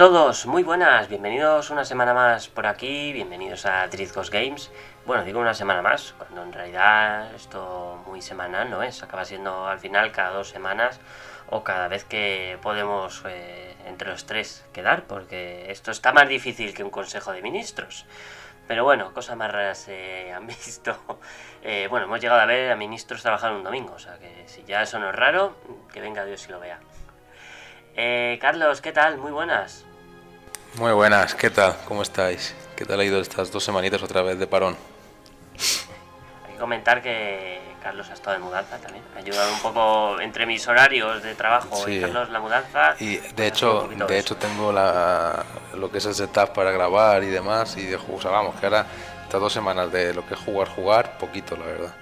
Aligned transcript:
Todos, 0.00 0.46
muy 0.46 0.62
buenas, 0.62 1.10
bienvenidos 1.10 1.68
una 1.68 1.84
semana 1.84 2.14
más 2.14 2.48
por 2.48 2.66
aquí, 2.66 3.12
bienvenidos 3.12 3.66
a 3.66 3.86
Drizgos 3.86 4.30
Games. 4.30 4.72
Bueno, 5.04 5.24
digo 5.24 5.40
una 5.40 5.52
semana 5.52 5.82
más, 5.82 6.14
cuando 6.16 6.42
en 6.42 6.54
realidad 6.54 7.34
esto 7.34 8.02
muy 8.06 8.22
semanal 8.22 8.70
no 8.70 8.82
es, 8.82 9.02
acaba 9.02 9.26
siendo 9.26 9.66
al 9.66 9.78
final 9.78 10.10
cada 10.10 10.30
dos 10.30 10.48
semanas 10.48 11.00
o 11.50 11.62
cada 11.64 11.86
vez 11.88 12.04
que 12.04 12.58
podemos 12.62 13.22
eh, 13.28 13.76
entre 13.84 14.08
los 14.08 14.24
tres 14.24 14.64
quedar, 14.72 15.02
porque 15.02 15.70
esto 15.70 15.90
está 15.90 16.14
más 16.14 16.30
difícil 16.30 16.72
que 16.72 16.82
un 16.82 16.88
consejo 16.88 17.32
de 17.32 17.42
ministros. 17.42 18.06
Pero 18.66 18.84
bueno, 18.84 19.12
cosas 19.12 19.36
más 19.36 19.52
raras 19.52 19.80
se 19.80 20.32
han 20.34 20.46
visto. 20.46 20.96
Eh, 21.62 21.88
bueno, 21.90 22.06
hemos 22.06 22.22
llegado 22.22 22.40
a 22.40 22.46
ver 22.46 22.72
a 22.72 22.76
ministros 22.76 23.20
trabajar 23.20 23.52
un 23.52 23.64
domingo, 23.64 23.92
o 23.92 23.98
sea 23.98 24.18
que 24.18 24.44
si 24.46 24.64
ya 24.64 24.80
eso 24.80 24.98
no 24.98 25.10
es 25.10 25.14
raro, 25.14 25.56
que 25.92 26.00
venga 26.00 26.24
Dios 26.24 26.48
y 26.48 26.52
lo 26.52 26.58
vea. 26.58 26.80
Eh, 27.96 28.38
Carlos, 28.40 28.80
¿qué 28.80 28.92
tal? 28.92 29.18
Muy 29.18 29.32
buenas. 29.32 29.84
Muy 30.76 30.92
buenas, 30.92 31.34
¿qué 31.34 31.50
tal? 31.50 31.76
¿Cómo 31.84 32.02
estáis? 32.02 32.54
¿Qué 32.76 32.84
tal 32.84 33.00
ha 33.00 33.04
ido 33.04 33.20
estas 33.20 33.50
dos 33.50 33.64
semanitas 33.64 34.02
otra 34.02 34.22
vez 34.22 34.38
de 34.38 34.46
parón? 34.46 34.76
Hay 36.46 36.52
que 36.52 36.58
comentar 36.58 37.02
que 37.02 37.60
Carlos 37.82 38.08
ha 38.08 38.14
estado 38.14 38.38
de 38.38 38.44
mudanza 38.44 38.78
también. 38.78 39.04
Ha 39.16 39.18
ayudado 39.18 39.52
un 39.52 39.60
poco 39.60 40.20
entre 40.20 40.46
mis 40.46 40.66
horarios 40.68 41.22
de 41.24 41.34
trabajo 41.34 41.88
y 41.88 42.00
Carlos 42.00 42.30
la 42.30 42.38
mudanza. 42.38 42.94
Y 43.00 43.16
de 43.16 43.48
hecho, 43.48 43.88
de 43.88 44.18
hecho 44.18 44.36
tengo 44.36 44.72
la, 44.72 45.44
lo 45.74 45.90
que 45.90 45.98
es 45.98 46.06
el 46.06 46.14
setup 46.14 46.54
para 46.54 46.70
grabar 46.70 47.24
y 47.24 47.28
demás 47.28 47.76
y 47.76 47.86
de 47.86 47.96
o 47.96 48.20
sea, 48.20 48.30
vamos, 48.30 48.54
que 48.60 48.66
ahora 48.66 48.86
estas 49.24 49.40
dos 49.40 49.52
semanas 49.52 49.90
de 49.90 50.14
lo 50.14 50.24
que 50.26 50.34
es 50.34 50.40
jugar, 50.40 50.68
jugar, 50.68 51.18
poquito 51.18 51.56
la 51.56 51.66
verdad. 51.66 51.94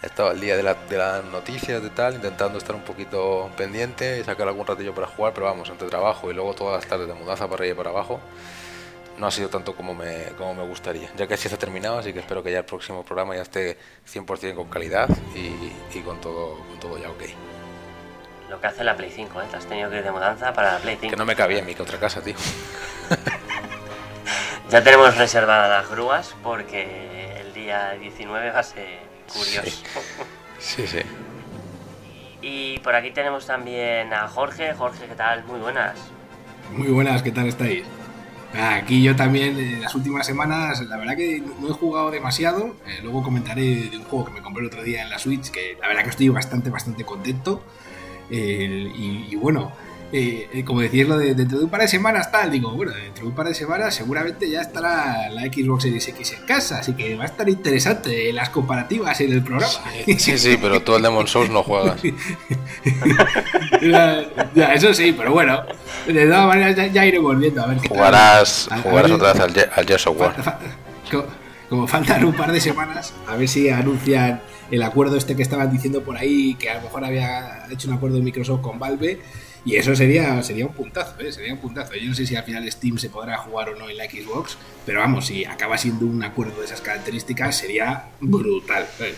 He 0.00 0.06
estado 0.06 0.30
al 0.30 0.40
día 0.40 0.56
de, 0.56 0.62
la, 0.62 0.74
de 0.74 0.96
las 0.96 1.24
noticias 1.24 1.82
de 1.82 1.90
tal, 1.90 2.14
intentando 2.14 2.58
estar 2.58 2.76
un 2.76 2.82
poquito 2.82 3.50
pendiente 3.56 4.20
y 4.20 4.24
sacar 4.24 4.46
algún 4.46 4.64
ratillo 4.64 4.94
para 4.94 5.08
jugar, 5.08 5.32
pero 5.34 5.46
vamos, 5.46 5.68
entre 5.70 5.88
trabajo 5.88 6.30
y 6.30 6.34
luego 6.34 6.54
todas 6.54 6.76
las 6.80 6.88
tardes 6.88 7.08
de 7.08 7.14
mudanza 7.14 7.48
para 7.48 7.62
arriba 7.62 7.74
y 7.74 7.76
para 7.76 7.90
abajo, 7.90 8.20
no 9.16 9.26
ha 9.26 9.30
sido 9.32 9.48
tanto 9.48 9.74
como 9.74 9.94
me, 9.96 10.26
como 10.36 10.54
me 10.54 10.62
gustaría. 10.62 11.10
Ya 11.16 11.26
que 11.26 11.34
así 11.34 11.48
está 11.48 11.58
terminado, 11.58 11.98
así 11.98 12.12
que 12.12 12.20
espero 12.20 12.44
que 12.44 12.52
ya 12.52 12.58
el 12.58 12.64
próximo 12.64 13.02
programa 13.04 13.34
ya 13.34 13.42
esté 13.42 13.76
100% 14.08 14.54
con 14.54 14.68
calidad 14.68 15.08
y, 15.34 16.00
con, 16.02 16.20
todo, 16.20 16.58
con 16.68 16.78
todo 16.78 16.96
ya 16.96 17.10
ok. 17.10 17.22
Lo 18.48 18.60
que 18.60 18.68
hace 18.68 18.84
la 18.84 18.96
Play 18.96 19.10
5, 19.10 19.42
¿eh? 19.42 19.44
Te 19.50 19.56
has 19.56 19.66
tenido 19.66 19.90
que 19.90 19.96
ir 19.96 20.04
de 20.04 20.12
mudanza 20.12 20.52
para 20.52 20.74
la 20.74 20.78
Play 20.78 20.96
5. 21.00 21.10
Que 21.10 21.16
no 21.16 21.26
me 21.26 21.34
cabía 21.34 21.58
en 21.58 21.66
mi 21.66 21.72
otra 21.72 21.98
casa, 21.98 22.22
tío. 22.22 22.36
ya 24.70 24.82
tenemos 24.84 25.16
reservadas 25.16 25.68
las 25.82 25.90
grúas 25.90 26.36
porque 26.44 27.40
el 27.40 27.52
día 27.52 27.90
19 27.90 28.52
va 28.52 28.60
a 28.60 28.62
ser 28.62 29.07
curioso. 29.32 29.82
Sí, 30.58 30.86
sí. 30.86 30.98
Y 32.42 32.78
por 32.80 32.94
aquí 32.94 33.10
tenemos 33.10 33.46
también 33.46 34.12
a 34.12 34.28
Jorge. 34.28 34.74
Jorge, 34.74 35.06
¿qué 35.06 35.14
tal? 35.14 35.44
Muy 35.44 35.60
buenas. 35.60 35.96
Muy 36.72 36.88
buenas, 36.88 37.22
¿qué 37.22 37.32
tal 37.32 37.46
estáis? 37.46 37.84
Aquí 38.54 39.02
yo 39.02 39.14
también, 39.14 39.58
en 39.58 39.82
las 39.82 39.94
últimas 39.94 40.26
semanas, 40.26 40.80
la 40.82 40.96
verdad 40.96 41.16
que 41.16 41.42
no 41.60 41.68
he 41.68 41.72
jugado 41.72 42.10
demasiado. 42.10 42.76
Eh, 42.86 43.00
luego 43.02 43.22
comentaré 43.22 43.62
de 43.90 43.96
un 43.96 44.04
juego 44.04 44.24
que 44.26 44.32
me 44.32 44.40
compré 44.40 44.62
el 44.62 44.68
otro 44.68 44.82
día 44.82 45.02
en 45.02 45.10
la 45.10 45.18
Switch, 45.18 45.50
que 45.50 45.76
la 45.80 45.88
verdad 45.88 46.04
que 46.04 46.10
estoy 46.10 46.28
bastante, 46.30 46.70
bastante 46.70 47.04
contento. 47.04 47.62
Eh, 48.30 48.90
y, 48.94 49.36
bueno, 49.36 49.72
eh, 50.10 50.48
eh, 50.54 50.64
como 50.64 50.80
decís 50.80 51.06
lo 51.06 51.18
de 51.18 51.34
dentro 51.34 51.58
de 51.58 51.64
un 51.64 51.70
par 51.70 51.82
de 51.82 51.88
semanas 51.88 52.32
tal, 52.32 52.50
digo, 52.50 52.70
bueno, 52.72 52.92
dentro 52.92 53.24
de 53.24 53.28
un 53.28 53.34
par 53.34 53.46
de 53.46 53.52
semanas 53.52 53.94
seguramente 53.94 54.48
ya 54.48 54.62
estará 54.62 55.28
la 55.28 55.42
Xbox 55.42 55.82
Series 55.82 56.08
X 56.08 56.32
en 56.32 56.46
casa, 56.46 56.78
así 56.78 56.94
que 56.94 57.14
va 57.14 57.24
a 57.24 57.26
estar 57.26 57.46
interesante 57.46 58.32
las 58.32 58.48
comparativas 58.48 59.20
en 59.20 59.32
el 59.32 59.42
programa. 59.42 59.70
Sí, 60.18 60.38
sí, 60.38 60.58
pero 60.60 60.80
tú 60.80 60.96
el 60.96 61.02
Demon 61.02 61.26
Souls 61.26 61.50
no 61.50 61.62
juegas. 61.62 62.00
ya, 64.54 64.72
eso 64.72 64.94
sí, 64.94 65.12
pero 65.12 65.32
bueno, 65.32 65.62
de 66.06 66.26
todas 66.26 66.46
maneras 66.46 66.92
ya, 66.92 67.04
iré 67.04 67.18
volviendo 67.18 67.62
a 67.62 67.66
ver 67.66 67.76
qué 67.78 67.88
jugarás, 67.88 68.70
Jugarás 68.82 69.10
otra 69.10 69.34
vez 69.34 69.42
al, 69.42 69.70
al 69.74 69.92
of 69.92 70.18
War. 70.18 70.58
como 71.68 71.86
faltan 71.86 72.24
un 72.24 72.32
par 72.32 72.50
de 72.50 72.60
semanas, 72.62 73.12
a 73.26 73.36
ver 73.36 73.46
si 73.46 73.68
anuncian 73.68 74.40
el 74.70 74.82
acuerdo 74.82 75.18
este 75.18 75.36
que 75.36 75.42
estaban 75.42 75.70
diciendo 75.70 76.02
por 76.02 76.16
ahí, 76.16 76.54
que 76.54 76.70
a 76.70 76.76
lo 76.76 76.82
mejor 76.82 77.04
había 77.04 77.66
hecho 77.70 77.88
un 77.88 77.94
acuerdo 77.94 78.22
Microsoft 78.22 78.62
con 78.62 78.78
Valve 78.78 79.20
y 79.64 79.76
eso 79.76 79.94
sería, 79.94 80.42
sería 80.42 80.66
un 80.66 80.72
puntazo, 80.72 81.18
¿eh? 81.20 81.32
sería 81.32 81.52
un 81.52 81.58
puntazo. 81.58 81.94
Yo 81.94 82.08
no 82.08 82.14
sé 82.14 82.26
si 82.26 82.36
al 82.36 82.44
final 82.44 82.70
Steam 82.70 82.98
se 82.98 83.10
podrá 83.10 83.36
jugar 83.38 83.70
o 83.70 83.76
no 83.76 83.90
en 83.90 83.96
la 83.96 84.04
Xbox, 84.04 84.56
pero 84.86 85.00
vamos, 85.00 85.26
si 85.26 85.44
acaba 85.44 85.76
siendo 85.76 86.06
un 86.06 86.22
acuerdo 86.22 86.60
de 86.60 86.66
esas 86.66 86.80
características, 86.80 87.56
sería 87.56 88.06
brutal. 88.20 88.86
¿eh? 89.00 89.14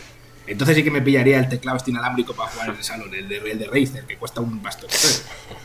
Entonces 0.47 0.77
sí 0.77 0.83
que 0.83 0.91
me 0.91 1.03
pillaría 1.03 1.39
el 1.39 1.49
teclado 1.49 1.77
este 1.77 1.91
inalámbrico 1.91 2.35
para 2.35 2.51
jugar 2.51 2.71
en 2.71 2.77
el 2.77 2.85
salón, 2.85 3.15
el 3.15 3.29
de, 3.29 3.37
el 3.37 3.59
de 3.59 3.67
Razer, 3.67 4.05
que 4.05 4.17
cuesta 4.17 4.41
un 4.41 4.63
bastón. 4.63 4.91
¿eh? 4.91 5.57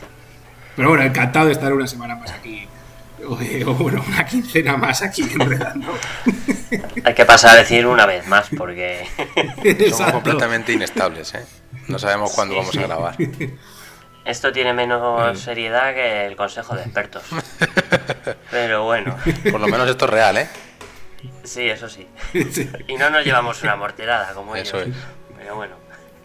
Pero 0.76 0.90
bueno, 0.90 1.04
encantado 1.04 1.46
de 1.46 1.52
estar 1.52 1.72
una 1.72 1.86
semana 1.86 2.14
más 2.14 2.30
aquí. 2.30 2.68
O, 3.26 3.74
bueno, 3.74 4.04
una 4.06 4.26
quincena 4.26 4.76
más 4.76 5.02
aquí 5.02 5.22
enredando. 5.22 5.98
Hay 7.02 7.14
que 7.14 7.24
pasar 7.24 7.56
a 7.56 7.60
decir 7.60 7.86
una 7.86 8.04
vez 8.04 8.26
más 8.28 8.46
porque 8.56 9.06
somos 9.90 10.12
completamente 10.12 10.72
inestables, 10.72 11.34
¿eh? 11.34 11.44
No 11.88 11.98
sabemos 11.98 12.32
cuándo 12.32 12.56
vamos 12.56 12.76
a 12.76 12.82
grabar. 12.82 13.16
Esto 14.26 14.52
tiene 14.52 14.72
menos 14.72 15.38
seriedad 15.38 15.94
que 15.94 16.26
el 16.26 16.34
consejo 16.34 16.74
de 16.74 16.82
expertos. 16.82 17.22
Pero 18.50 18.84
bueno. 18.84 19.16
Por 19.50 19.60
lo 19.60 19.68
menos 19.68 19.88
esto 19.88 20.06
es 20.06 20.10
real, 20.10 20.36
¿eh? 20.36 20.48
Sí, 21.44 21.68
eso 21.68 21.88
sí. 21.88 22.08
Y 22.88 22.96
no 22.96 23.08
nos 23.08 23.24
llevamos 23.24 23.62
una 23.62 23.76
morterada 23.76 24.34
como 24.34 24.56
eso 24.56 24.80
ellos. 24.80 24.96
Pero 25.38 25.54
bueno. 25.54 25.76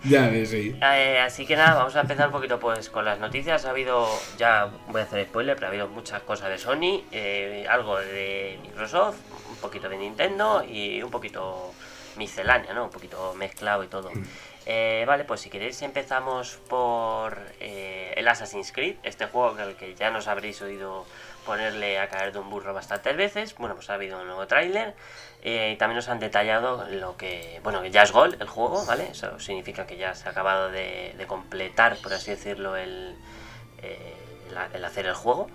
Ya 0.03 0.29
ves, 0.29 0.49
sí. 0.49 0.75
Eh, 0.81 1.19
así 1.19 1.45
que 1.45 1.55
nada, 1.55 1.75
vamos 1.75 1.95
a 1.95 2.01
empezar 2.01 2.25
un 2.25 2.31
poquito 2.31 2.59
pues 2.59 2.89
con 2.89 3.05
las 3.05 3.19
noticias. 3.19 3.65
Ha 3.65 3.69
habido, 3.69 4.07
ya 4.35 4.71
voy 4.87 5.01
a 5.01 5.03
hacer 5.03 5.27
spoiler, 5.27 5.55
pero 5.55 5.67
ha 5.67 5.69
habido 5.69 5.87
muchas 5.87 6.23
cosas 6.23 6.49
de 6.49 6.57
Sony, 6.57 7.03
eh, 7.11 7.67
algo 7.69 7.99
de 7.99 8.57
Microsoft, 8.63 9.17
un 9.47 9.57
poquito 9.57 9.87
de 9.89 9.97
Nintendo 9.97 10.63
y 10.67 11.03
un 11.03 11.11
poquito 11.11 11.71
miscelánea, 12.17 12.73
¿no? 12.73 12.85
Un 12.85 12.89
poquito 12.89 13.35
mezclado 13.35 13.83
y 13.83 13.87
todo. 13.87 14.09
Mm. 14.09 14.23
Eh, 14.65 15.03
vale, 15.07 15.23
pues 15.23 15.41
si 15.41 15.49
queréis 15.49 15.81
empezamos 15.81 16.59
por 16.69 17.39
eh, 17.59 18.13
el 18.15 18.27
Assassin's 18.27 18.71
Creed, 18.71 18.95
este 19.03 19.25
juego 19.25 19.57
el 19.59 19.75
que 19.75 19.95
ya 19.95 20.11
nos 20.11 20.27
habréis 20.27 20.61
oído 20.61 21.05
ponerle 21.45 21.97
a 21.97 22.07
caer 22.09 22.31
de 22.31 22.39
un 22.39 22.49
burro 22.49 22.73
bastantes 22.73 23.17
veces. 23.17 23.55
Bueno, 23.57 23.75
pues 23.75 23.89
ha 23.89 23.95
habido 23.95 24.19
un 24.19 24.27
nuevo 24.27 24.45
tráiler 24.45 24.93
eh, 25.41 25.71
y 25.73 25.77
también 25.77 25.95
nos 25.95 26.09
han 26.09 26.19
detallado 26.19 26.85
lo 26.89 27.17
que, 27.17 27.59
bueno, 27.63 27.83
ya 27.85 28.03
es 28.03 28.11
gol 28.11 28.37
el 28.39 28.47
juego, 28.47 28.85
¿vale? 28.85 29.09
Eso 29.11 29.39
significa 29.39 29.87
que 29.87 29.97
ya 29.97 30.13
se 30.13 30.27
ha 30.27 30.31
acabado 30.31 30.69
de, 30.69 31.15
completar, 31.27 31.97
por 31.97 32.13
así 32.13 32.29
decirlo, 32.31 32.75
el, 32.75 33.15
el 33.81 34.85
hacer 34.85 35.07
el 35.07 35.15
juego 35.15 35.49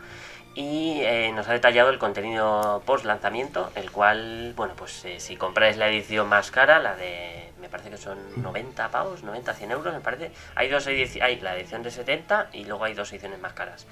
y 0.56 1.02
nos 1.34 1.46
ha 1.48 1.52
detallado 1.52 1.90
el 1.90 1.98
contenido 1.98 2.82
post 2.84 3.04
lanzamiento, 3.04 3.70
el 3.74 3.92
cual, 3.92 4.54
bueno, 4.56 4.74
pues 4.76 5.04
si 5.18 5.36
compráis 5.36 5.76
la 5.76 5.88
edición 5.88 6.28
más 6.28 6.50
cara, 6.50 6.80
la 6.80 6.96
de 6.96 7.46
me 7.66 7.70
parece 7.70 7.90
que 7.90 7.96
son 7.96 8.18
90 8.36 8.90
pavos, 8.90 9.24
90, 9.24 9.54
100 9.54 9.70
euros, 9.72 9.92
me 9.92 10.00
parece. 10.00 10.30
Hay 10.54 10.68
dos 10.68 10.86
hay 10.86 11.40
la 11.40 11.56
edición 11.56 11.82
de 11.82 11.90
70 11.90 12.50
y 12.52 12.64
luego 12.64 12.84
hay 12.84 12.94
dos 12.94 13.12
ediciones 13.12 13.40
más 13.40 13.54
caras. 13.54 13.86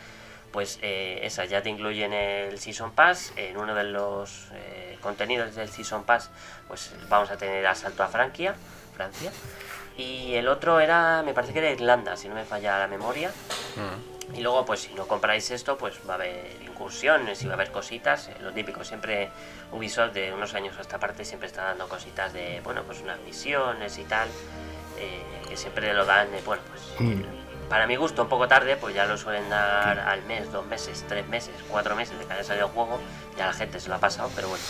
Pues 0.53 0.78
eh, 0.82 1.19
esa 1.22 1.44
ya 1.44 1.60
te 1.60 1.70
incluyen 1.70 2.12
el 2.12 2.58
Season 2.60 2.92
Pass. 2.92 3.32
En 3.34 3.56
uno 3.56 3.74
de 3.74 3.82
los 3.82 4.48
eh, 4.53 4.97
contenidos 5.00 5.56
del 5.56 5.69
Season 5.69 6.04
Pass, 6.04 6.30
pues 6.69 6.94
vamos 7.08 7.30
a 7.32 7.36
tener 7.36 7.66
Asalto 7.66 8.04
a 8.04 8.06
Francia, 8.06 8.54
Francia. 8.94 9.32
Y 9.97 10.34
el 10.34 10.47
otro 10.47 10.78
era, 10.78 11.22
me 11.24 11.34
parece 11.34 11.53
que 11.53 11.58
era 11.58 11.70
Irlanda, 11.70 12.16
si 12.16 12.28
no 12.28 12.36
me 12.36 12.44
falla 12.44 12.78
la 12.78 12.86
memoria. 12.86 13.30
Mm. 13.74 14.14
Y 14.32 14.41
luego, 14.41 14.65
pues 14.65 14.80
si 14.80 14.94
no 14.94 15.06
compráis 15.06 15.50
esto, 15.50 15.76
pues 15.76 15.94
va 16.09 16.15
a 16.15 16.16
haber 16.16 16.56
incursiones 16.62 17.42
y 17.42 17.47
va 17.47 17.53
a 17.53 17.54
haber 17.54 17.71
cositas. 17.71 18.28
Eh, 18.28 18.36
lo 18.41 18.53
típico, 18.53 18.82
siempre 18.84 19.30
Ubisoft 19.72 20.12
de 20.12 20.32
unos 20.32 20.54
años 20.54 20.76
a 20.78 20.80
esta 20.80 20.98
parte 20.98 21.24
siempre 21.24 21.48
está 21.48 21.65
dando 21.65 21.88
cositas 21.88 22.32
de, 22.32 22.60
bueno, 22.65 22.82
pues 22.84 23.00
unas 23.00 23.21
misiones 23.21 23.98
y 23.98 24.04
tal, 24.04 24.28
eh, 24.98 25.22
que 25.48 25.56
siempre 25.56 25.92
lo 25.92 26.04
dan, 26.04 26.30
de, 26.32 26.41
bueno, 26.42 26.62
pues 26.71 26.82
mm. 27.00 27.68
para 27.68 27.86
mi 27.86 27.97
gusto 27.97 28.22
un 28.22 28.28
poco 28.28 28.48
tarde, 28.48 28.76
pues 28.76 28.94
ya 28.94 29.04
lo 29.06 29.16
suelen 29.16 29.48
dar 29.50 29.98
al 29.98 30.22
mes, 30.22 30.50
dos 30.50 30.66
meses, 30.66 31.04
tres 31.09 31.27
meses, 31.28 31.54
cuatro 31.68 31.94
meses 31.94 32.18
de 32.18 32.24
que 32.24 32.32
haya 32.32 32.44
salido 32.44 32.66
el 32.66 32.72
juego, 32.72 32.98
ya 33.36 33.47
la 33.47 33.53
gente 33.53 33.78
se 33.78 33.88
lo 33.88 33.97
ha 33.97 34.00
pasado, 34.00 34.30
pero 34.34 34.48
bueno. 34.48 34.65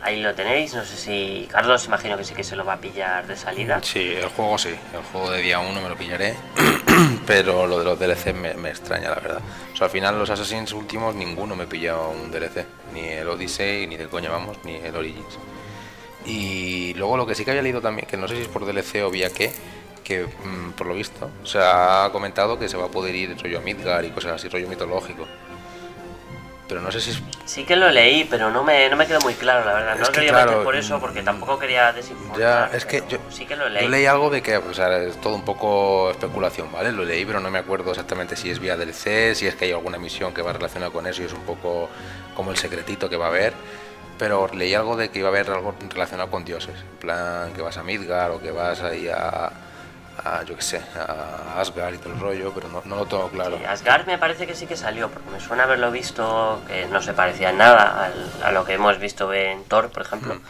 Ahí 0.00 0.22
lo 0.22 0.32
tenéis, 0.34 0.74
no 0.74 0.84
sé 0.84 0.96
si 0.96 1.48
Carlos 1.50 1.84
imagino 1.86 2.16
que 2.16 2.22
sí 2.22 2.32
que 2.32 2.44
se 2.44 2.54
lo 2.54 2.64
va 2.64 2.74
a 2.74 2.78
pillar 2.78 3.26
de 3.26 3.36
salida. 3.36 3.80
Sí, 3.82 4.12
el 4.14 4.28
juego 4.28 4.56
sí, 4.56 4.68
el 4.68 5.02
juego 5.12 5.30
de 5.32 5.42
día 5.42 5.58
uno 5.58 5.80
me 5.80 5.88
lo 5.88 5.96
pillaré, 5.96 6.36
pero 7.26 7.66
lo 7.66 7.80
de 7.80 7.84
los 7.84 7.98
DLC 7.98 8.32
me, 8.32 8.68
extraña 8.68 9.10
la 9.10 9.16
verdad. 9.16 9.40
O 9.72 9.76
sea, 9.76 9.86
al 9.86 9.90
final 9.90 10.16
los 10.18 10.30
Assassins 10.30 10.72
últimos 10.72 11.14
ninguno 11.16 11.56
me 11.56 11.66
pilla 11.66 11.96
un 11.96 12.30
DLC 12.30 12.64
ni 12.94 13.08
el 13.08 13.28
Odyssey, 13.28 13.88
ni 13.88 13.96
de 13.96 14.06
coña 14.06 14.30
vamos, 14.30 14.58
ni 14.64 14.76
el 14.76 14.94
Origins. 14.94 15.38
Y 16.24 16.94
luego 16.94 17.16
lo 17.16 17.26
que 17.26 17.34
sí 17.34 17.44
que 17.44 17.50
había 17.50 17.62
leído 17.62 17.80
también, 17.80 18.06
que 18.06 18.16
no 18.16 18.28
sé 18.28 18.36
si 18.36 18.42
es 18.42 18.48
por 18.48 18.66
DLC 18.66 19.02
o 19.02 19.10
vía 19.10 19.30
qué, 19.30 19.52
que 20.04 20.24
mm, 20.24 20.72
por 20.72 20.86
lo 20.86 20.94
visto 20.94 21.30
se 21.42 21.58
ha 21.60 22.08
comentado 22.12 22.58
que 22.58 22.68
se 22.68 22.76
va 22.76 22.86
a 22.86 22.88
poder 22.88 23.14
ir 23.14 23.36
rollo 23.42 23.60
Midgar 23.60 24.04
y 24.04 24.10
cosas 24.10 24.32
así, 24.32 24.48
rollo 24.48 24.68
mitológico. 24.68 25.26
Pero 26.68 26.82
no 26.82 26.92
sé 26.92 27.00
si 27.00 27.10
es... 27.10 27.22
Sí 27.46 27.64
que 27.64 27.76
lo 27.76 27.88
leí, 27.90 28.24
pero 28.24 28.50
no 28.50 28.62
me, 28.62 28.88
no 28.90 28.96
me 28.96 29.06
quedó 29.06 29.20
muy 29.20 29.34
claro, 29.34 29.64
la 29.64 29.72
verdad. 29.72 29.96
no 29.96 30.04
lo 30.04 30.12
quería 30.12 30.32
meter 30.32 30.62
por 30.62 30.76
eso, 30.76 31.00
porque 31.00 31.22
tampoco 31.22 31.58
quería 31.58 31.92
desinformar. 31.92 32.38
Ya, 32.38 32.70
es 32.72 32.84
que 32.84 33.02
yo, 33.08 33.18
sí 33.30 33.46
que 33.46 33.56
lo 33.56 33.68
leí. 33.68 33.84
Yo 33.84 33.88
leí 33.88 34.04
algo 34.04 34.28
de 34.28 34.42
que, 34.42 34.58
o 34.58 34.74
sea, 34.74 34.98
es 34.98 35.18
todo 35.20 35.34
un 35.34 35.44
poco 35.44 36.10
especulación, 36.10 36.70
¿vale? 36.70 36.92
Lo 36.92 37.04
leí, 37.04 37.24
pero 37.24 37.40
no 37.40 37.50
me 37.50 37.58
acuerdo 37.58 37.90
exactamente 37.90 38.36
si 38.36 38.50
es 38.50 38.58
vía 38.58 38.76
DLC, 38.76 39.34
si 39.34 39.46
es 39.46 39.54
que 39.54 39.64
hay 39.64 39.72
alguna 39.72 39.98
misión 39.98 40.34
que 40.34 40.42
va 40.42 40.52
relacionada 40.52 40.92
con 40.92 41.06
eso 41.06 41.22
y 41.22 41.24
es 41.24 41.32
un 41.32 41.42
poco 41.42 41.88
como 42.36 42.50
el 42.50 42.58
secretito 42.58 43.08
que 43.08 43.16
va 43.16 43.26
a 43.26 43.28
haber. 43.28 43.54
Pero 44.18 44.48
leí 44.52 44.74
algo 44.74 44.96
de 44.96 45.10
que 45.10 45.20
iba 45.20 45.28
a 45.28 45.30
haber 45.30 45.48
algo 45.50 45.74
relacionado 45.88 46.30
con 46.30 46.44
dioses. 46.44 46.74
En 46.76 46.98
plan, 46.98 47.52
que 47.54 47.62
vas 47.62 47.78
a 47.78 47.82
Midgar 47.82 48.30
o 48.32 48.40
que 48.40 48.50
vas 48.50 48.82
ahí 48.82 49.08
a 49.08 49.50
a, 50.24 50.42
yo 50.44 50.56
qué 50.56 50.62
sé, 50.62 50.80
a 50.96 51.60
Asgard 51.60 51.94
y 51.94 51.98
todo 51.98 52.12
el 52.12 52.20
rollo, 52.20 52.52
pero 52.54 52.68
no, 52.68 52.96
lo 52.96 53.06
tengo 53.06 53.28
claro. 53.30 53.58
Asgard 53.68 54.06
me 54.06 54.18
parece 54.18 54.46
que 54.46 54.54
sí 54.54 54.66
que 54.66 54.76
salió, 54.76 55.08
porque 55.08 55.30
me 55.30 55.40
suena 55.40 55.64
haberlo 55.64 55.90
visto, 55.90 56.60
que 56.66 56.86
no 56.86 57.00
se 57.02 57.12
parecía 57.12 57.50
en 57.50 57.58
nada 57.58 58.12
a 58.42 58.52
lo 58.52 58.64
que 58.64 58.74
hemos 58.74 58.98
visto 58.98 59.32
en 59.32 59.64
Thor, 59.64 59.90
por 59.90 60.02
ejemplo. 60.02 60.34
Mm. 60.34 60.40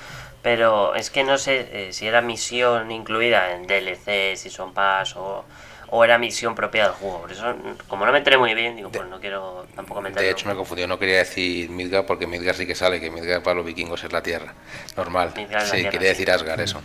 Pero 0.43 0.95
es 0.95 1.11
que 1.11 1.25
no 1.25 1.37
sé 1.37 1.69
eh, 1.73 1.93
si 1.93 2.07
era 2.07 2.21
misión 2.21 2.91
incluida 2.91 3.53
en 3.53 3.67
DLC, 3.67 4.37
si 4.37 4.51
son 4.51 4.73
Pass 4.73 5.17
o, 5.17 5.45
o 5.89 6.05
era 6.05 6.17
misión 6.17 6.55
propia 6.55 6.85
del 6.85 6.93
juego. 6.93 7.23
Por 7.23 7.33
eso, 7.33 7.55
como 7.89 8.07
no 8.07 8.13
me 8.13 8.19
enteré 8.19 8.39
muy 8.39 8.55
bien, 8.55 8.77
digo, 8.77 8.91
pues 8.91 9.07
no 9.09 9.21
quiero 9.21 9.67
tampoco 9.75 10.01
meterme. 10.01 10.23
De 10.23 10.31
hecho, 10.31 10.49
me 10.49 10.55
confundí, 10.55 10.87
no 10.87 10.99
quería 10.99 11.19
decir 11.19 11.69
Midgard 11.71 12.07
porque 12.07 12.27
Midgard 12.27 12.57
sí 12.57 12.67
que 12.67 12.75
sale, 12.75 13.01
que 13.01 13.11
Midgard 13.11 13.43
para 13.43 13.57
los 13.57 13.67
vikingos 13.67 14.05
es 14.05 14.13
la 14.13 14.23
tierra. 14.23 14.55
Normal. 14.97 15.35
sí, 15.35 15.85
quería 15.89 16.11
decir 16.11 16.31
Asgard, 16.31 16.61
eso. 16.61 16.81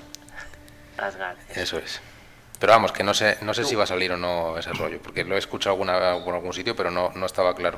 Asgard. 0.97 1.38
Eso 1.56 1.77
es. 1.77 2.01
Pero 2.63 2.71
vamos, 2.71 2.94
que 2.94 3.04
no 3.04 3.13
sé, 3.13 3.39
no 3.42 3.54
sé 3.54 3.65
si 3.65 3.75
va 3.75 3.83
a 3.83 3.88
salir 3.88 4.13
o 4.13 4.15
no 4.15 4.57
ese 4.57 4.71
rollo, 4.71 4.98
porque 5.04 5.25
lo 5.25 5.36
he 5.36 5.38
escuchado 5.38 5.74
alguna, 5.74 6.24
por 6.24 6.33
algún 6.33 6.54
sitio, 6.54 6.77
pero 6.77 6.92
no, 6.92 7.12
no 7.13 7.25
estaba 7.25 7.54
claro. 7.56 7.77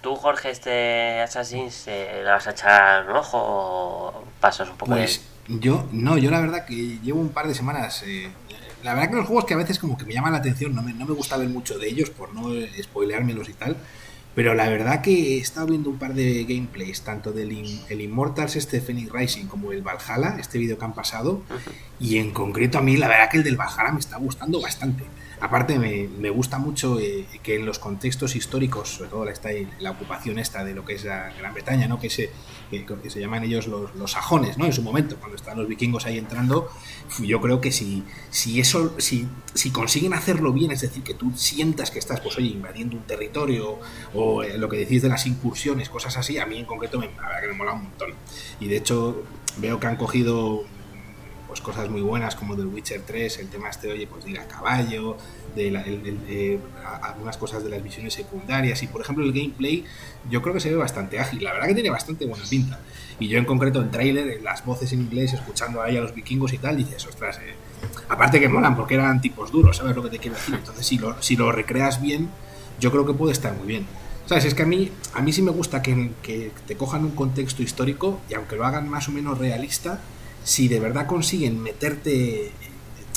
¿Tú, 0.00 0.14
Jorge, 0.14 0.50
este 0.50 1.20
Assassin's, 1.22 1.88
eh, 1.88 2.20
le 2.22 2.30
vas 2.30 2.46
a 2.46 2.52
echar 2.52 3.10
un 3.10 3.16
ojo 3.16 3.36
o 3.36 4.24
pasas 4.38 4.68
un 4.68 4.76
poco 4.76 4.92
Pues 4.92 5.22
yo, 5.48 5.88
no, 5.90 6.18
yo 6.18 6.30
la 6.30 6.38
verdad 6.38 6.66
que 6.66 7.00
llevo 7.00 7.18
un 7.18 7.30
par 7.30 7.48
de 7.48 7.54
semanas. 7.56 8.04
Eh, 8.06 8.30
la 8.84 8.94
verdad 8.94 9.10
que 9.10 9.16
los 9.16 9.26
juegos 9.26 9.46
que 9.46 9.54
a 9.54 9.56
veces 9.56 9.80
como 9.80 9.98
que 9.98 10.04
me 10.04 10.14
llaman 10.14 10.34
la 10.34 10.38
atención, 10.38 10.76
no 10.76 10.82
me, 10.82 10.92
no 10.92 11.04
me 11.04 11.14
gusta 11.14 11.36
ver 11.36 11.48
mucho 11.48 11.80
de 11.80 11.88
ellos 11.88 12.10
por 12.10 12.32
no 12.32 12.44
spoileármelos 12.80 13.48
y 13.48 13.54
tal. 13.54 13.76
Pero 14.34 14.54
la 14.54 14.68
verdad 14.68 15.02
que 15.02 15.34
he 15.34 15.38
estado 15.38 15.66
viendo 15.66 15.90
un 15.90 15.98
par 15.98 16.14
de 16.14 16.44
gameplays, 16.44 17.02
tanto 17.02 17.32
del 17.32 17.52
el 17.88 18.00
Immortals, 18.00 18.56
este 18.56 18.80
Phoenix 18.80 19.12
Rising, 19.12 19.46
como 19.46 19.72
el 19.72 19.82
Valhalla, 19.82 20.36
este 20.38 20.58
vídeo 20.58 20.78
que 20.78 20.84
han 20.84 20.94
pasado. 20.94 21.42
Y 22.00 22.16
en 22.16 22.30
concreto 22.30 22.78
a 22.78 22.82
mí 22.82 22.96
la 22.96 23.08
verdad 23.08 23.28
que 23.30 23.36
el 23.38 23.44
del 23.44 23.56
Valhalla 23.56 23.92
me 23.92 24.00
está 24.00 24.16
gustando 24.16 24.60
bastante. 24.60 25.04
Aparte 25.42 25.76
me, 25.76 26.06
me 26.06 26.30
gusta 26.30 26.58
mucho 26.58 27.00
eh, 27.00 27.26
que 27.42 27.56
en 27.56 27.66
los 27.66 27.80
contextos 27.80 28.36
históricos, 28.36 28.90
sobre 28.90 29.10
todo 29.10 29.24
la, 29.24 29.32
la 29.80 29.90
ocupación 29.90 30.38
esta 30.38 30.62
de 30.62 30.72
lo 30.72 30.84
que 30.84 30.94
es 30.94 31.04
la 31.04 31.32
Gran 31.36 31.52
Bretaña, 31.52 31.88
¿no? 31.88 31.98
que, 31.98 32.10
se, 32.10 32.30
que, 32.70 33.10
se 33.10 33.18
llaman 33.18 33.42
ellos 33.42 33.66
los, 33.66 33.92
los, 33.96 34.12
sajones, 34.12 34.56
¿no? 34.56 34.66
en 34.66 34.72
su 34.72 34.82
momento, 34.82 35.16
cuando 35.16 35.34
están 35.34 35.58
los 35.58 35.66
vikingos 35.66 36.06
ahí 36.06 36.16
entrando, 36.16 36.70
yo 37.20 37.40
creo 37.40 37.60
que 37.60 37.72
si, 37.72 38.04
si 38.30 38.60
eso, 38.60 38.94
si, 39.00 39.26
si 39.52 39.72
consiguen 39.72 40.14
hacerlo 40.14 40.52
bien, 40.52 40.70
es 40.70 40.82
decir, 40.82 41.02
que 41.02 41.14
tú 41.14 41.32
sientas 41.34 41.90
que 41.90 41.98
estás 41.98 42.20
pues 42.20 42.38
oye, 42.38 42.46
invadiendo 42.46 42.96
un 42.96 43.02
territorio 43.02 43.80
o 44.14 44.44
eh, 44.44 44.56
lo 44.58 44.68
que 44.68 44.76
decís 44.76 45.02
de 45.02 45.08
las 45.08 45.26
incursiones, 45.26 45.88
cosas 45.88 46.16
así, 46.16 46.38
a 46.38 46.46
mí 46.46 46.56
en 46.56 46.66
concreto 46.66 47.00
me, 47.00 47.08
que 47.08 47.48
me 47.48 47.54
mola 47.54 47.72
un 47.72 47.82
montón. 47.82 48.10
Y 48.60 48.68
de 48.68 48.76
hecho 48.76 49.24
veo 49.56 49.80
que 49.80 49.88
han 49.88 49.96
cogido 49.96 50.62
pues 51.52 51.60
cosas 51.60 51.90
muy 51.90 52.00
buenas 52.00 52.34
como 52.34 52.56
del 52.56 52.68
Witcher 52.68 53.02
3, 53.06 53.40
el 53.40 53.48
tema 53.48 53.68
este, 53.68 53.92
oye, 53.92 54.06
pues 54.06 54.24
diga 54.24 54.48
caballo, 54.48 55.18
de, 55.54 56.58
algunas 57.02 57.36
cosas 57.36 57.62
de 57.62 57.68
las 57.68 57.82
misiones 57.82 58.14
secundarias 58.14 58.82
y 58.82 58.86
por 58.86 59.02
ejemplo 59.02 59.22
el 59.22 59.34
gameplay 59.34 59.84
yo 60.30 60.40
creo 60.40 60.54
que 60.54 60.60
se 60.60 60.70
ve 60.70 60.76
bastante 60.76 61.18
ágil, 61.18 61.44
la 61.44 61.52
verdad 61.52 61.68
que 61.68 61.74
tiene 61.74 61.90
bastante 61.90 62.24
buena 62.24 62.42
pinta. 62.48 62.80
Y 63.20 63.28
yo 63.28 63.36
en 63.36 63.44
concreto 63.44 63.82
el 63.82 63.90
trailer, 63.90 64.40
las 64.40 64.64
voces 64.64 64.94
en 64.94 65.02
inglés, 65.02 65.34
escuchando 65.34 65.82
ahí 65.82 65.98
a 65.98 66.00
los 66.00 66.14
vikingos 66.14 66.54
y 66.54 66.56
tal, 66.56 66.78
dices, 66.78 67.06
ostras, 67.06 67.36
eh, 67.36 67.52
aparte 68.08 68.40
que 68.40 68.48
molan 68.48 68.74
porque 68.74 68.94
eran 68.94 69.20
tipos 69.20 69.52
duros, 69.52 69.76
¿sabes 69.76 69.94
lo 69.94 70.02
que 70.02 70.08
te 70.08 70.18
quiero 70.18 70.36
decir? 70.36 70.54
Entonces 70.54 70.86
si 70.86 70.96
lo, 70.96 71.20
si 71.20 71.36
lo 71.36 71.52
recreas 71.52 72.00
bien, 72.00 72.30
yo 72.80 72.90
creo 72.90 73.04
que 73.04 73.12
puede 73.12 73.34
estar 73.34 73.54
muy 73.54 73.66
bien. 73.66 73.86
¿Sabes? 74.24 74.46
Es 74.46 74.54
que 74.54 74.62
a 74.62 74.66
mí, 74.66 74.90
a 75.12 75.20
mí 75.20 75.34
sí 75.34 75.42
me 75.42 75.50
gusta 75.50 75.82
que, 75.82 76.12
que 76.22 76.50
te 76.66 76.78
cojan 76.78 77.04
un 77.04 77.10
contexto 77.10 77.62
histórico 77.62 78.20
y 78.30 78.34
aunque 78.36 78.56
lo 78.56 78.64
hagan 78.64 78.88
más 78.88 79.06
o 79.08 79.12
menos 79.12 79.36
realista, 79.36 80.00
si 80.44 80.68
de 80.68 80.80
verdad 80.80 81.06
consiguen 81.06 81.62
meterte, 81.62 82.52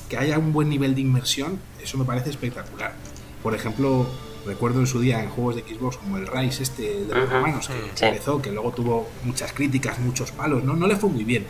que 0.10 0.18
haya 0.18 0.38
un 0.38 0.54
buen 0.54 0.70
nivel 0.70 0.96
de 0.96 1.02
inmersión, 1.02 1.60
eso 1.82 1.98
me 1.98 2.06
parece 2.06 2.30
espectacular. 2.30 2.94
Por 3.42 3.56
ejemplo, 3.56 4.08
recuerdo 4.46 4.80
en 4.80 4.88
su 4.88 5.00
día 5.00 5.24
en 5.24 5.30
juegos 5.30 5.56
de 5.56 5.62
Xbox 5.64 5.98
como 5.98 6.18
el 6.18 6.28
Rise 6.28 6.64
este 6.64 7.06
de 7.06 7.16
los 7.16 7.32
hermanos 7.32 7.70
que 7.70 8.08
empezó, 8.08 8.42
que 8.42 8.52
luego 8.52 8.72
tuvo 8.72 9.08
muchas 9.24 9.54
críticas, 9.54 10.00
muchos 10.00 10.32
palos, 10.32 10.64
¿no? 10.64 10.76
No 10.76 10.88
le 10.88 10.96
fue 10.96 11.10
muy 11.10 11.24
bien. 11.24 11.46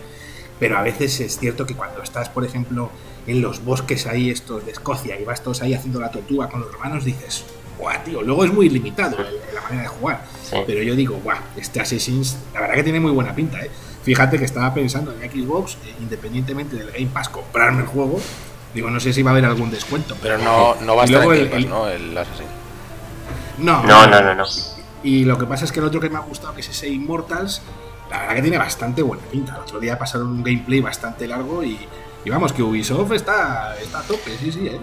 Pero 0.60 0.78
a 0.78 0.82
veces 0.82 1.20
es 1.20 1.38
cierto 1.38 1.66
que 1.66 1.74
cuando 1.74 2.02
estás, 2.02 2.30
por 2.30 2.46
ejemplo, 2.46 2.90
en 3.28 3.42
los 3.42 3.66
bosques 3.66 4.08
ahí 4.08 4.30
estos 4.30 4.66
de 4.66 4.72
Escocia 4.72 5.20
y 5.20 5.26
vas 5.26 5.44
todos 5.44 5.62
ahí 5.62 5.74
haciendo 5.74 6.00
la 6.00 6.12
tortuga 6.12 6.50
con 6.50 6.62
los 6.62 6.72
hermanos, 6.72 7.04
dices, 7.04 7.44
guau, 7.78 8.04
tío, 8.06 8.22
luego 8.22 8.46
es 8.46 8.54
muy 8.54 8.70
limitado 8.70 9.18
la 9.54 9.62
manera 9.62 9.82
de 9.82 9.88
jugar. 9.88 10.26
Pero 10.66 10.82
yo 10.82 10.96
digo, 10.96 11.20
guau, 11.22 11.38
este 11.58 11.82
Assassin's, 11.82 12.38
la 12.54 12.62
verdad 12.62 12.76
que 12.76 12.84
tiene 12.84 13.02
muy 13.02 13.12
buena 13.12 13.36
pinta, 13.36 13.62
¿eh? 13.62 13.70
Fíjate 14.06 14.38
que 14.38 14.46
estaba 14.46 14.72
pensando 14.72 15.12
en 15.12 15.32
Xbox, 15.32 15.80
eh, 15.84 15.96
independientemente 16.00 16.76
del 16.76 16.92
Game 16.92 17.08
Pass, 17.08 17.28
comprarme 17.28 17.82
el 17.82 17.88
juego. 17.88 18.22
Digo, 18.76 18.92
no 18.92 19.00
sé 19.00 19.12
si 19.12 19.24
va 19.24 19.32
a 19.32 19.34
haber 19.34 19.46
algún 19.46 19.72
descuento. 19.72 20.16
Pero 20.22 20.38
no, 20.38 20.76
no 20.76 20.96
va 20.96 21.02
a 21.02 21.06
estar 21.06 21.24
en 21.24 21.32
el, 21.32 21.50
Pass, 21.50 21.66
¿no? 21.66 21.88
El 21.88 22.16
Assassin. 22.16 22.46
No, 23.58 23.82
no, 23.84 24.06
no, 24.06 24.36
no, 24.36 24.44
Y 25.02 25.26
lo 25.26 25.40
que 25.40 25.48
pasa 25.48 25.66
es 25.66 25.72
que 25.72 25.80
el 25.80 25.88
otro 25.88 26.00
que 26.00 26.12
me 26.12 26.18
ha 26.18 26.22
gustado, 26.22 26.54
que 26.54 26.62
es 26.62 26.70
ese 26.70 26.88
Immortals, 26.88 27.64
la 28.12 28.20
verdad 28.20 28.36
que 28.36 28.42
tiene 28.44 28.60
bastante 28.60 29.02
buena 29.02 29.24
pinta. 29.24 29.56
El 29.56 29.62
otro 29.62 29.80
día 29.80 29.98
pasaron 29.98 30.28
un 30.28 30.44
gameplay 30.44 30.82
bastante 30.82 31.28
largo 31.28 31.64
y, 31.64 31.80
y 32.24 32.30
vamos, 32.30 32.54
que 32.54 32.62
Ubisoft 32.62 33.12
está, 33.12 33.76
está 33.82 34.02
a 34.02 34.04
tope, 34.04 34.38
sí, 34.40 34.52
sí, 34.52 34.68
¿eh? 34.68 34.80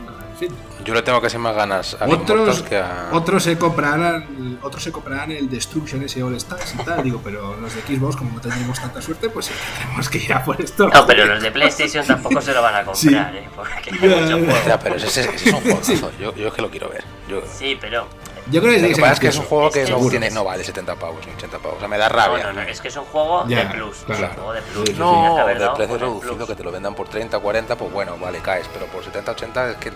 Yo 0.84 0.94
le 0.94 1.02
tengo 1.02 1.20
casi 1.20 1.38
más 1.38 1.54
ganas 1.54 1.96
a 2.00 2.06
otros, 2.06 2.62
que 2.62 2.76
a... 2.76 3.10
otros 3.12 3.44
se 3.44 3.56
comprarán 3.56 4.58
otros 4.62 4.82
se 4.82 4.92
comprarán 4.92 5.30
el 5.30 5.48
Destruction 5.48 6.02
ese 6.02 6.22
All 6.22 6.34
Stars 6.36 6.74
y 6.74 6.84
tal, 6.84 7.02
digo, 7.02 7.20
pero 7.22 7.56
los 7.56 7.74
de 7.74 7.82
Xbox 7.82 8.16
como 8.16 8.32
no 8.32 8.40
tenemos 8.40 8.80
tanta 8.80 9.00
suerte, 9.02 9.28
pues 9.28 9.50
tenemos 9.78 10.08
que 10.08 10.18
ir 10.18 10.32
a 10.32 10.44
por 10.44 10.60
esto. 10.60 10.88
No, 10.88 11.06
pero 11.06 11.26
los 11.26 11.42
de 11.42 11.50
PlayStation 11.50 12.06
tampoco 12.06 12.40
se 12.40 12.52
lo 12.52 12.62
van 12.62 12.74
a 12.74 12.84
comprar, 12.84 13.34
¿eh? 13.34 13.48
Porque 13.54 13.90
hay 13.90 14.08
mucho 14.08 14.38
Ya, 14.66 14.78
pero 14.78 14.96
ese, 14.96 15.20
ese 15.20 15.34
es 15.34 15.54
un 15.54 15.60
juego. 15.60 16.10
Yo, 16.20 16.34
yo 16.34 16.48
es 16.48 16.54
que 16.54 16.62
lo 16.62 16.70
quiero 16.70 16.88
ver. 16.88 17.04
Yo... 17.28 17.42
Sí, 17.52 17.76
pero 17.80 18.06
yo 18.50 18.60
creo 18.60 18.74
que, 18.74 18.82
lo 18.82 18.88
que 18.88 19.00
pasa 19.00 19.12
es 19.12 19.20
que 19.20 19.28
es 19.28 19.36
un 19.36 19.44
juego 19.44 19.70
que, 19.70 19.84
no, 19.88 20.08
tiene, 20.08 20.30
no 20.30 20.44
vale 20.44 20.64
70 20.64 20.96
pavos 20.96 21.24
ni 21.26 21.32
80 21.32 21.58
pavos. 21.58 21.76
O 21.76 21.78
sea, 21.78 21.88
me 21.88 21.96
da 21.96 22.08
rabia. 22.08 22.44
No, 22.44 22.52
no, 22.52 22.62
no, 22.62 22.68
es 22.68 22.80
que 22.80 22.88
es 22.88 22.96
un 22.96 23.04
juego 23.04 23.44
de 23.44 23.56
plus. 23.66 23.98
Claro. 23.98 24.26
Un 24.26 24.34
juego 24.34 24.52
de 24.52 24.62
plus. 24.62 24.98
no, 24.98 25.46
de 25.46 25.68
precio 25.76 25.98
reducido 25.98 26.46
que 26.46 26.54
te 26.54 26.64
lo 26.64 26.72
vendan 26.72 26.94
por 26.94 27.08
30, 27.08 27.38
40, 27.38 27.76
pues 27.76 27.92
bueno, 27.92 28.16
vale, 28.18 28.40
caes. 28.40 28.68
Pero 28.72 28.86
por 28.86 29.04
70, 29.04 29.32
80 29.32 29.70
es 29.70 29.76
que 29.76 29.92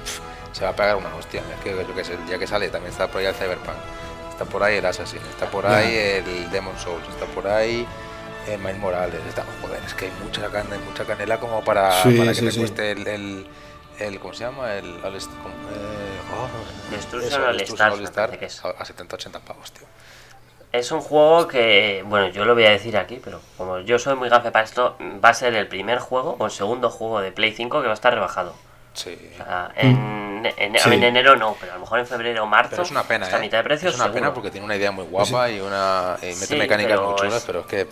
se 0.53 0.65
va 0.65 0.71
a 0.71 0.77
pegar 0.77 0.97
una 0.97 1.15
hostia. 1.15 1.43
Es 1.57 1.63
que 1.63 1.71
yo 1.71 1.95
que 1.95 2.05
sé, 2.05 2.19
ya 2.29 2.39
que 2.39 2.47
sale 2.47 2.69
también 2.69 2.93
está 2.93 3.09
por 3.09 3.21
ahí 3.21 3.27
el 3.27 3.35
Cyberpunk. 3.35 3.77
Está 4.31 4.45
por 4.45 4.63
ahí 4.63 4.77
el 4.77 4.87
Assassin, 4.87 5.21
está 5.31 5.47
por 5.51 5.67
ahí 5.67 5.97
el 5.97 6.51
Demon 6.51 6.79
Souls, 6.79 7.09
está 7.09 7.25
por 7.27 7.47
ahí 7.47 7.87
eh, 8.47 8.59
Miles 8.59 8.79
Morales. 8.79 9.21
Está, 9.29 9.45
joder, 9.63 9.83
es 9.85 9.95
que 9.95 10.07
hay 10.07 10.13
mucha, 10.23 10.49
carne, 10.51 10.79
mucha 10.79 11.05
canela 11.05 11.41
como 11.41 11.65
para, 11.65 12.03
para 12.03 12.33
que 12.33 12.43
te 12.43 12.59
cueste 12.59 12.93
el, 12.93 13.07
el, 13.07 13.47
el, 13.99 14.21
¿Cómo 14.21 14.35
se 14.35 14.45
llama? 14.45 14.75
El. 14.75 14.87
el 14.87 15.17
eh, 15.17 15.21
oh, 16.33 16.91
Destruction 16.91 17.43
All 17.43 17.61
Stars. 17.61 18.65
A 18.65 18.85
70-80 18.85 19.41
pavos, 19.41 19.73
tío. 19.73 19.87
Es 20.73 20.93
un 20.93 21.01
juego 21.01 21.49
que, 21.49 22.05
bueno, 22.07 22.29
yo 22.29 22.45
lo 22.45 22.55
voy 22.55 22.67
a 22.67 22.71
decir 22.71 22.99
aquí, 22.99 23.21
pero 23.25 23.41
como 23.57 23.79
yo 23.81 23.99
soy 23.99 24.15
muy 24.15 24.29
gafe 24.29 24.51
para 24.51 24.65
esto, 24.65 24.97
va 25.25 25.31
a 25.31 25.35
ser 25.35 25.55
el 25.55 25.69
primer 25.69 25.99
juego 25.99 26.37
o 26.39 26.45
el 26.45 26.51
segundo 26.51 26.91
juego 26.91 27.21
de 27.21 27.33
Play 27.33 27.53
5 27.53 27.81
que 27.81 27.87
va 27.87 27.93
a 27.93 27.95
estar 27.95 28.13
rebajado. 28.13 28.55
Sí. 28.97 29.17
en, 29.77 30.47
en, 30.57 31.03
enero 31.03 31.37
no, 31.37 31.55
pero 31.61 31.73
a 31.73 31.75
lo 31.75 31.83
mejor 31.83 31.99
en 31.99 32.07
febrero 32.07 32.45
o 32.45 32.47
marzo. 32.47 32.81
es 32.81 32.91
una 32.91 33.03
pena, 33.03 33.29
¿eh? 33.29 33.41
mitad 33.41 33.59
de 33.59 33.65
precio. 33.65 33.91
Es 33.91 33.97
una 33.97 34.11
pena 34.11 34.33
porque 34.33 34.51
tiene 34.51 34.65
una 34.65 34.75
idea 34.77 34.91
muy 34.91 35.05
guapa 35.05 35.51
y 35.51 35.61
una 35.61 36.17
y 36.23 36.35
mete 36.35 36.57
mecánicas 36.57 37.01
muy 37.01 37.15
chulas, 37.17 37.45
pero 37.47 37.61
es 37.61 37.67
que. 37.67 37.87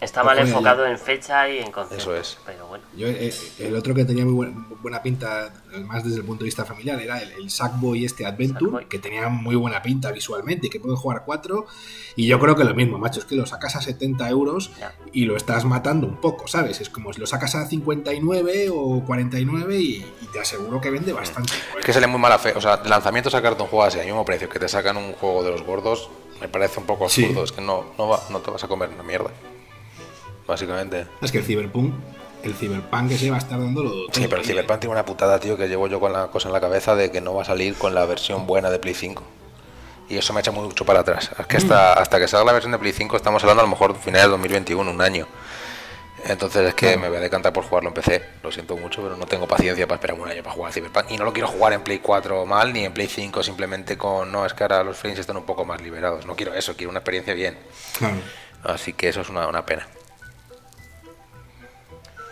Está 0.00 0.24
mal 0.24 0.38
enfocado 0.38 0.86
en 0.86 0.98
fecha 0.98 1.46
y 1.48 1.58
en 1.58 1.70
concepto. 1.70 2.14
Eso 2.14 2.16
es. 2.16 2.38
Pero 2.46 2.66
bueno. 2.66 2.84
Yo, 2.96 3.06
eh, 3.06 3.32
el 3.58 3.76
otro 3.76 3.94
que 3.94 4.06
tenía 4.06 4.24
muy 4.24 4.54
buena, 4.80 5.02
pinta, 5.02 5.52
más 5.84 6.02
desde 6.02 6.18
el 6.18 6.24
punto 6.24 6.44
de 6.44 6.46
vista 6.46 6.64
familiar, 6.64 6.98
era 7.00 7.20
el, 7.20 7.50
Sackboy 7.50 8.06
este 8.06 8.24
Adventure, 8.24 8.86
que 8.86 8.98
tenía 8.98 9.28
muy 9.28 9.56
buena 9.56 9.82
pinta 9.82 10.10
visualmente 10.10 10.68
y 10.68 10.70
que 10.70 10.80
puede 10.80 10.96
jugar 10.96 11.24
cuatro. 11.26 11.66
Y 12.16 12.26
yo 12.26 12.40
creo 12.40 12.56
que 12.56 12.64
lo 12.64 12.74
mismo, 12.74 12.98
macho, 12.98 13.20
es 13.20 13.26
que 13.26 13.36
lo 13.36 13.44
sacas 13.44 13.76
a 13.76 13.82
70 13.82 14.28
euros 14.30 14.70
y 15.12 15.26
lo 15.26 15.36
estás 15.36 15.66
matando 15.66 16.06
un 16.06 16.16
poco, 16.16 16.48
¿sabes? 16.48 16.80
Es 16.80 16.88
como 16.88 17.12
si 17.12 17.20
lo 17.20 17.26
sacas 17.26 17.54
a 17.54 17.66
59 17.66 18.70
o 18.72 19.04
49 19.04 19.78
y, 19.78 19.96
y 20.22 20.26
te 20.32 20.40
aseguro 20.40 20.80
que 20.80 20.90
vende 20.90 21.12
bastante. 21.12 21.52
Es 21.78 21.84
que 21.84 21.92
sale 21.92 22.06
muy 22.06 22.20
mala 22.20 22.38
fe. 22.38 22.54
O 22.56 22.60
sea, 22.60 22.80
lanzamiento 22.84 23.28
sacarte 23.28 23.62
un 23.62 23.68
juego 23.68 23.84
así 23.84 23.98
al 23.98 24.06
mismo 24.06 24.24
precio 24.24 24.48
que 24.48 24.58
te 24.58 24.68
sacan 24.68 24.96
un 24.96 25.12
juego 25.12 25.44
de 25.44 25.50
los 25.50 25.62
gordos, 25.62 26.08
me 26.40 26.48
parece 26.48 26.80
un 26.80 26.86
poco 26.86 27.04
absurdo. 27.04 27.44
Es 27.44 27.52
que 27.52 27.60
no, 27.60 27.84
no, 27.98 28.08
va, 28.08 28.20
no 28.30 28.38
te 28.38 28.50
vas 28.50 28.64
a 28.64 28.68
comer 28.68 28.88
una 28.88 29.02
mierda 29.02 29.30
básicamente. 30.50 31.06
Es 31.22 31.32
que 31.32 31.38
el 31.38 31.44
Cyberpunk, 31.44 31.94
el 32.42 32.54
Cyberpunk 32.54 33.08
que 33.08 33.18
se 33.18 33.30
va 33.30 33.36
a 33.36 33.38
estar 33.38 33.58
dando 33.58 33.82
lo 33.82 33.90
Sí, 34.12 34.26
pero 34.28 34.42
el 34.42 34.46
Cyberpunk 34.46 34.80
tiene 34.80 34.92
una 34.92 35.04
putada, 35.04 35.40
tío, 35.40 35.56
que 35.56 35.68
llevo 35.68 35.88
yo 35.88 35.98
con 36.00 36.12
la 36.12 36.26
cosa 36.28 36.48
en 36.48 36.52
la 36.52 36.60
cabeza 36.60 36.94
de 36.94 37.10
que 37.10 37.20
no 37.20 37.34
va 37.34 37.42
a 37.42 37.44
salir 37.46 37.74
con 37.74 37.94
la 37.94 38.04
versión 38.04 38.46
buena 38.46 38.70
de 38.70 38.78
Play 38.78 38.94
5. 38.94 39.22
Y 40.10 40.18
eso 40.18 40.32
me 40.32 40.40
echa 40.40 40.50
mucho 40.50 40.84
para 40.84 41.00
atrás. 41.00 41.30
Es 41.38 41.46
que 41.46 41.56
hasta, 41.56 41.92
hasta 41.94 42.18
que 42.18 42.26
salga 42.26 42.46
la 42.46 42.52
versión 42.52 42.72
de 42.72 42.78
Play 42.78 42.92
5 42.92 43.16
estamos 43.16 43.42
hablando 43.44 43.62
a 43.62 43.64
lo 43.64 43.70
mejor 43.70 43.96
finales 43.96 44.26
de 44.26 44.30
2021, 44.30 44.90
un 44.90 45.00
año. 45.00 45.26
Entonces 46.26 46.68
es 46.68 46.74
que 46.74 46.96
me 46.98 47.08
voy 47.08 47.16
a 47.16 47.20
decantar 47.20 47.52
por 47.52 47.64
jugarlo 47.64 47.90
en 47.90 47.94
PC. 47.94 48.22
Lo 48.42 48.50
siento 48.52 48.76
mucho, 48.76 49.02
pero 49.02 49.16
no 49.16 49.26
tengo 49.26 49.46
paciencia 49.46 49.86
para 49.86 49.96
esperar 49.96 50.20
un 50.20 50.28
año 50.28 50.42
para 50.42 50.54
jugar 50.54 50.72
Cyberpunk. 50.72 51.10
Y 51.10 51.16
no 51.16 51.24
lo 51.24 51.32
quiero 51.32 51.48
jugar 51.48 51.72
en 51.72 51.82
Play 51.82 52.00
4 52.00 52.44
mal, 52.44 52.72
ni 52.72 52.84
en 52.84 52.92
Play 52.92 53.06
5 53.06 53.42
simplemente 53.42 53.96
con... 53.96 54.30
No, 54.32 54.44
es 54.44 54.52
que 54.52 54.64
ahora 54.64 54.82
los 54.82 54.96
frames 54.96 55.20
están 55.20 55.36
un 55.36 55.44
poco 55.44 55.64
más 55.64 55.80
liberados. 55.80 56.26
No 56.26 56.34
quiero 56.34 56.54
eso, 56.54 56.76
quiero 56.76 56.90
una 56.90 56.98
experiencia 56.98 57.32
bien. 57.34 57.56
Así 58.64 58.92
que 58.92 59.08
eso 59.08 59.20
es 59.20 59.28
una, 59.28 59.46
una 59.46 59.64
pena. 59.64 59.86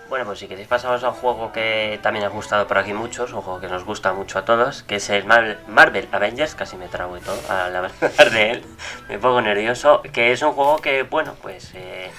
Bueno, 0.08 0.24
pues 0.24 0.38
si 0.38 0.48
queréis 0.48 0.68
pasamos 0.68 1.04
a 1.04 1.10
un 1.10 1.14
juego 1.14 1.52
que 1.52 2.00
también 2.02 2.24
ha 2.24 2.28
gustado 2.28 2.66
por 2.66 2.78
aquí 2.78 2.94
muchos, 2.94 3.34
un 3.34 3.42
juego 3.42 3.60
que 3.60 3.68
nos 3.68 3.84
gusta 3.84 4.14
mucho 4.14 4.38
a 4.38 4.44
todos, 4.46 4.82
que 4.82 4.96
es 4.96 5.10
el 5.10 5.26
Marvel, 5.26 6.08
Avengers, 6.12 6.54
casi 6.54 6.78
me 6.78 6.88
trago 6.88 7.18
y 7.18 7.20
todo 7.20 7.38
al 7.50 7.76
hablar 7.76 7.92
de 8.32 8.50
él, 8.52 8.64
me 9.10 9.18
pongo 9.18 9.42
nervioso, 9.42 10.00
que 10.10 10.32
es 10.32 10.40
un 10.40 10.52
juego 10.52 10.78
que, 10.78 11.02
bueno, 11.02 11.34
pues 11.42 11.72
eh, 11.74 12.10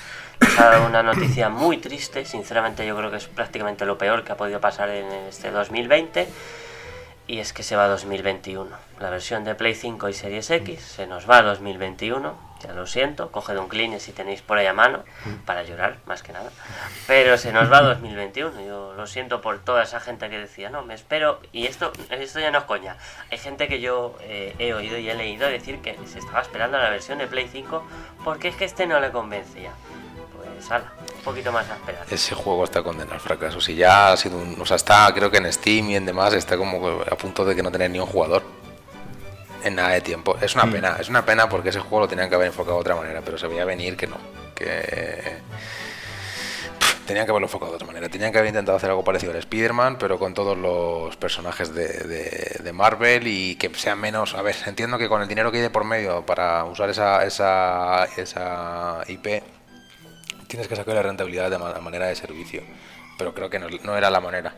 ha 0.60 0.66
dado 0.66 0.86
una 0.86 1.02
noticia 1.02 1.50
muy 1.50 1.78
triste, 1.78 2.26
sinceramente 2.26 2.86
yo 2.86 2.96
creo 2.96 3.10
que 3.10 3.18
es 3.18 3.26
prácticamente 3.26 3.88
lo 3.88 3.98
peor 3.98 4.24
que 4.24 4.34
ha 4.34 4.38
podido 4.38 4.62
pasar 4.62 4.90
en 4.90 5.12
este 5.28 5.50
2020, 5.50 6.28
y 7.30 7.40
es 7.40 7.54
que 7.54 7.62
se 7.62 7.76
va 7.76 7.86
a 7.86 7.88
2021. 7.88 8.70
La 9.00 9.10
versión 9.12 9.44
de 9.44 9.54
Play 9.54 9.76
5 9.76 10.10
y 10.10 10.14
Series 10.14 10.50
X 10.50 10.82
se 10.82 11.06
nos 11.06 11.30
va 11.30 11.38
a 11.38 11.44
2021 11.44 12.50
ya 12.60 12.74
lo 12.74 12.86
siento, 12.86 13.32
coged 13.32 13.58
un 13.58 13.70
clean 13.70 13.98
si 14.00 14.12
tenéis 14.12 14.42
por 14.42 14.58
ahí 14.58 14.66
a 14.66 14.74
mano, 14.74 15.06
para 15.46 15.64
llorar, 15.64 15.98
más 16.06 16.24
que 16.24 16.34
nada. 16.34 16.52
Pero 17.08 17.38
se 17.38 17.54
nos 17.54 17.72
va 17.72 17.82
2021, 17.82 18.62
yo 18.62 18.94
lo 18.96 19.08
siento 19.08 19.40
por 19.40 19.60
toda 19.60 19.84
esa 19.84 20.00
gente 20.02 20.30
que 20.30 20.38
decía, 20.38 20.70
no, 20.70 20.84
me 20.84 20.94
espero, 20.94 21.40
y 21.54 21.68
esto, 21.68 21.94
esto 22.10 22.40
ya 22.40 22.52
no 22.52 22.60
es 22.60 22.64
coña. 22.66 22.98
Hay 23.32 23.38
gente 23.38 23.70
que 23.70 23.80
yo 23.80 24.18
eh, 24.22 24.56
he 24.60 24.74
oído 24.74 24.98
y 24.98 25.10
he 25.10 25.16
leído 25.16 25.48
decir 25.48 25.80
que 25.80 25.98
se 26.06 26.20
estaba 26.20 26.42
esperando 26.42 26.78
la 26.78 26.90
versión 26.90 27.20
de 27.20 27.28
Play 27.28 27.48
5 27.50 27.88
porque 28.26 28.50
es 28.50 28.56
que 28.56 28.66
este 28.66 28.88
no 28.88 29.00
le 29.00 29.12
convencía. 29.12 29.72
Pues 30.36 30.70
ala, 30.70 30.92
poquito 31.30 31.52
más. 31.52 31.66
Ese 32.10 32.36
juego 32.36 32.64
está 32.64 32.82
condenado 32.82 33.16
al 33.16 33.20
fracaso. 33.20 33.62
Si 33.62 33.76
ya 33.76 34.12
ha 34.12 34.18
sido 34.18 34.38
un. 34.38 34.60
O 34.60 34.66
sea, 34.66 34.78
está, 34.78 35.12
creo 35.14 35.30
que 35.30 35.38
en 35.38 35.52
Steam 35.52 35.90
y 35.90 35.96
en 35.96 36.06
demás, 36.06 36.34
está 36.34 36.58
como 36.58 37.02
a 37.02 37.16
punto 37.16 37.46
de 37.46 37.56
que 37.56 37.64
no 37.64 37.72
tener 37.72 37.92
ni 37.92 38.00
un 38.00 38.06
jugador 38.06 38.44
en 39.64 39.76
nada 39.76 39.90
de 39.90 40.02
tiempo. 40.02 40.38
Es 40.42 40.56
una 40.56 40.66
mm. 40.66 40.72
pena, 40.72 40.98
es 41.00 41.10
una 41.10 41.26
pena 41.26 41.50
porque 41.50 41.70
ese 41.70 41.80
juego 41.80 42.02
lo 42.02 42.08
tenían 42.08 42.30
que 42.30 42.36
haber 42.36 42.48
enfocado 42.48 42.78
de 42.78 42.82
otra 42.82 42.96
manera, 42.96 43.22
pero 43.24 43.38
se 43.38 43.48
veía 43.48 43.66
venir 43.66 43.96
que 43.96 44.08
no. 44.08 44.18
Que. 44.56 45.38
tenían 47.06 47.26
que 47.26 47.32
haberlo 47.32 47.48
enfocado 47.48 47.72
de 47.72 47.76
otra 47.76 47.88
manera. 47.88 48.10
Tenían 48.10 48.32
que 48.32 48.40
haber 48.40 48.50
intentado 48.50 48.78
hacer 48.78 48.90
algo 48.90 49.04
parecido 49.04 49.32
al 49.32 49.38
Spider-Man, 49.40 49.98
pero 49.98 50.18
con 50.18 50.34
todos 50.34 50.58
los 50.58 51.16
personajes 51.18 51.74
de, 51.74 51.88
de, 52.60 52.74
Marvel 52.74 53.28
y 53.28 53.56
que 53.56 53.74
sean 53.76 54.00
menos. 54.00 54.36
A 54.36 54.42
ver, 54.42 54.56
entiendo 54.66 54.98
que 54.98 55.08
con 55.08 55.22
el 55.22 55.28
dinero 55.28 55.52
que 55.52 55.58
hay 55.58 55.64
de 55.64 55.70
por 55.70 55.86
medio 55.86 56.26
para 56.26 56.66
usar 56.66 56.90
esa, 56.90 57.24
esa, 57.24 58.06
esa 58.18 59.04
IP, 59.08 59.44
tienes 60.50 60.68
que 60.68 60.76
sacar 60.76 60.96
la 60.96 61.04
rentabilidad 61.04 61.50
de 61.50 61.58
manera 61.58 62.08
de 62.08 62.16
servicio. 62.16 62.64
Pero 63.18 63.34
creo 63.34 63.50
que 63.50 63.60
no 63.60 63.98
era 63.98 64.10
la 64.10 64.20
manera. 64.20 64.54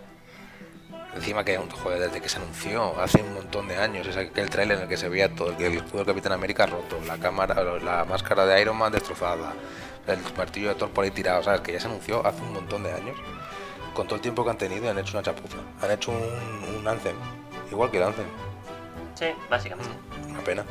Encima 1.15 1.43
que, 1.43 1.57
joder, 1.57 1.99
desde 1.99 2.21
que 2.21 2.29
se 2.29 2.37
anunció 2.37 2.99
hace 3.01 3.21
un 3.21 3.33
montón 3.33 3.67
de 3.67 3.75
años, 3.75 4.07
es 4.07 4.15
aquel 4.15 4.49
trailer 4.49 4.77
en 4.77 4.83
el 4.83 4.89
que 4.89 4.95
se 4.95 5.09
veía 5.09 5.33
todo, 5.35 5.51
el 5.51 5.73
escudo 5.73 5.97
del 5.97 6.05
Capitán 6.05 6.31
América 6.31 6.65
roto, 6.65 7.01
la 7.05 7.17
cámara, 7.17 7.61
la 7.79 8.05
máscara 8.05 8.45
de 8.45 8.61
Iron 8.61 8.77
Man 8.77 8.93
destrozada, 8.93 9.53
el 10.07 10.19
martillo 10.37 10.69
de 10.69 10.75
Thor 10.75 10.89
por 10.91 11.03
ahí 11.03 11.11
tirado, 11.11 11.43
¿sabes? 11.43 11.59
Que 11.61 11.73
ya 11.73 11.81
se 11.81 11.87
anunció 11.87 12.25
hace 12.25 12.41
un 12.41 12.53
montón 12.53 12.83
de 12.83 12.93
años. 12.93 13.17
Con 13.93 14.07
todo 14.07 14.15
el 14.15 14.21
tiempo 14.21 14.45
que 14.45 14.51
han 14.51 14.57
tenido 14.57 14.89
han 14.89 14.97
hecho 14.99 15.17
una 15.17 15.23
chapuza. 15.23 15.57
Han 15.81 15.91
hecho 15.91 16.11
un, 16.11 16.75
un 16.75 16.87
Anthem, 16.87 17.15
igual 17.69 17.91
que 17.91 17.97
el 17.97 18.03
Anthem. 18.03 18.25
Sí, 19.15 19.25
básicamente. 19.49 19.91
Una 20.29 20.39
pena. 20.39 20.65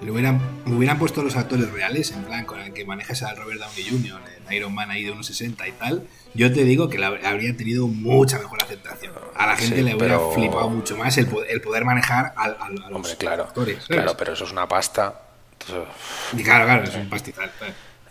Le 0.00 0.10
hubieran, 0.10 0.40
hubieran 0.66 0.98
puesto 0.98 1.22
los 1.22 1.36
actores 1.36 1.70
reales, 1.70 2.10
en 2.10 2.24
plan, 2.24 2.44
con 2.44 2.58
el 2.58 2.72
que 2.72 2.84
manejas 2.84 3.22
al 3.22 3.36
Robert 3.36 3.60
Downey 3.60 3.84
Jr., 3.88 4.20
el 4.36 4.39
Iron 4.52 4.74
Man 4.74 4.90
ahí 4.90 5.04
de 5.04 5.12
unos 5.12 5.26
60 5.26 5.68
y 5.68 5.72
tal, 5.72 6.06
yo 6.34 6.52
te 6.52 6.64
digo 6.64 6.88
que 6.88 6.98
la, 6.98 7.08
habría 7.08 7.56
tenido 7.56 7.86
mucha 7.86 8.38
mejor 8.38 8.62
aceptación. 8.62 9.12
A 9.36 9.46
la 9.46 9.56
gente 9.56 9.82
le 9.82 9.94
hubiera 9.94 10.18
flipado 10.32 10.68
mucho 10.70 10.96
más 10.96 11.16
el, 11.18 11.28
el 11.48 11.60
poder 11.60 11.84
manejar 11.84 12.32
a, 12.36 12.68
los 12.70 12.90
Hombre, 12.92 13.16
claro, 13.16 13.44
actores. 13.44 13.86
Claro, 13.86 14.16
pero 14.16 14.32
eso 14.32 14.44
es 14.44 14.52
una 14.52 14.68
pasta. 14.68 15.22
Y 16.36 16.42
claro, 16.42 16.64
claro, 16.64 16.84
es 16.84 16.94
un 16.94 17.08
pastizal. 17.08 17.50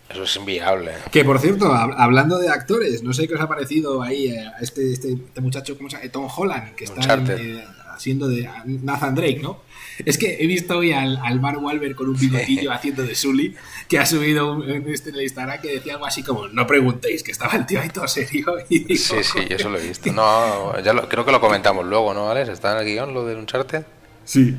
Eso 0.09 0.23
es 0.23 0.35
inviable. 0.37 0.93
Que 1.11 1.23
por 1.23 1.39
cierto, 1.39 1.71
hablando 1.71 2.39
de 2.39 2.49
actores, 2.49 3.03
no 3.03 3.13
sé 3.13 3.27
qué 3.27 3.35
os 3.35 3.41
ha 3.41 3.47
parecido 3.47 4.01
ahí 4.01 4.27
eh, 4.27 4.51
este, 4.59 4.91
este, 4.91 5.13
este, 5.13 5.41
muchacho, 5.41 5.77
¿cómo 5.77 5.89
se 5.89 5.97
llama? 5.97 6.11
Tom 6.11 6.27
Holland, 6.35 6.73
que 6.73 6.85
está 6.85 7.13
en, 7.13 7.63
haciendo 7.93 8.27
de 8.27 8.49
Nathan 8.65 9.13
Drake, 9.13 9.39
¿no? 9.41 9.61
Es 10.05 10.17
que 10.17 10.37
he 10.39 10.47
visto 10.47 10.77
hoy 10.77 10.93
al, 10.93 11.19
al 11.23 11.39
Mark 11.39 11.61
Wahlberg 11.61 11.95
con 11.95 12.09
un 12.09 12.17
bigotillo 12.17 12.71
haciendo 12.73 13.03
de 13.03 13.15
Sully, 13.15 13.55
que 13.87 13.99
ha 13.99 14.05
subido 14.05 14.53
un, 14.53 14.69
este 14.87 15.09
en 15.09 15.15
el 15.15 15.23
Instagram 15.23 15.61
que 15.61 15.73
decía 15.73 15.93
algo 15.93 16.05
así 16.05 16.23
como, 16.23 16.47
no 16.47 16.65
preguntéis, 16.65 17.23
que 17.23 17.31
estaba 17.31 17.53
el 17.53 17.65
tío 17.65 17.81
ahí 17.81 17.89
todo 17.89 18.07
serio. 18.07 18.55
sí, 18.69 18.97
sí, 18.97 19.39
eso 19.49 19.69
lo 19.69 19.77
he 19.77 19.87
visto. 19.87 20.11
No, 20.19 20.77
ya 20.79 20.93
creo 21.07 21.23
que 21.23 21.31
lo 21.31 21.39
comentamos 21.39 21.85
luego, 21.85 22.13
¿no, 22.13 22.29
Alex? 22.29 22.49
¿Está 22.49 22.73
en 22.73 22.79
el 22.79 22.85
guion 22.85 23.13
lo 23.13 23.25
del 23.25 23.37
Uncharted? 23.37 23.85
Sí. 24.25 24.55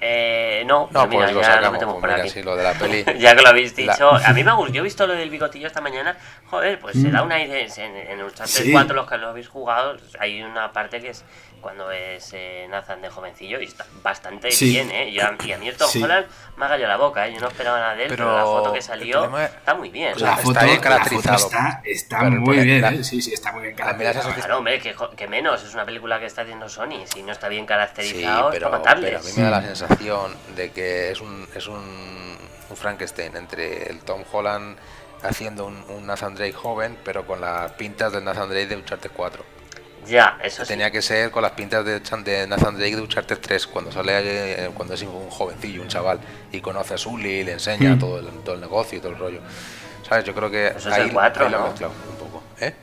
Eh, 0.00 0.62
no, 0.66 0.88
no 0.92 1.08
pues 1.08 1.32
lo 1.32 1.40
ya 1.40 1.60
lo 1.60 1.72
metemos 1.72 1.96
por 1.96 2.10
aquí. 2.10 2.42
lo 2.42 2.54
de 2.54 2.62
la 2.62 2.74
peli. 2.74 3.04
ya 3.18 3.34
que 3.34 3.42
lo 3.42 3.48
habéis 3.48 3.74
dicho, 3.74 4.10
a 4.12 4.32
mí 4.32 4.44
me 4.44 4.50
ha 4.50 4.54
gustado. 4.54 4.74
Yo 4.74 4.80
he 4.80 4.84
visto 4.84 5.06
lo 5.06 5.14
del 5.14 5.30
bigotillo 5.30 5.66
esta 5.66 5.80
mañana. 5.80 6.16
Joder, 6.46 6.78
pues 6.78 7.00
se 7.00 7.10
da 7.10 7.22
una 7.22 7.42
idea. 7.42 7.66
En, 7.78 7.96
en 7.96 8.22
Uncharted 8.22 8.70
4, 8.72 8.94
los 8.94 9.08
que 9.08 9.16
lo 9.18 9.28
habéis 9.28 9.48
jugado, 9.48 9.96
hay 10.18 10.42
una 10.42 10.72
parte 10.72 11.00
que 11.00 11.10
es 11.10 11.24
cuando 11.66 11.90
es 11.90 12.30
eh, 12.32 12.64
Nathan 12.70 13.02
de 13.02 13.10
jovencillo 13.10 13.60
y 13.60 13.64
está 13.64 13.84
bastante 14.00 14.50
bien, 14.60 14.88
¿eh? 14.92 15.08
y 15.08 15.18
a 15.18 15.32
mí 15.32 15.66
el 15.66 15.76
Tom 15.76 15.90
Holland 16.00 16.24
me 16.56 16.64
ha 16.64 16.68
callado 16.68 16.88
la 16.88 16.96
boca, 16.96 17.26
¿eh? 17.26 17.34
Yo 17.34 17.40
no 17.40 17.48
esperaba 17.48 17.80
nada 17.80 17.96
de 17.96 18.04
él, 18.04 18.08
pero, 18.08 18.36
la 18.36 18.44
foto 18.44 18.72
que 18.72 18.80
salió 18.80 19.36
está 19.36 19.74
muy 19.74 19.90
bien. 19.90 20.14
la, 20.16 20.36
foto, 20.36 20.52
está 20.52 20.64
bien 20.64 20.78
caracterizado. 20.78 21.50
está, 21.82 22.22
muy 22.30 22.60
bien, 22.60 22.84
¿eh? 22.84 23.02
Sí, 23.02 23.20
sí, 23.20 23.34
está 23.34 23.50
muy 23.50 23.62
bien 23.62 23.74
caracterizado. 23.74 24.32
Claro, 24.32 24.58
hombre, 24.58 24.78
que, 24.78 24.94
que, 25.16 25.26
menos. 25.26 25.64
Es 25.64 25.74
una 25.74 25.84
película 25.84 26.20
que 26.20 26.26
está 26.26 26.42
haciendo 26.42 26.68
Sony. 26.68 27.04
Si 27.12 27.24
no 27.24 27.32
está 27.32 27.48
bien 27.48 27.66
caracterizado, 27.66 28.50
pero, 28.52 28.66
es 28.66 28.80
para 28.80 29.00
pero 29.00 29.18
a 29.18 29.22
mí 29.22 29.30
me 29.36 29.42
da 29.42 29.50
la 29.50 29.62
sensación 29.62 30.36
de 30.54 30.70
que 30.70 31.10
es 31.10 31.20
un, 31.20 31.48
es 31.52 31.66
un, 31.66 32.38
un 32.70 32.76
Frankenstein 32.76 33.36
entre 33.36 33.90
el 33.90 34.04
Tom 34.04 34.22
Holland 34.30 34.78
haciendo 35.24 35.66
un, 35.66 35.82
un 35.88 36.06
Nathan 36.06 36.36
Drake 36.36 36.52
joven, 36.52 36.96
pero 37.04 37.26
con 37.26 37.40
las 37.40 37.72
pintas 37.72 38.12
del 38.12 38.22
Nathan 38.22 38.50
Drake 38.50 38.68
de 38.68 38.76
Uncharted 38.76 39.10
4. 39.12 39.55
Ya, 40.06 40.38
eso 40.42 40.64
sí. 40.64 40.68
Tenía 40.68 40.90
que 40.90 41.02
ser 41.02 41.30
con 41.30 41.42
las 41.42 41.52
pintas 41.52 41.84
de, 41.84 42.00
de 42.00 42.46
Nathan 42.46 42.76
Drake 42.76 42.96
de 42.96 43.02
Uncharted 43.02 43.38
3, 43.38 43.66
cuando 43.66 43.90
sale 43.90 44.12
eh, 44.66 44.70
cuando 44.74 44.94
es 44.94 45.02
un 45.02 45.28
jovencillo, 45.30 45.82
un 45.82 45.88
chaval, 45.88 46.20
y 46.52 46.60
conoce 46.60 46.94
a 46.94 46.98
Sully, 46.98 47.40
y 47.40 47.44
le 47.44 47.52
enseña 47.52 47.94
hmm. 47.94 47.98
todo, 47.98 48.18
el, 48.20 48.26
todo 48.44 48.54
el 48.54 48.60
negocio 48.60 48.98
y 48.98 49.00
todo 49.00 49.12
el 49.12 49.18
rollo. 49.18 49.40
¿Sabes? 50.08 50.24
Yo 50.24 50.34
creo 50.34 50.50
que 50.50 50.68
eso 50.68 50.88
ahí, 50.92 51.00
es 51.00 51.06
del 51.06 51.14
4, 51.14 51.48
¿no? 51.50 51.66
un 51.66 52.16
poco. 52.18 52.42
¿Eh? 52.60 52.74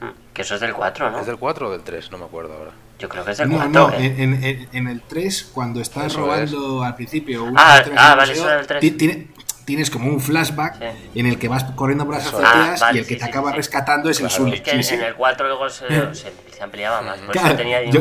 Hmm, 0.00 0.10
que 0.32 0.42
eso 0.42 0.54
es 0.54 0.60
del 0.60 0.72
4, 0.72 1.10
¿no? 1.10 1.20
¿Es 1.20 1.26
del 1.26 1.36
4 1.36 1.68
o 1.68 1.70
del 1.70 1.82
3? 1.82 2.10
No 2.10 2.18
me 2.18 2.24
acuerdo 2.24 2.54
ahora. 2.54 2.72
Yo 2.98 3.08
creo 3.08 3.24
que 3.24 3.32
es 3.32 3.38
del 3.38 3.50
4. 3.50 3.68
No, 3.68 3.90
¿eh? 3.92 4.14
en, 4.18 4.42
en, 4.42 4.68
en, 4.72 4.88
el 4.88 5.02
3, 5.02 5.50
cuando 5.52 5.80
estás 5.80 6.14
robando 6.14 6.82
al 6.82 6.94
principio. 6.94 7.44
Un 7.44 7.58
ah, 7.58 7.84
ah 7.96 8.14
vale, 8.14 8.32
eso 8.32 8.50
es 8.50 8.60
el 8.60 8.66
3. 8.66 8.96
Tiene, 8.96 9.28
tienes 9.68 9.90
como 9.90 10.08
un 10.08 10.18
flashback 10.18 10.80
en 11.14 11.26
el 11.26 11.38
que 11.38 11.46
vas 11.46 11.62
corriendo 11.76 12.06
por 12.06 12.14
las 12.14 12.26
azoteas 12.26 12.80
ah, 12.80 12.90
y 12.94 12.98
el 12.98 13.06
que 13.06 13.16
te 13.16 13.24
acaba 13.24 13.52
rescatando 13.52 14.08
es 14.08 14.18
el 14.18 14.30
Sully. 14.30 14.54
Es 14.54 14.62
que 14.62 14.94
en 14.94 15.02
el 15.02 15.14
4 15.14 15.46
luego 15.46 15.68
se, 15.68 15.84
se, 16.14 16.62
ampliaba 16.62 17.02
más, 17.02 17.18
por 17.18 17.36
eso 17.36 17.54
tenía 17.54 17.84
yo, 17.84 18.00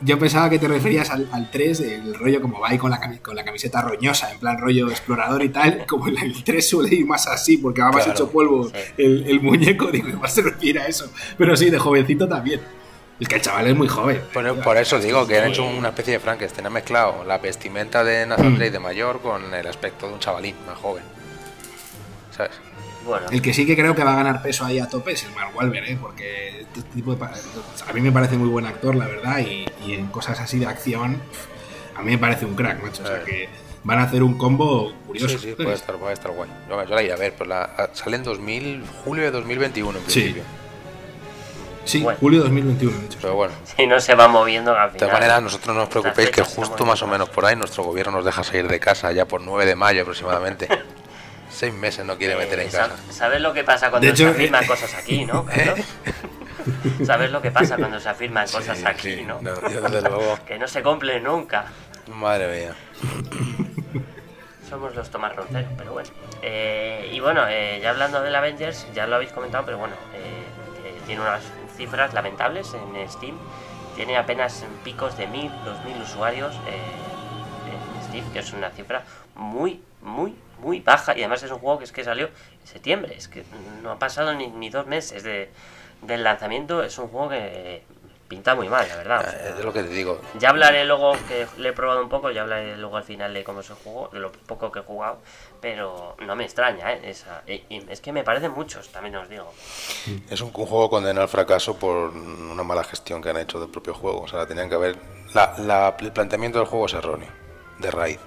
yo, 0.00 0.18
pensaba 0.18 0.50
que 0.50 0.58
te 0.58 0.66
referías 0.66 1.10
al, 1.10 1.28
al 1.30 1.52
3, 1.52 1.80
el 1.80 2.14
rollo 2.16 2.42
como 2.42 2.58
va 2.58 2.70
ahí 2.70 2.78
con 2.78 2.90
la, 2.90 2.98
con 3.22 3.36
la 3.36 3.44
camiseta 3.44 3.80
roñosa, 3.80 4.32
en 4.32 4.40
plan 4.40 4.58
rollo 4.58 4.90
explorador 4.90 5.40
y 5.44 5.50
tal, 5.50 5.86
como 5.86 6.08
el, 6.08 6.18
el 6.18 6.42
3 6.42 6.68
suele 6.68 6.96
ir 6.96 7.06
más 7.06 7.28
así, 7.28 7.58
porque 7.58 7.80
va 7.80 7.92
más 7.92 8.08
hecho 8.08 8.28
polvo 8.28 8.68
el, 8.96 9.24
el, 9.28 9.40
muñeco, 9.40 9.92
digo, 9.92 10.08
igual 10.08 10.30
se 10.30 10.42
refiere 10.42 10.80
a 10.80 10.86
eso. 10.86 11.12
Pero 11.36 11.56
sí, 11.56 11.70
de 11.70 11.78
jovencito 11.78 12.26
también. 12.26 12.60
El 13.20 13.26
que 13.26 13.36
el 13.36 13.42
chaval 13.42 13.66
es 13.66 13.76
muy 13.76 13.88
joven. 13.88 14.22
Por, 14.32 14.76
eso 14.76 14.98
digo 15.00 15.26
que 15.26 15.38
han 15.38 15.48
hecho 15.48 15.64
una 15.64 15.88
especie 15.88 16.14
de 16.14 16.20
Frankenstein. 16.20 16.66
Han 16.66 16.72
mezclado 16.72 17.24
la 17.24 17.38
vestimenta 17.38 18.04
de 18.04 18.26
Nathan 18.26 18.52
mm. 18.52 18.56
Drake 18.56 18.70
de 18.70 18.78
mayor 18.78 19.20
con 19.20 19.52
el 19.52 19.66
aspecto 19.66 20.06
de 20.06 20.14
un 20.14 20.20
chavalín 20.20 20.54
más 20.66 20.78
joven. 20.78 21.02
¿Sabes? 22.30 22.52
Bueno. 23.04 23.26
El 23.30 23.42
que 23.42 23.52
sí 23.52 23.66
que 23.66 23.74
creo 23.74 23.94
que 23.94 24.04
va 24.04 24.12
a 24.12 24.16
ganar 24.16 24.42
peso 24.42 24.64
ahí 24.64 24.78
a 24.78 24.88
tope 24.88 25.12
es 25.12 25.24
el 25.24 25.32
Mark 25.32 25.56
Wahlberg, 25.56 25.88
¿eh? 25.88 25.98
porque 26.00 26.60
este 26.60 26.82
tipo 26.82 27.14
de, 27.14 27.24
a 27.24 27.92
mí 27.92 28.00
me 28.02 28.12
parece 28.12 28.36
muy 28.36 28.48
buen 28.48 28.66
actor, 28.66 28.94
la 28.94 29.06
verdad, 29.06 29.38
y, 29.38 29.66
en 29.92 30.08
cosas 30.08 30.38
así 30.40 30.58
de 30.58 30.66
acción, 30.66 31.20
a 31.96 32.02
mí 32.02 32.10
me 32.12 32.18
parece 32.18 32.44
un 32.44 32.54
crack, 32.54 32.82
macho. 32.82 33.02
O 33.02 33.06
sea 33.06 33.24
que 33.24 33.48
van 33.82 33.98
a 33.98 34.02
hacer 34.02 34.22
un 34.22 34.36
combo 34.36 34.92
curioso. 35.06 35.38
Sí, 35.38 35.48
sí, 35.48 35.54
puede 35.54 35.74
estar, 35.74 35.96
puede 35.96 36.12
estar 36.12 36.30
guay. 36.32 36.50
Yo, 36.68 36.84
la 36.84 37.02
iré 37.02 37.12
a 37.12 37.16
ver, 37.16 37.32
pero 37.36 37.48
la, 37.48 37.90
sale 37.94 38.16
en 38.16 38.22
2000, 38.22 38.84
julio 39.04 39.24
de 39.24 39.30
2021 39.30 39.98
en 39.98 40.04
principio. 40.04 40.42
Sí, 40.42 40.67
julio 42.20 42.40
de 42.40 42.44
2021, 42.44 42.96
Pero 43.20 43.34
bueno. 43.34 43.54
Si 43.76 43.86
no 43.86 44.00
se 44.00 44.14
va 44.14 44.28
moviendo 44.28 44.72
al 44.72 44.90
final. 44.90 44.92
De 44.92 44.98
todas 44.98 45.12
maneras, 45.12 45.42
nosotros 45.42 45.76
no 45.76 45.82
os 45.84 45.88
preocupéis 45.88 46.30
que 46.30 46.42
justo 46.42 46.84
más 46.84 47.02
o 47.02 47.06
menos 47.06 47.28
por 47.28 47.44
ahí 47.44 47.56
nuestro 47.56 47.84
gobierno 47.84 48.12
nos 48.12 48.24
deja 48.24 48.44
salir 48.44 48.68
de 48.68 48.80
casa 48.80 49.12
ya 49.12 49.26
por 49.26 49.40
9 49.40 49.66
de 49.66 49.74
mayo 49.74 50.02
aproximadamente. 50.02 50.68
Seis 51.50 51.72
meses 51.72 52.04
no 52.04 52.18
quiere 52.18 52.36
meter 52.36 52.60
en 52.60 52.70
casa. 52.70 52.96
¿Sabes 53.10 53.40
lo 53.40 53.52
que 53.52 53.64
pasa 53.64 53.90
cuando 53.90 54.14
se 54.14 54.26
afirman 54.26 54.66
cosas 54.66 54.94
aquí, 54.94 55.24
no? 55.24 55.46
¿Eh? 55.50 55.84
¿Sabes 57.04 57.30
lo 57.30 57.40
que 57.40 57.50
pasa 57.50 57.76
cuando 57.76 57.98
se 57.98 58.08
afirman 58.08 58.46
cosas 58.46 58.84
aquí, 58.84 59.24
no? 59.24 59.40
no 59.40 59.54
desde 59.54 60.02
luego. 60.02 60.38
que 60.46 60.58
no 60.58 60.68
se 60.68 60.82
cumple 60.82 61.20
nunca. 61.20 61.66
Madre 62.08 62.60
mía. 62.60 62.74
somos 64.68 64.94
los 64.94 65.10
Tomás 65.10 65.34
Roncero, 65.34 65.68
pero 65.76 65.92
bueno. 65.92 66.10
Eh, 66.42 67.10
y 67.12 67.20
bueno, 67.20 67.46
eh, 67.48 67.80
ya 67.82 67.90
hablando 67.90 68.22
del 68.22 68.34
Avengers, 68.34 68.86
ya 68.94 69.06
lo 69.06 69.16
habéis 69.16 69.32
comentado, 69.32 69.64
pero 69.64 69.78
bueno, 69.78 69.94
eh, 70.14 70.44
tiene 71.06 71.22
unas 71.22 71.42
cifras 71.78 72.12
lamentables 72.12 72.74
en 72.74 73.08
Steam. 73.08 73.38
Tiene 73.96 74.18
apenas 74.18 74.64
picos 74.84 75.16
de 75.16 75.26
1000, 75.26 75.50
2000 75.64 76.02
usuarios 76.02 76.54
en 76.66 78.02
Steam, 78.08 78.30
que 78.32 78.40
es 78.40 78.52
una 78.52 78.70
cifra 78.70 79.04
muy, 79.34 79.80
muy, 80.02 80.34
muy 80.60 80.80
baja. 80.80 81.16
Y 81.16 81.20
además 81.20 81.42
es 81.42 81.50
un 81.50 81.58
juego 81.58 81.78
que 81.78 81.84
es 81.84 81.92
que 81.92 82.04
salió 82.04 82.26
en 82.26 82.66
septiembre, 82.66 83.14
es 83.16 83.28
que 83.28 83.44
no 83.82 83.92
ha 83.92 83.98
pasado 83.98 84.34
ni, 84.34 84.48
ni 84.48 84.70
dos 84.70 84.86
meses 84.86 85.22
de, 85.22 85.50
del 86.02 86.24
lanzamiento. 86.24 86.82
Es 86.82 86.98
un 86.98 87.08
juego 87.08 87.30
que 87.30 87.82
pinta 88.28 88.54
muy 88.54 88.68
mal, 88.68 88.86
la 88.86 88.96
verdad. 88.96 89.58
es 89.58 89.64
lo 89.64 89.72
que 89.72 89.82
te 89.82 89.88
digo. 89.88 90.20
Ya 90.38 90.50
hablaré 90.50 90.84
luego, 90.84 91.12
que 91.26 91.46
le 91.56 91.70
he 91.70 91.72
probado 91.72 92.02
un 92.02 92.10
poco, 92.10 92.30
ya 92.30 92.42
hablaré 92.42 92.76
luego 92.76 92.98
al 92.98 93.04
final 93.04 93.32
de 93.32 93.42
cómo 93.42 93.62
se 93.62 93.72
jugó, 93.72 94.08
de 94.12 94.20
lo 94.20 94.30
poco 94.30 94.70
que 94.70 94.80
he 94.80 94.82
jugado, 94.82 95.18
pero 95.60 96.14
no 96.20 96.36
me 96.36 96.44
extraña, 96.44 96.92
¿eh? 96.92 97.00
Esa, 97.04 97.42
es 97.46 98.00
que 98.00 98.12
me 98.12 98.22
parecen 98.22 98.52
muchos, 98.52 98.90
también 98.90 99.16
os 99.16 99.28
digo. 99.28 99.52
Es 100.28 100.40
un, 100.42 100.52
juego 100.52 100.90
condenado 100.90 101.22
al 101.22 101.28
fracaso 101.28 101.78
por 101.78 102.10
una 102.10 102.62
mala 102.62 102.84
gestión 102.84 103.22
que 103.22 103.30
han 103.30 103.38
hecho 103.38 103.58
del 103.58 103.70
propio 103.70 103.94
juego. 103.94 104.22
O 104.22 104.28
sea, 104.28 104.46
tenían 104.46 104.68
que 104.68 104.74
haber. 104.74 104.96
La, 105.34 105.96
el 105.98 106.12
planteamiento 106.12 106.58
del 106.58 106.68
juego 106.68 106.86
es 106.86 106.94
erróneo, 106.94 107.30
de 107.78 107.90
raíz. 107.90 108.20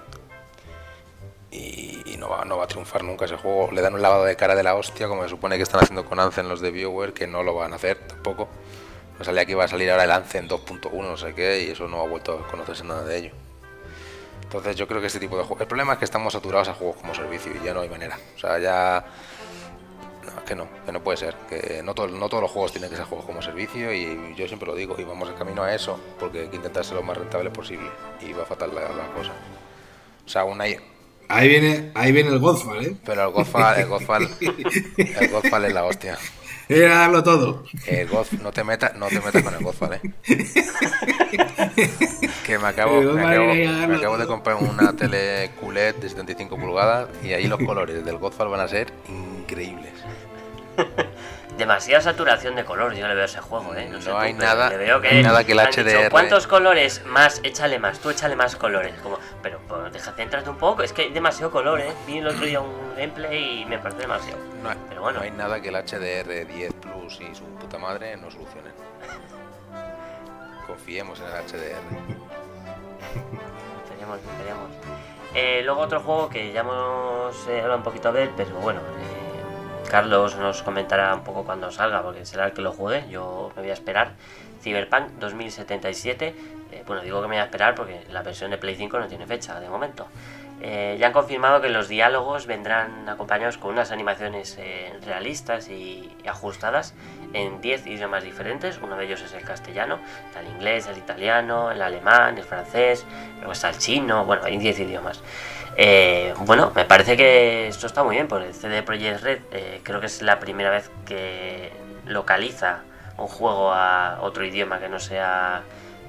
Y, 1.52 2.16
no, 2.18 2.30
va, 2.30 2.46
no 2.46 2.58
va 2.58 2.64
a 2.64 2.68
triunfar 2.68 3.04
nunca 3.04 3.26
ese 3.26 3.36
juego. 3.36 3.72
Le 3.72 3.82
dan 3.82 3.94
un 3.94 4.02
lavado 4.02 4.24
de 4.24 4.36
cara 4.36 4.56
de 4.56 4.64
la 4.64 4.76
hostia, 4.76 5.08
como 5.08 5.24
se 5.24 5.30
supone 5.30 5.58
que 5.58 5.64
están 5.64 5.82
haciendo 5.82 6.06
con 6.06 6.20
Anzen 6.20 6.48
los 6.48 6.62
de 6.62 6.72
BioWare, 6.72 7.14
que 7.14 7.28
no 7.28 7.44
lo 7.44 7.56
van 7.56 7.74
a 7.74 7.76
hacer 7.76 7.98
tampoco 8.08 8.48
salía 9.24 9.46
que 9.46 9.52
iba 9.52 9.64
a 9.64 9.68
salir 9.68 9.90
ahora 9.92 10.04
el 10.04 10.12
ANCE 10.12 10.40
en 10.40 10.50
2.1, 10.50 10.92
no 10.92 11.18
sé 11.18 11.34
qué, 11.34 11.64
y 11.64 11.72
eso 11.72 11.88
no 11.88 12.02
ha 12.02 12.08
vuelto 12.08 12.34
a 12.34 12.48
conocerse 12.48 12.84
nada 12.84 13.04
de 13.04 13.18
ello. 13.18 13.32
Entonces 14.44 14.76
yo 14.76 14.86
creo 14.86 15.00
que 15.00 15.08
este 15.08 15.20
tipo 15.20 15.38
de 15.38 15.44
juegos... 15.44 15.62
El 15.62 15.68
problema 15.68 15.94
es 15.94 16.00
que 16.00 16.06
estamos 16.06 16.34
saturados 16.34 16.68
a 16.68 16.74
juegos 16.74 16.98
como 16.98 17.16
servicio 17.16 17.54
y 17.56 17.66
ya 17.66 17.74
no 17.74 17.82
hay 17.82 17.90
manera. 17.90 18.20
O 18.36 18.40
sea, 18.40 18.60
ya... 18.60 19.06
que 20.46 20.56
no, 20.56 20.68
que 20.86 20.92
no 20.92 21.02
puede 21.02 21.18
ser. 21.18 21.36
Que 21.48 21.82
no, 21.82 21.94
no 21.94 22.30
todos 22.30 22.42
los 22.42 22.52
juegos 22.52 22.74
tienen 22.74 22.90
que 22.90 22.98
ser 22.98 23.06
juegos 23.06 23.26
como 23.26 23.42
servicio 23.42 23.94
y 23.94 24.36
yo 24.36 24.48
siempre 24.48 24.68
lo 24.68 24.76
digo, 24.76 24.96
y 25.00 25.06
vamos 25.06 25.30
en 25.30 25.36
camino 25.36 25.64
a 25.64 25.74
eso, 25.74 25.98
porque 26.20 26.42
hay 26.42 26.48
que 26.50 26.58
intentar 26.58 26.84
ser 26.84 26.96
lo 26.96 27.04
más 27.04 27.18
rentable 27.18 27.50
posible. 27.50 27.90
Y 28.20 28.34
va 28.34 28.44
a 28.44 28.46
faltar 28.46 28.68
la, 28.70 28.88
cosa. 29.16 29.32
O 30.26 30.30
sea, 30.30 30.42
aún 30.42 30.60
hay... 30.60 30.76
Ahí 31.30 31.48
viene, 31.48 31.94
ahí 31.96 32.12
viene 32.12 32.30
el 32.30 32.40
Godfall, 32.40 32.86
¿eh? 32.86 32.98
Pero 33.06 33.24
el 33.24 33.32
Godfall, 33.32 33.80
el 33.80 33.88
Godfall, 33.88 34.30
el 34.98 35.30
Godfall 35.30 35.64
es 35.64 35.74
la 35.74 35.86
hostia. 35.86 36.18
Era 36.72 37.00
darlo 37.00 37.24
todo. 37.24 37.64
Goz, 38.10 38.34
no 38.34 38.52
te 38.52 38.64
metas, 38.64 38.96
no 38.96 39.08
te 39.08 39.20
metas 39.20 39.44
con 39.44 39.54
el 39.54 39.64
Goz, 39.64 39.80
¿vale? 39.80 40.00
que 42.46 42.58
me 42.58 42.68
acabo, 42.68 43.02
me 43.02 43.22
acabo, 43.22 43.54
me 43.54 43.96
acabo 43.96 44.18
de 44.18 44.28
comprar 44.28 44.56
una 44.58 44.94
tele 44.94 45.52
QLED 45.60 45.96
de 45.96 46.10
75 46.10 46.58
pulgadas 46.58 47.10
y 47.24 47.34
ahí 47.34 47.48
los 47.48 47.60
colores 47.60 48.06
del 48.06 48.18
Godfall 48.18 48.50
van 48.50 48.62
a 48.62 48.68
ser 48.68 48.92
increíbles. 49.10 49.94
Demasiada 51.58 52.02
saturación 52.02 52.56
de 52.56 52.66
color, 52.66 52.94
yo 52.94 53.08
le 53.08 53.16
veo 53.16 53.26
ese 53.26 53.40
juego, 53.40 53.76
¿eh? 53.76 53.90
No, 54.06 54.18
hay 54.18 54.34
nada, 54.34 54.70
que, 54.70 55.22
nada 55.22 55.44
que 55.44 55.52
el 55.52 55.60
HDR. 55.60 56.10
¿Cuántos 56.10 56.48
colores 56.48 57.04
más? 57.06 57.40
Échale 57.44 57.80
más, 57.80 58.00
tú 58.00 58.10
échale 58.10 58.36
más 58.36 58.56
colores. 58.56 58.94
Como, 59.02 59.20
pero 59.42 59.60
pues, 59.68 59.94
déjate 59.94 60.24
entrarte 60.24 60.50
un 60.50 60.58
poco, 60.58 60.84
es 60.84 60.94
que 60.94 61.04
hay 61.04 61.12
demasiado 61.12 61.52
color, 61.52 61.82
¿eh? 61.82 61.92
Vi 62.08 62.18
el 62.20 62.28
otro 62.28 62.46
día 62.46 62.62
un 62.62 62.96
gameplay 62.96 63.62
y 63.62 63.66
me 63.66 63.80
parece 63.80 64.02
demasiado. 64.02 64.40
No, 64.64 64.70
pero 64.90 65.02
bueno. 65.02 65.20
no 65.20 65.26
hay 65.26 65.32
nada 65.32 65.62
que 65.62 65.70
el 65.70 65.76
HDR 65.76 66.48
10 66.48 66.74
Plus 66.74 67.20
y 67.22 67.36
su 67.36 67.44
puta 67.56 67.78
madre 67.78 68.18
no 68.18 68.32
solucionen. 68.32 68.74
Confiemos 70.68 71.20
en 71.20 71.26
el 71.26 71.32
HDR. 71.32 71.82
Teníamos, 73.90 74.20
teníamos. 74.38 74.70
Eh, 75.34 75.62
luego 75.64 75.82
otro 75.82 76.02
juego 76.02 76.30
que 76.30 76.52
ya 76.52 76.62
hemos 76.62 77.48
eh, 77.48 77.62
hablado 77.62 77.78
un 77.78 77.84
poquito 77.84 78.12
de 78.12 78.24
él, 78.24 78.32
pero 78.36 78.56
bueno, 78.56 78.80
eh, 78.82 79.31
Carlos 79.92 80.38
nos 80.38 80.64
comentará 80.64 81.14
un 81.14 81.26
poco 81.26 81.44
cuando 81.44 81.70
salga, 81.70 82.02
porque 82.02 82.26
será 82.26 82.46
el 82.46 82.54
que 82.54 82.62
lo 82.62 82.72
juegue. 82.72 83.10
Yo 83.10 83.52
me 83.58 83.62
voy 83.64 83.72
a 83.72 83.74
esperar. 83.74 84.14
Cyberpunk 84.62 85.10
2077. 85.20 86.34
Eh, 86.72 86.84
bueno, 86.88 87.02
digo 87.02 87.22
que 87.22 87.28
me 87.28 87.36
voy 87.36 87.42
a 87.42 87.44
esperar 87.44 87.76
porque 87.76 88.06
la 88.10 88.22
versión 88.22 88.52
de 88.52 88.58
Play 88.58 88.78
5 88.78 89.00
no 89.00 89.08
tiene 89.08 89.28
fecha 89.28 89.60
de 89.60 89.68
momento. 89.68 90.08
Eh, 90.62 90.96
ya 90.98 91.08
han 91.08 91.12
confirmado 91.12 91.60
que 91.60 91.68
los 91.68 91.90
diálogos 91.90 92.48
vendrán 92.48 93.10
acompañados 93.10 93.58
con 93.58 93.74
unas 93.74 93.92
animaciones 93.92 94.58
eh, 94.62 94.94
realistas 95.06 95.68
y, 95.68 96.16
ajustadas 96.26 96.94
en 97.34 97.60
10 97.60 97.88
idiomas 97.88 98.24
diferentes. 98.24 98.80
Uno 98.82 98.96
de 98.96 99.04
ellos 99.04 99.22
es 99.22 99.34
el 99.34 99.44
castellano, 99.44 100.00
el 100.40 100.48
inglés, 100.48 100.88
el 100.88 101.00
italiano, 101.00 101.70
el 101.70 101.82
alemán, 101.82 102.38
el 102.38 102.46
francés, 102.46 103.06
luego 103.40 103.52
está 103.52 103.72
el 103.72 103.78
chino, 103.78 104.24
bueno, 104.24 104.44
hay 104.46 104.58
10 104.58 104.80
idiomas. 104.80 105.22
Eh, 105.78 106.34
bueno, 106.40 106.72
me 106.76 106.86
parece 106.86 107.16
que 107.16 107.68
esto 107.68 107.88
está 107.88 108.04
muy 108.04 108.16
bien, 108.16 108.28
porque 108.28 108.48
el 108.48 108.54
CD 108.54 108.84
Projekt 108.84 109.22
Red 109.22 109.40
eh, 109.52 109.82
creo 109.84 110.00
que 110.00 110.08
es 110.08 110.22
la 110.22 110.40
primera 110.40 110.70
vez 110.70 110.92
que 111.06 111.72
localiza 112.06 112.82
un 113.18 113.28
juego 113.28 113.72
a 113.72 114.20
otro 114.22 114.46
idioma 114.46 114.80
que 114.80 114.90
no 114.90 115.00
sea 115.00 115.64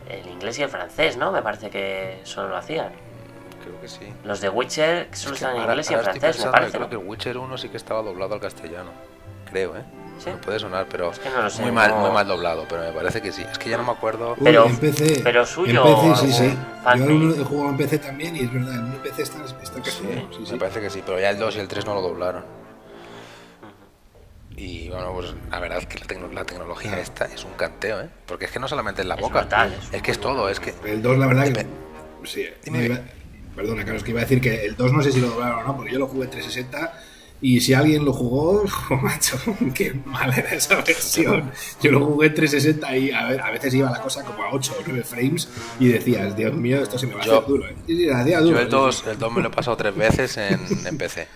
el 0.08 0.26
inglés 0.26 0.58
y 0.58 0.62
el 0.62 0.68
francés, 0.68 1.16
¿no? 1.16 1.32
Me 1.32 1.42
parece 1.42 1.70
que 1.70 2.20
solo 2.24 2.48
lo 2.48 2.56
hacían. 2.56 2.90
Creo 3.62 3.80
que 3.80 3.88
sí. 3.88 4.12
Los 4.24 4.40
de 4.40 4.48
Witcher 4.48 5.08
solo 5.12 5.34
están 5.34 5.56
en 5.56 5.62
inglés 5.62 5.90
y 5.90 5.94
en 5.94 6.00
francés, 6.00 6.44
me 6.44 6.50
parece. 6.50 6.78
Creo 6.78 6.88
que 6.88 6.96
el 6.96 7.06
Witcher 7.06 7.38
1 7.38 7.58
sí 7.58 7.68
que 7.68 7.76
estaba 7.76 8.02
doblado 8.02 8.34
al 8.34 8.40
castellano. 8.40 8.90
Creo, 9.50 9.76
¿eh? 9.76 9.84
Puede 10.30 10.58
sonar, 10.58 10.86
pero 10.90 11.10
es 11.10 11.18
que 11.18 11.28
no 11.30 11.42
lo 11.42 11.50
sé, 11.50 11.62
muy, 11.62 11.72
mal, 11.72 11.94
muy 11.94 12.10
mal 12.10 12.26
doblado, 12.26 12.66
pero 12.68 12.82
me 12.82 12.92
parece 12.92 13.20
que 13.20 13.32
sí. 13.32 13.42
Es 13.50 13.58
que 13.58 13.70
ya 13.70 13.76
no 13.76 13.84
me 13.84 13.92
acuerdo. 13.92 14.36
pero, 14.42 14.66
en 14.66 14.76
PC, 14.76 15.20
pero 15.22 15.44
suyo. 15.44 15.86
En 15.86 16.12
PC, 16.12 16.26
sí, 16.26 16.32
sí. 16.32 16.58
Yo 16.96 17.42
he 17.42 17.44
jugado 17.44 17.70
en 17.70 17.76
PC 17.76 17.98
también 17.98 18.36
y 18.36 18.40
es 18.40 18.52
verdad, 18.52 18.74
en 18.74 18.92
PC 19.02 19.22
está, 19.22 19.44
está 19.44 19.84
sí, 19.84 19.92
sí, 20.44 20.52
Me 20.52 20.58
parece 20.58 20.80
que 20.80 20.90
sí, 20.90 21.02
pero 21.04 21.20
ya 21.20 21.30
el 21.30 21.38
2 21.38 21.56
y 21.56 21.60
el 21.60 21.68
3 21.68 21.86
no 21.86 21.94
lo 21.94 22.02
doblaron. 22.02 22.44
Y 24.56 24.88
bueno, 24.90 25.12
pues 25.14 25.34
la 25.50 25.58
verdad 25.58 25.78
es 25.78 25.86
que 25.86 25.98
la, 25.98 26.44
tecnología 26.44 27.00
esta 27.00 27.24
es 27.24 27.44
un 27.44 27.52
canteo, 27.52 28.00
¿eh? 28.02 28.08
Porque 28.26 28.44
es 28.44 28.50
que 28.50 28.58
no 28.58 28.68
solamente 28.68 29.02
es 29.02 29.08
la 29.08 29.16
boca, 29.16 29.48
es, 29.92 30.02
que 30.02 30.10
es 30.10 30.20
todo, 30.20 30.48
es 30.48 30.60
que... 30.60 30.74
El 30.84 31.02
2 31.02 31.18
la 31.18 31.26
verdad 31.26 31.52
que... 31.52 31.66
Sí, 32.24 32.46
perdona, 33.56 33.84
Carlos, 33.84 34.04
que 34.04 34.10
iba 34.10 34.20
a 34.20 34.24
decir 34.24 34.40
que 34.40 34.64
el 34.64 34.76
2 34.76 34.92
no 34.92 35.02
sé 35.02 35.12
si 35.12 35.20
lo 35.20 35.28
doblaron 35.28 35.60
o 35.60 35.62
no, 35.64 35.76
porque 35.76 35.92
yo 35.92 35.98
lo 35.98 36.06
jugué 36.06 36.24
en 36.24 36.30
360 36.30 36.92
y 37.42 37.60
si 37.60 37.74
alguien 37.74 38.04
lo 38.04 38.12
jugó, 38.12 38.62
oh, 38.90 38.96
macho, 39.02 39.36
qué 39.74 39.92
mal 40.04 40.32
era 40.32 40.54
esa 40.54 40.76
versión. 40.76 41.50
Yo 41.82 41.90
lo 41.90 42.06
jugué 42.06 42.28
en 42.28 42.34
360 42.34 42.96
y 42.96 43.10
a, 43.10 43.50
veces 43.50 43.74
iba 43.74 43.90
la 43.90 44.00
cosa 44.00 44.24
como 44.24 44.44
a 44.44 44.52
8 44.52 44.76
o 44.78 44.82
9 44.86 45.02
frames 45.02 45.48
y 45.80 45.88
decías, 45.88 46.36
Dios 46.36 46.54
mío, 46.54 46.80
esto 46.80 46.96
se 46.98 47.08
me 47.08 47.14
va 47.14 47.18
a 47.18 47.22
hacer 47.22 47.44
duro. 47.44 47.66
¿eh? 47.66 47.74
Yo 47.88 48.58
el 48.58 48.68
2, 48.68 49.06
el 49.08 49.18
2 49.18 49.32
me 49.32 49.42
lo 49.42 49.48
he 49.48 49.50
pasado 49.50 49.76
tres 49.76 49.94
veces 49.96 50.36
en, 50.36 50.60
en 50.86 50.96
PC. 50.96 51.26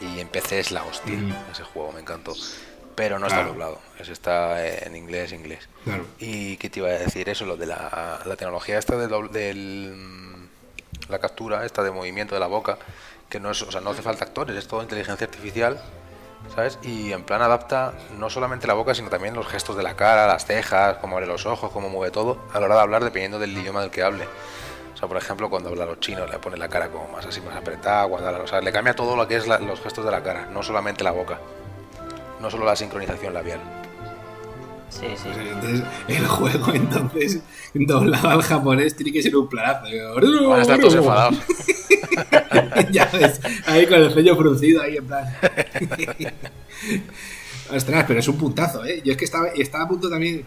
Y 0.00 0.18
en 0.18 0.26
PC 0.26 0.58
es 0.58 0.72
la 0.72 0.82
hostia. 0.82 1.14
Ese 1.52 1.62
juego 1.62 1.92
me 1.92 2.00
encantó. 2.00 2.34
Pero 2.96 3.20
no 3.20 3.28
está 3.28 3.44
doblado. 3.44 3.78
Ese 4.00 4.12
está 4.12 4.66
en 4.66 4.96
inglés, 4.96 5.32
inglés. 5.32 5.68
Claro. 5.84 6.04
Y 6.18 6.56
qué 6.56 6.70
te 6.70 6.80
iba 6.80 6.88
a 6.88 6.92
decir 6.92 7.28
eso, 7.28 7.46
lo 7.46 7.56
de 7.56 7.66
la, 7.66 8.20
la 8.26 8.34
tecnología 8.34 8.78
esta 8.78 8.96
del, 8.96 9.30
del 9.30 9.94
la 11.08 11.20
captura, 11.20 11.64
esta 11.64 11.84
de 11.84 11.92
movimiento 11.92 12.34
de 12.34 12.40
la 12.40 12.48
boca 12.48 12.78
que 13.32 13.40
no 13.40 13.50
es, 13.50 13.62
o 13.62 13.72
sea, 13.72 13.80
no 13.80 13.88
hace 13.88 14.02
falta 14.02 14.26
actores, 14.26 14.54
es 14.54 14.68
todo 14.68 14.82
inteligencia 14.82 15.24
artificial, 15.24 15.80
¿sabes? 16.54 16.78
Y 16.82 17.12
en 17.12 17.24
plan 17.24 17.40
adapta 17.40 17.94
no 18.18 18.28
solamente 18.28 18.66
la 18.66 18.74
boca, 18.74 18.94
sino 18.94 19.08
también 19.08 19.32
los 19.34 19.46
gestos 19.46 19.74
de 19.74 19.82
la 19.82 19.96
cara, 19.96 20.26
las 20.26 20.44
cejas, 20.44 20.98
cómo 20.98 21.16
abre 21.16 21.26
los 21.26 21.46
ojos, 21.46 21.70
cómo 21.70 21.88
mueve 21.88 22.10
todo, 22.10 22.36
a 22.52 22.60
la 22.60 22.66
hora 22.66 22.74
de 22.74 22.80
hablar, 22.82 23.02
dependiendo 23.02 23.38
del 23.38 23.56
idioma 23.56 23.80
del 23.80 23.90
que 23.90 24.02
hable. 24.02 24.28
O 24.92 24.96
sea, 24.98 25.08
por 25.08 25.16
ejemplo, 25.16 25.48
cuando 25.48 25.70
habla 25.70 25.86
los 25.86 25.98
chinos, 25.98 26.28
le 26.28 26.38
pone 26.40 26.58
la 26.58 26.68
cara 26.68 26.90
como 26.90 27.08
más 27.08 27.24
así, 27.24 27.40
más 27.40 27.56
apretada, 27.56 28.06
cuando, 28.06 28.42
o 28.42 28.46
sea, 28.46 28.60
le 28.60 28.70
cambia 28.70 28.94
todo 28.94 29.16
lo 29.16 29.26
que 29.26 29.36
es 29.36 29.46
los 29.46 29.80
gestos 29.80 30.04
de 30.04 30.10
la 30.10 30.22
cara, 30.22 30.48
no 30.52 30.62
solamente 30.62 31.02
la 31.02 31.12
boca, 31.12 31.38
no 32.38 32.50
solo 32.50 32.66
la 32.66 32.76
sincronización 32.76 33.32
labial. 33.32 33.81
Sí, 34.92 35.06
sí. 35.16 35.22
Pues 35.24 35.38
entonces, 35.38 35.82
el 36.08 36.26
juego, 36.26 36.74
entonces, 36.74 37.40
doblado 37.74 38.28
al 38.28 38.42
japonés, 38.42 38.94
tiene 38.94 39.12
que 39.12 39.22
ser 39.22 39.34
un 39.36 39.48
planazo. 39.48 39.86
Van 40.48 40.58
a 40.58 40.62
estar 40.62 40.78
todos 40.78 40.94
enfadados. 40.94 41.38
ya 42.92 43.06
ves, 43.06 43.40
ahí 43.66 43.86
con 43.86 44.02
el 44.02 44.12
ceño 44.12 44.36
fruncido, 44.36 44.82
ahí 44.82 44.96
en 44.96 45.06
plan. 45.06 45.24
Ostras, 47.70 48.04
pero 48.06 48.20
es 48.20 48.28
un 48.28 48.36
puntazo, 48.36 48.84
¿eh? 48.84 49.00
Yo 49.02 49.12
es 49.12 49.18
que 49.18 49.24
estaba, 49.24 49.48
estaba 49.48 49.84
a 49.84 49.88
punto 49.88 50.10
también 50.10 50.44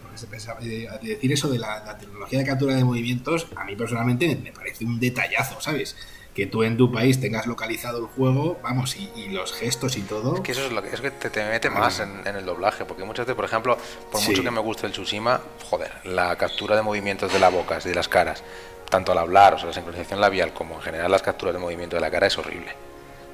de 0.60 0.88
decir 1.02 1.32
eso 1.32 1.48
de 1.48 1.58
la, 1.58 1.98
tecnología 1.98 2.38
de 2.38 2.44
captura 2.44 2.76
de 2.76 2.84
movimientos. 2.84 3.48
A 3.56 3.64
mí 3.64 3.74
personalmente 3.74 4.36
me 4.36 4.52
parece 4.52 4.84
un 4.84 5.00
detallazo, 5.00 5.60
¿sabes? 5.60 5.96
Que 6.36 6.46
tú 6.46 6.62
en 6.62 6.76
tu 6.76 6.92
país 6.92 7.18
tengas 7.18 7.46
localizado 7.46 7.98
el 7.98 8.06
juego, 8.08 8.60
vamos, 8.62 8.94
y, 8.94 9.30
los 9.30 9.54
gestos 9.54 9.96
y 9.96 10.02
todo. 10.02 10.34
Es 10.34 10.40
que 10.42 10.52
eso 10.52 10.66
es 10.66 10.72
lo 10.72 10.82
que, 10.82 10.90
es 10.90 11.00
que 11.00 11.10
te, 11.10 11.42
mete 11.44 11.70
más 11.70 12.00
en, 12.00 12.26
el 12.26 12.44
doblaje, 12.44 12.84
porque 12.84 13.04
muchas 13.04 13.24
veces, 13.24 13.34
por 13.34 13.46
ejemplo, 13.46 13.78
por 14.12 14.20
mucho 14.20 14.42
que 14.42 14.50
me 14.50 14.60
guste 14.60 14.86
el 14.86 14.92
Tsushima, 14.92 15.40
joder, 15.70 15.90
la 16.04 16.36
captura 16.36 16.76
de 16.76 16.82
movimientos 16.82 17.32
de 17.32 17.38
la 17.38 17.48
boca, 17.48 17.78
de 17.78 17.94
las 17.94 18.06
caras, 18.08 18.44
tanto 18.90 19.12
al 19.12 19.18
hablar, 19.18 19.54
o 19.54 19.58
sea, 19.58 19.68
la 19.68 19.72
sincronización 19.72 20.20
labial, 20.20 20.52
como 20.52 20.74
en 20.74 20.82
general 20.82 21.10
las 21.10 21.22
capturas 21.22 21.54
de 21.54 21.58
movimiento 21.58 21.96
de 21.96 22.02
la 22.02 22.10
cara 22.10 22.26
es 22.26 22.36
horrible. 22.36 22.70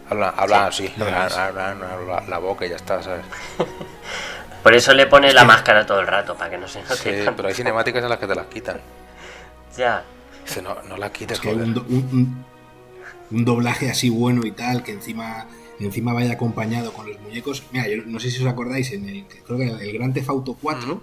Hablan, 0.09 0.35
hablan 0.37 0.65
así, 0.67 0.95
la 0.97 2.38
boca 2.38 2.67
y 2.67 2.69
ya 2.69 2.77
está, 2.77 3.03
¿sabes? 3.03 3.25
Por 4.62 4.75
eso 4.75 4.95
le 4.95 5.07
pone 5.07 5.33
la 5.33 5.45
máscara 5.45 5.85
todo 5.85 5.99
el 5.99 6.07
rato, 6.07 6.37
para 6.37 6.51
que 6.51 6.59
no 6.59 6.69
se 6.69 6.83
note. 6.83 6.95
Sí, 6.95 7.31
pero 7.37 7.49
hay 7.49 7.55
cinemáticas 7.55 8.05
en 8.05 8.11
las 8.11 8.19
que 8.19 8.27
te 8.29 8.35
las 8.35 8.47
quitan. 8.47 8.81
Ya. 9.75 10.05
Dice, 10.45 10.61
no, 10.61 10.77
no 10.83 10.99
la 10.99 11.11
quites, 11.11 11.38
es 11.38 11.41
que 11.41 11.49
un, 11.49 11.79
un 11.79 12.45
doblaje 13.33 13.90
así 13.90 14.11
bueno 14.11 14.47
y 14.47 14.53
tal, 14.53 14.83
que 14.83 14.92
encima 14.92 15.49
encima 15.85 16.12
vaya 16.12 16.33
acompañado 16.33 16.92
con 16.92 17.09
los 17.09 17.21
muñecos. 17.21 17.64
Mira, 17.73 17.88
yo 17.88 18.03
no 18.05 18.21
sé 18.21 18.31
si 18.31 18.40
os 18.40 18.47
acordáis, 18.47 18.92
en 18.92 19.09
el, 19.09 19.25
creo 19.45 19.59
que 19.59 19.68
el 19.68 19.92
Gran 19.92 20.12
Theft 20.12 20.29
Auto 20.29 20.57
4, 20.61 21.03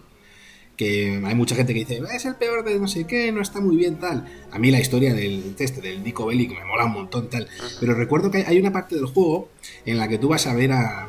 que 0.75 1.21
hay 1.23 1.35
mucha 1.35 1.55
gente 1.55 1.73
que 1.73 1.79
dice, 1.79 2.01
es 2.13 2.25
el 2.25 2.35
peor 2.35 2.63
de 2.63 2.79
no 2.79 2.87
sé 2.87 3.05
qué, 3.05 3.31
no 3.31 3.41
está 3.41 3.59
muy 3.59 3.75
bien 3.75 3.99
tal. 3.99 4.25
A 4.51 4.59
mí 4.59 4.71
la 4.71 4.79
historia 4.79 5.13
del 5.13 5.55
este, 5.59 5.81
del 5.81 6.03
Nico 6.03 6.25
Bellic 6.25 6.51
me 6.51 6.65
mola 6.65 6.85
un 6.85 6.93
montón 6.93 7.29
tal. 7.29 7.47
Pero 7.79 7.93
recuerdo 7.93 8.31
que 8.31 8.45
hay 8.47 8.59
una 8.59 8.71
parte 8.71 8.95
del 8.95 9.05
juego 9.05 9.49
en 9.85 9.97
la 9.97 10.07
que 10.07 10.17
tú 10.17 10.29
vas 10.29 10.47
a 10.47 10.53
ver 10.53 10.71
a, 10.71 11.07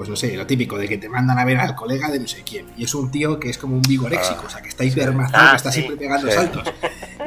pues 0.00 0.08
no 0.08 0.16
sé, 0.16 0.34
lo 0.34 0.46
típico 0.46 0.78
de 0.78 0.88
que 0.88 0.96
te 0.96 1.10
mandan 1.10 1.38
a 1.38 1.44
ver 1.44 1.58
al 1.58 1.74
colega 1.74 2.08
de 2.08 2.18
no 2.18 2.26
sé 2.26 2.42
quién. 2.42 2.64
Y 2.74 2.84
es 2.84 2.94
un 2.94 3.10
tío 3.10 3.38
que 3.38 3.50
es 3.50 3.58
como 3.58 3.74
un 3.74 3.82
vigoréxico, 3.82 4.44
o 4.46 4.48
sea, 4.48 4.62
que 4.62 4.70
está 4.70 4.82
hipermazado, 4.82 5.44
que 5.44 5.50
ah, 5.50 5.56
está 5.56 5.70
siempre 5.70 5.96
pegando 5.98 6.30
saltos. 6.30 6.72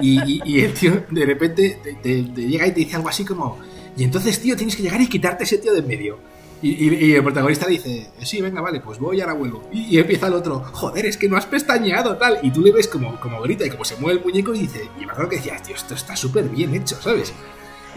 Y, 0.02 0.60
el 0.60 0.74
tío 0.74 1.06
de 1.12 1.24
repente 1.24 1.78
te, 2.02 2.24
llega 2.24 2.66
y 2.66 2.72
te 2.72 2.80
dice 2.80 2.96
algo 2.96 3.10
así 3.10 3.24
como, 3.24 3.60
y 3.96 4.04
entonces, 4.04 4.42
tío, 4.42 4.58
tienes 4.58 4.76
que 4.76 4.82
llegar 4.82 5.00
y 5.00 5.08
quitarte 5.08 5.44
ese 5.44 5.60
tío 5.60 5.72
de 5.72 5.82
en 5.82 5.88
medio. 5.88 6.18
Y, 6.64 7.14
el 7.14 7.22
protagonista 7.22 7.68
dice, 7.68 8.10
sí, 8.24 8.42
venga, 8.42 8.60
vale, 8.60 8.80
pues 8.80 8.98
voy 8.98 9.20
y 9.20 9.22
ahora 9.22 9.34
vuelvo. 9.34 9.70
Y, 9.72 10.00
empieza 10.00 10.26
el 10.26 10.34
otro, 10.34 10.64
joder, 10.74 11.06
es 11.06 11.16
que 11.16 11.30
no 11.30 11.38
has 11.38 11.46
pestañeado, 11.46 12.18
tal. 12.18 12.40
Y 12.42 12.50
tú 12.50 12.64
le 12.64 12.72
ves 12.72 12.88
como, 12.88 13.20
como 13.20 13.40
grita 13.44 13.68
y 13.68 13.70
como 13.70 13.86
se 13.86 13.98
mueve 13.98 14.18
el 14.18 14.26
muñeco 14.26 14.56
y 14.56 14.62
dice, 14.62 14.90
y 15.00 15.06
me 15.06 15.12
acuerdo 15.12 15.30
que 15.30 15.36
decía, 15.36 15.62
tío, 15.62 15.76
esto 15.76 15.94
está 15.94 16.16
súper 16.16 16.46
bien 16.46 16.74
hecho, 16.74 17.00
¿sabes? 17.00 17.34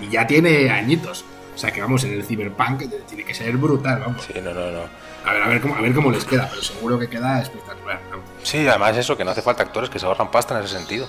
Y 0.03 0.11
ya 0.11 0.27
tiene 0.27 0.69
añitos. 0.69 1.25
O 1.57 1.59
sea 1.59 1.73
que 1.73 1.81
vamos, 1.81 2.05
en 2.05 2.13
el 2.13 2.23
Cyberpunk 2.23 2.83
tiene 3.09 3.25
que 3.25 3.33
ser 3.33 3.57
brutal, 3.57 4.01
vamos. 4.01 4.23
Sí, 4.23 4.35
no, 4.43 4.53
no, 4.53 4.71
no. 4.71 4.83
A 5.25 5.33
ver, 5.33 5.43
a 5.43 5.49
ver 5.49 5.63
cómo, 5.63 5.75
a 5.75 5.81
ver 5.81 5.95
cómo 5.95 6.11
les 6.11 6.27
queda, 6.27 6.47
pero 6.51 6.63
seguro 6.63 6.99
que 6.99 7.09
queda 7.09 7.41
espectacular. 7.41 7.99
Sí, 8.43 8.69
además 8.69 8.95
eso, 8.99 9.17
que 9.17 9.25
no 9.25 9.31
hace 9.31 9.41
falta 9.41 9.63
actores 9.63 9.89
que 9.89 9.99
se 9.99 10.05
ahorran 10.05 10.31
pasta 10.31 10.59
en 10.59 10.63
ese 10.63 10.77
sentido. 10.77 11.09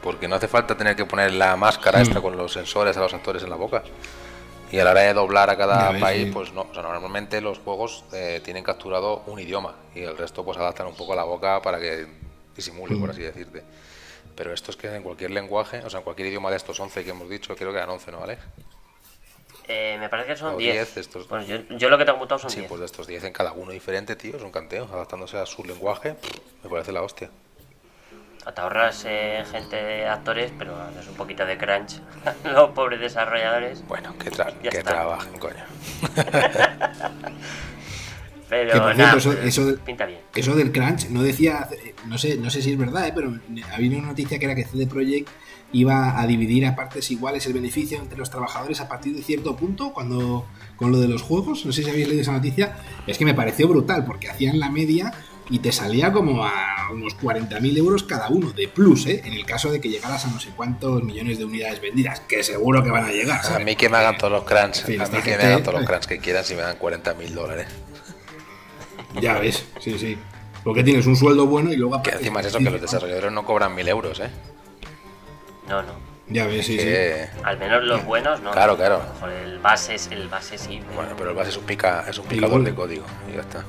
Porque 0.00 0.28
no 0.28 0.36
hace 0.36 0.46
falta 0.46 0.76
tener 0.76 0.94
que 0.94 1.04
poner 1.06 1.32
la 1.32 1.56
máscara 1.56 2.00
esta 2.00 2.20
mm. 2.20 2.22
con 2.22 2.36
los 2.36 2.52
sensores 2.52 2.96
a 2.96 3.00
los 3.00 3.12
actores 3.12 3.42
en 3.42 3.50
la 3.50 3.56
boca. 3.56 3.82
Y 4.70 4.78
a 4.78 4.84
la 4.84 4.92
hora 4.92 5.00
de 5.00 5.12
doblar 5.12 5.50
a 5.50 5.58
cada 5.58 5.98
país, 5.98 6.30
pues 6.32 6.52
no. 6.52 6.68
O 6.70 6.72
sea, 6.72 6.84
normalmente 6.84 7.40
los 7.40 7.58
juegos 7.58 8.04
eh, 8.12 8.40
tienen 8.44 8.62
capturado 8.62 9.24
un 9.26 9.40
idioma 9.40 9.74
y 9.92 10.02
el 10.02 10.16
resto 10.16 10.44
pues 10.44 10.56
adaptan 10.56 10.86
un 10.86 10.94
poco 10.94 11.14
a 11.14 11.16
la 11.16 11.24
boca 11.24 11.60
para 11.60 11.80
que 11.80 12.06
disimule, 12.54 12.94
por 12.94 13.08
mm. 13.08 13.10
así 13.10 13.22
decirte. 13.22 13.64
Pero 14.36 14.54
esto 14.54 14.70
es 14.70 14.76
que 14.76 14.94
en 14.94 15.02
cualquier 15.02 15.32
lenguaje, 15.32 15.78
o 15.84 15.90
sea, 15.90 15.98
en 15.98 16.04
cualquier 16.04 16.28
idioma 16.28 16.48
de 16.48 16.58
estos 16.58 16.78
11 16.78 17.02
que 17.02 17.10
hemos 17.10 17.28
dicho, 17.28 17.56
creo 17.56 17.72
que 17.72 17.78
eran 17.78 17.90
11, 17.90 18.12
¿no, 18.12 18.20
vale? 18.20 18.38
Eh, 19.72 19.96
me 20.00 20.08
parece 20.08 20.30
que 20.30 20.36
son 20.36 20.58
10. 20.58 20.96
Estos... 20.96 21.26
Pues 21.26 21.46
yo, 21.46 21.58
yo, 21.76 21.88
lo 21.88 21.96
que 21.96 22.04
tengo 22.04 22.16
apuntado 22.16 22.40
son 22.40 22.50
10. 22.50 22.62
Sí, 22.62 22.66
pues 22.68 22.80
de 22.80 22.86
estos 22.86 23.06
10 23.06 23.24
en 23.24 23.32
cada 23.32 23.52
uno 23.52 23.70
diferente, 23.70 24.16
tío, 24.16 24.36
es 24.36 24.42
un 24.42 24.50
canteo, 24.50 24.88
adaptándose 24.92 25.38
a 25.38 25.46
su 25.46 25.62
lenguaje, 25.64 26.16
me 26.64 26.68
parece 26.68 26.90
la 26.90 27.02
hostia 27.02 27.30
te 28.54 28.60
ahorras 28.60 29.04
eh, 29.06 29.44
gente 29.50 29.76
de 29.76 30.06
actores, 30.06 30.50
pero 30.58 30.74
haces 30.80 31.06
un 31.08 31.14
poquito 31.14 31.44
de 31.44 31.58
crunch 31.58 32.00
los 32.44 32.70
pobres 32.70 33.00
desarrolladores. 33.00 33.86
Bueno, 33.86 34.16
que, 34.18 34.30
trabajen, 34.82 35.38
coño. 35.38 35.64
pero 38.48 38.94
nada, 38.94 39.16
eso, 39.44 39.76
pinta 39.84 40.06
bien. 40.06 40.20
Eso 40.34 40.54
del 40.56 40.72
crunch, 40.72 41.10
no 41.10 41.22
decía, 41.22 41.68
no 42.06 42.18
sé, 42.18 42.36
no 42.36 42.50
sé 42.50 42.62
si 42.62 42.72
es 42.72 42.78
verdad, 42.78 43.06
eh, 43.06 43.12
pero 43.14 43.32
había 43.72 43.98
una 43.98 44.08
noticia 44.08 44.38
que 44.38 44.46
era 44.46 44.54
que 44.54 44.64
CD 44.64 44.86
Projekt 44.86 45.28
iba 45.72 46.20
a 46.20 46.26
dividir 46.26 46.66
a 46.66 46.74
partes 46.74 47.10
iguales 47.10 47.46
el 47.46 47.52
beneficio 47.52 47.98
entre 47.98 48.18
los 48.18 48.30
trabajadores 48.30 48.80
a 48.80 48.88
partir 48.88 49.14
de 49.14 49.22
cierto 49.22 49.56
punto 49.56 49.92
cuando 49.92 50.46
con 50.76 50.92
lo 50.92 50.98
de 50.98 51.08
los 51.08 51.22
juegos, 51.22 51.64
no 51.66 51.72
sé 51.72 51.82
si 51.82 51.90
habéis 51.90 52.08
leído 52.08 52.22
esa 52.22 52.32
noticia, 52.32 52.76
es 53.06 53.18
que 53.18 53.24
me 53.24 53.34
pareció 53.34 53.68
brutal 53.68 54.04
porque 54.04 54.28
hacían 54.28 54.58
la 54.58 54.70
media 54.70 55.12
y 55.50 55.58
te 55.58 55.72
salía 55.72 56.12
como 56.12 56.44
a 56.44 56.90
unos 56.92 57.18
40.000 57.18 57.76
euros 57.76 58.04
cada 58.04 58.28
uno 58.28 58.52
de 58.52 58.68
plus, 58.68 59.06
¿eh? 59.06 59.22
En 59.24 59.32
el 59.32 59.44
caso 59.44 59.70
de 59.70 59.80
que 59.80 59.88
llegaras 59.88 60.24
a 60.24 60.30
no 60.30 60.38
sé 60.38 60.50
cuántos 60.56 61.02
millones 61.02 61.38
de 61.38 61.44
unidades 61.44 61.80
vendidas, 61.80 62.20
que 62.20 62.44
seguro 62.44 62.84
que 62.84 62.90
van 62.90 63.04
a 63.04 63.10
llegar. 63.10 63.40
A 63.52 63.58
mí 63.58 63.74
que 63.74 63.88
me 63.88 63.96
hagan 63.96 64.16
todos 64.16 64.32
los 64.32 64.44
crunch, 64.44 64.84
a 64.84 65.06
mí 65.08 65.22
que 65.22 65.36
me 65.36 65.42
hagan 65.42 65.62
todos 65.62 65.80
los 65.80 65.88
crunch 65.88 66.06
que 66.06 66.18
quieran 66.18 66.44
si 66.44 66.54
me 66.54 66.62
dan 66.62 66.78
40.000 66.78 67.28
dólares. 67.30 67.66
Ya 69.20 69.38
ves, 69.38 69.64
sí, 69.80 69.98
sí. 69.98 70.16
Porque 70.62 70.84
tienes 70.84 71.06
un 71.06 71.16
sueldo 71.16 71.46
bueno 71.46 71.72
y 71.72 71.76
luego... 71.76 72.00
Que 72.00 72.10
encima 72.10 72.40
es 72.40 72.46
eso, 72.46 72.58
que 72.58 72.70
los 72.70 72.80
desarrolladores 72.80 73.32
no 73.32 73.44
cobran 73.44 73.74
1.000 73.74 73.88
euros, 73.88 74.20
¿eh? 74.20 74.30
No, 75.70 75.82
no. 75.84 75.92
Ya 76.26 76.46
ves, 76.46 76.66
sí, 76.66 76.80
sí. 76.80 76.88
Al 77.44 77.56
menos 77.58 77.84
los 77.84 78.04
buenos, 78.04 78.40
¿no? 78.40 78.50
Claro, 78.50 78.76
claro. 78.76 79.02
el 79.44 79.60
base, 79.60 79.94
es, 79.94 80.08
el 80.10 80.28
base 80.28 80.58
sí. 80.58 80.80
Bueno, 80.96 81.12
pero 81.16 81.30
el 81.30 81.36
base 81.36 81.50
es 81.50 81.56
un, 81.56 81.64
pica, 81.64 82.04
es 82.08 82.18
un 82.18 82.26
picador 82.26 82.64
de 82.64 82.74
código 82.74 83.04
y 83.30 83.36
ya 83.36 83.42
está. 83.42 83.60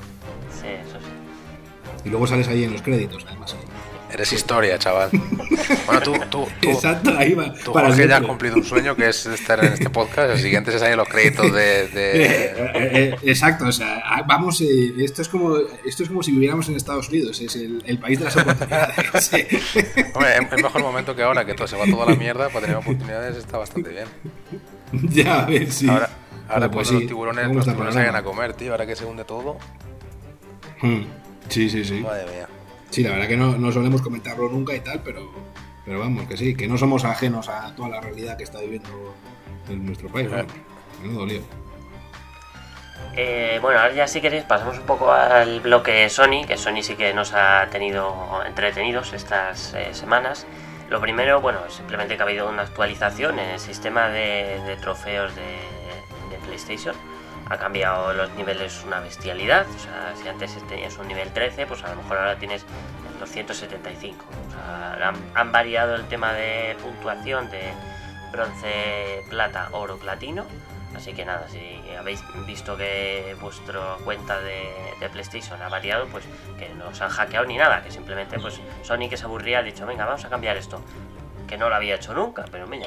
Sí, 0.50 0.66
eso 0.66 0.98
sí. 0.98 2.04
Y 2.04 2.10
luego 2.10 2.26
sales 2.26 2.48
ahí 2.48 2.64
en 2.64 2.72
los 2.72 2.82
créditos, 2.82 3.24
además. 3.28 3.54
Eres 4.12 4.32
historia, 4.32 4.78
chaval. 4.78 5.10
Bueno, 5.86 6.02
tú, 6.02 6.12
tú, 6.30 6.48
tú, 6.60 6.70
Exacto, 6.70 7.10
ahí 7.16 7.32
va. 7.32 7.52
Tú, 7.54 7.72
Jorge, 7.72 8.06
ya 8.06 8.18
has 8.18 8.22
cumplido 8.22 8.56
un 8.56 8.64
sueño 8.64 8.94
que 8.94 9.08
es 9.08 9.24
estar 9.24 9.64
en 9.64 9.72
este 9.72 9.88
podcast. 9.88 10.32
El 10.32 10.38
siguiente 10.38 10.70
se 10.70 10.78
salen 10.78 10.98
los 10.98 11.08
créditos 11.08 11.52
de. 11.52 11.88
de... 11.88 12.12
Eh, 12.32 12.54
eh, 12.74 12.90
eh, 12.94 13.16
exacto, 13.24 13.66
o 13.66 13.72
sea, 13.72 14.02
ah, 14.04 14.22
vamos, 14.26 14.60
esto, 14.60 15.22
es 15.22 15.28
como, 15.28 15.56
esto 15.84 16.02
es 16.02 16.08
como 16.08 16.22
si 16.22 16.32
viviéramos 16.32 16.68
en 16.68 16.76
Estados 16.76 17.08
Unidos, 17.08 17.40
es 17.40 17.56
el, 17.56 17.82
el 17.86 17.98
país 17.98 18.18
de 18.18 18.26
las 18.26 18.36
oportunidades. 18.36 19.30
Hombre, 20.14 20.36
es 20.36 20.62
mejor 20.62 20.82
momento 20.82 21.14
que 21.14 21.22
ahora, 21.22 21.44
que 21.44 21.54
todo 21.54 21.66
se 21.66 21.76
va 21.76 21.84
toda 21.86 22.06
la 22.06 22.16
mierda, 22.16 22.48
para 22.48 22.60
tener 22.62 22.76
oportunidades 22.76 23.36
está 23.36 23.58
bastante 23.58 23.90
bien. 23.90 24.06
Ya, 25.10 25.42
a 25.42 25.46
ver, 25.46 25.70
sí. 25.70 25.88
Ahora, 25.88 26.10
ahora 26.48 26.70
pues 26.70 26.90
los 26.90 27.06
tiburones, 27.06 27.54
los 27.54 27.64
tiburones 27.64 27.94
vayan 27.94 28.16
a 28.16 28.22
comer, 28.22 28.54
tío, 28.54 28.72
ahora 28.72 28.86
que 28.86 28.96
se 28.96 29.04
hunde 29.04 29.24
todo. 29.24 29.58
Hmm. 30.80 31.02
Sí, 31.48 31.68
sí, 31.68 31.84
sí. 31.84 32.00
Madre 32.00 32.24
mía. 32.26 32.48
Sí, 32.92 33.02
la 33.02 33.12
verdad 33.12 33.26
que 33.26 33.38
no, 33.38 33.56
no 33.56 33.72
solemos 33.72 34.02
comentarlo 34.02 34.50
nunca 34.50 34.74
y 34.74 34.80
tal, 34.80 35.00
pero, 35.02 35.32
pero 35.82 35.98
vamos, 35.98 36.28
que 36.28 36.36
sí, 36.36 36.54
que 36.54 36.68
no 36.68 36.76
somos 36.76 37.06
ajenos 37.06 37.48
a 37.48 37.74
toda 37.74 37.88
la 37.88 38.02
realidad 38.02 38.36
que 38.36 38.44
está 38.44 38.60
viviendo 38.60 39.14
en 39.70 39.86
nuestro 39.86 40.10
país. 40.10 40.28
Menudo 41.00 41.24
lío. 41.24 41.40
Eh, 43.16 43.58
bueno, 43.62 43.80
ahora 43.80 43.94
ya 43.94 44.06
si 44.06 44.20
queréis 44.20 44.44
pasamos 44.44 44.76
un 44.76 44.84
poco 44.84 45.10
al 45.10 45.60
bloque 45.60 46.06
Sony, 46.10 46.44
que 46.46 46.58
Sony 46.58 46.82
sí 46.82 46.94
que 46.94 47.14
nos 47.14 47.32
ha 47.32 47.66
tenido 47.70 48.42
entretenidos 48.46 49.14
estas 49.14 49.72
eh, 49.72 49.94
semanas. 49.94 50.46
Lo 50.90 51.00
primero, 51.00 51.40
bueno, 51.40 51.60
simplemente 51.70 52.16
que 52.16 52.22
ha 52.22 52.26
habido 52.26 52.46
una 52.46 52.60
actualización 52.60 53.38
en 53.38 53.48
el 53.52 53.58
sistema 53.58 54.10
de, 54.10 54.76
trofeos 54.82 55.34
de, 55.34 55.42
de 55.42 56.36
PlayStation 56.44 56.94
ha 57.48 57.58
cambiado 57.58 58.12
los 58.12 58.30
niveles 58.32 58.82
una 58.84 59.00
bestialidad. 59.00 59.66
O 59.68 59.78
sea, 59.78 60.14
si 60.16 60.28
antes 60.28 60.56
tenías 60.68 60.96
un 60.98 61.08
nivel 61.08 61.32
13, 61.32 61.66
pues 61.66 61.82
a 61.84 61.88
lo 61.90 61.96
mejor 61.96 62.18
ahora 62.18 62.36
tienes 62.38 62.64
275. 63.20 64.24
O 64.24 64.50
sea, 64.52 65.12
han, 65.34 65.52
variado 65.52 65.94
el 65.94 66.06
tema 66.08 66.32
de 66.32 66.76
puntuación 66.82 67.50
de 67.50 67.72
bronce, 68.30 69.22
plata, 69.30 69.68
oro, 69.72 69.98
platino. 69.98 70.44
Así 70.94 71.14
que 71.14 71.24
nada, 71.24 71.48
si 71.48 71.80
habéis 71.98 72.22
visto 72.46 72.76
que 72.76 73.34
vuestra 73.40 73.96
cuenta 74.04 74.40
de, 74.40 75.08
PlayStation 75.10 75.60
ha 75.62 75.68
variado, 75.68 76.06
pues 76.08 76.24
que 76.58 76.68
no 76.70 76.88
os 76.88 77.00
han 77.00 77.08
hackeado 77.08 77.46
ni 77.46 77.56
nada, 77.56 77.82
que 77.82 77.90
simplemente 77.90 78.38
pues 78.38 78.60
Sony 78.82 79.08
que 79.08 79.16
se 79.16 79.24
aburría 79.24 79.60
ha 79.60 79.62
dicho, 79.62 79.86
venga, 79.86 80.04
vamos 80.04 80.24
a 80.24 80.28
cambiar 80.28 80.56
esto. 80.56 80.82
Que 81.48 81.56
no 81.56 81.68
lo 81.68 81.74
había 81.74 81.96
hecho 81.96 82.14
nunca, 82.14 82.44
pero 82.50 82.66
mira, 82.66 82.86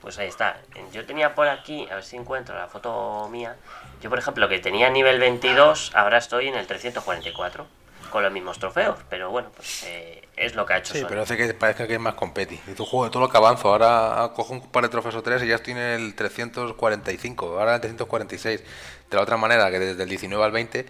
pues 0.00 0.18
ahí 0.18 0.28
está. 0.28 0.56
Yo 0.92 1.06
tenía 1.06 1.34
por 1.34 1.48
aquí, 1.48 1.88
a 1.90 1.94
ver 1.94 2.04
si 2.04 2.16
encuentro 2.16 2.56
la 2.56 2.68
foto 2.68 3.28
mía. 3.30 3.56
Yo, 4.02 4.10
por 4.10 4.18
ejemplo, 4.18 4.48
que 4.48 4.58
tenía 4.58 4.90
nivel 4.90 5.20
22, 5.20 5.92
ahora 5.94 6.18
estoy 6.18 6.48
en 6.48 6.56
el 6.56 6.66
344 6.66 7.66
con 8.10 8.22
los 8.22 8.32
mismos 8.32 8.58
trofeos, 8.58 8.98
pero 9.08 9.30
bueno, 9.30 9.50
pues 9.54 9.84
eh, 9.84 10.28
es 10.36 10.54
lo 10.54 10.66
que 10.66 10.74
ha 10.74 10.78
hecho. 10.78 10.92
Sí, 10.92 11.04
pero 11.08 11.22
hace 11.22 11.36
que 11.36 11.54
parezca 11.54 11.86
que 11.86 11.94
es 11.94 12.00
más 12.00 12.14
competi. 12.14 12.60
Y 12.66 12.72
tu 12.72 12.84
juego, 12.84 13.10
todo 13.10 13.22
lo 13.22 13.28
que 13.28 13.36
avanzo, 13.36 13.68
ahora 13.68 14.32
cojo 14.34 14.52
un 14.54 14.70
par 14.70 14.82
de 14.82 14.88
trofeos 14.88 15.14
o 15.14 15.22
tres 15.22 15.42
y 15.44 15.46
ya 15.46 15.54
estoy 15.54 15.72
en 15.72 15.78
el 15.78 16.14
345, 16.16 17.58
ahora 17.58 17.70
en 17.70 17.74
el 17.76 17.80
346. 17.80 18.60
De 19.08 19.16
la 19.16 19.22
otra 19.22 19.36
manera, 19.36 19.70
que 19.70 19.78
desde 19.78 20.02
el 20.02 20.08
19 20.08 20.44
al 20.44 20.52
20 20.52 20.86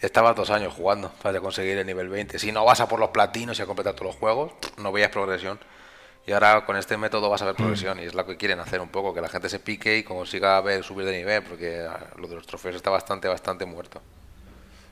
estabas 0.00 0.34
dos 0.34 0.50
años 0.50 0.74
jugando 0.74 1.12
para 1.22 1.40
conseguir 1.40 1.78
el 1.78 1.86
nivel 1.86 2.08
20. 2.08 2.38
Si 2.38 2.50
no 2.50 2.64
vas 2.64 2.80
a 2.80 2.88
por 2.88 2.98
los 2.98 3.10
platinos 3.10 3.58
y 3.58 3.62
a 3.62 3.66
completar 3.66 3.94
todos 3.94 4.08
los 4.08 4.16
juegos, 4.16 4.52
no 4.76 4.90
veías 4.92 5.10
progresión. 5.10 5.58
Y 6.26 6.32
ahora 6.32 6.66
con 6.66 6.76
este 6.76 6.96
método 6.96 7.30
vas 7.30 7.40
a 7.42 7.44
ver 7.44 7.54
mm. 7.54 7.56
progresión 7.56 8.00
y 8.00 8.04
es 8.04 8.14
lo 8.14 8.26
que 8.26 8.36
quieren 8.36 8.58
hacer 8.58 8.80
un 8.80 8.88
poco, 8.88 9.14
que 9.14 9.20
la 9.20 9.28
gente 9.28 9.48
se 9.48 9.60
pique 9.60 9.96
y 9.96 10.02
consiga 10.02 10.60
ver 10.60 10.82
subir 10.82 11.06
de 11.06 11.16
nivel, 11.16 11.42
porque 11.44 11.86
ah, 11.88 12.08
lo 12.16 12.26
de 12.26 12.34
los 12.34 12.46
trofeos 12.46 12.74
está 12.74 12.90
bastante, 12.90 13.28
bastante 13.28 13.64
muerto. 13.64 14.02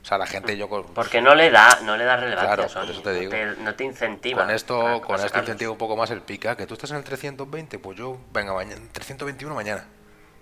O 0.05 0.07
sea, 0.07 0.19
la 0.19 0.27
gente 0.27 0.55
yo 0.57 0.69
Porque 0.69 1.23
no 1.23 1.35
le 1.35 1.51
da, 1.51 1.81
no 1.83 1.97
le 1.97 2.05
da 2.05 2.17
relevancia. 2.17 2.67
Claro, 2.67 2.91
eso 2.91 3.03
te 3.03 3.15
digo. 3.15 3.33
No 3.61 3.75
te, 3.75 3.85
incentiva. 3.85 4.43
Con 4.43 4.55
esto, 4.55 5.01
con 5.01 5.19
esto 5.19 5.39
incentiva 5.39 5.73
un 5.73 5.79
poco 5.79 5.97
más 5.97 6.11
el 6.11 6.21
pica. 6.21 6.55
Que 6.59 6.67
tú 6.67 6.75
estás 6.75 6.91
en 6.91 6.99
el 6.99 7.05
320, 7.05 7.79
pues 7.79 7.97
yo, 7.97 8.19
venga, 8.31 8.53
mañana, 8.53 8.83
321 8.93 9.55
mañana. 9.55 9.87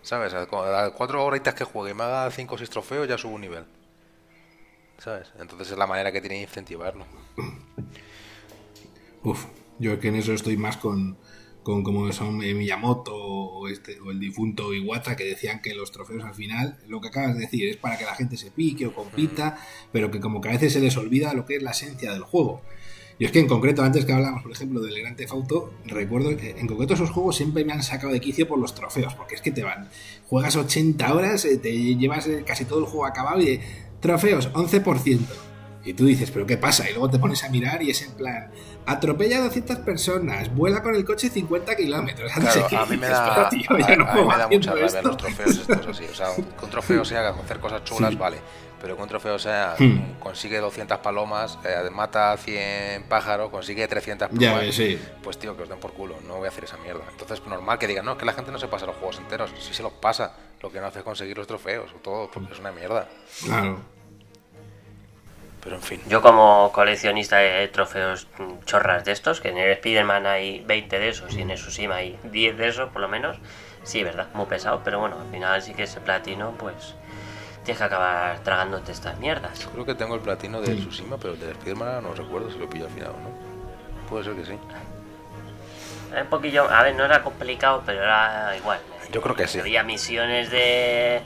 ¿Sabes? 0.02 0.34
A 0.34 0.46
cuatro 0.46 1.24
horitas 1.24 1.54
que 1.54 1.62
juegue 1.62 1.92
y 1.92 1.94
me 1.94 2.02
haga 2.02 2.28
5 2.28 2.52
o 2.56 2.58
6 2.58 2.70
trofeos, 2.70 3.06
ya 3.06 3.16
subo 3.16 3.36
un 3.36 3.42
nivel. 3.42 3.64
¿Sabes? 4.98 5.32
Entonces 5.38 5.70
es 5.70 5.78
la 5.78 5.86
manera 5.86 6.10
que 6.10 6.20
tiene 6.20 6.36
de 6.36 6.42
incentivarlo. 6.42 7.06
Uf, 9.22 9.46
yo 9.82 9.98
que 9.98 10.08
en 10.08 10.14
eso 10.14 10.32
estoy 10.32 10.56
más 10.56 10.76
con, 10.76 11.18
con 11.62 11.82
como 11.82 12.10
son 12.12 12.38
Miyamoto 12.38 13.14
o, 13.14 13.68
este, 13.68 14.00
o 14.00 14.10
el 14.10 14.20
difunto 14.20 14.72
Iwata 14.72 15.16
que 15.16 15.24
decían 15.24 15.60
que 15.60 15.74
los 15.74 15.92
trofeos 15.92 16.24
al 16.24 16.34
final, 16.34 16.78
lo 16.88 17.00
que 17.00 17.08
acabas 17.08 17.34
de 17.34 17.40
decir, 17.40 17.68
es 17.68 17.76
para 17.76 17.98
que 17.98 18.04
la 18.04 18.14
gente 18.14 18.36
se 18.36 18.50
pique 18.50 18.86
o 18.86 18.94
compita, 18.94 19.58
pero 19.92 20.10
que 20.10 20.20
como 20.20 20.40
que 20.40 20.48
a 20.48 20.52
veces 20.52 20.72
se 20.72 20.80
les 20.80 20.96
olvida 20.96 21.34
lo 21.34 21.44
que 21.44 21.56
es 21.56 21.62
la 21.62 21.72
esencia 21.72 22.12
del 22.12 22.22
juego. 22.22 22.62
Y 23.18 23.24
es 23.24 23.30
que 23.30 23.40
en 23.40 23.46
concreto, 23.46 23.82
antes 23.82 24.04
que 24.04 24.12
hablábamos, 24.12 24.42
por 24.42 24.52
ejemplo, 24.52 24.80
del 24.80 24.98
Gran 24.98 25.16
Auto, 25.30 25.74
recuerdo 25.84 26.36
que 26.36 26.50
en 26.58 26.66
concreto 26.66 26.94
esos 26.94 27.10
juegos 27.10 27.36
siempre 27.36 27.64
me 27.64 27.72
han 27.72 27.82
sacado 27.82 28.12
de 28.12 28.20
quicio 28.20 28.48
por 28.48 28.58
los 28.58 28.74
trofeos, 28.74 29.14
porque 29.14 29.34
es 29.34 29.40
que 29.40 29.52
te 29.52 29.62
van, 29.62 29.88
juegas 30.26 30.56
80 30.56 31.14
horas, 31.14 31.44
eh, 31.44 31.58
te 31.58 31.72
llevas 31.72 32.26
eh, 32.26 32.42
casi 32.46 32.64
todo 32.64 32.80
el 32.80 32.86
juego 32.86 33.06
acabado 33.06 33.40
y 33.40 33.46
de, 33.46 33.60
trofeos, 34.00 34.52
11%. 34.52 35.20
Y 35.84 35.94
tú 35.94 36.06
dices, 36.06 36.30
¿pero 36.30 36.46
qué 36.46 36.56
pasa? 36.56 36.88
Y 36.88 36.92
luego 36.92 37.10
te 37.10 37.18
pones 37.18 37.42
a 37.44 37.48
mirar 37.48 37.82
y 37.82 37.90
es 37.90 38.02
en 38.02 38.12
plan, 38.12 38.50
atropella 38.86 39.38
a 39.38 39.40
200 39.42 39.78
personas, 39.78 40.54
vuela 40.54 40.82
con 40.82 40.94
el 40.94 41.04
coche 41.04 41.28
50 41.28 41.76
kilómetros. 41.76 42.32
a 42.76 42.86
mí 42.86 42.96
me 42.96 43.08
da, 43.08 43.50
mucha 44.50 44.74
rabia 44.74 45.02
los 45.02 45.16
trofeos 45.16 45.58
estos 45.58 45.86
así. 45.86 46.04
O 46.04 46.14
sea, 46.14 46.28
con 46.60 46.70
trofeos 46.70 47.08
sea 47.08 47.28
hacer 47.30 47.58
cosas 47.60 47.84
chulas, 47.84 48.16
vale 48.16 48.38
pero 48.82 48.96
con 48.96 49.08
trofeo 49.08 49.38
sea, 49.38 49.76
hmm. 49.78 50.18
consigue 50.18 50.58
200 50.58 50.98
palomas, 50.98 51.56
eh, 51.64 51.88
mata 51.92 52.36
100 52.36 53.04
pájaros, 53.04 53.48
consigue 53.48 53.86
300 53.86 54.28
plumas, 54.30 54.64
pues 55.22 55.38
tío, 55.38 55.56
que 55.56 55.62
os 55.62 55.68
den 55.68 55.78
por 55.78 55.92
culo, 55.92 56.16
no 56.26 56.38
voy 56.38 56.46
a 56.46 56.48
hacer 56.48 56.64
esa 56.64 56.76
mierda. 56.78 57.04
Entonces, 57.08 57.38
pues, 57.38 57.48
normal 57.48 57.78
que 57.78 57.86
digan, 57.86 58.04
no, 58.04 58.18
que 58.18 58.24
la 58.24 58.32
gente 58.32 58.50
no 58.50 58.58
se 58.58 58.66
pasa 58.66 58.84
los 58.86 58.96
juegos 58.96 59.18
enteros, 59.18 59.52
si 59.60 59.72
se 59.72 59.84
los 59.84 59.92
pasa, 59.92 60.34
lo 60.60 60.72
que 60.72 60.80
no 60.80 60.86
hace 60.86 60.98
es 60.98 61.04
conseguir 61.04 61.38
los 61.38 61.46
trofeos, 61.46 61.92
o 61.94 61.98
todo, 61.98 62.28
porque 62.28 62.54
es 62.54 62.58
una 62.58 62.72
mierda. 62.72 63.08
Claro. 63.44 63.80
Pero 65.62 65.76
en 65.76 65.82
fin. 65.82 66.00
Yo 66.08 66.22
como 66.22 66.72
coleccionista 66.72 67.36
de 67.38 67.68
trofeos 67.68 68.26
chorras 68.64 69.04
de 69.04 69.12
estos, 69.12 69.40
que 69.40 69.50
en 69.50 69.58
el 69.58 69.70
Spider-Man 69.72 70.26
hay 70.26 70.60
20 70.60 70.98
de 70.98 71.08
esos 71.08 71.34
y 71.34 71.42
en 71.42 71.50
el 71.50 71.58
Tsushima 71.58 71.96
hay 71.96 72.18
10 72.24 72.56
de 72.56 72.68
esos 72.68 72.90
por 72.90 73.00
lo 73.00 73.08
menos, 73.08 73.36
sí, 73.84 74.02
verdad, 74.02 74.26
muy 74.34 74.46
pesado, 74.46 74.80
pero 74.84 74.98
bueno, 74.98 75.20
al 75.20 75.30
final 75.30 75.62
sí 75.62 75.72
que 75.72 75.84
ese 75.84 76.00
platino, 76.00 76.52
pues 76.58 76.94
tienes 77.64 77.78
que 77.78 77.84
acabar 77.84 78.40
tragándote 78.40 78.90
estas 78.90 79.18
mierdas. 79.18 79.68
Creo 79.72 79.84
que 79.84 79.94
tengo 79.94 80.16
el 80.16 80.20
platino 80.20 80.60
del 80.60 80.80
Tsushima, 80.80 81.16
pero 81.16 81.34
el 81.34 81.40
de 81.40 81.54
Spiderman 81.54 82.02
no 82.02 82.12
recuerdo 82.12 82.50
si 82.50 82.58
lo 82.58 82.68
pillo 82.68 82.86
al 82.86 82.90
final 82.90 83.10
o 83.10 83.20
no. 83.20 84.08
Puede 84.08 84.24
ser 84.24 84.34
que 84.34 84.44
sí. 84.44 84.58
Un 86.20 86.26
poquillo, 86.26 86.68
a 86.68 86.82
ver, 86.82 86.94
no 86.94 87.04
era 87.04 87.22
complicado, 87.22 87.82
pero 87.86 88.02
era 88.02 88.54
igual. 88.56 88.80
Yo 89.10 89.22
creo 89.22 89.34
que 89.34 89.46
sí. 89.46 89.60
Había 89.60 89.82
misiones 89.82 90.50
de. 90.50 91.22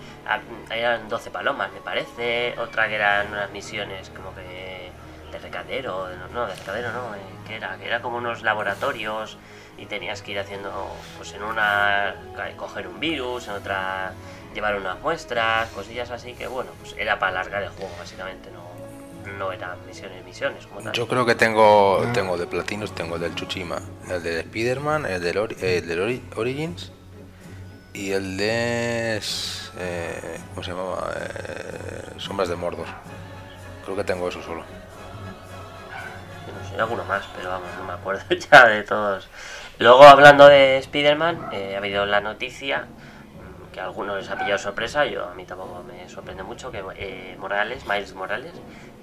Eran 0.71 1.09
12 1.09 1.31
palomas, 1.31 1.73
me 1.73 1.81
parece. 1.81 2.55
Otra 2.59 2.89
que 2.89 2.97
eran 2.97 3.29
unas 3.29 3.51
misiones 3.51 4.11
como 4.11 4.35
que. 4.35 4.91
de 5.33 5.39
recadero. 5.39 6.09
No, 6.33 6.47
de 6.47 6.55
recadero 6.55 6.93
no. 6.93 7.15
Eh, 7.15 7.21
que 7.47 7.57
era? 7.57 7.77
Que 7.77 7.87
era 7.87 8.03
como 8.03 8.19
unos 8.19 8.43
laboratorios 8.43 9.39
y 9.79 9.87
tenías 9.87 10.23
que 10.23 10.33
ir 10.33 10.39
haciendo. 10.39 10.91
Pues 11.17 11.33
en 11.35 11.43
una. 11.43 12.15
coger 12.57 12.89
un 12.89 12.99
virus, 13.01 13.49
en 13.49 13.55
otra 13.55 14.13
llevar 14.57 14.77
unas 14.77 14.99
muestras, 15.01 15.69
cosillas 15.71 16.11
así 16.11 16.33
que 16.33 16.47
bueno, 16.47 16.71
pues 16.81 16.95
era 16.99 17.19
para 17.19 17.41
alargar 17.41 17.63
el 17.63 17.69
juego 17.69 17.93
básicamente, 17.99 18.49
no, 18.51 19.33
no 19.39 19.53
eran 19.53 19.77
misiones, 19.87 20.25
misiones 20.25 20.67
como. 20.67 20.93
Yo 20.93 21.07
creo 21.07 21.27
que 21.27 21.35
tengo 21.35 22.03
tengo 22.15 22.39
de 22.39 22.47
platinos, 22.47 22.95
tengo 22.95 23.17
el 23.17 23.21
del 23.21 23.35
Chuchima, 23.35 23.79
el 24.09 24.23
de 24.23 24.41
Spider-Man, 24.41 25.05
el 25.07 25.23
del, 25.23 25.57
el 25.61 26.23
Origins 26.37 26.91
y 27.97 28.13
el 28.13 28.37
de... 28.37 29.21
Eh, 29.79 30.41
¿Cómo 30.51 30.63
se 30.63 30.71
llamaba? 30.71 31.11
Eh, 31.17 32.19
Sombras 32.19 32.49
de 32.49 32.57
Mordor. 32.57 32.87
Creo 33.85 33.97
que 33.97 34.05
tengo 34.05 34.29
eso 34.29 34.43
solo. 34.43 34.63
No 34.63 36.69
sé, 36.69 36.79
alguno 36.79 37.05
más, 37.05 37.25
pero 37.35 37.49
vamos, 37.49 37.69
no 37.79 37.85
me 37.85 37.95
acuerdo 37.95 38.23
ya 38.51 38.67
de 38.67 38.83
todos. 38.83 39.29
Luego, 39.79 40.05
hablando 40.05 40.47
de 40.47 40.77
Spider-Man, 40.79 41.49
eh, 41.53 41.75
ha 41.75 41.79
habido 41.79 42.05
la 42.05 42.21
noticia 42.21 42.87
que 43.73 43.81
a 43.81 43.85
algunos 43.85 44.19
les 44.19 44.31
ha 44.31 44.37
pillado 44.37 44.59
sorpresa, 44.59 45.07
yo 45.07 45.27
a 45.27 45.35
mí 45.35 45.45
tampoco 45.45 45.83
me 45.83 46.09
sorprende 46.09 46.43
mucho 46.43 46.71
que 46.71 46.83
eh, 46.97 47.37
Morales, 47.39 47.87
Miles 47.87 48.15
Morales, 48.15 48.53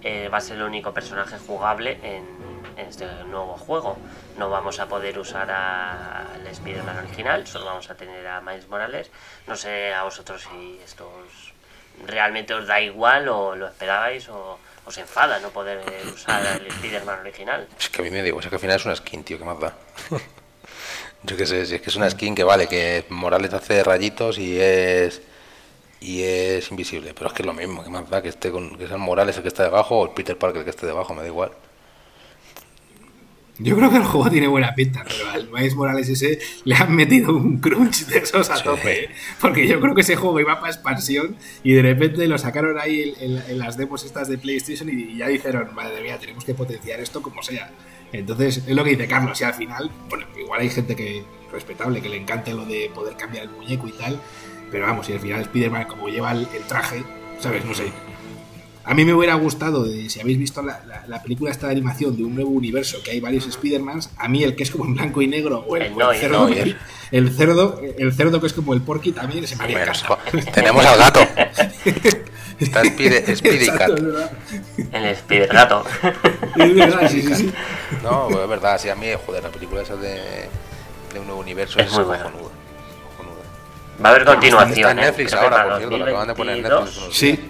eh, 0.03 0.29
va 0.29 0.37
a 0.37 0.41
ser 0.41 0.57
el 0.57 0.63
único 0.63 0.93
personaje 0.93 1.37
jugable 1.37 1.99
en, 2.03 2.53
este 2.77 3.05
nuevo 3.25 3.53
juego. 3.53 3.97
No 4.37 4.49
vamos 4.49 4.79
a 4.79 4.87
poder 4.87 5.19
usar 5.19 5.49
al 5.51 6.45
Spider-Man 6.47 6.97
original, 6.97 7.45
solo 7.45 7.65
vamos 7.65 7.89
a 7.89 7.95
tener 7.95 8.25
a 8.27 8.41
Miles 8.41 8.67
Morales. 8.67 9.11
No 9.45 9.55
sé 9.55 9.93
a 9.93 10.03
vosotros 10.03 10.41
si 10.41 10.79
esto 10.83 11.09
realmente 12.07 12.53
os 12.53 12.65
da 12.65 12.81
igual 12.81 13.27
o 13.29 13.55
lo 13.55 13.67
esperabais 13.67 14.27
o 14.29 14.57
os 14.85 14.97
enfada 14.97 15.39
no 15.39 15.49
poder 15.49 15.79
usar 16.11 16.45
al 16.45 16.65
Spider-Man 16.65 17.19
original. 17.19 17.67
Es 17.79 17.89
que 17.89 18.01
a 18.01 18.03
mí 18.03 18.11
me 18.11 18.23
digo, 18.23 18.39
es 18.39 18.47
que 18.47 18.55
al 18.55 18.61
final 18.61 18.77
es 18.77 18.85
una 18.85 18.95
skin, 18.95 19.23
tío, 19.23 19.37
que 19.37 19.45
más 19.45 19.59
da. 19.59 19.73
Yo 21.23 21.37
qué 21.37 21.45
sé, 21.45 21.65
si 21.65 21.75
es 21.75 21.81
que 21.81 21.89
es 21.89 21.95
una 21.95 22.09
skin 22.09 22.35
que 22.35 22.43
vale, 22.43 22.67
que 22.67 23.05
Morales 23.09 23.53
hace 23.53 23.83
rayitos 23.83 24.37
y 24.39 24.59
es 24.59 25.21
y 26.03 26.21
es 26.23 26.69
invisible, 26.69 27.13
pero 27.13 27.27
es 27.27 27.33
que 27.33 27.43
es 27.43 27.45
lo 27.45 27.53
mismo, 27.53 27.81
que 27.81 27.89
más 27.89 28.09
da 28.09 28.21
que 28.21 28.27
esté 28.27 28.51
con 28.51 28.77
que 28.77 28.87
sea 28.87 28.97
Morales 28.97 29.37
el 29.37 29.41
que 29.41 29.47
está 29.47 29.63
debajo 29.63 29.99
o 29.99 30.05
el 30.05 30.11
Peter 30.11 30.37
Parker 30.37 30.59
el 30.59 30.63
que 30.65 30.71
esté 30.71 30.85
debajo, 30.85 31.13
me 31.13 31.21
da 31.21 31.27
igual. 31.27 31.51
Yo 33.59 33.77
creo 33.77 33.89
que 33.89 33.97
el 33.97 34.03
juego 34.03 34.29
tiene 34.29 34.47
buena 34.47 34.75
pinta, 34.75 35.05
pero 35.07 35.29
al 35.29 35.49
Miles 35.49 35.75
Morales 35.75 36.09
ese 36.09 36.39
le 36.65 36.75
han 36.75 36.93
metido 36.93 37.33
un 37.33 37.59
crunch 37.59 38.07
de 38.07 38.17
esos 38.17 38.49
a 38.49 38.61
tope. 38.61 39.05
¿eh? 39.05 39.09
Porque 39.39 39.65
yo 39.67 39.79
creo 39.79 39.95
que 39.95 40.01
ese 40.01 40.15
juego 40.15 40.39
iba 40.39 40.59
para 40.59 40.73
expansión 40.73 41.37
y 41.63 41.71
de 41.71 41.83
repente 41.83 42.27
lo 42.27 42.37
sacaron 42.37 42.77
ahí 42.79 43.13
en, 43.19 43.59
las 43.59 43.77
demos 43.77 44.03
estas 44.03 44.27
de 44.27 44.37
PlayStation 44.37 44.89
y 44.89 45.17
ya 45.17 45.27
dijeron, 45.27 45.73
madre 45.73 46.01
mía, 46.01 46.17
tenemos 46.19 46.43
que 46.43 46.53
potenciar 46.53 46.99
esto 46.99 47.21
como 47.21 47.43
sea. 47.43 47.71
Entonces, 48.11 48.63
es 48.67 48.75
lo 48.75 48.83
que 48.83 48.91
dice 48.91 49.07
Carlos, 49.07 49.39
y 49.39 49.43
al 49.43 49.53
final, 49.53 49.89
bueno, 50.09 50.25
igual 50.37 50.61
hay 50.61 50.69
gente 50.69 50.95
que 50.95 51.23
respetable, 51.51 52.01
que 52.01 52.09
le 52.09 52.17
encante 52.17 52.53
lo 52.53 52.65
de 52.65 52.91
poder 52.93 53.15
cambiar 53.15 53.45
el 53.45 53.51
muñeco 53.51 53.87
y 53.87 53.91
tal, 53.91 54.19
pero 54.73 54.87
vamos, 54.87 55.07
y 55.07 55.13
al 55.13 55.19
final 55.19 55.41
Spider-Man 55.41 55.85
como 55.85 56.09
lleva 56.09 56.31
el, 56.31 56.47
traje, 56.67 57.03
¿sabes? 57.39 57.63
No 57.63 57.75
sé. 57.75 57.93
A 58.85 58.95
mí 58.95 59.05
me 59.05 59.13
hubiera 59.13 59.35
gustado, 59.35 59.85
si 59.85 60.19
habéis 60.19 60.39
visto 60.39 60.63
la, 60.63 61.21
película 61.21 61.51
esta 61.51 61.67
de 61.67 61.73
animación 61.73 62.17
de 62.17 62.23
un 62.23 62.33
nuevo 62.33 62.49
universo, 62.49 62.97
que 63.03 63.11
hay 63.11 63.19
varios 63.19 63.45
Spider-Mans, 63.45 64.09
a 64.17 64.27
mí 64.27 64.43
el 64.43 64.55
que 64.55 64.63
es 64.63 64.71
como 64.71 64.85
en 64.85 64.95
blanco 64.95 65.21
y 65.21 65.27
negro, 65.27 65.59
o 65.59 65.77
el, 65.77 65.93
cerdo, 66.19 66.47
el, 67.11 67.31
cerdo, 67.31 67.79
el 67.99 68.13
cerdo 68.13 68.41
que 68.41 68.47
es 68.47 68.53
como 68.53 68.73
el 68.73 68.81
porky 68.81 69.11
también 69.11 69.45
se 69.45 69.55
me 69.57 69.65
haría 69.65 69.93
Tenemos 70.51 70.83
al 70.83 70.97
gato. 70.97 71.19
Está 72.59 72.81
Spider 72.81 73.77
Cat. 73.77 73.91
El 74.91 75.05
Spider 75.05 75.47
Gato. 75.49 75.85
Es 76.55 76.75
verdad, 76.75 77.09
sí, 77.11 77.21
sí, 77.21 77.35
sí. 77.35 77.53
No, 78.01 78.27
es 78.29 78.49
verdad, 78.49 78.79
sí, 78.81 78.89
a 78.89 78.95
mí, 78.95 79.07
joder, 79.23 79.43
la 79.43 79.49
película 79.49 79.83
esa 79.83 79.95
de, 79.97 80.19
de 81.13 81.19
un 81.19 81.27
nuevo 81.27 81.41
universo 81.41 81.79
es, 81.79 81.91
muy 81.91 82.05
buena. 82.05 82.31
Va 84.03 84.09
a 84.09 84.11
haber 84.11 84.25
continuación. 84.25 84.77
Está 84.77 84.91
en 84.91 84.99
¿eh? 84.99 85.01
Netflix 85.01 85.33
ahora, 85.33 85.63
por 85.63 85.77
cierto, 85.77 85.97
la 85.97 86.05
acaban 86.05 86.27
de 86.27 86.33
poner 86.35 86.57
en 86.57 86.63
Netflix. 86.63 86.99
Sí. 87.11 87.49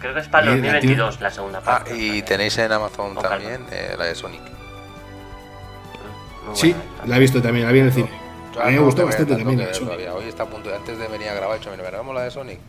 Creo 0.00 0.14
que 0.14 0.20
es 0.20 0.28
para 0.28 0.52
el 0.52 0.62
2022 0.62 1.20
la 1.20 1.30
segunda 1.30 1.60
parte. 1.60 1.90
Ah, 1.92 1.96
y 1.96 2.22
tenéis 2.22 2.56
en 2.58 2.70
Amazon 2.70 3.16
también 3.16 3.66
eh, 3.72 3.94
la 3.98 4.04
de 4.04 4.14
Sonic. 4.14 4.42
Sí, 6.54 6.74
la 7.06 7.16
he 7.16 7.20
visto 7.20 7.42
también, 7.42 7.66
la 7.66 7.72
vi 7.72 7.80
en 7.80 7.86
el 7.86 7.92
cine. 7.92 8.10
A 8.60 8.66
mí 8.66 8.74
me 8.74 8.80
gustó 8.80 9.04
bastante 9.04 9.36
también. 9.36 9.60
Hoy 9.60 10.28
está 10.28 10.44
a 10.44 10.46
punto, 10.46 10.74
antes 10.74 10.98
de 10.98 11.08
venir 11.08 11.28
a 11.28 11.34
grabar, 11.34 11.56
he 11.56 11.58
dicho, 11.58 11.70
mira, 11.70 11.90
vemos 11.90 12.14
la 12.14 12.22
de 12.22 12.30
Sonic 12.30 12.60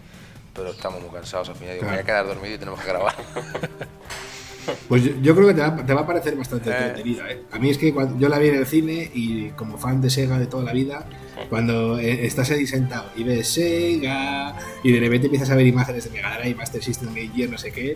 pero 0.59 0.71
estamos 0.71 1.01
muy 1.01 1.11
cansados 1.11 1.49
al 1.49 1.55
final. 1.55 1.75
Digo, 1.75 1.85
me 1.85 1.91
voy 1.91 1.99
a 2.01 2.03
quedar 2.03 2.27
dormido 2.27 2.55
y 2.55 2.57
tenemos 2.57 2.81
que 2.81 2.87
grabar. 2.87 3.15
Pues 4.87 5.03
yo, 5.21 5.35
creo 5.35 5.47
que 5.47 5.53
te 5.53 5.61
va, 5.61 5.75
te 5.75 5.93
va, 5.93 6.01
a 6.01 6.07
parecer 6.07 6.35
bastante 6.35 6.69
eh. 6.69 6.73
entretenida. 6.77 7.31
¿eh? 7.31 7.41
A 7.51 7.59
mí 7.59 7.69
es 7.69 7.77
que 7.77 7.93
cuando, 7.93 8.17
yo 8.19 8.29
la 8.29 8.39
vi 8.39 8.49
en 8.49 8.55
el 8.55 8.65
cine 8.65 9.09
y 9.13 9.49
como 9.49 9.77
fan 9.77 10.01
de 10.01 10.09
Sega 10.09 10.39
de 10.39 10.47
toda 10.47 10.63
la 10.63 10.73
vida, 10.73 11.05
cuando 11.49 11.99
eh, 11.99 12.25
estás 12.25 12.51
ahí 12.51 12.67
sentado 12.67 13.09
y 13.15 13.23
ves 13.23 13.47
Sega 13.47 14.55
y 14.83 14.91
de 14.91 14.99
repente 14.99 15.27
empiezas 15.27 15.49
a 15.49 15.55
ver 15.55 15.67
imágenes 15.67 16.05
de 16.05 16.11
Mega 16.11 16.37
Drive, 16.39 16.55
Master 16.55 16.83
System, 16.83 17.09
Game 17.09 17.31
Gear, 17.35 17.49
no 17.49 17.57
sé 17.57 17.71
qué, 17.71 17.95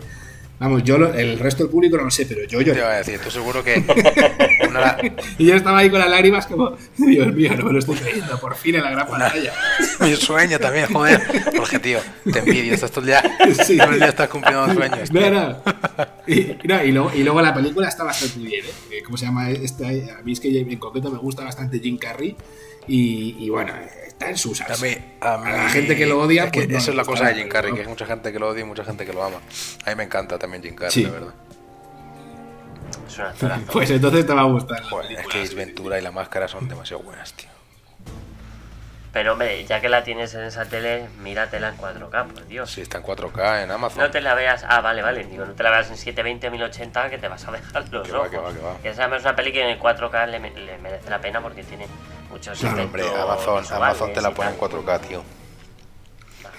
Vamos, 0.58 0.84
yo 0.84 0.96
el 0.96 1.38
resto 1.38 1.64
del 1.64 1.70
público 1.70 1.96
no 1.96 2.04
lo 2.04 2.10
sé, 2.10 2.26
pero 2.26 2.44
yo 2.44 2.60
yo. 2.60 2.72
Te 2.72 2.78
iba 2.78 2.90
a 2.90 2.98
decir, 2.98 3.18
tú 3.18 3.30
seguro 3.30 3.64
que. 3.64 3.84
y 5.38 5.46
yo 5.46 5.56
estaba 5.56 5.78
ahí 5.78 5.90
con 5.90 5.98
las 5.98 6.08
lágrimas 6.08 6.46
como, 6.46 6.76
Dios 6.96 7.34
mío, 7.34 7.52
no 7.56 7.64
me 7.64 7.72
lo 7.72 7.78
estoy 7.80 7.96
creyendo, 7.96 8.38
por 8.38 8.54
fin 8.54 8.76
en 8.76 8.84
la 8.84 8.90
gran 8.92 9.08
pantalla. 9.08 9.52
Mi 10.00 10.14
sueño 10.14 10.58
también, 10.60 10.86
joder. 10.86 11.20
Porque, 11.56 11.80
tío, 11.80 11.98
te 12.32 12.38
envidio, 12.38 12.72
estás 12.72 12.92
todo 12.92 13.00
el 13.00 13.06
día, 13.06 13.22
sí. 13.64 13.76
todo 13.76 13.90
el 13.90 13.98
día 13.98 14.08
estás 14.08 14.28
cumpliendo 14.28 14.72
sueños. 14.72 15.12
No, 15.12 15.30
no. 15.30 15.62
Y, 16.26 16.56
no, 16.64 16.84
y, 16.84 16.92
luego, 16.92 17.12
y 17.14 17.24
luego 17.24 17.42
la 17.42 17.52
película 17.52 17.88
está 17.88 18.04
bastante 18.04 18.38
bien, 18.38 18.64
¿eh? 18.92 19.02
¿Cómo 19.04 19.16
se 19.16 19.26
llama? 19.26 19.50
Este, 19.50 20.10
a 20.12 20.22
mí 20.22 20.32
es 20.32 20.40
que 20.40 20.60
en 20.60 20.78
concreto 20.78 21.10
me 21.10 21.18
gusta 21.18 21.42
bastante 21.42 21.80
Jim 21.80 21.98
Carrey. 21.98 22.36
Y, 22.86 23.36
y 23.44 23.48
bueno, 23.50 23.72
está 24.06 24.28
en 24.28 24.36
sus 24.36 24.60
a, 24.60 24.76
mí, 24.82 24.96
a, 25.20 25.36
la 25.38 25.68
gente 25.70 25.96
que 25.96 26.06
lo 26.06 26.20
odia, 26.20 26.50
pues 26.50 26.68
eso 26.70 26.90
es 26.90 26.96
la 26.96 27.04
cosa 27.04 27.28
de 27.28 27.34
Jim 27.34 27.48
Carrey, 27.48 27.72
que 27.72 27.80
hay 27.80 27.86
mucha 27.86 28.06
gente 28.06 28.32
que 28.32 28.38
lo 28.38 28.48
odia 28.48 28.62
y 28.62 28.64
mucha 28.64 28.84
gente 28.84 29.04
que 29.06 29.12
lo 29.12 29.22
ama. 29.22 29.38
A 29.84 29.90
mí 29.90 29.96
me 29.96 30.04
encanta 30.04 30.38
también 30.38 30.62
Jim 30.62 30.74
Carrey, 30.74 31.04
la 31.04 31.10
verdad. 31.10 31.34
pues 33.72 33.90
entonces 33.90 34.26
te 34.26 34.34
va 34.34 34.42
a 34.42 34.44
gustar. 34.44 34.82
es 35.10 35.26
que 35.28 35.42
Ace 35.42 35.54
Ventura 35.54 35.98
y 35.98 36.02
la 36.02 36.10
máscara 36.10 36.48
son 36.48 36.68
demasiado 36.68 37.02
buenas, 37.02 37.32
tío. 37.34 37.48
Pero 39.14 39.34
hombre, 39.34 39.64
ya 39.64 39.80
que 39.80 39.88
la 39.88 40.02
tienes 40.02 40.34
en 40.34 40.42
esa 40.42 40.64
tele, 40.64 41.06
míratela 41.20 41.68
en 41.68 41.76
4K, 41.76 42.26
por 42.26 42.46
Dios. 42.48 42.72
Sí, 42.72 42.80
está 42.80 42.98
en 42.98 43.04
4K 43.04 43.62
en 43.62 43.70
Amazon. 43.70 44.00
No 44.00 44.10
te 44.10 44.20
la 44.20 44.34
veas. 44.34 44.64
Ah, 44.68 44.80
vale, 44.80 45.02
vale. 45.02 45.24
Digo, 45.26 45.44
no 45.44 45.52
te 45.52 45.62
la 45.62 45.70
veas 45.70 45.88
en 45.88 45.96
720 45.96 46.50
1080 46.50 47.10
que 47.10 47.18
te 47.18 47.28
vas 47.28 47.46
a 47.46 47.52
dejar 47.52 47.88
los 47.92 48.10
ojos. 48.10 48.28
que 48.28 48.38
va, 48.38 48.52
que 48.52 48.58
va. 48.58 48.76
Esa 48.82 49.14
es 49.14 49.22
una 49.22 49.36
peli 49.36 49.52
que 49.52 49.70
en 49.70 49.78
4K 49.78 50.26
le, 50.26 50.40
merece 50.40 51.08
la 51.08 51.20
pena 51.20 51.40
porque 51.40 51.62
tiene 51.62 51.86
muchos 52.34 52.58
claro, 52.58 52.82
hombre, 52.82 53.04
Amazon, 53.06 53.64
Amazon 53.70 54.12
te 54.12 54.20
la 54.20 54.34
pone 54.34 54.50
en 54.50 54.58
4K, 54.58 55.00
tío. 55.06 55.22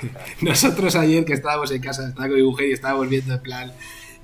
Nosotros 0.41 0.95
ayer 0.95 1.25
que 1.25 1.33
estábamos 1.33 1.69
en 1.71 1.81
casa, 1.81 2.07
estaba 2.07 2.27
con 2.27 2.37
mi 2.37 2.43
mujer 2.43 2.69
y 2.69 2.71
estábamos 2.71 3.09
viendo 3.09 3.33
en 3.33 3.41
plan 3.41 3.73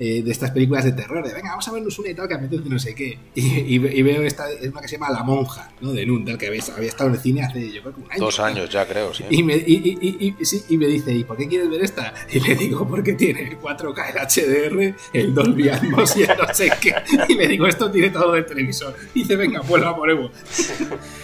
eh, 0.03 0.23
de 0.23 0.31
estas 0.31 0.49
películas 0.49 0.83
de 0.83 0.93
terror, 0.93 1.23
de 1.23 1.31
venga, 1.31 1.51
vamos 1.51 1.67
a 1.67 1.71
vernos 1.73 1.99
una 1.99 2.09
y 2.09 2.15
tal 2.15 2.27
que 2.27 2.33
apetece 2.33 2.67
no 2.67 2.79
sé 2.79 2.95
qué. 2.95 3.19
Y, 3.35 3.77
veo 3.77 4.23
esta, 4.23 4.49
es 4.49 4.67
una 4.67 4.81
que 4.81 4.87
se 4.87 4.95
llama 4.95 5.11
La 5.11 5.21
Monja, 5.21 5.71
¿no? 5.79 5.93
De 5.93 6.07
Nun, 6.07 6.25
tal, 6.25 6.39
que 6.39 6.47
había, 6.47 6.59
estado 6.59 7.09
en 7.09 7.17
el 7.17 7.21
cine 7.21 7.43
hace, 7.43 7.71
yo 7.71 7.83
creo 7.83 7.93
que 7.93 8.01
un 8.01 8.11
año. 8.11 8.19
Dos 8.19 8.39
años 8.39 8.67
ya, 8.67 8.87
creo, 8.87 9.13
sí. 9.13 9.25
Y 9.29 9.43
me, 9.43 9.55
y, 9.55 10.35
y, 10.69 10.77
me 10.77 10.87
dice, 10.87 11.13
¿y 11.13 11.23
por 11.23 11.37
qué 11.37 11.47
quieres 11.47 11.69
ver 11.69 11.83
esta? 11.83 12.15
Y 12.31 12.39
le 12.39 12.55
digo, 12.55 12.87
porque 12.87 13.13
tiene 13.13 13.43
el 13.43 13.59
4K, 13.59 14.09
el 14.09 14.91
HDR, 14.91 14.95
el 15.13 15.35
Dolby 15.35 15.69
Atmos 15.69 16.17
y 16.17 16.23
el 16.23 16.29
no 16.29 16.51
sé 16.51 16.71
qué. 16.81 16.95
Y 17.29 17.35
le 17.35 17.47
digo, 17.47 17.67
esto 17.67 17.91
tiene 17.91 18.09
todo 18.09 18.31
de 18.31 18.41
televisor. 18.41 18.95
Y 19.13 19.19
dice, 19.19 19.35
venga, 19.35 19.61
pues 19.61 19.83
la 19.83 19.95
ponemos. 19.95 20.31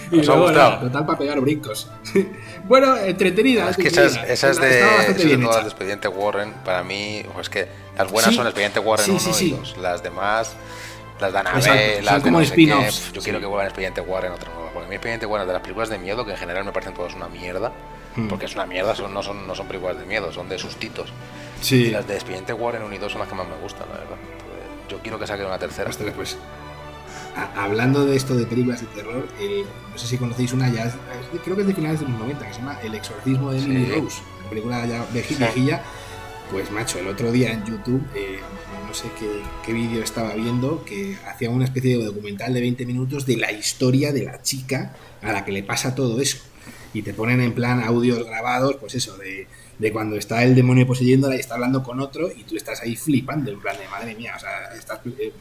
Y 0.09 0.21
luego, 0.21 0.45
total, 0.45 1.05
para 1.05 1.17
pegar 1.17 1.41
brincos. 1.41 1.91
bueno, 2.67 2.95
entretenida. 2.95 3.69
Es 3.69 3.75
que 3.75 3.89
esa 3.89 4.05
es, 4.05 4.17
esa 4.25 4.51
es 4.51 4.61
de, 4.61 4.67
de 4.67 5.37
de 5.37 5.61
Expediente 5.63 6.07
Warren. 6.07 6.53
Para 6.63 6.81
mí, 6.83 7.23
es 7.41 7.49
que 7.49 7.67
las 7.97 8.12
buenas 8.12 8.36
son 8.36 8.45
Expediente 8.45 8.79
Warren 8.79 9.12
1 9.12 9.21
y 9.41 9.49
2. 9.51 9.77
Las 9.77 10.03
demás, 10.03 10.55
las 11.19 11.33
de 11.33 11.39
Anabel, 11.39 12.05
las 12.05 12.23
de 12.23 12.31
no 12.31 12.39
qué, 12.39 12.89
Yo 13.13 13.21
quiero 13.21 13.39
que 13.39 13.45
vuelvan 13.45 13.67
Expediente 13.67 14.01
Warren 14.01 14.31
otra 14.33 14.53
nueva. 14.53 14.71
Porque 14.71 14.86
a 14.86 14.89
mí 14.89 14.95
Expediente 14.95 15.25
Warren 15.25 15.47
de 15.47 15.53
las 15.53 15.62
películas 15.62 15.89
de 15.89 15.97
miedo, 15.97 16.25
que 16.25 16.31
en 16.31 16.38
general 16.38 16.63
me 16.63 16.71
parecen 16.71 16.93
todas 16.93 17.13
una 17.15 17.27
mierda. 17.27 17.71
Hmm. 18.15 18.27
Porque 18.27 18.45
es 18.45 18.55
una 18.55 18.65
mierda, 18.65 18.95
son, 18.95 19.13
no, 19.13 19.23
son, 19.23 19.47
no 19.47 19.55
son 19.55 19.67
películas 19.67 19.97
de 19.99 20.05
miedo, 20.05 20.31
son 20.31 20.47
de 20.49 20.60
sustitos. 20.60 21.12
Sí. 21.62 21.86
Y 21.86 21.91
las 21.91 22.07
de 22.07 22.15
Expediente 22.15 22.53
Warren 22.53 22.83
1 22.83 22.95
y 22.95 22.97
2 22.97 23.12
son 23.12 23.19
las 23.19 23.29
que 23.29 23.36
más 23.36 23.47
me 23.47 23.55
gustan, 23.55 23.88
la 23.89 23.97
verdad. 23.97 24.17
yo 24.89 24.99
quiero 24.99 25.17
que 25.19 25.25
saquen 25.25 25.47
una 25.47 25.60
tercera. 25.60 25.89
Después. 25.89 26.38
Hablando 27.55 28.03
de 28.05 28.15
esto 28.15 28.36
de 28.36 28.45
películas 28.47 28.81
de 28.81 28.88
terror, 28.88 29.27
no 29.91 29.97
sé 29.97 30.07
si 30.07 30.17
conocéis 30.17 30.53
una 30.53 30.69
ya, 30.69 30.91
creo 31.43 31.55
que 31.55 31.62
es 31.62 31.67
de 31.67 31.73
finales 31.75 31.99
de 31.99 32.07
los 32.07 32.17
90, 32.17 32.47
que 32.47 32.53
se 32.53 32.60
llama 32.60 32.79
El 32.81 32.95
exorcismo 32.95 33.51
de 33.51 33.60
Emily 33.60 33.99
Rose, 33.99 34.21
película 34.49 34.83
ya 34.88 35.05
viejilla. 35.12 35.83
Pues 36.51 36.71
macho, 36.71 36.99
el 36.99 37.07
otro 37.07 37.31
día 37.31 37.51
en 37.51 37.65
YouTube, 37.65 38.01
eh, 38.15 38.39
no 38.88 38.93
sé 38.93 39.07
qué, 39.65 39.73
vídeo 39.73 40.01
estaba 40.01 40.33
viendo, 40.33 40.86
que 40.86 41.17
hacía 41.27 41.49
una 41.49 41.65
especie 41.65 41.97
de 41.97 42.05
documental 42.05 42.53
de 42.53 42.62
20 42.62 42.86
minutos 42.86 43.25
de 43.25 43.36
la 43.36 43.51
historia 43.51 44.13
de 44.13 44.23
la 44.23 44.41
chica 44.41 44.95
a 45.21 45.33
la 45.33 45.43
que 45.43 45.51
le 45.51 45.63
pasa 45.63 45.93
todo 45.93 46.21
eso. 46.21 46.38
Y 46.93 47.01
te 47.01 47.13
ponen 47.13 47.41
en 47.41 47.53
plan 47.53 47.83
audios 47.83 48.25
grabados, 48.25 48.77
pues 48.77 48.95
eso, 48.95 49.17
de, 49.17 49.47
de 49.77 49.91
cuando 49.91 50.15
está 50.15 50.43
el 50.43 50.55
demonio 50.55 50.88
poseyéndola 50.88 51.36
y 51.36 51.39
está 51.39 51.55
hablando 51.55 51.83
con 51.83 51.99
otro 51.99 52.31
y 52.31 52.43
tú 52.43 52.55
estás 52.55 52.81
ahí 52.81 52.95
flipando, 52.95 53.51
en 53.51 53.60
plan 53.60 53.77
de 53.77 53.88
madre 53.89 54.15
mía, 54.15 54.33
o 54.38 54.39
sea, 54.39 54.73
estás, 54.73 54.99
eh, 55.19 55.33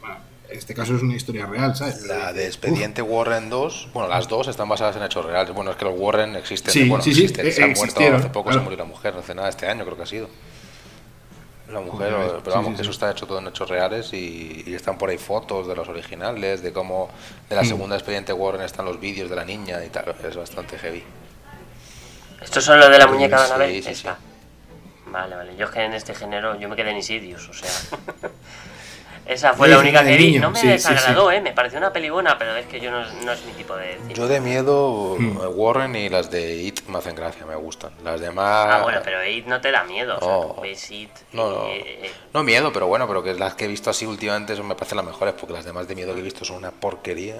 en 0.49 0.57
este 0.57 0.73
caso 0.73 0.95
es 0.95 1.01
una 1.01 1.15
historia 1.15 1.45
real, 1.45 1.75
¿sabes? 1.75 2.05
La 2.05 2.31
de 2.33 2.45
Expediente 2.45 3.01
Warren 3.01 3.49
2, 3.49 3.89
bueno, 3.93 4.09
las 4.09 4.27
dos 4.27 4.47
están 4.47 4.69
basadas 4.69 4.95
en 4.95 5.03
hechos 5.03 5.25
reales. 5.25 5.53
Bueno, 5.53 5.71
es 5.71 5.77
que 5.77 5.85
los 5.85 5.97
Warren 5.97 6.35
existen, 6.35 6.87
bueno, 6.87 7.03
existen, 7.03 7.51
se 7.51 7.63
han 7.63 7.71
muerto 7.71 7.99
hace 7.99 8.29
poco, 8.29 8.53
se 8.53 8.59
murió 8.59 8.77
la 8.77 8.85
mujer, 8.85 9.13
hace 9.17 9.35
nada, 9.35 9.49
este 9.49 9.67
año 9.67 9.83
creo 9.83 9.97
que 9.97 10.03
ha 10.03 10.07
sido. 10.07 10.29
La 11.69 11.81
mujer, 11.81 12.13
pero 12.43 12.55
vamos, 12.55 12.79
eso 12.79 12.91
está 12.91 13.11
hecho 13.11 13.27
todo 13.27 13.39
en 13.39 13.47
hechos 13.47 13.69
reales 13.69 14.13
y, 14.13 14.63
están 14.73 14.97
por 14.97 15.09
ahí 15.09 15.17
fotos 15.17 15.67
de 15.67 15.75
los 15.75 15.87
originales, 15.89 16.61
de 16.61 16.71
cómo 16.71 17.09
de 17.49 17.55
la 17.55 17.63
mm. 17.63 17.65
segunda 17.65 17.95
expediente 17.95 18.31
Warren 18.31 18.61
están 18.61 18.85
los 18.85 18.99
vídeos 18.99 19.29
de 19.29 19.35
la 19.35 19.43
niña 19.43 19.83
y 19.83 19.89
tal, 19.89 20.15
es 20.23 20.35
bastante 20.35 20.77
heavy. 20.77 21.03
¿Esto 22.41 22.61
son 22.61 22.79
lo 22.79 22.89
de 22.89 22.97
la 22.97 23.07
muñeca 23.07 23.39
de 23.41 23.45
Anabel? 23.47 23.83
Sí, 23.83 23.95
sí, 23.95 24.07
Vale, 25.07 25.35
vale, 25.35 25.55
yo 25.55 25.65
es 25.65 25.71
que 25.71 25.83
en 25.83 25.93
este 25.93 26.13
género 26.13 26.57
yo 26.59 26.69
me 26.69 26.75
quedé 26.75 26.91
en 26.91 26.97
Isidious, 26.97 27.49
o 27.49 27.53
sea... 27.53 27.69
Esa 29.27 29.53
fue 29.53 29.67
la 29.67 29.79
única 29.79 30.03
que 30.03 30.15
vi. 30.15 30.39
No 30.39 30.51
me 30.51 30.61
desagradó, 30.61 31.31
¿eh? 31.31 31.41
Me 31.41 31.51
pareció 31.51 31.77
una 31.77 31.91
peli 31.91 32.09
buena, 32.09 32.37
pero 32.37 32.55
es 32.55 32.65
que 32.65 32.79
yo 32.79 32.89
no, 32.91 33.05
no 33.25 33.31
es 33.33 33.45
mi 33.45 33.51
tipo 33.51 33.75
de 33.75 33.97
cine. 34.01 34.13
Yo 34.13 34.27
de 34.27 34.39
miedo, 34.39 35.17
hmm. 35.19 35.39
Warren 35.53 35.95
y 35.95 36.07
las 36.07 36.31
de 36.31 36.55
It 36.55 36.87
me 36.87 36.99
hacen 36.99 37.15
gracia, 37.15 37.45
me 37.45 37.55
gustan. 37.55 37.91
Las 38.03 38.21
demás. 38.21 38.67
Ah, 38.69 38.79
bueno, 38.83 39.01
pero 39.03 39.25
It 39.25 39.45
no 39.45 39.59
te 39.59 39.71
da 39.71 39.83
miedo. 39.83 40.17
No, 40.21 40.65
It 40.65 41.09
no, 41.33 41.49
no. 41.49 41.67
no, 42.33 42.43
miedo, 42.43 42.71
pero 42.71 42.87
bueno, 42.87 43.07
pero 43.07 43.21
que 43.21 43.33
las 43.33 43.55
que 43.55 43.65
he 43.65 43.67
visto 43.67 43.89
así 43.89 44.05
últimamente 44.05 44.55
son, 44.55 44.67
me 44.67 44.75
parecen 44.75 44.97
las 44.97 45.05
mejores, 45.05 45.33
porque 45.33 45.53
las 45.53 45.65
demás 45.65 45.87
de 45.87 45.95
miedo 45.95 46.13
que 46.13 46.21
he 46.21 46.23
visto 46.23 46.45
son 46.45 46.57
una 46.57 46.71
porquería. 46.71 47.35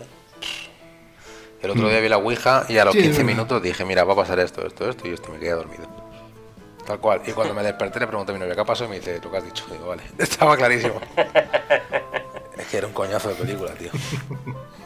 El 1.62 1.72
otro 1.72 1.88
hmm. 1.88 1.90
día 1.90 2.00
vi 2.02 2.10
la 2.10 2.18
Ouija 2.18 2.66
y 2.68 2.78
a 2.78 2.86
los 2.86 2.96
15 2.96 3.24
minutos 3.24 3.64
dije, 3.64 3.86
mira, 3.86 4.04
va 4.04 4.14
a 4.14 4.18
pasar 4.18 4.40
esto, 4.40 4.66
esto, 4.66 4.90
esto, 4.90 5.08
y 5.08 5.14
esto, 5.14 5.32
me 5.32 5.40
quedé 5.40 5.52
dormido. 5.52 5.88
Tal 6.88 7.00
cual. 7.00 7.22
Y 7.28 7.34
cuando 7.34 7.54
me 7.54 7.64
desperté 7.64 8.00
le 8.00 8.08
pregunté 8.08 8.32
a 8.32 8.34
mi 8.34 8.40
novia 8.40 8.56
qué 8.56 8.64
pasó 8.64 8.86
y 8.86 8.88
me 8.88 8.96
dice, 8.96 9.20
lo 9.22 9.30
que 9.30 9.38
has 9.38 9.44
dicho. 9.44 9.66
Digo, 9.70 9.88
vale, 9.88 10.04
estaba 10.18 10.56
clarísimo. 10.56 11.02
que 12.70 12.78
era 12.78 12.88
un 12.88 12.94
coñazo 12.94 13.30
de 13.30 13.36
película, 13.36 13.74
tío. 13.74 13.92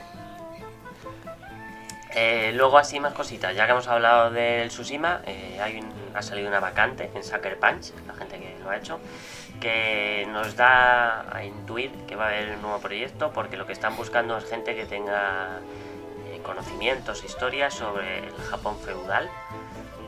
Eh, 2.13 2.51
luego 2.53 2.77
así 2.77 2.99
más 2.99 3.13
cositas, 3.13 3.55
ya 3.55 3.65
que 3.65 3.71
hemos 3.71 3.87
hablado 3.87 4.31
del 4.31 4.67
Tsushima, 4.67 5.21
eh, 5.25 5.57
hay 5.61 5.79
ha 6.13 6.21
salido 6.21 6.49
una 6.49 6.59
vacante 6.59 7.09
en 7.15 7.23
Sucker 7.23 7.57
Punch, 7.57 7.93
la 8.05 8.13
gente 8.13 8.37
que 8.37 8.57
lo 8.61 8.69
ha 8.69 8.75
hecho, 8.75 8.99
que 9.61 10.27
nos 10.29 10.57
da 10.57 11.33
a 11.33 11.45
intuir 11.45 11.91
que 12.07 12.17
va 12.17 12.25
a 12.25 12.27
haber 12.27 12.55
un 12.55 12.63
nuevo 12.63 12.79
proyecto 12.79 13.31
porque 13.31 13.55
lo 13.55 13.65
que 13.65 13.71
están 13.71 13.95
buscando 13.95 14.37
es 14.37 14.43
gente 14.43 14.75
que 14.75 14.85
tenga 14.85 15.59
eh, 16.27 16.41
conocimientos, 16.43 17.23
historias 17.23 17.75
sobre 17.75 18.27
el 18.27 18.35
Japón 18.49 18.77
feudal. 18.79 19.29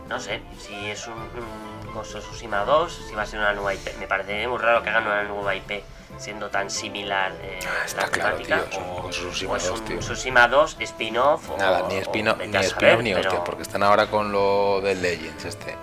No 0.09 0.19
sé 0.19 0.41
si 0.59 0.75
es 0.89 1.07
un 1.07 1.93
Ghost 1.93 2.15
of 2.15 2.25
Tsushima 2.25 2.65
2, 2.65 3.05
si 3.07 3.15
va 3.15 3.21
a 3.21 3.25
ser 3.25 3.39
una 3.39 3.53
nueva 3.53 3.73
IP. 3.73 3.97
Me 3.97 4.07
parece 4.07 4.45
muy 4.47 4.57
raro 4.57 4.83
que 4.83 4.89
hagan 4.89 5.07
una 5.07 5.23
nueva 5.23 5.55
IP 5.55 5.83
siendo 6.17 6.49
tan 6.49 6.69
similar 6.69 7.33
eh, 7.41 7.59
ah, 7.65 7.85
Está 7.85 8.07
claro, 8.07 8.37
tío, 8.37 8.55
o, 8.97 9.09
2, 9.09 9.85
tío. 9.85 9.99
Tsushima 9.99 10.47
2, 10.47 10.77
spin-off 10.79 11.49
Nada, 11.57 11.87
ni 11.87 11.97
spin-off 11.97 12.37
ni, 12.39 12.57
spin 12.57 13.03
ni 13.03 13.13
hostia, 13.13 13.43
porque 13.43 13.63
están 13.63 13.83
ahora 13.83 14.07
con 14.07 14.31
lo 14.31 14.81
del 14.81 15.01
Legends 15.01 15.45
este, 15.45 15.75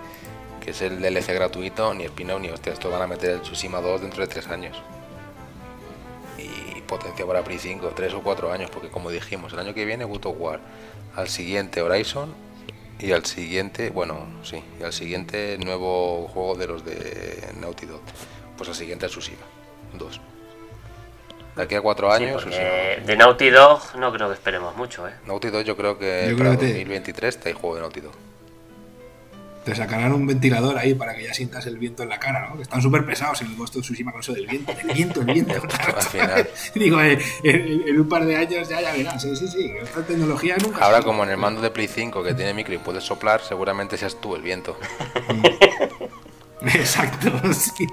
que 0.59 0.71
es 0.71 0.81
el 0.81 1.01
DLC 1.01 1.33
gratuito, 1.33 1.93
ni 1.93 2.05
spin-off 2.05 2.41
ni 2.41 2.49
hostia, 2.49 2.73
esto 2.73 2.89
van 2.89 3.01
a 3.01 3.07
meter 3.07 3.31
el 3.31 3.41
Tsushima 3.41 3.81
2 3.81 4.01
dentro 4.01 4.21
de 4.21 4.27
3 4.27 4.47
años. 4.49 4.81
Y 6.37 6.81
potencia 6.81 7.25
para 7.25 7.43
Play 7.43 7.59
5, 7.59 7.93
3 7.95 8.13
o 8.15 8.21
4 8.21 8.51
años, 8.51 8.69
porque 8.71 8.89
como 8.89 9.09
dijimos, 9.11 9.53
el 9.53 9.59
año 9.59 9.73
que 9.73 9.85
viene 9.85 10.05
God 10.05 10.25
of 10.25 10.35
War, 10.39 10.59
al 11.15 11.27
siguiente 11.29 11.81
Horizon 11.81 12.33
y 12.99 13.11
al 13.11 13.25
siguiente, 13.25 13.89
bueno, 13.89 14.25
sí, 14.43 14.63
y 14.79 14.83
al 14.83 14.93
siguiente 14.93 15.57
nuevo 15.63 16.27
juego 16.27 16.55
de 16.55 16.67
los 16.67 16.85
de 16.85 17.53
Naughty 17.59 17.85
Dog. 17.85 18.01
Pues 18.57 18.69
al 18.69 18.75
siguiente 18.75 19.07
es 19.07 19.11
Tsushima 19.11 19.60
2. 19.93 20.21
De 21.55 21.63
aquí 21.63 21.75
a 21.75 21.81
cuatro 21.81 22.11
años. 22.11 22.45
de 22.45 23.15
Naughty 23.17 23.49
Dog 23.49 23.95
no 23.97 24.11
creo 24.11 24.27
que 24.27 24.35
esperemos 24.35 24.75
mucho, 24.75 25.07
¿eh? 25.07 25.13
Naughty 25.25 25.49
Dog 25.49 25.63
yo 25.63 25.75
creo 25.75 25.97
que 25.97 26.33
para 26.37 26.51
2023 26.51 27.35
está 27.35 27.49
el 27.49 27.55
juego 27.55 27.75
de 27.75 27.81
Naughty 27.81 28.01
Dog 28.01 28.13
te 29.63 29.75
sacarán 29.75 30.11
un 30.13 30.25
ventilador 30.25 30.77
ahí 30.77 30.95
para 30.95 31.13
que 31.13 31.23
ya 31.23 31.33
sientas 31.33 31.65
el 31.67 31.77
viento 31.77 32.03
en 32.03 32.09
la 32.09 32.19
cara, 32.19 32.49
¿no? 32.49 32.55
Que 32.55 32.63
están 32.63 32.81
súper 32.81 33.05
pesados 33.05 33.41
en 33.41 33.47
el 33.47 33.55
Ghost 33.55 33.75
of 33.75 33.83
Tsushima 33.83 34.11
con 34.11 34.21
eso 34.21 34.33
del 34.33 34.47
viento, 34.47 34.71
el 34.71 34.93
viento, 34.93 35.21
el 35.21 35.25
viento. 35.27 35.53
Digo, 36.75 37.01
eh, 37.01 37.19
en, 37.43 37.99
un 37.99 38.09
par 38.09 38.25
de 38.25 38.35
años 38.35 38.67
ya, 38.67 38.81
ya 38.81 38.91
verás, 38.93 39.21
sí, 39.21 39.35
sí, 39.35 39.47
sí, 39.47 39.71
esta 39.81 40.01
tecnología 40.01 40.57
nunca... 40.57 40.83
Ahora 40.83 41.01
como 41.01 41.23
en 41.23 41.29
el 41.29 41.37
mando 41.37 41.61
de 41.61 41.69
Play 41.69 41.87
5 41.87 42.23
que 42.23 42.33
tiene 42.33 42.53
micro 42.53 42.73
y 42.73 42.79
puedes 42.79 43.03
soplar, 43.03 43.41
seguramente 43.41 43.97
seas 43.97 44.19
tú 44.19 44.35
el 44.35 44.41
viento. 44.41 44.77
Exacto, 46.75 47.31
sí. 47.53 47.87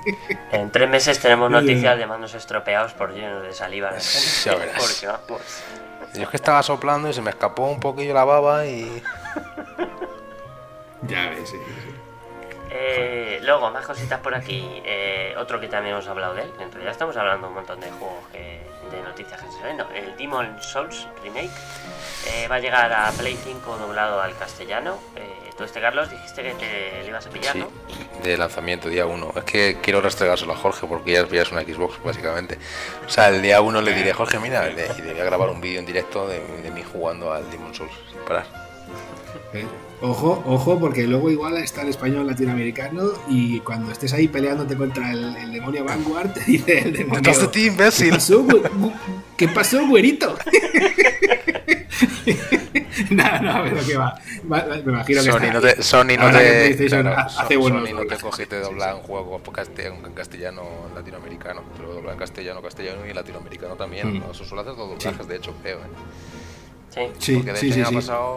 En 0.52 0.70
tres 0.70 0.88
meses 0.88 1.18
tenemos 1.18 1.50
noticias 1.50 1.96
de 1.96 2.06
mandos 2.06 2.34
estropeados 2.34 2.92
por 2.92 3.12
lleno 3.14 3.40
de 3.40 3.52
saliva. 3.52 3.92
Ya 4.44 4.54
verás. 4.54 5.02
Yo 6.14 6.22
es 6.22 6.28
que 6.28 6.36
estaba 6.36 6.62
soplando 6.62 7.08
y 7.08 7.12
se 7.12 7.22
me 7.22 7.30
escapó 7.30 7.66
un 7.68 7.80
poquillo 7.80 8.14
la 8.14 8.24
baba 8.24 8.66
y... 8.66 9.02
Ya 11.02 11.30
ves, 11.30 11.50
sí. 11.50 11.56
Eh, 12.70 13.40
luego, 13.42 13.70
más 13.70 13.86
cositas 13.86 14.20
por 14.20 14.34
aquí. 14.34 14.82
Eh, 14.84 15.34
otro 15.38 15.60
que 15.60 15.68
también 15.68 15.94
hemos 15.94 16.06
hablado 16.08 16.34
de 16.34 16.42
él. 16.42 16.52
En 16.60 16.70
realidad 16.70 16.92
estamos 16.92 17.16
hablando 17.16 17.48
un 17.48 17.54
montón 17.54 17.80
de 17.80 17.90
juegos 17.90 18.24
de 18.32 19.02
noticias 19.02 19.42
que 19.42 19.50
se 19.50 19.74
no, 19.74 19.86
El 19.90 20.16
Demon 20.16 20.62
Souls 20.62 21.06
Remake 21.22 21.50
eh, 22.26 22.48
va 22.48 22.54
a 22.54 22.58
llegar 22.58 22.90
a 22.90 23.10
Play 23.12 23.36
5 23.36 23.76
doblado 23.76 24.20
al 24.20 24.34
castellano. 24.38 24.98
tú, 25.58 25.64
este 25.64 25.80
Carlos, 25.80 26.10
dijiste 26.10 26.42
que 26.42 26.54
te 26.54 27.02
le 27.02 27.08
ibas 27.08 27.26
a 27.26 27.30
pillar, 27.30 27.52
sí, 27.52 27.64
De 28.22 28.38
lanzamiento, 28.38 28.88
día 28.88 29.04
1. 29.04 29.32
Es 29.36 29.44
que 29.44 29.78
quiero 29.82 30.00
restregárselo 30.00 30.52
a 30.52 30.56
Jorge 30.56 30.86
porque 30.86 31.12
ya 31.12 31.20
es 31.22 31.52
una 31.52 31.62
Xbox, 31.62 32.02
básicamente. 32.02 32.58
O 33.06 33.10
sea, 33.10 33.28
el 33.28 33.42
día 33.42 33.60
1 33.60 33.82
le 33.82 33.92
diré, 33.92 34.12
Jorge, 34.12 34.38
mira, 34.38 34.70
y 34.70 34.74
le 34.74 35.12
voy 35.12 35.20
a 35.20 35.24
grabar 35.24 35.50
un 35.50 35.60
vídeo 35.60 35.80
en 35.80 35.86
directo 35.86 36.26
de, 36.26 36.40
de 36.40 36.70
mí 36.70 36.82
jugando 36.82 37.32
al 37.32 37.50
Demon 37.50 37.74
Souls 37.74 37.92
sin 38.10 38.20
parar. 38.20 38.46
Ojo, 40.00 40.42
ojo, 40.46 40.78
porque 40.78 41.08
luego 41.08 41.28
igual 41.30 41.56
está 41.56 41.82
el 41.82 41.88
español 41.88 42.26
latinoamericano 42.26 43.10
y 43.28 43.58
cuando 43.60 43.90
estés 43.90 44.12
ahí 44.12 44.28
peleándote 44.28 44.76
contra 44.76 45.10
el, 45.10 45.50
demonio 45.52 45.84
Vanguard, 45.84 46.32
te 46.34 46.44
dice 46.44 46.78
el 46.80 46.92
demonio. 46.92 47.22
¿Qué 47.22 47.46
ti, 47.48 47.66
imbécil? 47.66 48.16
¿Qué 49.36 49.48
pasó, 49.48 49.86
güerito? 49.86 50.36
Nada, 53.10 53.40
no, 53.40 53.64
pero 53.64 53.86
que 53.86 53.96
va. 53.96 54.20
Me 54.44 54.58
imagino 54.78 55.22
que 55.22 55.30
Sony 55.30 55.52
no 55.52 55.60
te, 55.60 55.82
Sony 55.82 56.16
no 56.18 56.30
te, 56.30 56.74
hace 56.74 57.54
Sony 57.54 57.92
no 57.94 58.06
te 58.06 58.16
coge 58.18 58.42
y 58.44 58.46
te 58.46 58.60
dobla 58.60 58.94
un 58.94 59.02
juego 59.02 59.40
en 59.76 60.12
castellano 60.12 60.62
latinoamericano. 60.94 61.62
Te 61.76 61.82
lo 61.82 61.94
dobla 61.94 62.12
en 62.12 62.18
castellano, 62.18 62.62
castellano 62.62 63.06
y 63.06 63.12
latinoamericano 63.12 63.74
también. 63.74 64.18
Mm. 64.18 64.30
Eso 64.30 64.44
suele 64.44 64.62
hacer 64.62 64.76
dos 64.76 64.90
doblajes, 64.90 65.26
de 65.26 65.36
hecho, 65.36 65.54
creo. 65.62 65.78
¿eh? 65.78 65.88
Sí, 67.18 67.42
sí, 67.56 67.72
sí, 67.72 67.82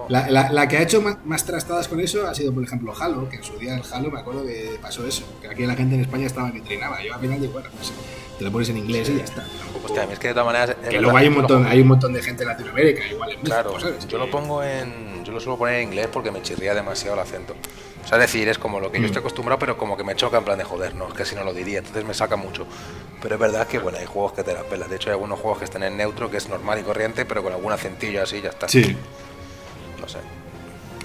la, 0.09 0.67
que 0.67 0.77
ha 0.77 0.81
hecho 0.81 1.01
más, 1.01 1.45
trastadas 1.45 1.87
con 1.87 1.99
eso 1.99 2.27
ha 2.27 2.35
sido, 2.35 2.53
por 2.53 2.63
ejemplo, 2.63 2.93
Halo, 2.99 3.29
que 3.29 3.37
en 3.37 3.43
su 3.43 3.57
día 3.57 3.75
el 3.75 3.81
Halo 3.91 4.11
me 4.11 4.19
acuerdo 4.19 4.45
que 4.45 4.77
pasó 4.81 5.05
eso, 5.05 5.23
que 5.41 5.47
aquí 5.47 5.65
la 5.65 5.75
gente 5.75 5.95
en 5.95 6.01
España 6.01 6.27
estaba 6.27 6.51
que 6.51 6.61
trinaba. 6.61 7.01
Yo 7.03 7.13
al 7.13 7.21
final 7.21 7.39
digo, 7.39 7.53
bueno, 7.53 7.69
pues 7.75 7.91
te 8.37 8.43
lo 8.43 8.51
pones 8.51 8.69
en 8.69 8.77
inglés 8.77 9.09
y 9.09 9.17
ya 9.17 9.23
está. 9.23 9.45
Hostia, 9.83 10.03
a 10.03 10.05
mí 10.05 10.13
es 10.13 10.19
que 10.19 10.29
de 10.29 10.33
todas 10.33 10.47
maneras. 10.47 10.75
Que 10.89 10.99
luego 10.99 11.17
hay 11.17 11.27
un, 11.27 11.35
montón, 11.35 11.65
hay 11.65 11.81
un 11.81 11.87
montón 11.87 12.13
de 12.13 12.21
gente 12.21 12.43
en 12.43 12.49
Latinoamérica, 12.49 13.07
igual 13.07 13.31
en 13.31 13.39
Claro, 13.41 13.77
yo 14.07 14.17
lo 14.17 14.29
pongo 14.29 14.63
en. 14.63 15.23
Yo 15.23 15.31
lo 15.31 15.39
suelo 15.39 15.57
poner 15.57 15.75
en 15.75 15.89
inglés 15.89 16.07
porque 16.11 16.31
me 16.31 16.41
chirría 16.41 16.73
demasiado 16.73 17.13
el 17.13 17.21
acento. 17.21 17.55
O 18.03 18.07
sea, 18.07 18.17
es 18.17 18.31
decir, 18.31 18.47
es 18.49 18.57
como 18.57 18.79
lo 18.79 18.91
que 18.91 18.99
yo 18.99 19.05
estoy 19.05 19.21
mm. 19.21 19.25
acostumbrado, 19.25 19.59
pero 19.59 19.77
como 19.77 19.95
que 19.95 20.03
me 20.03 20.15
choca 20.15 20.37
en 20.37 20.43
plan 20.43 20.57
de 20.57 20.63
joder, 20.63 20.95
no, 20.95 21.07
es 21.07 21.13
que 21.13 21.25
si 21.25 21.35
no 21.35 21.43
lo 21.43 21.53
diría, 21.53 21.79
entonces 21.79 22.03
me 22.03 22.13
saca 22.13 22.35
mucho. 22.35 22.65
Pero 23.21 23.35
es 23.35 23.41
verdad 23.41 23.67
que, 23.67 23.79
bueno, 23.79 23.99
hay 23.99 24.05
juegos 24.05 24.33
que 24.33 24.43
te 24.43 24.53
la 24.53 24.63
pelas. 24.63 24.89
De 24.89 24.95
hecho, 24.95 25.09
hay 25.09 25.13
algunos 25.13 25.39
juegos 25.39 25.59
que 25.59 25.65
están 25.65 25.83
en 25.83 25.97
neutro, 25.97 26.29
que 26.31 26.37
es 26.37 26.49
normal 26.49 26.79
y 26.79 26.83
corriente, 26.83 27.25
pero 27.25 27.43
con 27.43 27.53
algún 27.53 27.71
acentillo 27.71 28.23
así 28.23 28.41
ya 28.41 28.49
está. 28.49 28.67
Sí. 28.67 28.95
No 29.99 30.07
sé. 30.07 30.17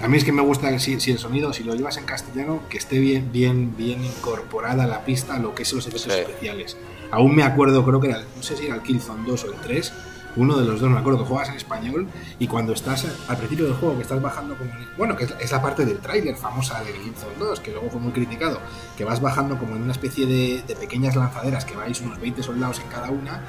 A 0.01 0.07
mí 0.07 0.17
es 0.17 0.23
que 0.23 0.31
me 0.31 0.43
gusta 0.43 0.77
si, 0.79 0.99
si, 0.99 1.11
el 1.11 1.17
sonido, 1.17 1.53
si 1.53 1.63
lo 1.63 1.73
llevas 1.73 1.97
en 1.97 2.05
castellano, 2.05 2.61
que 2.69 2.77
esté 2.77 2.99
bien, 2.99 3.31
bien, 3.31 3.75
bien 3.75 4.03
incorporada 4.03 4.85
la 4.85 5.05
pista 5.05 5.35
a 5.35 5.39
lo 5.39 5.55
que 5.55 5.65
son 5.65 5.77
los 5.77 5.87
efectos 5.87 6.13
especiales. 6.13 6.77
Aún 7.09 7.35
me 7.35 7.43
acuerdo, 7.43 7.83
creo 7.83 7.99
que 7.99 8.09
era, 8.09 8.23
no 8.35 8.43
sé 8.43 8.57
si 8.57 8.65
era 8.65 8.75
el 8.75 8.81
Killzone 8.81 9.25
2 9.25 9.43
o 9.43 9.47
el 9.47 9.55
3, 9.55 9.93
uno 10.37 10.55
de 10.57 10.65
los 10.65 10.79
dos, 10.79 10.89
me 10.89 10.99
acuerdo 10.99 11.19
que 11.19 11.25
juegas 11.25 11.49
en 11.49 11.55
español 11.55 12.07
y 12.39 12.47
cuando 12.47 12.73
estás 12.73 13.05
al 13.27 13.37
principio 13.37 13.65
del 13.65 13.73
juego, 13.73 13.95
que 13.95 14.03
estás 14.03 14.21
bajando 14.21 14.55
como... 14.55 14.71
Bueno, 14.97 15.15
que 15.15 15.25
es 15.39 15.51
la 15.51 15.61
parte 15.61 15.85
del 15.85 15.97
tráiler 15.97 16.35
famosa 16.35 16.81
del 16.83 16.93
Killzone 16.93 17.37
2, 17.39 17.59
que 17.59 17.71
luego 17.71 17.89
fue 17.89 17.99
muy 17.99 18.11
criticado, 18.11 18.59
que 18.97 19.03
vas 19.03 19.19
bajando 19.19 19.57
como 19.57 19.75
en 19.75 19.83
una 19.83 19.91
especie 19.91 20.25
de, 20.25 20.75
pequeñas 20.75 21.15
lanzaderas 21.15 21.65
que 21.65 21.75
vais 21.75 21.99
unos 22.01 22.19
20 22.21 22.43
soldados 22.43 22.79
en 22.79 22.87
cada 22.87 23.09
una 23.09 23.41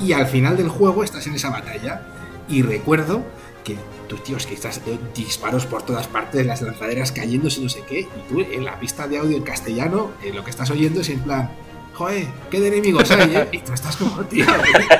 y 0.00 0.12
al 0.12 0.26
final 0.26 0.56
del 0.56 0.68
juego 0.68 1.04
estás 1.04 1.26
en 1.26 1.34
esa 1.34 1.50
batalla. 1.50 2.02
Y 2.48 2.62
recuerdo 2.62 3.24
que 3.64 3.76
tú, 4.08 4.16
tío, 4.16 4.36
es 4.36 4.46
que 4.46 4.54
estás 4.54 4.80
eh, 4.86 4.98
disparos 5.14 5.66
por 5.66 5.82
todas 5.82 6.06
partes, 6.06 6.46
las 6.46 6.62
lanzaderas 6.62 7.12
cayéndose, 7.12 7.60
no 7.60 7.68
sé 7.68 7.82
qué, 7.88 8.00
y 8.00 8.28
tú 8.28 8.40
en 8.40 8.64
la 8.64 8.78
pista 8.78 9.08
de 9.08 9.18
audio 9.18 9.36
en 9.36 9.42
castellano, 9.42 10.12
eh, 10.22 10.32
lo 10.32 10.44
que 10.44 10.50
estás 10.50 10.70
oyendo 10.70 11.00
es 11.00 11.08
en 11.08 11.20
plan, 11.20 11.50
joder, 11.96 12.26
qué 12.50 12.60
de 12.60 12.68
enemigos 12.68 13.10
hay, 13.10 13.34
¿eh? 13.34 13.48
Y 13.52 13.58
tú 13.60 13.72
estás 13.72 13.96
como, 13.96 14.22
tío. 14.24 14.44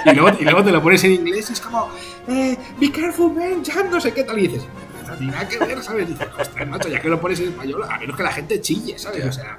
Y 0.07 0.15
luego, 0.15 0.37
y 0.41 0.45
luego 0.45 0.65
te 0.65 0.73
lo 0.73 0.83
pones 0.83 1.05
en 1.05 1.13
inglés 1.13 1.51
y 1.51 1.53
es 1.53 1.61
como, 1.61 1.91
eh, 2.27 2.57
be 2.81 2.91
careful, 2.91 3.33
man, 3.33 3.63
ya 3.63 3.83
no 3.83 4.01
sé 4.01 4.13
qué 4.15 4.25
tal. 4.25 4.39
Y 4.39 4.49
dices, 4.49 4.67
no 5.07 5.15
tiene 5.15 5.33
nada 5.33 5.47
que 5.47 5.59
ver, 5.59 5.83
¿sabes? 5.83 6.09
Y 6.09 6.13
dices, 6.13 6.29
ostras, 6.39 6.69
macho, 6.69 6.89
ya 6.89 7.01
que 7.01 7.09
lo 7.09 7.21
pones 7.21 7.39
en 7.41 7.49
español, 7.49 7.83
a 7.89 7.99
menos 7.99 8.17
que 8.17 8.23
la 8.23 8.33
gente 8.33 8.61
chille, 8.63 8.99
¿sabes? 8.99 9.27
O 9.27 9.33
sea, 9.33 9.59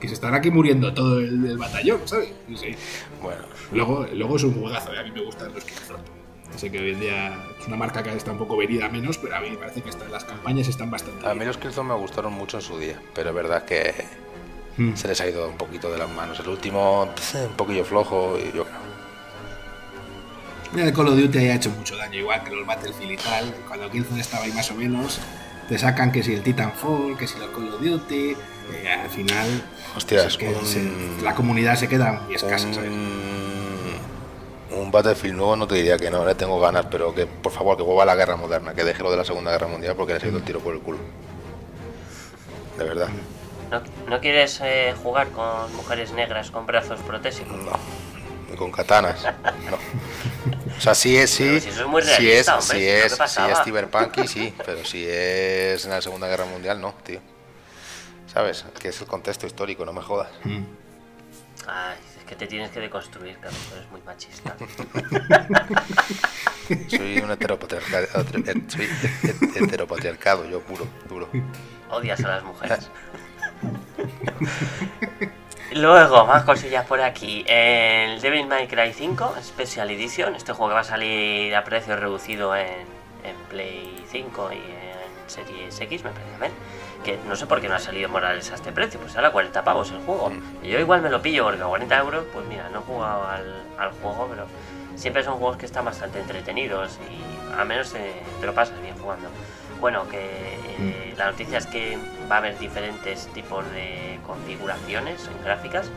que 0.00 0.06
se 0.06 0.14
estará 0.14 0.36
aquí 0.36 0.50
muriendo 0.50 0.94
todo 0.94 1.18
el, 1.18 1.58
batallón, 1.58 2.00
¿sabes? 2.04 2.32
Sí. 2.54 2.76
Bueno. 3.20 3.42
Luego, 3.72 4.06
luego 4.12 4.36
es 4.36 4.44
un 4.44 4.54
juegazo, 4.54 4.94
¿eh? 4.94 5.00
a 5.00 5.02
mí 5.02 5.10
me 5.10 5.24
gustan 5.24 5.52
los 5.52 5.64
Killzone. 5.64 6.16
Sé 6.56 6.70
que 6.70 6.78
hoy 6.78 6.92
en 6.92 7.00
día 7.00 7.44
es 7.60 7.66
una 7.66 7.76
marca 7.76 8.02
que 8.02 8.14
está 8.14 8.30
un 8.30 8.38
poco 8.38 8.56
venida 8.56 8.88
menos, 8.88 9.18
pero 9.18 9.34
a 9.34 9.40
mí 9.40 9.50
me 9.50 9.56
parece 9.56 9.82
que 9.82 9.90
las 10.10 10.24
campañas 10.24 10.68
están 10.68 10.88
bastante. 10.90 11.26
A 11.26 11.34
mí 11.34 11.44
los 11.44 11.58
Killzone 11.58 11.88
me 11.88 11.94
gustaron 11.96 12.32
mucho 12.32 12.58
en 12.58 12.62
su 12.62 12.78
día, 12.78 13.02
pero 13.12 13.30
es 13.30 13.34
verdad 13.34 13.64
que 13.64 13.92
Hmm. 14.76 14.94
se 14.94 15.08
les 15.08 15.20
ha 15.20 15.26
ido 15.26 15.48
un 15.48 15.56
poquito 15.56 15.90
de 15.90 15.98
las 15.98 16.10
manos. 16.10 16.38
El 16.40 16.48
último, 16.48 17.08
pues, 17.14 17.34
eh, 17.34 17.46
un 17.46 17.56
poquillo 17.56 17.84
flojo 17.84 18.38
y 18.38 18.56
yo 18.56 18.64
creo. 18.64 18.86
El 20.76 20.92
Call 20.92 21.08
of 21.08 21.16
Duty 21.16 21.38
ha 21.38 21.54
hecho 21.54 21.70
mucho 21.70 21.96
daño, 21.96 22.18
igual 22.18 22.44
que 22.44 22.50
los 22.50 22.66
Battlefield 22.66 23.12
y 23.12 23.16
tal. 23.16 23.54
Cuando 23.66 23.90
Killzone 23.90 24.20
estaba 24.20 24.44
ahí 24.44 24.52
más 24.52 24.70
o 24.70 24.74
menos, 24.74 25.20
te 25.68 25.78
sacan 25.78 26.12
que 26.12 26.22
si 26.22 26.34
el 26.34 26.42
Titanfall, 26.42 27.16
que 27.16 27.26
si 27.26 27.38
el 27.38 27.50
Call 27.50 27.72
of 27.72 27.80
Duty. 27.80 28.36
Eh, 28.72 28.88
al 28.88 29.08
final, 29.08 29.46
Hostias, 29.96 30.36
que 30.36 30.54
la 31.22 31.34
comunidad 31.34 31.76
se 31.76 31.88
queda 31.88 32.20
muy 32.24 32.34
escasa. 32.34 32.66
Un, 32.66 33.24
Battlefield 34.90 35.36
nuevo 35.36 35.56
no 35.56 35.66
te 35.66 35.74
diría 35.74 35.98
que 35.98 36.10
no, 36.10 36.24
le 36.24 36.34
tengo 36.34 36.58
ganas, 36.60 36.86
pero 36.90 37.14
que 37.14 37.26
por 37.26 37.52
favor 37.52 37.76
que 37.76 37.82
vuelva 37.82 38.04
a 38.04 38.06
la 38.06 38.14
guerra 38.14 38.36
moderna, 38.36 38.74
que 38.74 38.84
deje 38.84 39.02
lo 39.02 39.10
de 39.10 39.16
la 39.16 39.24
Segunda 39.24 39.50
Guerra 39.50 39.68
Mundial 39.68 39.94
porque 39.96 40.14
le 40.14 40.24
ha 40.24 40.28
ido 40.28 40.38
el 40.38 40.44
tiro 40.44 40.60
por 40.60 40.74
el 40.74 40.80
culo. 40.80 40.98
De 42.78 42.84
verdad. 42.84 43.08
¿No, 44.08 44.20
quieres 44.20 44.60
eh, 44.62 44.94
jugar 45.02 45.28
con 45.30 45.74
mujeres 45.74 46.12
negras 46.12 46.50
con 46.50 46.66
brazos 46.66 47.00
protésicos? 47.00 47.56
No, 47.56 47.72
ni 48.50 48.56
con 48.56 48.70
katanas. 48.70 49.24
No. 49.70 49.78
O 50.76 50.80
sea, 50.80 50.94
sí 50.94 51.16
es, 51.16 51.30
sí. 51.30 51.60
Si, 51.60 51.68
es 51.70 51.86
muy 51.86 52.02
realista, 52.02 52.60
si 52.60 52.86
es, 52.86 53.12
si 53.12 53.22
es, 53.22 53.30
si 53.32 53.40
es 53.42 53.58
cyberpunk, 53.64 54.24
sí, 54.26 54.54
pero 54.64 54.84
si 54.84 55.06
es 55.06 55.84
en 55.84 55.90
la 55.90 56.02
Segunda 56.02 56.28
Guerra 56.28 56.44
Mundial, 56.44 56.80
no, 56.80 56.94
tío. 57.02 57.20
¿Sabes? 58.32 58.64
Que 58.78 58.88
es 58.88 59.00
el 59.00 59.06
contexto 59.06 59.46
histórico, 59.46 59.84
no 59.84 59.92
me 59.92 60.02
jodas. 60.02 60.28
Mm. 60.44 60.64
Ay, 61.66 61.96
es 62.18 62.24
que 62.24 62.36
te 62.36 62.46
tienes 62.46 62.70
que 62.70 62.80
deconstruir, 62.80 63.38
cabrón, 63.38 63.60
eres 63.74 63.90
muy 63.90 64.02
machista. 64.02 64.54
soy 66.88 67.18
un 67.18 67.30
heteropatriarcado, 67.30 68.06
soy 68.68 68.88
heteropatriarcado, 69.56 70.44
yo 70.44 70.60
puro, 70.60 70.86
duro. 71.08 71.28
Odias 71.90 72.22
a 72.24 72.28
las 72.28 72.44
mujeres. 72.44 72.90
Luego, 75.72 76.26
más 76.26 76.44
cosillas 76.44 76.86
por 76.86 77.00
aquí. 77.00 77.44
El 77.46 78.20
Devil 78.20 78.46
May 78.46 78.68
Cry 78.68 78.92
5 78.92 79.34
Special 79.42 79.90
Edition, 79.90 80.34
este 80.34 80.52
juego 80.52 80.70
que 80.70 80.74
va 80.74 80.80
a 80.80 80.84
salir 80.84 81.54
a 81.54 81.64
precio 81.64 81.96
reducido 81.96 82.54
en, 82.56 82.96
Play 83.50 84.04
5 84.08 84.50
y 84.52 84.56
en 84.56 85.28
Series 85.28 85.80
X, 85.80 86.04
me 86.04 86.10
parece 86.10 86.54
Que 87.04 87.18
no 87.28 87.34
sé 87.34 87.46
por 87.46 87.60
qué 87.60 87.68
no 87.68 87.74
ha 87.74 87.80
salido 87.80 88.08
Morales 88.08 88.50
a 88.52 88.54
este 88.54 88.72
precio, 88.72 89.00
pues 89.00 89.16
a 89.16 89.30
40 89.30 89.64
pavos 89.64 89.90
el 89.90 89.98
juego. 89.98 90.30
Mm. 90.30 90.62
yo 90.62 90.78
igual 90.78 91.02
me 91.02 91.10
lo 91.10 91.20
pillo 91.20 91.44
porque 91.44 91.62
a 91.62 91.66
40 91.66 91.98
euros, 91.98 92.24
pues 92.32 92.46
mira, 92.46 92.68
no 92.70 92.78
he 92.78 92.82
jugado 92.82 93.26
al, 93.26 93.62
al 93.78 93.90
juego, 94.00 94.28
pero 94.30 94.46
siempre 94.94 95.24
son 95.24 95.34
juegos 95.38 95.56
que 95.56 95.66
están 95.66 95.84
bastante 95.84 96.20
entretenidos 96.20 96.98
y 97.10 97.54
al 97.58 97.66
menos 97.66 97.92
te 97.92 98.46
lo 98.46 98.54
pasas 98.54 98.80
bien 98.80 98.96
jugando. 98.98 99.28
Bueno, 99.80 100.08
que 100.08 100.18
eh, 100.18 101.14
la 101.16 101.26
noticia 101.26 101.58
es 101.58 101.66
que 101.66 101.98
va 102.30 102.36
a 102.36 102.38
haber 102.38 102.58
diferentes 102.58 103.26
tipos 103.28 103.64
de 103.72 104.18
configuraciones 104.26 105.28
en 105.28 105.44
gráficas. 105.44 105.90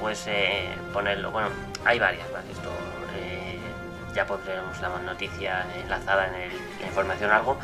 Pues 0.00 0.26
eh, 0.26 0.68
ponerlo, 0.92 1.30
bueno, 1.30 1.48
hay 1.84 1.98
varias, 1.98 2.30
¿vale? 2.32 2.50
Esto 2.50 2.70
eh, 3.16 3.58
ya 4.14 4.26
pondremos 4.26 4.78
la 4.80 4.88
noticia 5.00 5.66
enlazada 5.82 6.26
en, 6.26 6.50
la 6.80 6.86
información 6.86 7.30
o 7.30 7.34
algo. 7.34 7.56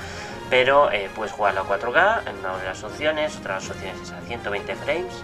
Pero 0.48 0.90
puedes 1.14 1.32
jugarlo 1.32 1.61
a 1.61 1.64
4K 1.68 2.28
en 2.28 2.38
una 2.38 2.56
de 2.56 2.64
las 2.64 2.82
opciones, 2.82 3.36
otra 3.36 3.54
de 3.54 3.61
las 3.61 3.70
opciones 3.70 4.00
es 4.02 4.11
a 4.11 4.20
120 4.22 4.74
frames, 4.74 5.22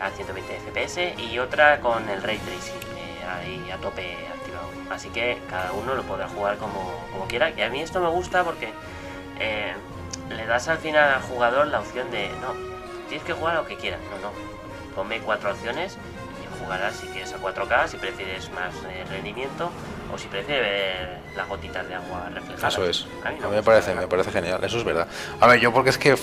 a 0.00 0.08
120 0.10 0.60
FPS 0.60 1.20
y 1.20 1.38
otra 1.38 1.80
con 1.80 2.08
el 2.08 2.22
ray 2.22 2.38
tracing 2.38 2.92
ahí 3.28 3.70
a 3.70 3.76
tope 3.76 4.16
activado. 4.34 4.68
Así 4.90 5.08
que 5.10 5.38
cada 5.48 5.72
uno 5.72 5.94
lo 5.94 6.02
podrá 6.04 6.28
jugar 6.28 6.56
como, 6.56 7.04
como 7.12 7.26
quiera. 7.26 7.50
Y 7.50 7.60
a 7.60 7.68
mí 7.68 7.80
esto 7.80 8.00
me 8.00 8.08
gusta 8.08 8.44
porque 8.44 8.72
eh, 9.38 9.74
le 10.30 10.46
das 10.46 10.68
al 10.68 10.78
final 10.78 11.14
al 11.14 11.22
jugador 11.22 11.66
la 11.66 11.80
opción 11.80 12.10
de, 12.10 12.28
no, 12.40 12.54
tienes 13.08 13.26
que 13.26 13.32
jugar 13.32 13.56
lo 13.56 13.66
que 13.66 13.76
quieras, 13.76 14.00
no, 14.10 14.28
no, 14.28 14.32
ponme 14.94 15.20
cuatro 15.20 15.50
opciones 15.50 15.96
y 16.42 16.62
jugarás 16.62 16.96
si 16.96 17.06
quieres 17.08 17.32
a 17.32 17.38
4K, 17.38 17.88
si 17.88 17.96
prefieres 17.96 18.50
más 18.52 18.74
eh, 18.88 19.04
rendimiento 19.10 19.70
o 20.12 20.18
si 20.18 20.28
prefieres 20.28 20.64
ver 20.64 21.18
las 21.36 21.48
gotitas 21.48 21.88
de 21.88 21.94
agua 21.94 22.28
reflejadas. 22.32 22.72
Eso 22.72 22.86
es, 22.86 23.06
a 23.24 23.30
mí, 23.30 23.38
me, 23.50 23.62
parece, 23.62 23.94
me 23.94 24.06
parece 24.06 24.30
genial, 24.30 24.62
eso 24.62 24.78
es 24.78 24.84
verdad. 24.84 25.08
A 25.40 25.46
ver, 25.46 25.60
yo 25.60 25.72
porque 25.72 25.90
es 25.90 25.98
que 25.98 26.14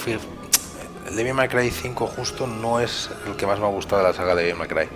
Devil 1.12 1.34
May 1.34 1.48
Cry 1.48 1.72
5 1.72 2.08
justo 2.08 2.48
no 2.48 2.80
es 2.80 3.10
el 3.26 3.36
que 3.36 3.48
más 3.48 3.60
me 3.60 3.66
ha 3.66 3.70
gustado 3.70 4.02
de 4.02 4.10
la 4.10 4.14
saga 4.14 4.36
de 4.36 4.44
Devil 4.44 4.58
May 4.58 4.68
Cry. 4.68 4.90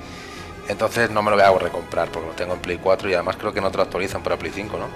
Entonces 0.68 1.09
no 1.09 1.22
me 1.22 1.30
lo 1.30 1.36
voy 1.36 1.45
a 1.45 1.59
recomprar 1.59 2.09
porque 2.09 2.28
lo 2.30 2.34
tengo 2.36 2.53
en 2.53 2.59
Play 2.61 2.78
4 2.82 3.09
y 3.09 3.14
además 3.14 3.36
creo 3.38 3.53
que 3.53 3.59
no 3.59 3.70
te 3.70 3.78
lo 3.78 3.84
actualizan 3.84 4.24
para 4.24 4.38
Play 4.38 4.51
5, 4.53 4.78
¿no? 4.78 4.88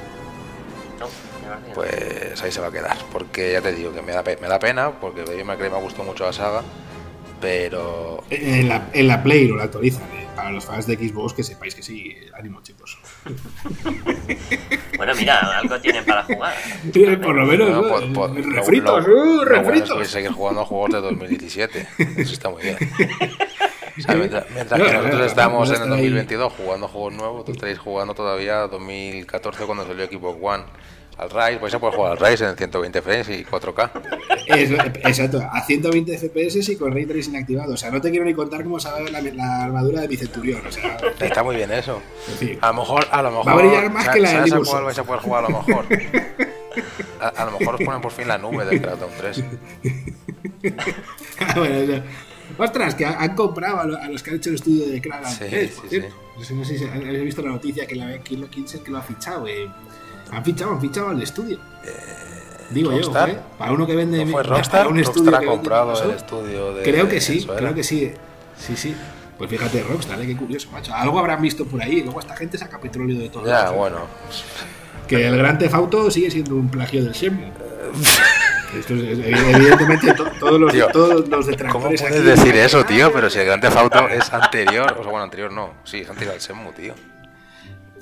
Pues 1.74 2.42
ahí 2.42 2.52
se 2.52 2.62
va 2.62 2.68
a 2.68 2.72
quedar. 2.72 2.98
Porque 3.12 3.52
ya 3.54 3.62
te 3.62 3.74
digo 3.74 3.94
que 3.94 4.02
me 4.02 4.12
da, 4.12 4.24
me 4.24 4.48
da 4.48 4.60
pena, 4.60 4.92
porque 5.00 5.24
me, 5.24 5.44
me 5.44 5.66
ha 5.66 5.80
gustado 5.80 6.04
mucho 6.04 6.26
la 6.26 6.34
saga, 6.34 6.64
pero... 7.42 8.24
En 8.30 8.70
la, 8.70 8.90
en 8.94 9.08
la 9.08 9.24
Play 9.24 9.48
lo 9.48 9.62
actualizan, 9.62 10.04
¿eh? 10.04 10.28
para 10.38 10.52
los 10.52 10.66
fans 10.66 10.86
de 10.86 10.96
Xbox 10.96 11.34
que 11.34 11.44
sepáis 11.44 11.74
que 11.74 11.82
sí, 11.82 12.16
ánimo 12.38 12.62
chicos. 12.62 13.00
bueno, 14.98 15.16
mira, 15.16 15.58
algo 15.58 15.82
tienen 15.82 16.06
para 16.06 16.24
jugar. 16.24 16.54
por 17.24 17.36
lo 17.36 17.46
menos, 17.48 18.46
refritos, 18.54 19.08
uh, 19.08 19.44
refritos. 19.44 20.08
seguir 20.08 20.32
jugando 20.32 20.64
juegos 20.64 20.92
de 20.92 21.02
2017, 21.02 21.88
eso 22.18 22.34
está 22.34 22.50
muy 22.52 22.62
bien. 22.62 22.78
mientras, 24.16 24.46
que 24.46 24.94
nosotros 24.94 25.26
estamos 25.26 25.70
en 25.72 25.82
el 25.82 25.90
2022 25.90 26.54
jugando 26.54 26.88
juegos 26.88 27.14
nuevos, 27.14 27.46
tú 27.46 27.54
estaréis 27.54 27.80
jugando 27.80 28.14
todavía 28.14 28.68
2014 28.68 29.66
cuando 29.66 29.88
salió 29.88 30.06
Xbox 30.06 30.38
One 30.40 30.64
al 31.18 31.30
Rise, 31.32 31.58
vais 31.60 31.74
a 31.74 31.80
poder 31.80 31.96
jugar 31.96 32.12
al 32.12 32.18
Rise 32.20 32.46
en 32.46 32.56
120 32.56 33.02
frames 33.02 33.30
y 33.30 33.44
4K. 33.44 33.90
exacto, 35.04 35.42
a 35.52 35.62
120 35.62 36.18
FPS 36.18 36.70
y 36.72 36.76
con 36.76 36.94
Ray 36.94 37.06
Tracing 37.06 37.36
activado. 37.36 37.74
O 37.74 37.78
sea, 37.78 37.90
no 37.90 38.00
te 38.00 38.12
quiero 38.12 38.26
ni 38.26 38.34
contar 38.34 38.64
cómo 38.64 38.80
se 38.80 38.90
va 38.90 38.98
a 38.98 39.02
ver 39.02 39.34
la, 39.34 39.64
armadura 39.64 40.02
de 40.02 40.08
mi 40.08 40.16
centurión. 40.16 40.62
O 40.66 40.72
sea, 40.72 40.98
Está 41.20 41.44
muy 41.44 41.56
bien 41.56 41.72
eso. 41.72 42.02
a 42.62 42.68
lo 42.68 42.74
mejor, 42.74 43.08
a 43.10 43.22
lo 43.24 43.32
mejor. 43.32 43.48
Va 43.48 43.52
a 43.52 43.56
brillar 43.56 43.92
más 43.92 44.10
que 44.10 44.20
la 44.20 44.44
de 44.44 44.64
cuál 44.64 44.84
vais 44.84 45.00
a 45.00 45.04
poder 45.04 45.22
jugar 45.22 45.46
a 45.46 45.50
lo 45.50 45.58
mejor? 45.62 45.86
A, 47.20 47.46
lo 47.46 47.58
mejor 47.58 47.74
os 47.74 47.82
ponen 47.82 48.02
por 48.02 48.12
fin 48.12 48.28
la 48.28 48.38
nube 48.38 48.64
del 48.64 48.80
Crackdown 48.80 49.10
3. 49.18 49.44
Ah, 51.40 51.54
bueno, 51.58 52.04
Ostras, 52.60 52.94
que 52.94 53.06
han 53.06 53.36
comprado 53.36 53.98
a 53.98 54.08
los 54.08 54.22
que 54.22 54.30
han 54.30 54.36
hecho 54.36 54.50
el 54.50 54.56
estudio 54.56 54.88
de 54.88 55.02
Crackdown 55.02 55.34
sí, 55.34 55.46
3. 55.50 55.82
Sí, 55.90 56.02
sí. 56.02 56.54
No 56.54 56.64
sé 56.64 56.78
si 56.78 56.86
habéis 56.86 57.24
visto 57.24 57.42
la 57.42 57.50
noticia 57.50 57.88
que 57.88 57.96
la 57.96 58.20
Kilo 58.20 58.48
15 58.48 58.84
que 58.84 58.92
lo 58.92 59.00
ha 59.00 59.02
fichado. 59.02 59.48
Eh 59.48 59.68
han 60.32 60.44
fichado, 60.44 60.72
han 60.72 60.82
fichado 60.82 61.10
al 61.10 61.22
estudio. 61.22 61.60
Digo 62.70 62.92
yo, 62.92 63.26
¿eh? 63.26 63.40
para 63.58 63.72
uno 63.72 63.88
que 63.88 63.96
vende. 63.96 64.26
¿No 64.26 64.32
fue 64.32 64.44
Rockstar? 64.44 64.88
un 64.88 65.00
estudio 65.00 65.32
Rockstar 65.32 65.44
ha 65.44 65.52
comprado 65.52 66.04
el 66.04 66.12
estudio 66.12 66.74
de. 66.74 66.84
Creo 66.84 67.08
que 67.08 67.22
sí, 67.22 67.46
creo 67.46 67.74
que 67.74 67.84
sí. 67.84 68.12
Sí, 68.58 68.76
sí. 68.76 68.96
Pues 69.38 69.50
fíjate, 69.50 69.84
Rockstar, 69.84 70.20
¿eh? 70.22 70.28
qué 70.28 70.36
curioso, 70.36 70.70
macho. 70.72 70.94
Algo 70.94 71.20
habrán 71.20 71.42
visto 71.42 71.66
por 71.66 71.82
ahí. 71.82 72.02
Luego 72.02 72.20
esta 72.20 72.36
gente 72.36 72.58
saca 72.58 72.80
petróleo 72.80 73.20
de 73.20 73.30
todo. 73.30 73.46
Ya, 73.46 73.70
bueno. 73.70 74.00
Que 75.08 75.28
el 75.28 75.38
Gran 75.38 75.58
Theft 75.58 75.76
Auto 75.76 76.12
sigue 76.12 76.30
siendo 76.30 76.56
un 76.56 76.70
plagio 76.70 77.04
del 77.04 77.14
Shenmue. 77.14 77.52
Esto 78.78 78.96
es, 78.96 79.20
evidentemente 79.20 80.14
todos 80.14 80.60
los, 80.60 80.74
todos 80.92 81.30
los 81.30 81.48
detractores 81.48 82.02
¿Cómo 82.02 82.10
puedes 82.10 82.26
decir 82.26 82.56
eso, 82.58 82.84
tío? 82.84 83.14
Pero 83.14 83.30
si 83.30 83.40
el 83.40 83.46
Gran 83.46 83.62
Theft 83.62 83.78
Auto 83.78 84.10
es 84.10 84.34
anterior, 84.34 84.92
o 84.92 85.04
sea, 85.04 85.12
bueno, 85.12 85.24
anterior 85.24 85.52
no, 85.54 85.76
sí, 85.86 86.00
es 86.00 86.10
anterior 86.10 86.34
al 86.34 86.42
Shenmue, 86.42 86.74
tío. 86.74 86.94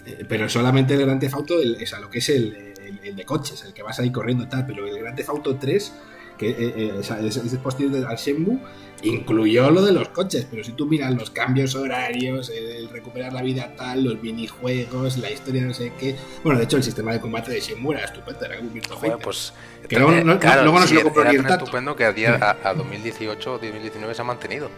Eh, 0.05 0.25
pero 0.27 0.47
solamente 0.49 0.93
el 0.93 1.01
Gran 1.01 1.19
Theft 1.19 1.33
Auto, 1.33 1.61
el, 1.61 1.77
o 1.81 1.85
sea, 1.85 1.99
lo 1.99 2.09
que 2.09 2.19
es 2.19 2.29
el, 2.29 2.73
el, 3.03 3.15
de 3.15 3.25
coches, 3.25 3.63
el 3.63 3.73
que 3.73 3.83
vas 3.83 3.99
ahí 3.99 4.11
corriendo 4.11 4.43
y 4.43 4.47
tal, 4.47 4.65
pero 4.65 4.85
el 4.85 4.97
Gran 4.99 5.15
Theft 5.15 5.29
Auto 5.29 5.55
3, 5.55 5.93
que 6.37 6.49
eh, 6.49 6.55
eh, 6.59 6.93
es, 6.99 7.37
es, 7.37 7.55
posterior 7.57 8.05
al 8.05 8.17
Shenmue, 8.17 8.59
incluyó 9.01 9.71
lo 9.71 9.81
de 9.83 9.93
los 9.93 10.09
coches, 10.09 10.47
pero 10.49 10.63
si 10.63 10.73
tú 10.73 10.85
miras 10.85 11.13
los 11.13 11.29
cambios 11.29 11.75
horarios, 11.75 12.49
el 12.49 12.89
recuperar 12.89 13.33
la 13.33 13.41
vida 13.41 13.73
tal, 13.75 14.03
los 14.03 14.21
minijuegos, 14.21 15.17
la 15.17 15.31
historia 15.31 15.63
no 15.63 15.73
sé 15.73 15.93
qué. 15.99 16.15
Bueno, 16.43 16.59
de 16.59 16.65
hecho, 16.65 16.77
el 16.77 16.83
sistema 16.83 17.13
de 17.13 17.19
combate 17.19 17.51
de 17.51 17.59
Shenmue 17.59 17.95
era 17.95 18.05
estupendo, 18.05 18.45
era 18.45 18.59
un 18.59 18.81
Joder, 18.81 19.17
pues. 19.23 19.53
Que 19.87 19.99
luego 19.99 20.11
no, 20.23 20.35
luego 20.35 20.79
no 20.79 20.87
se 20.87 20.95
lo 20.95 21.03
compró 21.03 21.23
era 21.23 21.43
tan 21.43 21.59
estupendo 21.59 21.95
que 21.95 22.05
a, 22.05 22.11
día, 22.11 22.35
a, 22.63 22.69
a 22.69 22.73
2018 22.73 23.53
o 23.53 23.57
2019 23.57 24.13
se 24.13 24.21
ha 24.21 24.25
mantenido 24.25 24.69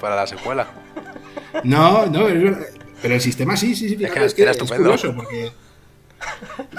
para 0.00 0.16
la 0.16 0.26
secuela. 0.26 0.66
No, 1.64 2.06
no, 2.06 2.28
pero 3.02 3.14
el 3.14 3.20
sistema 3.20 3.56
sí, 3.56 3.74
sí, 3.74 3.88
sí, 3.88 3.96
fíjate, 3.96 4.24
es 4.24 4.34
que. 4.34 4.44
Es 4.44 4.56
curioso 4.56 5.14
porque. 5.14 5.52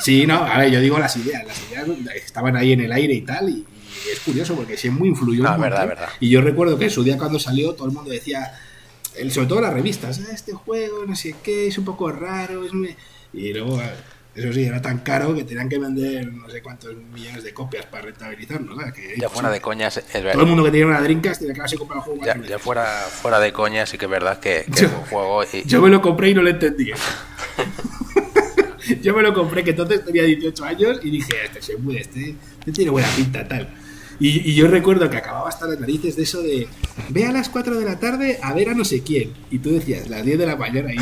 Sí, 0.03 0.25
no, 0.25 0.43
a 0.43 0.57
ver, 0.57 0.71
yo 0.71 0.81
digo 0.81 0.97
las 0.97 1.15
ideas, 1.15 1.45
las 1.45 1.61
ideas 1.69 1.87
estaban 2.15 2.55
ahí 2.55 2.73
en 2.73 2.81
el 2.81 2.91
aire 2.91 3.13
y 3.13 3.21
tal, 3.21 3.49
y, 3.49 3.65
es 4.11 4.19
curioso 4.21 4.55
porque 4.55 4.77
sí 4.77 4.89
muy 4.89 5.09
influyó 5.09 5.43
no, 5.43 5.57
verdad, 5.57 5.87
verdad. 5.87 6.09
Y 6.19 6.29
yo 6.29 6.41
recuerdo 6.41 6.77
que 6.77 6.85
en 6.85 6.91
su 6.91 7.03
día 7.03 7.17
cuando 7.17 7.39
salió 7.39 7.73
todo 7.73 7.87
el 7.87 7.93
mundo 7.93 8.09
decía, 8.09 8.53
sobre 9.29 9.47
todo 9.47 9.61
las 9.61 9.73
revistas, 9.73 10.21
ah, 10.27 10.33
este 10.33 10.53
juego, 10.53 11.05
no 11.05 11.15
sé 11.15 11.35
qué, 11.43 11.67
es 11.67 11.77
un 11.77 11.85
poco 11.85 12.11
raro, 12.11 12.65
es 12.65 12.73
muy... 12.73 12.95
Y 13.33 13.53
luego, 13.53 13.79
eso 14.37 14.53
sí, 14.53 14.65
era 14.65 14.81
tan 14.81 14.99
caro 14.99 15.35
que 15.35 15.43
tenían 15.43 15.67
que 15.67 15.79
vender 15.79 16.31
no 16.31 16.49
sé 16.49 16.61
cuántos 16.61 16.95
millones 16.95 17.43
de 17.43 17.53
copias 17.53 17.85
para 17.87 18.03
rentabilizarlo. 18.03 18.77
Que, 18.93 19.15
ya 19.17 19.29
fuera 19.29 19.49
de 19.49 19.59
coñas, 19.59 19.97
es 19.97 20.13
verdad. 20.13 20.33
Todo 20.33 20.43
el 20.43 20.47
mundo 20.49 20.63
que 20.63 20.71
tenía 20.71 20.85
una 20.85 21.01
Dreamcast 21.01 21.39
tenía 21.39 21.53
que 21.53 21.59
haberse 21.61 21.77
comprado 21.77 22.03
el 22.03 22.05
juego. 22.05 22.25
Ya, 22.25 22.47
ya 22.47 22.59
fuera, 22.59 22.85
fuera 22.85 23.39
de 23.39 23.51
coña, 23.51 23.85
sí 23.85 23.97
que 23.97 24.05
es 24.05 24.11
verdad 24.11 24.39
que, 24.39 24.65
que 24.73 24.81
yo, 24.81 24.87
un 24.89 25.05
juego... 25.05 25.43
Y... 25.51 25.63
Yo 25.65 25.81
me 25.81 25.89
lo 25.89 26.01
compré 26.01 26.29
y 26.29 26.33
no 26.33 26.41
lo 26.41 26.49
entendía. 26.49 26.95
yo 29.01 29.13
me 29.13 29.21
lo 29.21 29.33
compré 29.33 29.63
que 29.63 29.71
entonces 29.71 30.03
tenía 30.03 30.23
18 30.23 30.65
años 30.65 30.99
y 31.03 31.09
dije, 31.09 31.33
este 31.45 31.61
se 31.61 31.77
puede, 31.77 32.01
este, 32.01 32.35
este 32.59 32.71
tiene 32.71 32.91
buena 32.91 33.07
pinta, 33.15 33.47
tal. 33.47 33.69
Y, 34.19 34.55
yo 34.55 34.67
recuerdo 34.67 35.09
que 35.09 35.17
acababa 35.17 35.47
hasta 35.47 35.67
las 35.67 35.79
narices 35.79 36.15
de 36.15 36.23
eso 36.23 36.41
de 36.41 36.67
ve 37.09 37.25
a 37.25 37.31
las 37.31 37.49
4 37.49 37.79
de 37.79 37.85
la 37.85 37.99
tarde 37.99 38.39
a 38.41 38.53
ver 38.53 38.69
a 38.69 38.73
no 38.73 38.83
sé 38.83 39.03
quién. 39.03 39.33
Y 39.51 39.59
tú 39.59 39.71
decías, 39.71 40.09
las 40.09 40.25
10 40.25 40.39
de 40.39 40.45
la 40.45 40.55
mañana, 40.55 40.91
y 40.91 40.97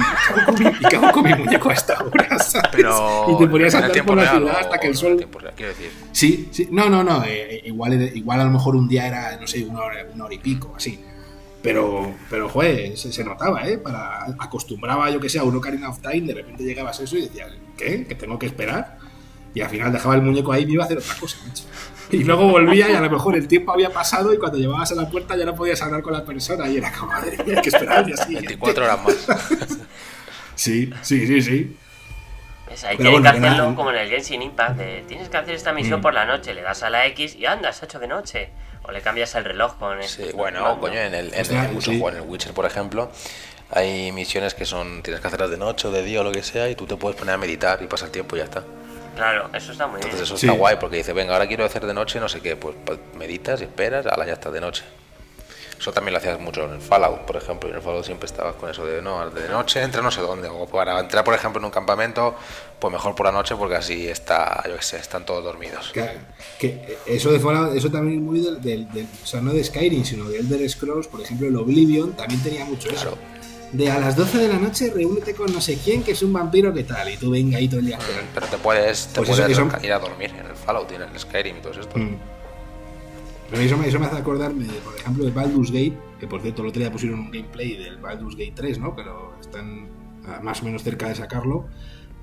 ¿qué 0.89 0.95
hago 0.97 1.11
con 1.11 1.23
mi, 1.23 1.33
muñeco 1.33 1.69
a 1.69 1.73
esta 1.73 2.03
hora? 2.03 2.37
Pero 2.71 3.27
y 3.29 3.37
te 3.37 3.47
ponías 3.47 3.75
a 3.75 3.85
andar 3.85 4.05
por 4.05 4.17
la 4.17 4.31
ciudad 4.31 4.57
hasta 4.59 4.77
que 4.79 4.87
el 4.87 4.95
sol. 4.95 5.17
decir. 5.17 5.91
Sí, 6.11 6.49
sí, 6.51 6.67
no, 6.71 6.89
no, 6.89 7.03
no. 7.03 7.23
Eh, 7.25 7.61
igual, 7.65 7.93
igual 8.15 8.41
a 8.41 8.43
lo 8.43 8.51
mejor 8.51 8.75
un 8.75 8.87
día 8.87 9.07
era, 9.07 9.37
no 9.39 9.47
sé, 9.47 9.63
una 9.63 9.81
hora, 9.81 10.05
una 10.13 10.25
hora 10.25 10.33
y 10.33 10.39
pico, 10.39 10.73
así. 10.75 10.99
Pero, 11.61 12.13
pero 12.29 12.47
joder, 12.47 12.95
se, 12.95 13.23
notaba, 13.23 13.67
¿eh? 13.67 13.79
Para, 13.79 14.25
acostumbraba, 14.37 15.09
yo 15.09 15.19
que 15.19 15.29
sé, 15.29 15.39
a 15.39 15.43
uno 15.43 15.57
Ocarina 15.57 15.89
of 15.89 15.99
Time, 15.99 16.27
de 16.27 16.35
repente 16.35 16.63
llegabas 16.63 16.99
a 16.99 17.03
eso 17.05 17.17
y 17.17 17.21
decías, 17.21 17.51
¿qué? 17.75 18.05
¿Que 18.05 18.13
tengo 18.13 18.37
que 18.37 18.45
esperar? 18.45 18.99
Y 19.55 19.61
al 19.61 19.69
final 19.69 19.91
dejaba 19.91 20.15
el 20.15 20.21
muñeco 20.21 20.51
ahí 20.51 20.63
y 20.63 20.65
me 20.67 20.73
iba 20.73 20.83
a 20.83 20.85
hacer 20.85 20.97
otra 20.97 21.15
cosa, 21.19 21.37
macho. 21.47 21.63
Y 22.11 22.23
luego 22.23 22.47
volvía 22.49 22.89
y 22.89 22.93
a 22.93 23.01
lo 23.01 23.09
mejor 23.09 23.35
el 23.35 23.47
tiempo 23.47 23.71
había 23.71 23.89
pasado 23.89 24.33
y 24.33 24.37
cuando 24.37 24.57
llevabas 24.57 24.91
a 24.91 24.95
la 24.95 25.09
puerta 25.09 25.35
ya 25.35 25.45
no 25.45 25.55
podías 25.55 25.81
hablar 25.81 26.01
con 26.01 26.13
la 26.13 26.23
persona 26.23 26.67
y 26.69 26.77
era 26.77 26.91
como, 26.91 27.11
madre 27.11 27.37
hay 27.39 27.61
que 27.61 27.69
esperar 27.69 27.99
al 27.99 28.05
día 28.05 28.17
siguiente. 28.17 28.49
24 28.49 28.85
horas 28.85 29.03
más. 29.03 29.15
sí, 30.55 30.91
sí, 31.01 31.27
sí, 31.27 31.41
sí. 31.41 31.77
Pues 32.65 32.83
hay 32.83 32.97
que 32.97 33.07
hacerlo 33.07 33.75
como 33.75 33.91
en 33.91 33.97
el 33.97 34.09
Genshin 34.09 34.41
Impact, 34.41 34.77
de, 34.77 35.03
tienes 35.07 35.29
que 35.29 35.37
hacer 35.37 35.55
esta 35.55 35.71
misión 35.71 35.99
mm. 35.99 36.03
por 36.03 36.13
la 36.13 36.25
noche, 36.25 36.53
le 36.53 36.61
das 36.61 36.83
a 36.83 36.89
la 36.89 37.05
X 37.07 37.35
y 37.35 37.45
anda, 37.45 37.71
se 37.71 37.85
ha 37.85 37.87
hecho 37.87 37.99
de 37.99 38.07
noche. 38.07 38.49
O 38.87 38.91
le 38.91 39.01
cambias 39.01 39.33
el 39.33 39.45
reloj 39.45 39.77
con 39.79 39.99
el... 39.99 40.07
Sí, 40.07 40.25
bueno, 40.35 40.79
coño, 40.79 40.99
en 40.99 41.15
el, 41.15 41.33
en, 41.33 41.39
el, 41.39 41.55
en 41.55 42.15
el 42.15 42.21
Witcher, 42.21 42.53
por 42.53 42.65
ejemplo, 42.65 43.11
hay 43.71 44.11
misiones 44.11 44.53
que 44.53 44.65
son, 44.65 45.01
tienes 45.01 45.21
que 45.21 45.27
hacerlas 45.27 45.49
de 45.49 45.57
noche 45.57 45.87
o 45.87 45.91
de 45.91 46.03
día 46.03 46.21
o 46.21 46.23
lo 46.23 46.31
que 46.31 46.43
sea 46.43 46.69
y 46.69 46.75
tú 46.75 46.85
te 46.85 46.95
puedes 46.95 47.17
poner 47.17 47.33
a 47.33 47.37
meditar 47.37 47.81
y 47.81 47.87
pasar 47.87 48.09
tiempo 48.09 48.35
y 48.35 48.39
ya 48.39 48.45
está. 48.45 48.63
Claro, 49.15 49.49
eso 49.53 49.71
está 49.71 49.87
muy 49.87 50.01
Entonces 50.01 50.21
eso 50.21 50.35
está 50.35 50.51
guay 50.51 50.77
porque 50.79 50.97
dice, 50.97 51.13
venga, 51.13 51.33
ahora 51.33 51.47
quiero 51.47 51.65
hacer 51.65 51.85
de 51.85 51.93
noche, 51.93 52.19
no 52.19 52.29
sé 52.29 52.41
qué, 52.41 52.55
pues, 52.55 52.75
pues 52.85 52.99
meditas 53.17 53.61
y 53.61 53.63
esperas, 53.63 54.05
ahora 54.05 54.25
ya 54.25 54.33
está 54.33 54.51
de 54.51 54.61
noche. 54.61 54.83
Eso 55.79 55.91
también 55.91 56.13
lo 56.13 56.19
hacías 56.19 56.39
mucho 56.39 56.63
en 56.63 56.73
el 56.73 56.81
Fallout, 56.81 57.21
por 57.21 57.35
ejemplo. 57.35 57.67
Y 57.67 57.71
en 57.71 57.77
el 57.77 57.83
Fallout 57.83 58.05
siempre 58.05 58.27
estabas 58.27 58.55
con 58.55 58.69
eso 58.69 58.85
de, 58.85 59.01
no, 59.01 59.29
de 59.29 59.49
noche 59.49 59.81
entra 59.81 60.01
no 60.01 60.09
sé 60.09 60.21
dónde. 60.21 60.47
O 60.47 60.65
para 60.65 60.99
entrar, 60.99 61.23
por 61.23 61.33
ejemplo, 61.33 61.59
en 61.59 61.65
un 61.65 61.71
campamento, 61.71 62.33
pues 62.79 62.93
mejor 62.93 63.13
por 63.13 63.25
la 63.25 63.33
noche 63.33 63.55
porque 63.55 63.75
así 63.75 64.07
está, 64.07 64.63
yo 64.67 64.77
qué 64.77 64.81
sé, 64.81 64.97
están 64.97 65.25
todos 65.25 65.43
dormidos. 65.43 65.91
que 65.91 66.97
eso 67.05 67.31
de 67.31 67.39
Fallout, 67.39 67.75
eso 67.75 67.91
también 67.91 68.19
es 68.19 68.23
muy 68.23 68.39
del, 68.39 69.07
o 69.21 69.25
sea, 69.27 69.41
no 69.41 69.51
de 69.51 69.63
Skyrim, 69.63 70.05
sino 70.05 70.29
de 70.29 70.39
Elder 70.39 70.67
Scrolls, 70.69 71.07
por 71.07 71.21
ejemplo, 71.21 71.47
el 71.47 71.55
Oblivion 71.57 72.13
también 72.13 72.41
tenía 72.41 72.63
mucho 72.63 72.89
eso 72.89 73.17
de 73.71 73.91
a 73.91 73.99
las 73.99 74.15
12 74.15 74.37
de 74.37 74.47
la 74.47 74.59
noche 74.59 74.91
reúnete 74.93 75.33
con 75.33 75.51
no 75.51 75.59
sé 75.59 75.77
quién 75.83 76.03
que 76.03 76.11
es 76.11 76.21
un 76.21 76.31
vampiro 76.31 76.73
que 76.73 76.83
tal 76.83 77.11
y 77.11 77.17
tú 77.17 77.31
venga 77.31 77.57
ahí 77.57 77.67
todo 77.67 77.79
el 77.79 77.87
día 77.87 77.99
pero 78.33 78.47
te 78.47 78.57
puedes, 78.57 79.07
te 79.07 79.21
pues 79.21 79.29
puedes 79.29 79.83
ir 79.83 79.91
a 79.91 79.99
dormir 79.99 80.31
en 80.31 80.45
el 80.45 80.55
Fallout 80.55 80.91
y 80.91 80.95
en 80.95 81.01
el 81.03 81.19
Skyrim 81.19 81.57
y 81.57 81.61
todo 81.61 81.73
esto 81.73 81.97
mm. 81.97 82.15
pero 83.49 83.61
eso, 83.61 83.75
eso, 83.83 83.99
me 83.99 84.05
hace 84.05 84.17
acordarme 84.17 84.65
por 84.83 84.95
ejemplo 84.95 85.25
de 85.25 85.31
Baldur's 85.31 85.71
Gate 85.71 85.97
que 86.19 86.27
por 86.27 86.41
cierto 86.41 86.61
el 86.61 86.69
otro 86.69 86.79
día 86.79 86.91
pusieron 86.91 87.19
un 87.19 87.31
gameplay 87.31 87.75
del 87.75 87.97
Baldur's 87.97 88.35
Gate 88.35 88.53
3 88.55 88.79
¿no? 88.79 88.95
pero 88.95 89.33
están 89.41 89.89
más 90.41 90.61
o 90.61 90.65
menos 90.65 90.83
cerca 90.83 91.07
de 91.07 91.15
sacarlo 91.15 91.67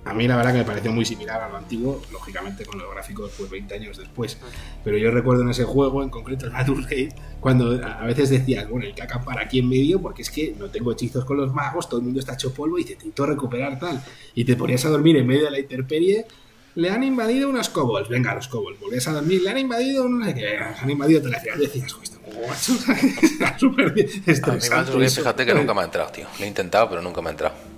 a 0.05 0.12
mí 0.12 0.26
la 0.26 0.36
verdad 0.36 0.53
que 0.53 0.59
me 0.59 0.64
pareció 0.64 0.90
muy 0.90 1.05
similar 1.05 1.40
a 1.40 1.48
lo 1.48 1.57
antiguo, 1.57 2.03
lógicamente 2.11 2.66
con 2.66 2.78
los 2.78 2.90
gráficos 2.90 3.32
pues 3.38 3.48
20 3.48 3.74
años 3.74 3.98
después. 3.98 4.36
Pero 4.82 4.96
yo 4.96 5.11
recuerdo 5.12 5.42
en 5.42 5.50
ese 5.50 5.64
juego, 5.64 6.03
en 6.03 6.11
concreto 6.11 6.46
el 6.46 6.53
Gate, 6.53 7.14
cuando 7.38 7.80
a 7.84 8.05
veces 8.05 8.30
decías, 8.30 8.68
bueno, 8.68 8.86
hay 8.86 8.94
que 8.94 9.03
acampar 9.03 9.38
aquí 9.38 9.61
en 9.61 9.68
medio 9.68 10.00
porque 10.00 10.22
es 10.22 10.30
que 10.30 10.55
no 10.59 10.68
tengo 10.70 10.92
hechizos 10.92 11.24
con 11.24 11.36
los 11.36 11.53
magos, 11.55 11.88
todo 11.88 12.00
el 12.00 12.05
mundo 12.05 12.18
está 12.18 12.34
hecho 12.34 12.53
polvo 12.53 12.78
y 12.78 12.84
te 12.84 12.94
intento 12.94 13.26
recuperar 13.26 13.78
tal. 13.78 14.03
Y 14.34 14.44
te 14.44 14.57
ponías 14.57 14.84
a 14.84 14.88
dormir 14.88 15.16
en 15.16 15.26
medio 15.26 15.44
de 15.44 15.53
la 15.53 15.61
intemperie, 15.61 16.26
le 16.74 16.90
han 16.90 17.05
invadido 17.05 17.48
unos 17.48 17.68
kobolds, 17.68 18.09
venga 18.09 18.34
los 18.34 18.48
kobolds, 18.48 18.80
volvías 18.80 19.07
a 19.07 19.12
dormir, 19.12 19.42
le 19.42 19.50
han 19.50 19.59
invadido 19.59 20.09
no 20.09 20.24
sé 20.24 20.34
qué, 20.34 20.57
han 20.57 20.90
invadido 20.90 21.20
ciudad, 21.20 21.57
decías, 21.57 21.94
esto 22.03 22.18
macho, 22.48 22.72
está 23.22 23.59
súper 23.59 23.94
estresante. 24.26 24.92
A 24.92 24.96
mí 24.96 25.09
fíjate 25.09 25.46
que 25.46 25.55
nunca 25.55 25.74
me 25.74 25.82
ha 25.82 25.84
entrado, 25.84 26.11
tío. 26.11 26.26
Lo 26.38 26.44
he 26.44 26.48
intentado, 26.48 26.88
pero 26.88 27.03
nunca 27.03 27.20
me 27.20 27.28
ha 27.28 27.32
entrado. 27.32 27.71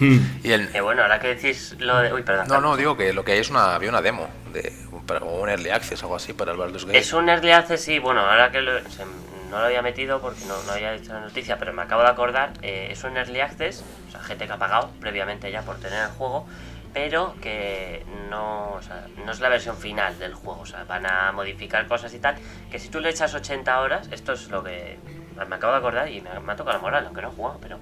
Hmm. 0.00 0.18
Y 0.44 0.52
el... 0.52 0.74
Eh, 0.74 0.80
bueno, 0.80 1.02
ahora 1.02 1.18
que 1.18 1.34
decís 1.34 1.74
lo 1.78 1.98
de... 1.98 2.12
Uy, 2.12 2.22
perdón. 2.22 2.48
No, 2.48 2.60
no, 2.60 2.76
digo 2.76 2.96
que 2.96 3.12
lo 3.12 3.24
que 3.24 3.32
hay 3.32 3.38
es 3.38 3.50
una, 3.50 3.74
había 3.74 3.88
una 3.88 4.02
demo 4.02 4.28
de, 4.52 4.72
o 5.20 5.40
un 5.40 5.48
early 5.48 5.70
access, 5.70 6.02
algo 6.02 6.16
así 6.16 6.32
para 6.32 6.52
el 6.52 6.58
Baldur's 6.58 6.84
Gate. 6.84 6.98
Es 6.98 7.12
un 7.12 7.28
early 7.28 7.50
access, 7.50 7.82
sí, 7.82 7.98
bueno, 7.98 8.20
ahora 8.20 8.50
que 8.50 8.60
lo, 8.60 8.72
no 9.50 9.58
lo 9.58 9.64
había 9.64 9.82
metido 9.82 10.20
porque 10.20 10.44
no, 10.44 10.62
no 10.64 10.72
había 10.72 10.94
hecho 10.94 11.12
la 11.12 11.20
noticia, 11.20 11.58
pero 11.58 11.72
me 11.72 11.82
acabo 11.82 12.02
de 12.02 12.08
acordar, 12.08 12.52
eh, 12.62 12.88
es 12.90 13.02
un 13.04 13.16
early 13.16 13.40
access, 13.40 13.84
o 14.08 14.10
sea, 14.10 14.20
gente 14.20 14.46
que 14.46 14.52
ha 14.52 14.58
pagado 14.58 14.90
previamente 15.00 15.50
ya 15.50 15.62
por 15.62 15.76
tener 15.76 16.04
el 16.04 16.10
juego, 16.10 16.46
pero 16.92 17.34
que 17.40 18.04
no, 18.30 18.72
o 18.72 18.82
sea, 18.82 19.06
no 19.24 19.32
es 19.32 19.40
la 19.40 19.48
versión 19.48 19.76
final 19.76 20.18
del 20.18 20.34
juego, 20.34 20.60
o 20.60 20.66
sea, 20.66 20.84
van 20.84 21.06
a 21.06 21.32
modificar 21.32 21.86
cosas 21.86 22.12
y 22.14 22.18
tal, 22.18 22.36
que 22.70 22.78
si 22.78 22.88
tú 22.88 23.00
le 23.00 23.10
echas 23.10 23.34
80 23.34 23.80
horas, 23.80 24.08
esto 24.10 24.32
es 24.32 24.48
lo 24.48 24.62
que 24.62 24.98
me 25.48 25.56
acabo 25.56 25.72
de 25.72 25.78
acordar 25.78 26.08
y 26.10 26.20
me, 26.20 26.38
me 26.40 26.52
ha 26.52 26.56
tocado 26.56 26.76
la 26.76 26.82
moral, 26.82 27.06
aunque 27.06 27.22
no 27.22 27.28
he 27.28 27.32
jugado, 27.32 27.58
pero 27.60 27.78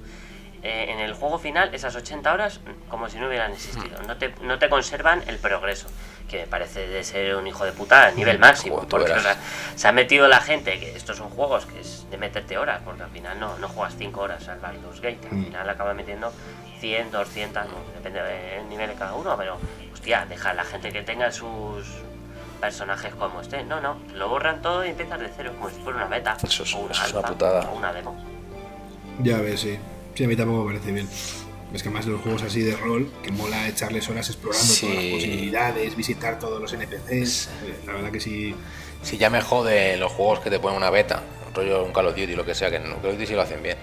eh, 0.67 0.91
en 0.91 0.99
el 0.99 1.15
juego 1.15 1.39
final 1.39 1.73
esas 1.73 1.95
80 1.95 2.33
horas 2.33 2.59
como 2.89 3.09
si 3.09 3.19
no 3.19 3.29
hubieran 3.29 3.53
existido. 3.53 4.03
No 4.03 4.17
te, 4.17 4.35
no 4.43 4.59
te 4.59 4.69
conservan 4.69 5.23
el 5.29 5.39
progreso, 5.39 5.87
que 6.29 6.39
me 6.39 6.47
parece 6.49 6.89
de 6.89 7.05
ser 7.05 7.37
un 7.37 7.47
hijo 7.47 7.65
de 7.65 7.71
puta 7.71 8.09
a 8.09 8.11
nivel 8.11 8.41
máximo. 8.41 8.85
Porque 8.89 9.15
se 9.77 9.87
ha 9.87 9.93
metido 9.93 10.27
la 10.27 10.41
gente, 10.41 10.81
que 10.81 10.97
estos 10.97 11.19
son 11.19 11.31
juegos 11.31 11.67
que 11.67 11.81
es 11.81 12.11
de 12.11 12.19
meterte 12.19 12.59
horas, 12.59 12.83
porque 12.85 13.05
al 13.05 13.11
final 13.11 13.39
no, 13.39 13.57
no 13.59 13.69
juegas 13.69 13.95
5 13.97 14.21
horas 14.21 14.49
al 14.49 14.59
Baldur's 14.59 15.01
Gate, 15.01 15.21
al 15.31 15.37
mm. 15.37 15.45
final 15.45 15.71
acaba 15.71 15.95
metiendo 15.95 16.33
100, 16.81 17.13
200, 17.13 17.65
depende 17.95 18.21
del 18.25 18.69
nivel 18.69 18.89
de 18.89 18.95
cada 18.97 19.15
uno, 19.15 19.37
pero 19.37 19.59
hostia, 19.93 20.27
deja 20.29 20.51
a 20.51 20.55
la 20.55 20.65
gente 20.65 20.91
que 20.91 21.03
tenga 21.03 21.31
sus 21.31 21.87
personajes 22.61 23.15
como 23.15 23.41
este. 23.41 23.63
No, 23.63 23.81
no, 23.81 23.99
lo 24.15 24.29
borran 24.29 24.63
todo 24.63 24.85
y 24.85 24.89
empiezas 24.89 25.21
de 25.21 25.31
cero, 25.37 25.53
como 25.57 25.71
si 25.71 25.77
fuera 25.77 25.99
una 25.99 26.09
beta. 26.09 26.37
Eso 26.43 26.65
es, 26.65 26.75
una 26.75 27.23
putada. 27.23 27.71
O 27.71 27.77
una 27.77 27.93
demo. 27.93 28.17
Ya 29.21 29.41
ves, 29.41 29.61
sí. 29.61 29.79
Sí, 30.17 30.25
a 30.25 30.29
mí 30.29 30.35
tampoco 30.35 30.65
me 30.65 30.73
parece 30.73 30.93
bien. 30.93 31.07
Es 31.75 31.83
que 31.83 31.91
más 31.91 32.07
de 32.07 32.13
los 32.13 32.23
juegos 32.23 32.43
así 32.43 32.63
de 32.63 32.75
rol, 32.75 33.13
que 33.23 33.31
mola 33.31 33.69
echarles 33.69 34.09
horas 34.09 34.27
explorando 34.31 34.75
todas 34.81 34.95
las 34.95 35.05
posibilidades, 35.05 35.95
visitar 35.95 36.39
todos 36.39 36.59
los 36.59 36.73
NPCs. 36.73 37.51
La 37.87 37.93
verdad 37.93 38.11
que 38.11 38.21
sí. 38.21 38.55
Si 39.03 39.19
ya 39.19 39.29
me 39.29 39.43
jode 39.43 39.99
los 39.99 40.11
juegos 40.11 40.41
que 40.41 40.49
te 40.49 40.59
ponen 40.59 40.79
una 40.79 40.89
beta, 40.89 41.23
rollo 41.55 41.85
un 41.85 41.93
Call 41.93 42.07
of 42.07 42.17
Duty, 42.17 42.35
lo 42.35 42.47
que 42.47 42.55
sea, 42.55 42.71
que 42.71 42.77
en 42.77 42.85
Call 42.85 42.95
of 42.95 43.13
Duty 43.13 43.27
sí 43.27 43.35
lo 43.35 43.43
hacen 43.43 43.63
bien. 43.63 43.77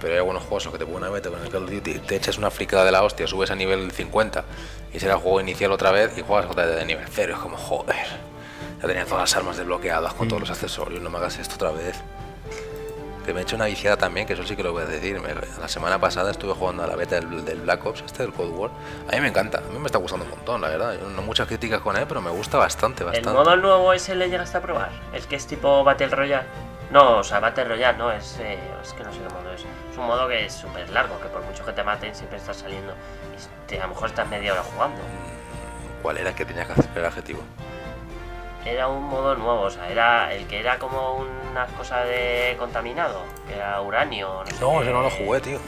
Pero 0.00 0.12
hay 0.12 0.18
algunos 0.18 0.44
juegos 0.44 0.68
que 0.68 0.78
te 0.78 0.86
ponen 0.86 1.02
una 1.02 1.10
meta 1.10 1.28
con 1.28 1.42
el 1.42 1.50
Call 1.50 1.64
of 1.64 1.70
Duty, 1.70 1.98
te 2.06 2.16
echas 2.16 2.38
una 2.38 2.52
fricada 2.52 2.84
de 2.84 2.92
la 2.92 3.02
hostia, 3.02 3.26
subes 3.26 3.50
a 3.50 3.56
nivel 3.56 3.90
50 3.90 4.44
y 4.94 5.00
será 5.00 5.14
el 5.14 5.20
juego 5.20 5.40
inicial 5.40 5.72
otra 5.72 5.90
vez 5.90 6.16
y 6.16 6.22
juegas 6.22 6.48
otra 6.48 6.66
vez 6.66 6.76
de 6.76 6.84
nivel 6.84 7.06
0. 7.10 7.34
Es 7.34 7.40
como, 7.40 7.56
joder, 7.56 8.06
ya 8.80 8.86
tenía 8.86 9.04
todas 9.06 9.22
las 9.22 9.36
armas 9.36 9.56
desbloqueadas 9.56 10.14
con 10.14 10.28
todos 10.28 10.40
los 10.40 10.50
accesorios, 10.50 11.02
no 11.02 11.10
me 11.10 11.18
hagas 11.18 11.36
esto 11.38 11.56
otra 11.56 11.72
vez. 11.72 11.96
Que 13.30 13.34
me 13.34 13.42
he 13.42 13.44
hecho 13.44 13.54
una 13.54 13.66
viciada 13.66 13.96
también, 13.96 14.26
que 14.26 14.32
eso 14.32 14.44
sí 14.44 14.56
que 14.56 14.64
lo 14.64 14.72
voy 14.72 14.82
a 14.82 14.86
decir. 14.86 15.22
la 15.60 15.68
semana 15.68 16.00
pasada 16.00 16.32
estuve 16.32 16.52
jugando 16.52 16.82
a 16.82 16.88
la 16.88 16.96
beta 16.96 17.14
del, 17.14 17.60
Black 17.60 17.86
Ops, 17.86 18.02
este 18.04 18.24
del 18.24 18.32
Cold 18.32 18.52
War. 18.58 18.72
A 19.06 19.14
mí 19.14 19.20
me 19.20 19.28
encanta, 19.28 19.58
a 19.58 19.70
mí 19.72 19.78
me 19.78 19.86
está 19.86 19.98
gustando 19.98 20.24
un 20.24 20.32
montón, 20.32 20.60
la 20.60 20.68
verdad. 20.68 20.98
no 20.98 21.22
muchas 21.22 21.46
críticas 21.46 21.80
con 21.80 21.96
él, 21.96 22.06
pero 22.08 22.20
me 22.20 22.30
gusta 22.30 22.58
bastante, 22.58 23.04
bastante. 23.04 23.28
¿El 23.28 23.36
modo 23.36 23.54
nuevo 23.54 23.92
ese 23.92 24.16
le 24.16 24.28
llegaste 24.28 24.58
a 24.58 24.62
probar? 24.62 24.90
¿El 25.12 25.24
que 25.28 25.36
es 25.36 25.46
tipo 25.46 25.84
Battle 25.84 26.08
Royale? 26.08 26.48
No, 26.90 27.18
o 27.18 27.22
sea, 27.22 27.38
Battle 27.38 27.66
Royale 27.66 27.98
no, 27.98 28.10
es, 28.10 28.36
eh, 28.40 28.58
es 28.82 28.92
que 28.94 29.04
no 29.04 29.12
sé 29.12 29.20
qué 29.20 29.32
modo 29.32 29.52
es. 29.52 29.60
Es 29.60 29.96
un 29.96 30.06
modo 30.08 30.26
que 30.26 30.46
es 30.46 30.52
súper 30.52 30.90
largo, 30.90 31.20
que 31.20 31.28
por 31.28 31.44
mucho 31.44 31.64
que 31.64 31.70
te 31.70 31.84
maten 31.84 32.12
siempre 32.12 32.36
estás 32.36 32.56
saliendo. 32.56 32.94
Y 33.70 33.76
a 33.76 33.82
lo 33.82 33.90
mejor 33.90 34.08
estás 34.08 34.28
media 34.28 34.54
hora 34.54 34.64
jugando. 34.64 35.00
¿Cuál 36.02 36.18
era 36.18 36.30
el 36.30 36.34
que 36.34 36.44
tenías 36.44 36.66
que 36.66 36.72
hacer 36.72 36.90
el 36.96 37.04
adjetivo? 37.04 37.42
Era 38.66 38.88
un 38.88 39.04
modo 39.04 39.34
nuevo, 39.34 39.62
o 39.62 39.70
sea, 39.70 39.90
era 39.90 40.32
el 40.34 40.46
que 40.46 40.60
era 40.60 40.78
como 40.78 41.16
una 41.50 41.66
cosa 41.66 42.04
de 42.04 42.56
contaminado, 42.58 43.22
que 43.48 43.54
era 43.54 43.80
uranio. 43.80 44.44
No, 44.60 44.72
no 44.74 44.82
ese 44.82 44.92
no 44.92 45.02
lo 45.02 45.10
jugué, 45.10 45.40
tío. 45.40 45.58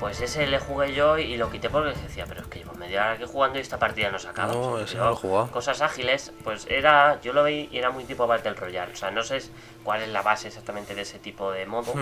Pues 0.00 0.20
ese 0.20 0.46
le 0.46 0.58
jugué 0.58 0.92
yo 0.92 1.16
y 1.18 1.36
lo 1.36 1.50
quité 1.50 1.70
porque 1.70 1.98
decía, 1.98 2.26
pero 2.28 2.42
es 2.42 2.48
que 2.48 2.58
llevo 2.58 2.74
media 2.74 3.02
hora 3.02 3.12
aquí 3.12 3.24
jugando 3.26 3.58
y 3.58 3.62
esta 3.62 3.78
partida 3.78 4.10
no 4.10 4.18
se 4.18 4.28
acaba. 4.28 4.52
No, 4.52 4.78
ese 4.78 4.98
no 4.98 5.10
lo 5.10 5.16
jugado. 5.16 5.50
Cosas 5.50 5.80
ágiles, 5.80 6.32
pues 6.42 6.66
era, 6.68 7.20
yo 7.22 7.32
lo 7.32 7.44
vi 7.44 7.68
y 7.70 7.78
era 7.78 7.90
muy 7.90 8.04
tipo 8.04 8.26
Battle 8.26 8.54
Royale. 8.54 8.92
O 8.92 8.96
sea, 8.96 9.10
no 9.10 9.22
sé 9.22 9.38
cuál 9.82 10.02
es 10.02 10.08
la 10.08 10.22
base 10.22 10.48
exactamente 10.48 10.94
de 10.94 11.02
ese 11.02 11.20
tipo 11.20 11.52
de 11.52 11.64
modo, 11.64 11.94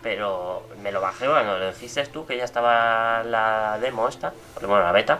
pero 0.00 0.62
me 0.80 0.92
lo 0.92 1.00
bajé 1.00 1.26
cuando 1.26 1.58
lo 1.58 1.70
dijiste 1.72 2.06
tú, 2.06 2.24
que 2.24 2.36
ya 2.36 2.44
estaba 2.44 3.24
la 3.24 3.78
demo 3.80 4.08
esta, 4.08 4.32
bueno, 4.60 4.82
la 4.82 4.92
beta. 4.92 5.18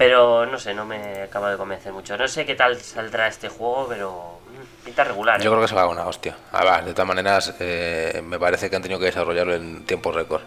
Pero 0.00 0.46
no 0.46 0.58
sé, 0.58 0.72
no 0.72 0.86
me 0.86 1.24
acaba 1.24 1.50
de 1.50 1.58
convencer 1.58 1.92
mucho. 1.92 2.16
No 2.16 2.26
sé 2.26 2.46
qué 2.46 2.54
tal 2.54 2.80
saldrá 2.80 3.26
este 3.26 3.50
juego, 3.50 3.86
pero 3.86 4.40
mm, 4.46 4.84
pinta 4.86 5.04
regular. 5.04 5.38
Yo 5.42 5.50
¿eh? 5.50 5.52
creo 5.52 5.60
que 5.60 5.68
se 5.68 5.74
va 5.74 5.82
a 5.82 5.88
una 5.88 6.06
hostia. 6.06 6.38
Ah, 6.52 6.80
de 6.80 6.94
todas 6.94 7.06
maneras, 7.06 7.54
eh, 7.60 8.22
me 8.24 8.38
parece 8.38 8.70
que 8.70 8.76
han 8.76 8.80
tenido 8.80 8.98
que 8.98 9.04
desarrollarlo 9.04 9.54
en 9.54 9.84
tiempo 9.84 10.10
récord. 10.10 10.40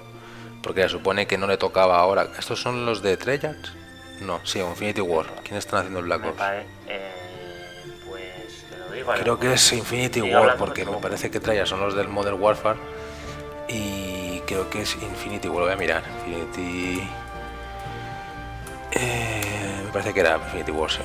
Porque 0.64 0.82
se 0.82 0.90
supone 0.90 1.28
que 1.28 1.38
no 1.38 1.46
le 1.46 1.58
tocaba 1.58 2.00
ahora. 2.00 2.30
¿Estos 2.36 2.60
son 2.64 2.88
los 2.88 3.04
de 3.04 3.16
Treyarch? 3.16 3.76
No, 4.22 4.44
sí, 4.44 4.58
Infinity 4.58 5.02
War. 5.02 5.28
¿Quién 5.44 5.58
están 5.58 5.82
haciendo 5.82 6.00
el 6.00 6.06
Black 6.06 6.26
Ops? 6.26 6.42
Eh, 6.88 7.12
pues 8.10 8.66
te 8.72 8.78
lo 8.80 8.90
digo. 8.90 9.14
Creo 9.14 9.40
que 9.40 9.54
es 9.54 9.72
Infinity 9.72 10.22
War, 10.24 10.58
porque 10.58 10.84
me 10.84 10.98
parece 10.98 11.30
que 11.30 11.40
Treyarch 11.40 11.70
son 11.70 11.80
los 11.80 11.94
del 11.94 12.08
Modern 12.08 12.42
Warfare. 12.42 12.80
Y 13.68 14.40
creo 14.48 14.68
que 14.72 14.82
es 14.82 14.96
Infinity 14.96 15.48
War. 15.48 15.60
Lo 15.60 15.66
voy 15.66 15.74
a 15.74 15.78
mirar. 15.78 16.02
Infinity. 16.26 17.08
Eh, 19.04 19.82
me 19.86 19.92
parece 19.92 20.14
que 20.14 20.20
era 20.20 20.38
Infinity 20.38 20.72
Wars. 20.72 21.00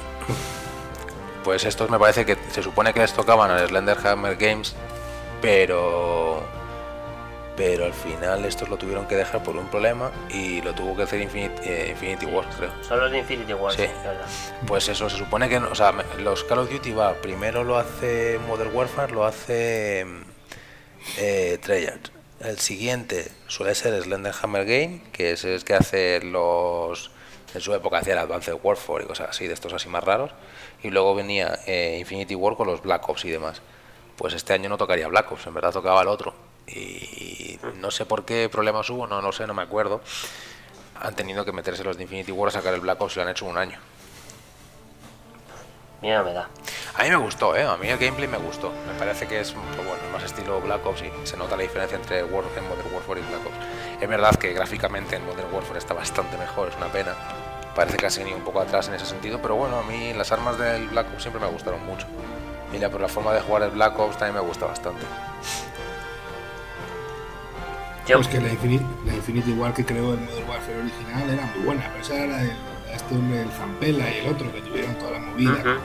Pues 1.44 1.64
estos 1.64 1.88
me 1.90 1.98
parece 1.98 2.24
que 2.24 2.36
se 2.50 2.62
supone 2.62 2.92
que 2.92 3.00
les 3.00 3.12
tocaban 3.12 3.50
a 3.50 3.66
Slenderhammer 3.66 4.36
Games, 4.36 4.74
pero 5.40 6.42
pero 7.56 7.86
al 7.86 7.92
final 7.92 8.44
estos 8.44 8.68
lo 8.68 8.76
tuvieron 8.76 9.08
que 9.08 9.16
dejar 9.16 9.42
por 9.42 9.56
un 9.56 9.66
problema 9.66 10.12
y 10.30 10.62
lo 10.62 10.74
tuvo 10.74 10.94
que 10.94 11.02
hacer 11.02 11.20
Infinity, 11.20 11.60
eh, 11.64 11.88
Infinity 11.90 12.26
Wars, 12.26 12.46
creo. 12.56 12.70
Son 12.82 13.00
los 13.00 13.10
de 13.10 13.18
Infinity 13.18 13.52
Wars, 13.52 13.74
sí. 13.74 13.86
Pues 14.64 14.88
eso, 14.88 15.10
se 15.10 15.16
supone 15.16 15.48
que, 15.48 15.56
o 15.56 15.74
sea, 15.74 15.92
los 16.20 16.44
Call 16.44 16.60
of 16.60 16.70
Duty 16.70 16.92
va, 16.92 17.14
primero 17.14 17.64
lo 17.64 17.76
hace 17.76 18.38
Modern 18.46 18.72
Warfare, 18.72 19.12
lo 19.12 19.24
hace 19.24 20.06
eh, 21.16 21.58
Treyarch. 21.60 22.12
El 22.38 22.60
siguiente 22.60 23.32
suele 23.48 23.74
ser 23.74 24.00
Slenderhammer 24.00 24.64
Game, 24.64 25.02
que 25.10 25.32
es 25.32 25.44
el 25.44 25.64
que 25.64 25.74
hace 25.74 26.20
los 26.22 27.10
en 27.58 27.62
su 27.62 27.74
época 27.74 27.98
hacía 27.98 28.14
el 28.14 28.20
Advanced 28.20 28.54
Warfare 28.62 29.04
y 29.04 29.06
cosas 29.06 29.30
así, 29.30 29.46
de 29.46 29.54
estos 29.54 29.72
así 29.72 29.88
más 29.88 30.02
raros. 30.02 30.30
Y 30.82 30.90
luego 30.90 31.14
venía 31.14 31.58
eh, 31.66 31.96
Infinity 32.00 32.34
War 32.34 32.56
con 32.56 32.66
los 32.66 32.82
Black 32.82 33.08
Ops 33.08 33.24
y 33.24 33.30
demás. 33.30 33.60
Pues 34.16 34.34
este 34.34 34.52
año 34.52 34.68
no 34.68 34.78
tocaría 34.78 35.08
Black 35.08 35.30
Ops, 35.32 35.46
en 35.46 35.54
verdad 35.54 35.72
tocaba 35.72 36.02
el 36.02 36.08
otro. 36.08 36.34
Y 36.66 37.58
no 37.80 37.90
sé 37.90 38.06
por 38.06 38.24
qué 38.24 38.48
problemas 38.48 38.88
hubo, 38.90 39.06
no, 39.06 39.20
no 39.20 39.32
sé, 39.32 39.46
no 39.46 39.54
me 39.54 39.62
acuerdo. 39.62 40.00
Han 41.00 41.14
tenido 41.14 41.44
que 41.44 41.52
meterse 41.52 41.84
los 41.84 41.96
de 41.96 42.04
Infinity 42.04 42.32
War 42.32 42.48
a 42.48 42.52
sacar 42.52 42.74
el 42.74 42.80
Black 42.80 43.00
Ops 43.00 43.14
y 43.14 43.16
lo 43.16 43.22
han 43.22 43.28
hecho 43.28 43.46
un 43.46 43.58
año. 43.58 43.78
Mira, 46.00 46.22
me 46.22 46.32
da. 46.32 46.48
A 46.94 47.02
mí 47.02 47.10
me 47.10 47.16
gustó, 47.16 47.56
¿eh? 47.56 47.64
A 47.64 47.76
mí 47.76 47.88
el 47.88 47.98
gameplay 47.98 48.28
me 48.28 48.38
gustó. 48.38 48.72
Me 48.86 48.96
parece 48.98 49.26
que 49.26 49.40
es 49.40 49.52
pues 49.52 49.76
bueno, 49.76 50.02
más 50.12 50.22
estilo 50.22 50.60
Black 50.60 50.86
Ops 50.86 51.02
y 51.02 51.26
se 51.26 51.36
nota 51.36 51.56
la 51.56 51.62
diferencia 51.62 51.96
entre 51.96 52.22
World, 52.22 52.50
Modern 52.68 52.94
Warfare 52.94 53.20
y 53.20 53.24
Black 53.24 53.46
Ops. 53.46 54.00
Es 54.00 54.08
verdad 54.08 54.34
que 54.36 54.52
gráficamente 54.52 55.16
en 55.16 55.26
Modern 55.26 55.52
Warfare 55.52 55.78
está 55.78 55.94
bastante 55.94 56.36
mejor, 56.36 56.68
es 56.68 56.76
una 56.76 56.86
pena. 56.86 57.16
Parece 57.78 57.96
que 57.96 58.06
ha 58.06 58.10
seguido 58.10 58.36
un 58.36 58.42
poco 58.42 58.60
atrás 58.60 58.88
en 58.88 58.94
ese 58.94 59.06
sentido, 59.06 59.40
pero 59.40 59.54
bueno, 59.54 59.78
a 59.78 59.84
mí 59.84 60.12
las 60.12 60.32
armas 60.32 60.58
del 60.58 60.88
Black 60.88 61.06
Ops 61.14 61.22
siempre 61.22 61.40
me 61.40 61.46
gustaron 61.46 61.86
mucho. 61.86 62.08
Y 62.72 62.84
por 62.88 63.00
la 63.00 63.06
forma 63.06 63.32
de 63.32 63.40
jugar 63.40 63.62
el 63.62 63.70
Black 63.70 63.96
Ops 63.96 64.18
también 64.18 64.34
me 64.34 64.40
gusta 64.40 64.66
bastante. 64.66 65.02
Pues 68.04 68.26
que 68.26 68.40
la 68.40 68.48
Infinity, 68.48 68.84
la 69.06 69.14
Infinity 69.14 69.52
War 69.52 69.72
que 69.72 69.84
creó 69.84 70.14
el 70.14 70.18
Modern 70.18 70.48
Warfare 70.50 70.78
original 70.80 71.30
era 71.30 71.52
muy 71.54 71.66
buena, 71.66 71.88
pero 71.92 72.02
esa 72.02 72.16
era 72.16 72.42
el, 72.42 72.50
este 72.92 73.14
hombre, 73.14 73.42
el 73.42 73.50
Zampella 73.50 74.12
y 74.12 74.26
el 74.26 74.34
otro 74.34 74.52
que 74.52 74.60
tuvieron 74.60 74.96
toda 74.96 75.12
la 75.12 75.20
movida. 75.20 75.78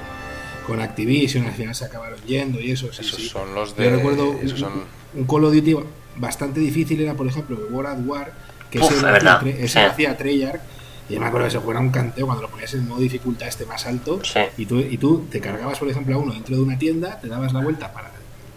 con 0.66 0.82
Activision, 0.82 1.46
al 1.46 1.54
final 1.54 1.76
se 1.76 1.86
acabaron 1.86 2.20
yendo 2.22 2.60
y 2.60 2.72
eso. 2.72 2.90
esos 2.90 3.28
son 3.28 3.54
los 3.54 3.78
de. 3.78 3.84
Yo 3.84 3.96
recuerdo 3.98 4.30
un, 4.32 5.28
Call 5.28 5.44
of 5.44 5.54
Duty 5.54 5.76
bastante 6.16 6.60
difícil 6.60 7.02
era, 7.02 7.14
por 7.14 7.28
ejemplo, 7.28 7.56
World 7.70 7.92
at 7.92 8.00
War, 8.04 8.34
que 8.72 8.80
ese, 8.80 9.80
hacía 9.80 10.18
Treyarch. 10.18 10.62
Y 11.10 11.20
me 11.20 11.26
acuerdo 11.26 11.48
que 11.48 11.52
se 11.52 11.60
fuera 11.60 11.80
un 11.80 11.92
canteo 11.92 12.26
cuando 12.26 12.44
lo 12.44 12.50
ponías 12.50 12.74
en 12.74 12.88
modo 12.88 13.02
dificultad 13.02 13.48
este 13.48 13.66
más 13.66 13.86
alto. 13.86 14.22
Y, 14.58 14.66
tú, 14.66 14.80
y 14.80 14.98
tú 14.98 15.28
te 15.30 15.40
cargabas, 15.40 15.80
por 15.80 15.90
ejemplo, 15.90 16.16
a 16.16 16.18
uno 16.18 16.34
dentro 16.34 16.56
de 16.56 16.62
una 16.62 16.78
tienda, 16.78 17.20
te 17.20 17.28
dabas 17.28 17.54
la 17.54 17.62
vuelta 17.62 17.92
para 17.92 18.14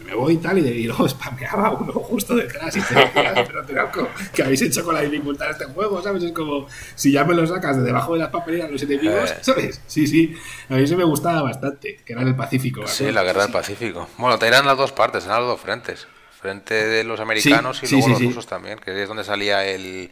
me 0.06 0.14
voy 0.14 0.34
y 0.34 0.36
tal, 0.36 0.58
y, 0.58 0.68
y 0.68 0.84
luego 0.84 1.08
spameaba 1.08 1.72
uno 1.72 1.92
justo 1.92 2.34
detrás 2.34 2.76
y 2.76 2.80
te 2.80 2.94
decía, 2.94 3.44
pero 3.46 4.10
¿qué 4.32 4.42
habéis 4.42 4.62
hecho 4.62 4.84
con 4.84 4.94
la 4.94 5.02
dificultad 5.02 5.46
de 5.46 5.52
este 5.52 5.64
juego? 5.66 6.02
¿Sabes? 6.02 6.22
Es 6.22 6.32
como 6.32 6.66
si 6.94 7.12
ya 7.12 7.24
me 7.24 7.34
lo 7.34 7.46
sacas 7.46 7.76
de 7.76 7.82
debajo 7.82 8.14
de 8.14 8.20
las 8.20 8.30
papeleras 8.30 8.70
los 8.70 8.82
enemigos, 8.82 9.30
eh. 9.30 9.38
¿sabes? 9.40 9.80
Sí, 9.86 10.06
sí, 10.06 10.34
a 10.68 10.74
mí 10.74 10.86
se 10.86 10.96
me 10.96 11.04
gustaba 11.04 11.42
bastante, 11.42 12.00
que 12.04 12.12
era 12.12 12.22
en 12.22 12.28
el 12.28 12.36
Pacífico. 12.36 12.86
Sí, 12.86 13.10
la 13.10 13.24
guerra 13.24 13.42
del 13.42 13.52
Pacífico. 13.52 14.08
Bueno, 14.16 14.38
te 14.38 14.46
eran 14.46 14.64
las 14.64 14.78
dos 14.78 14.92
partes, 14.92 15.26
eran 15.26 15.40
los 15.40 15.48
dos 15.48 15.60
frentes. 15.60 16.06
Frente 16.40 16.74
de 16.74 17.02
los 17.02 17.18
americanos 17.18 17.82
y 17.82 17.88
luego 17.90 18.08
los 18.08 18.22
rusos 18.22 18.46
también, 18.46 18.78
que 18.78 19.02
es 19.02 19.08
donde 19.08 19.24
salía 19.24 19.66
el... 19.66 20.10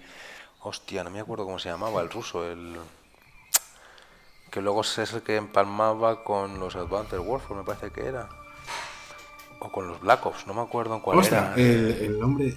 Hostia, 0.65 1.05
no 1.05 1.11
me 1.11 1.21
acuerdo 1.21 1.45
cómo 1.45 1.59
se 1.59 1.69
llamaba, 1.69 2.01
el 2.01 2.11
ruso, 2.11 2.51
el 2.51 2.77
que 4.51 4.62
luego 4.62 4.81
es 4.81 4.99
el 4.99 5.23
que 5.23 5.37
empalmaba 5.37 6.25
con 6.25 6.59
los 6.59 6.75
Advanced 6.75 7.19
Warfare, 7.19 7.57
me 7.57 7.65
parece 7.65 7.91
que 7.91 8.07
era 8.07 8.29
o 9.61 9.71
con 9.71 9.89
los 9.89 10.01
Black 10.01 10.25
Ops, 10.25 10.47
no 10.47 10.55
me 10.55 10.62
acuerdo 10.62 10.95
en 10.95 11.01
cuál 11.01 11.25
era. 11.25 11.55
El, 11.55 12.19
nombre. 12.19 12.57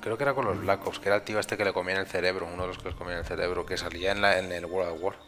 creo 0.00 0.16
que 0.16 0.22
era 0.22 0.34
con 0.34 0.46
los 0.46 0.58
Black 0.60 0.86
Ops, 0.86 0.98
que 0.98 1.08
era 1.08 1.16
el 1.16 1.22
tío 1.22 1.38
este 1.38 1.56
que 1.56 1.64
le 1.64 1.72
comía 1.72 2.00
el 2.00 2.06
cerebro, 2.06 2.48
uno 2.52 2.62
de 2.62 2.68
los 2.68 2.78
que 2.78 2.88
les 2.88 2.94
comía 2.94 3.18
el 3.18 3.24
cerebro, 3.24 3.64
que 3.66 3.76
salía 3.76 4.12
en, 4.12 4.20
la, 4.20 4.38
en 4.38 4.50
el 4.50 4.66
World 4.66 4.94
of 4.94 5.02
War. 5.02 5.27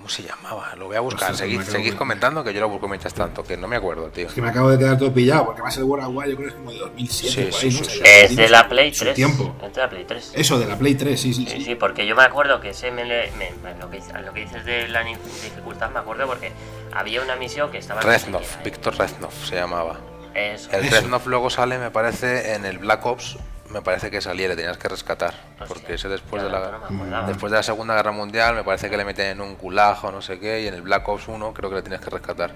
¿Cómo 0.00 0.08
se 0.08 0.22
llamaba? 0.22 0.74
Lo 0.78 0.86
voy 0.86 0.96
a 0.96 1.00
buscar. 1.00 1.36
seguid, 1.36 1.94
comentando 1.94 2.42
que 2.42 2.54
yo 2.54 2.60
lo 2.60 2.70
busco 2.70 2.88
mientras 2.88 3.12
tanto, 3.12 3.44
que 3.44 3.58
no 3.58 3.68
me 3.68 3.76
acuerdo, 3.76 4.08
tío. 4.08 4.28
Es 4.28 4.32
que 4.32 4.40
me 4.40 4.48
acabo 4.48 4.70
de 4.70 4.78
quedar 4.78 4.96
todo 4.96 5.12
pillado, 5.12 5.44
porque 5.44 5.60
más 5.60 5.76
el 5.76 5.84
World 5.84 6.06
of 6.06 6.14
War 6.14 6.26
yo 6.26 6.36
creo 6.36 6.48
que 6.48 6.54
es 6.54 6.58
como 6.58 6.72
de 6.72 6.78
2007. 6.78 7.52
Sí, 7.52 7.70
sí, 7.70 7.84
sí, 7.84 8.00
Es 8.02 8.34
de 8.34 8.48
la 8.48 8.66
Play 8.66 8.92
3. 8.92 9.14
Tiempo. 9.14 9.54
Es 9.62 9.74
de 9.74 9.80
la 9.82 9.90
Play 9.90 10.04
3. 10.06 10.32
Eso, 10.36 10.58
de 10.58 10.64
la 10.64 10.78
Play 10.78 10.94
3, 10.94 11.20
sí, 11.20 11.34
sí. 11.34 11.46
Sí, 11.46 11.62
sí, 11.62 11.74
porque 11.74 12.06
yo 12.06 12.16
me 12.16 12.22
acuerdo 12.22 12.62
que 12.62 12.70
ese 12.70 12.90
me, 12.90 13.04
me, 13.04 13.74
lo, 13.78 13.90
que, 13.90 14.00
lo 14.24 14.32
que 14.32 14.40
dices 14.40 14.64
de 14.64 14.88
la 14.88 15.04
dificultad, 15.04 15.90
me 15.90 15.98
acuerdo 15.98 16.26
porque 16.26 16.50
había 16.94 17.20
una 17.20 17.36
misión 17.36 17.70
que 17.70 17.76
estaba... 17.76 18.00
Reznov, 18.00 18.44
Víctor 18.64 18.96
Reznov 18.96 19.34
se 19.44 19.56
llamaba. 19.56 20.00
Eso. 20.32 20.70
El 20.72 20.90
Reznov 20.90 21.28
luego 21.28 21.50
sale, 21.50 21.76
me 21.76 21.90
parece, 21.90 22.54
en 22.54 22.64
el 22.64 22.78
Black 22.78 23.04
Ops, 23.04 23.36
me 23.70 23.82
parece 23.82 24.10
que 24.10 24.20
salía, 24.20 24.48
le 24.48 24.56
tenías 24.56 24.78
que 24.78 24.88
rescatar. 24.88 25.34
porque 25.66 25.94
ese 25.94 26.08
después 26.08 26.42
de, 26.42 26.50
la, 26.50 26.80
después 27.26 27.50
de 27.50 27.58
la 27.58 27.62
Segunda 27.62 27.94
Guerra 27.94 28.12
Mundial, 28.12 28.54
me 28.54 28.64
parece 28.64 28.90
que 28.90 28.96
le 28.96 29.04
meten 29.04 29.26
en 29.26 29.40
un 29.40 29.56
gulag 29.56 30.04
o 30.04 30.10
no 30.10 30.20
sé 30.22 30.38
qué, 30.38 30.62
y 30.62 30.66
en 30.68 30.74
el 30.74 30.82
Black 30.82 31.08
Ops 31.08 31.28
1 31.28 31.52
creo 31.54 31.70
que 31.70 31.76
le 31.76 31.82
tienes 31.82 32.00
que 32.00 32.10
rescatar. 32.10 32.52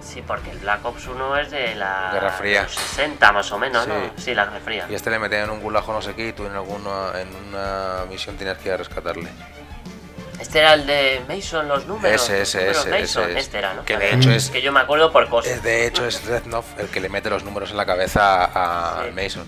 Sí, 0.00 0.22
porque 0.26 0.50
el 0.50 0.58
Black 0.58 0.84
Ops 0.84 1.06
1 1.08 1.36
es 1.38 1.50
de 1.50 1.74
la 1.74 2.10
Guerra 2.12 2.30
Fría. 2.30 2.68
60 2.68 3.32
más 3.32 3.52
o 3.52 3.58
menos, 3.58 3.84
sí. 3.84 3.90
¿no? 3.90 4.10
Sí, 4.16 4.34
la 4.34 4.46
Guerra 4.46 4.60
Fría. 4.60 4.86
Y 4.88 4.94
este 4.94 5.10
le 5.10 5.18
meten 5.18 5.44
en 5.44 5.50
un 5.50 5.60
gulag 5.60 5.88
o 5.88 5.92
no 5.92 6.02
sé 6.02 6.14
qué, 6.14 6.28
y 6.28 6.32
tú 6.32 6.46
en, 6.46 6.52
alguna, 6.52 7.12
en 7.20 7.28
una 7.48 8.04
misión 8.08 8.36
tienes 8.36 8.58
que 8.58 8.68
ir 8.68 8.74
a 8.74 8.76
rescatarle. 8.78 9.30
Este 10.40 10.60
era 10.60 10.72
el 10.72 10.86
de 10.86 11.22
Mason, 11.28 11.68
los 11.68 11.86
números. 11.86 12.22
Ese, 12.30 12.42
ese, 12.42 12.70
ese, 12.70 13.38
Este 13.38 13.58
era, 13.58 13.74
¿no? 13.74 13.84
Que 13.84 13.98
de 13.98 14.14
hecho 14.14 14.30
es. 14.30 14.48
Que 14.48 14.62
yo 14.62 14.72
me 14.72 14.80
acuerdo 14.80 15.12
por 15.12 15.28
cosas. 15.28 15.62
De 15.62 15.86
hecho 15.86 16.06
es 16.06 16.24
Rednov 16.24 16.64
el 16.78 16.88
que 16.88 17.00
le 17.00 17.10
mete 17.10 17.28
los 17.28 17.44
números 17.44 17.72
en 17.72 17.76
la 17.76 17.84
cabeza 17.84 18.46
a 18.46 19.06
Mason. 19.14 19.44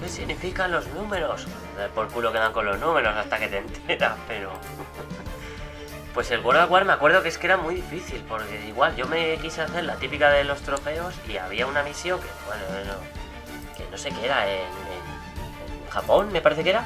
¿Qué 0.00 0.08
significan 0.08 0.72
los 0.72 0.86
números? 0.88 1.46
Por 1.94 2.08
culo 2.08 2.32
quedan 2.32 2.52
con 2.52 2.64
los 2.64 2.78
números 2.78 3.14
hasta 3.14 3.38
que 3.38 3.48
te 3.48 3.58
enteras, 3.58 4.16
pero. 4.26 4.52
Pues 6.14 6.28
el 6.32 6.40
World 6.40 6.64
of 6.64 6.70
War 6.72 6.84
me 6.84 6.92
acuerdo 6.92 7.22
que 7.22 7.28
es 7.28 7.38
que 7.38 7.46
era 7.46 7.56
muy 7.56 7.76
difícil, 7.76 8.20
porque 8.28 8.66
igual 8.66 8.96
yo 8.96 9.06
me 9.06 9.36
quise 9.36 9.62
hacer 9.62 9.84
la 9.84 9.94
típica 9.94 10.28
de 10.28 10.42
los 10.42 10.60
trofeos 10.60 11.14
y 11.28 11.36
había 11.36 11.68
una 11.68 11.84
misión 11.84 12.18
que, 12.18 12.26
bueno, 12.46 12.96
que 13.76 13.88
no 13.88 13.96
sé 13.96 14.10
qué 14.10 14.24
era, 14.24 14.44
en 14.50 14.66
Japón 15.88 16.32
me 16.32 16.40
parece 16.40 16.64
que 16.64 16.70
era, 16.70 16.84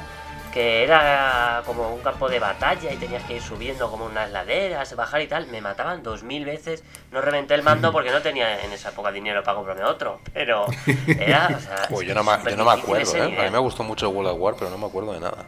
que 0.55 0.83
era 0.83 1.61
como 1.65 1.93
un 1.93 1.99
campo 1.99 2.29
de 2.29 2.39
batalla 2.39 2.93
y 2.93 2.95
tenías 2.95 3.21
que 3.25 3.35
ir 3.35 3.41
subiendo 3.41 3.91
como 3.91 4.05
unas 4.05 4.31
laderas, 4.31 4.95
bajar 4.95 5.21
y 5.21 5.27
tal, 5.27 5.47
me 5.47 5.59
mataban 5.59 6.01
dos 6.01 6.23
mil 6.23 6.45
veces. 6.45 6.81
No 7.11 7.19
reventé 7.19 7.55
el 7.55 7.61
mando 7.61 7.91
porque 7.91 8.09
no 8.09 8.21
tenía 8.21 8.63
en 8.63 8.71
esa 8.71 8.91
época 8.91 9.11
dinero 9.11 9.43
para 9.43 9.57
comprarme 9.57 9.83
otro, 9.83 10.21
pero 10.33 10.65
era, 11.07 11.49
o 11.57 11.59
sea, 11.59 11.87
Pues 11.89 12.07
yo 12.07 12.15
no, 12.15 12.23
me, 12.23 12.31
yo 12.49 12.55
no 12.55 12.63
me 12.63 12.71
acuerdo, 12.71 13.17
¿eh? 13.17 13.37
A 13.37 13.43
mí 13.43 13.49
me 13.49 13.57
gustó 13.57 13.83
mucho 13.83 14.09
World 14.09 14.31
of 14.31 14.39
War, 14.39 14.55
pero 14.57 14.71
no 14.71 14.77
me 14.77 14.85
acuerdo 14.85 15.11
de 15.11 15.19
nada. 15.19 15.43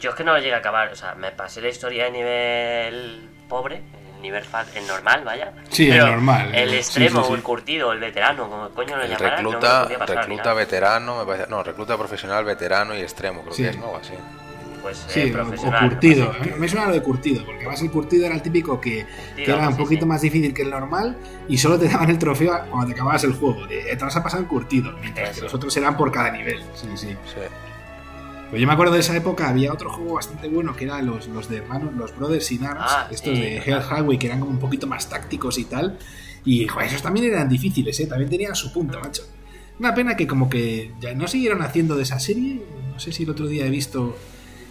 Yo 0.00 0.10
es 0.10 0.16
que 0.16 0.24
no 0.24 0.32
lo 0.32 0.40
llegué 0.40 0.54
a 0.54 0.58
acabar, 0.58 0.90
o 0.90 0.96
sea, 0.96 1.14
me 1.14 1.30
pasé 1.30 1.60
la 1.60 1.68
historia 1.68 2.06
de 2.06 2.10
nivel 2.10 3.28
pobre, 3.48 3.80
nivel 4.22 4.44
fa- 4.44 4.64
el 4.74 4.86
normal, 4.86 5.22
vaya. 5.24 5.52
Sí, 5.68 5.90
el 5.90 5.98
normal, 5.98 6.54
El 6.54 6.72
extremo, 6.74 7.24
sí, 7.24 7.32
el 7.34 7.42
curtido, 7.42 7.92
el 7.92 8.00
veterano, 8.00 8.48
como 8.48 8.68
coño 8.70 8.96
lo 8.96 9.02
El 9.02 9.10
llamarán, 9.10 9.36
recluta, 9.44 9.88
no 9.90 9.98
pasar 9.98 10.16
recluta 10.16 10.54
veterano, 10.54 11.18
me 11.18 11.26
parece, 11.26 11.50
no, 11.50 11.62
recluta 11.62 11.98
profesional, 11.98 12.44
veterano 12.44 12.96
y 12.96 13.00
extremo, 13.00 13.42
creo 13.42 13.52
Sí. 13.54 13.62
que 13.64 13.68
es, 13.70 13.78
¿no? 13.78 13.94
Así. 13.96 14.14
Pues 14.80 15.04
Sí, 15.06 15.20
eh, 15.20 15.36
o- 15.36 15.78
curtido. 15.80 16.32
no 16.36 16.44
sé. 16.44 16.50
Me 16.56 16.68
suena 16.68 16.86
lo 16.86 16.92
de 16.92 17.02
curtido, 17.02 17.44
porque 17.44 17.60
además 17.60 17.82
el 17.82 17.90
curtido 17.92 18.26
era 18.26 18.34
el 18.34 18.42
típico 18.42 18.80
que, 18.80 19.06
que 19.36 19.44
era 19.44 19.68
un 19.68 19.74
sí, 19.76 19.80
poquito 19.82 20.02
sí. 20.02 20.06
más 20.08 20.20
difícil 20.22 20.52
que 20.52 20.62
el 20.62 20.70
normal 20.70 21.16
y 21.48 21.56
solo 21.56 21.78
te 21.78 21.88
daban 21.88 22.10
el 22.10 22.18
trofeo 22.18 22.52
cuando 22.68 22.88
te 22.88 22.94
acababas 22.94 23.22
el 23.22 23.32
juego. 23.34 23.64
De, 23.68 23.80
te 23.96 24.04
vas 24.04 24.16
a 24.16 24.22
pasar 24.24 24.40
en 24.40 24.46
curtido, 24.46 24.90
mientras 25.00 25.36
que 25.36 25.42
los 25.42 25.54
otros 25.54 25.76
eran 25.76 25.96
por 25.96 26.10
cada 26.10 26.30
nivel. 26.32 26.60
Sí, 26.74 26.88
sí. 26.96 27.16
Sí. 27.26 27.40
Pues 28.52 28.60
yo 28.60 28.66
me 28.68 28.74
acuerdo 28.74 28.92
de 28.92 29.00
esa 29.00 29.16
época, 29.16 29.48
había 29.48 29.72
otro 29.72 29.90
juego 29.90 30.12
bastante 30.14 30.46
bueno 30.46 30.76
que 30.76 30.84
eran 30.84 31.06
los, 31.06 31.26
los 31.26 31.48
de 31.48 31.56
hermanos, 31.56 31.94
los 31.94 32.14
Brothers 32.14 32.52
in 32.52 32.64
Arms, 32.64 32.82
Ah, 32.86 33.08
estos 33.10 33.34
sí, 33.34 33.40
de. 33.40 33.56
Hell 33.56 33.80
Highway, 33.80 34.18
que 34.18 34.26
eran 34.26 34.40
como 34.40 34.52
un 34.52 34.58
poquito 34.58 34.86
más 34.86 35.08
tácticos 35.08 35.56
y 35.58 35.64
tal. 35.64 35.98
Y 36.44 36.66
joder, 36.68 36.88
esos 36.88 37.00
también 37.02 37.26
eran 37.32 37.48
difíciles, 37.48 37.98
¿eh? 38.00 38.06
también 38.06 38.28
tenían 38.30 38.54
su 38.54 38.70
punto, 38.70 39.00
macho. 39.00 39.22
Una 39.78 39.94
pena 39.94 40.16
que 40.18 40.26
como 40.26 40.50
que 40.50 40.92
ya 41.00 41.14
no 41.14 41.26
siguieron 41.28 41.62
haciendo 41.62 41.96
de 41.96 42.02
esa 42.02 42.20
serie. 42.20 42.62
No 42.92 43.00
sé 43.00 43.10
si 43.10 43.22
el 43.22 43.30
otro 43.30 43.46
día 43.46 43.64
he 43.64 43.70
visto, 43.70 44.14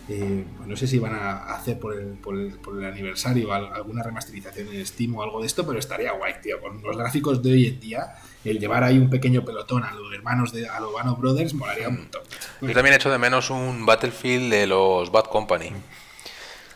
eh, 0.10 0.46
no 0.68 0.76
sé 0.78 0.86
si 0.86 1.00
van 1.00 1.16
a 1.16 1.38
hacer 1.56 1.80
por 1.80 1.96
el, 1.98 2.10
por 2.20 2.38
el, 2.38 2.52
por 2.60 2.78
el 2.78 2.86
aniversario 2.86 3.52
al- 3.52 3.74
alguna 3.74 4.04
remasterización 4.04 4.68
en 4.72 4.86
Steam 4.86 5.16
o 5.16 5.24
algo 5.24 5.42
de 5.42 5.48
esto, 5.48 5.66
pero 5.66 5.80
estaría 5.80 6.12
guay, 6.12 6.34
tío. 6.44 6.60
Con 6.62 6.84
los 6.84 6.96
gráficos 6.96 7.42
de 7.42 7.52
hoy 7.54 7.66
en 7.66 7.80
día, 7.80 8.14
el 8.44 8.60
llevar 8.60 8.84
ahí 8.84 8.98
un 8.98 9.10
pequeño 9.10 9.44
pelotón 9.46 9.84
a 9.84 9.92
los 9.94 10.12
hermanos 10.14 10.52
de 10.52 10.68
a 10.68 10.80
los 10.80 10.92
Bano 10.94 11.16
Brothers 11.16 11.54
molaría 11.54 11.90
un 11.90 11.98
montón. 12.00 12.22
Yo 12.62 12.74
también 12.74 12.96
echo 12.96 13.12
de 13.12 13.18
menos 13.18 13.50
un 13.50 13.86
Battlefield 13.86 14.52
de 14.52 14.68
los 14.68 15.12
Bad 15.12 15.26
Company. 15.26 15.72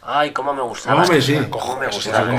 Ay, 0.07 0.32
cómo 0.32 0.53
me 0.53 0.61
gustaba. 0.61 1.01
Hombre, 1.01 1.18
esto, 1.18 1.32
sí. 1.32 1.47
Cómo 1.49 1.78
me 1.80 1.88
gustaba. 1.88 2.32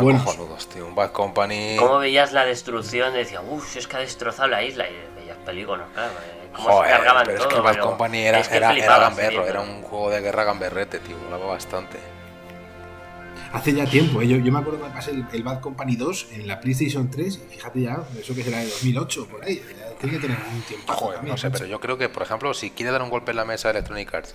buenos. 0.00 0.68
tío. 0.68 0.84
Un 0.86 0.96
Bad 0.96 1.12
Company. 1.12 1.76
Cómo 1.78 1.98
veías 1.98 2.32
la 2.32 2.44
destrucción, 2.44 3.12
decía, 3.12 3.40
uff, 3.40 3.76
es 3.76 3.86
que 3.86 3.96
ha 3.96 4.00
destrozado 4.00 4.48
la 4.48 4.64
isla. 4.64 4.84
Y 4.88 4.94
veías 5.16 5.36
polígonos, 5.38 5.86
claro. 5.94 6.10
eh, 6.12 6.48
Cómo 6.52 6.68
se 6.68 6.74
Joder, 6.74 6.90
cargaban 6.90 7.22
pero 7.26 7.38
todo. 7.38 7.48
es 7.48 7.54
que 7.54 7.60
Bad 7.60 7.72
pero 7.74 7.86
Company 7.86 8.18
era, 8.18 8.38
es 8.40 8.48
que 8.48 8.56
era, 8.56 8.72
era 8.76 8.98
gamberro, 8.98 9.30
viendo. 9.44 9.48
era 9.48 9.60
un 9.60 9.82
juego 9.82 10.10
de 10.10 10.20
guerra 10.22 10.42
gamberrete, 10.44 10.98
tío. 10.98 11.16
Molaba 11.18 11.46
bastante. 11.46 11.98
Hace 13.54 13.72
ya 13.72 13.86
tiempo, 13.86 14.20
¿eh? 14.20 14.26
yo, 14.28 14.36
yo 14.38 14.52
me 14.52 14.58
acuerdo 14.58 14.80
que 14.82 14.88
me 14.88 14.94
pasé 14.94 15.12
el, 15.12 15.24
el 15.32 15.42
Bad 15.44 15.60
Company 15.60 15.94
2 15.96 16.26
en 16.32 16.48
la 16.48 16.60
PlayStation 16.60 17.08
3 17.10 17.40
y 17.50 17.54
fíjate 17.54 17.80
ya, 17.82 18.02
eso 18.20 18.34
que 18.34 18.42
será 18.42 18.58
de 18.58 18.66
2008 18.66 19.26
por 19.28 19.44
ahí, 19.44 19.62
tiene 20.00 20.16
que 20.16 20.22
tener 20.26 20.38
un 20.52 20.60
tiempo. 20.62 20.92
Joder, 20.92 21.22
no 21.24 21.36
sé, 21.36 21.50
pero 21.50 21.64
yo 21.66 21.78
creo 21.80 21.96
que, 21.96 22.08
por 22.08 22.22
ejemplo, 22.24 22.52
si 22.52 22.70
quiere 22.70 22.90
dar 22.92 23.00
un 23.02 23.10
golpe 23.10 23.30
en 23.30 23.36
la 23.36 23.44
mesa 23.44 23.68
de 23.68 23.78
Electronic 23.78 24.12
Arts 24.12 24.34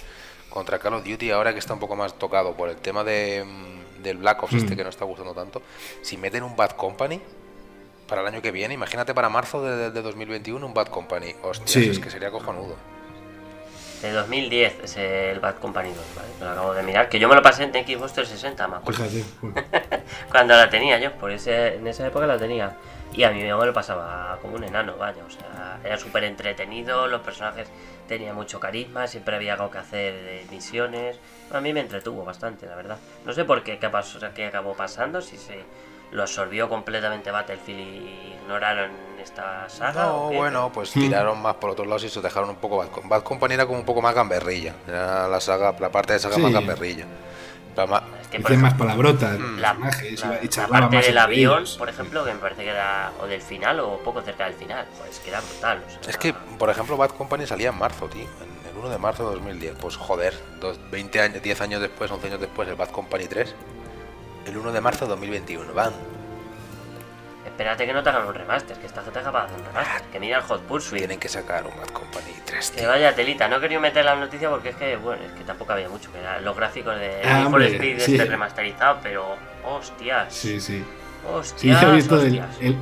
contra 0.49 0.80
Call 0.80 0.93
of 0.95 1.03
Duty, 1.05 1.32
ahora 1.32 1.51
que 1.53 1.59
está 1.59 1.74
un 1.74 1.80
poco 1.80 1.95
más 1.97 2.17
tocado 2.17 2.55
por 2.55 2.70
el 2.70 2.78
tema 2.78 3.03
de, 3.03 3.43
mm, 3.45 4.03
del 4.03 4.17
Black 4.17 4.41
Ops 4.41 4.53
este 4.53 4.74
Mm. 4.74 4.78
que 4.78 4.84
no 4.84 4.89
está 4.89 5.03
gustando 5.05 5.34
tanto, 5.34 5.61
si 6.01 6.15
meten 6.17 6.43
un 6.43 6.55
Bad 6.55 6.72
Company 6.72 7.20
para 8.07 8.22
el 8.22 8.28
año 8.28 8.41
que 8.41 8.51
viene, 8.51 8.74
imagínate 8.74 9.13
para 9.13 9.28
marzo 9.30 9.61
de, 9.61 9.76
de- 9.76 9.91
de 9.91 10.01
2021 10.01 10.65
un 10.65 10.74
Bad 10.74 10.88
Company. 10.88 11.36
Hostias, 11.43 11.70
Sí. 11.72 11.89
es 11.89 11.99
que 11.99 12.09
sería 12.09 12.32
cojonudo. 12.32 12.76
De 14.02 14.12
2010 14.14 14.80
es 14.84 14.97
el 14.97 15.39
Bad 15.39 15.56
Company 15.56 15.89
2, 15.89 15.97
¿vale? 16.16 16.28
Lo 16.39 16.50
acabo 16.50 16.74
de 16.74 16.84
mirar. 16.84 17.10
Que 17.10 17.20
yo 17.20 17.28
me 17.28 17.36
lo 17.36 17.41
pasé 17.41 17.64
en 17.64 17.72
Xbox 17.72 18.14
360, 18.14 18.68
me 18.68 18.78
acuerdo. 18.78 19.04
Fíjate, 19.04 19.26
bueno. 19.41 19.62
Cuando 20.32 20.56
la 20.56 20.70
tenía 20.70 21.00
yo, 21.00 21.12
por 21.14 21.32
ese, 21.32 21.76
en 21.76 21.86
esa 21.86 22.08
época 22.08 22.26
la 22.26 22.38
tenía. 22.38 22.78
Y 23.12 23.24
a 23.24 23.32
mí 23.32 23.43
me 23.43 23.50
lo 23.50 23.74
pasaba 23.74 24.38
como 24.41 24.56
un 24.56 24.64
enano, 24.64 24.95
vaya. 24.97 25.22
O 25.28 25.30
sea, 25.30 25.80
era 25.84 25.97
súper 25.97 26.24
entretenido, 26.24 27.08
los 27.08 27.22
personajes 27.22 27.68
tenían 28.08 28.36
mucho 28.36 28.60
carisma, 28.60 29.08
siempre 29.08 29.36
había 29.36 29.54
algo 29.54 29.70
que 29.70 29.80
hacer 29.80 30.14
de 30.14 30.45
misiones. 30.50 31.20
A 31.52 31.60
mí 31.60 31.74
me 31.74 31.82
entretuvo 31.82 32.24
bastante, 32.24 32.68
la 32.68 32.76
verdad. 32.76 32.97
No 33.26 33.34
sé 33.34 33.43
por 33.45 33.64
qué, 33.64 33.80
qué, 33.80 33.89
pasó, 33.89 34.20
qué 34.34 34.45
acabó 34.45 34.76
pasando, 34.76 35.22
si 35.22 35.38
se 35.38 35.60
lo 36.12 36.22
absorbió 36.24 36.68
completamente 36.70 37.32
Battlefield 37.32 37.80
y 37.80 38.34
ignoraron 38.41 38.91
esta 39.22 39.68
saga. 39.70 40.03
No, 40.05 40.30
bueno, 40.32 40.72
pues 40.74 40.91
tiraron 40.91 41.41
más 41.41 41.55
por 41.55 41.70
otros 41.72 41.88
lados 41.88 42.03
y 42.05 42.10
se 42.10 42.22
dejaron 42.22 42.49
un 42.49 42.55
poco 42.55 42.78
Bad, 42.78 42.88
Bad 43.03 43.24
Company 43.24 43.53
era 43.53 43.66
como 43.66 43.80
un 43.80 43.86
poco 43.86 44.01
más 44.01 44.16
gamberrilla. 44.16 44.74
Era 44.88 45.28
la 45.28 45.39
saga, 45.39 45.76
la 45.80 45.89
parte 45.91 46.14
de 46.14 46.20
saga 46.20 46.36
Sí. 46.36 46.41
más 46.41 46.51
gamberrilla. 46.53 47.05
La 47.76 47.86
ma- 47.86 48.03
Es 48.22 48.28
que, 48.28 48.39
más 48.57 48.74
palabrotas, 48.74 49.39
Mm. 49.39 49.57
la, 49.60 49.74
personajes, 49.74 50.20
la- 50.26 50.39
y 50.43 50.47
la 50.47 50.68
parte 50.68 50.95
más 50.97 51.05
del 51.05 51.18
avión, 51.18 51.57
ellos. 51.60 51.78
por 51.78 51.88
ejemplo, 51.89 52.26
que 52.26 52.34
me 52.34 52.39
parece 52.39 52.64
que 52.64 52.70
era 52.72 53.12
o 53.22 53.26
del 53.28 53.41
final 53.41 53.80
o 53.80 53.97
poco 53.99 54.22
cerca 54.22 54.45
del 54.45 54.53
final, 54.55 54.86
pues 54.97 55.20
que 55.20 55.30
era 55.30 55.39
brutal. 55.41 55.84
o 55.88 56.03
sea, 56.03 56.10
Es 56.12 56.18
que, 56.18 56.34
por 56.34 56.70
ejemplo, 56.70 56.97
Bad 56.97 57.12
Company 57.12 57.45
salía 57.47 57.70
en 57.70 57.78
marzo, 57.78 58.07
tío. 58.07 58.24
En 58.24 58.70
el 58.72 58.78
1 58.78 58.89
de 58.89 58.97
marzo 58.97 59.30
de 59.30 59.36
2010. 59.36 59.76
Pues 59.80 59.95
joder, 59.95 60.34
dos, 60.60 60.78
20 60.91 61.22
años, 61.22 61.41
10 61.41 61.62
años 61.62 61.80
después, 61.82 62.12
11 62.12 62.28
años 62.28 62.41
después, 62.41 62.68
el 62.68 62.76
Bad 62.76 62.89
Company 62.89 63.28
3. 63.28 63.55
El 64.50 64.58
1 64.58 64.72
de 64.72 64.82
marzo 64.82 65.06
de 65.06 65.10
2021. 65.12 65.74
Van. 65.74 65.93
Espérate 67.45 67.86
que 67.86 67.93
no 67.93 68.02
te 68.04 68.10
hagan 68.10 68.26
un 68.28 68.34
remaster, 68.34 68.78
que 68.78 68.88
esta 68.88 69.02
gente 69.04 69.20
es 69.20 69.26
capaz 69.26 69.41
de 69.41 69.45
hacer 69.47 69.60
un 69.60 69.66
remaster. 69.68 70.02
Que 70.12 70.20
mira 70.20 70.38
el 70.38 70.43
Hot 70.43 70.62
Pursuit. 70.62 71.00
Tienen 71.00 71.20
que 71.20 71.28
sacar 71.30 71.66
un 71.66 71.76
Bad 71.78 71.89
Company 71.89 72.34
3, 72.45 72.72
Que 72.72 72.86
vaya 72.88 73.14
telita, 73.14 73.47
no 73.47 73.58
he 73.58 73.60
querido 73.62 73.82
meter 73.82 74.06
la 74.06 74.16
noticia 74.16 74.50
porque 74.50 74.70
es 74.70 74.76
que, 74.76 74.95
bueno, 74.95 75.24
es 75.26 75.32
que 75.34 75.43
tampoco 75.43 75.74
había 75.74 75.89
mucho, 75.89 76.10
que 76.12 76.20
los 76.41 76.56
gráficos 76.56 76.97
de 76.97 77.22
Ah, 77.24 77.28
Need 77.28 77.36
for 77.38 77.45
hombre, 77.47 77.68
Speed 77.76 78.00
sí. 78.00 78.16
este 78.16 78.26
remasterizado, 78.26 79.00
pero 79.04 79.36
hostias, 79.66 80.34
Sí, 80.34 80.60
sí. 80.60 80.80
Sí, 80.80 80.86
hostias, 81.34 81.82
yo 81.82 81.89
he 81.91 81.95
visto 81.95 82.16
hostias. 82.16 82.47
el, 82.62 82.68
el 82.68 82.78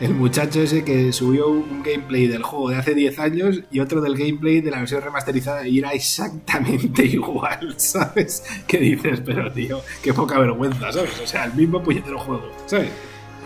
muchacho 0.00 0.60
ese 0.60 0.84
que 0.84 1.12
subió 1.12 1.48
un 1.48 1.82
gameplay 1.82 2.26
del 2.26 2.42
juego 2.42 2.68
de 2.70 2.76
hace 2.76 2.94
10 2.94 3.18
años 3.18 3.60
y 3.70 3.80
otro 3.80 4.00
del 4.02 4.16
gameplay 4.16 4.60
de 4.60 4.70
la 4.70 4.78
versión 4.80 5.00
remasterizada 5.02 5.66
y 5.66 5.78
era 5.78 5.92
exactamente 5.92 7.02
igual, 7.06 7.74
¿sabes? 7.78 8.44
Que 8.66 8.78
dices, 8.78 9.20
pero 9.24 9.50
tío, 9.50 9.80
qué 10.02 10.12
poca 10.12 10.38
vergüenza, 10.38 10.92
¿sabes? 10.92 11.18
O 11.20 11.26
sea, 11.26 11.44
el 11.44 11.54
mismo 11.54 11.82
puñetero 11.82 12.18
juego, 12.18 12.50
¿sabes? 12.66 12.90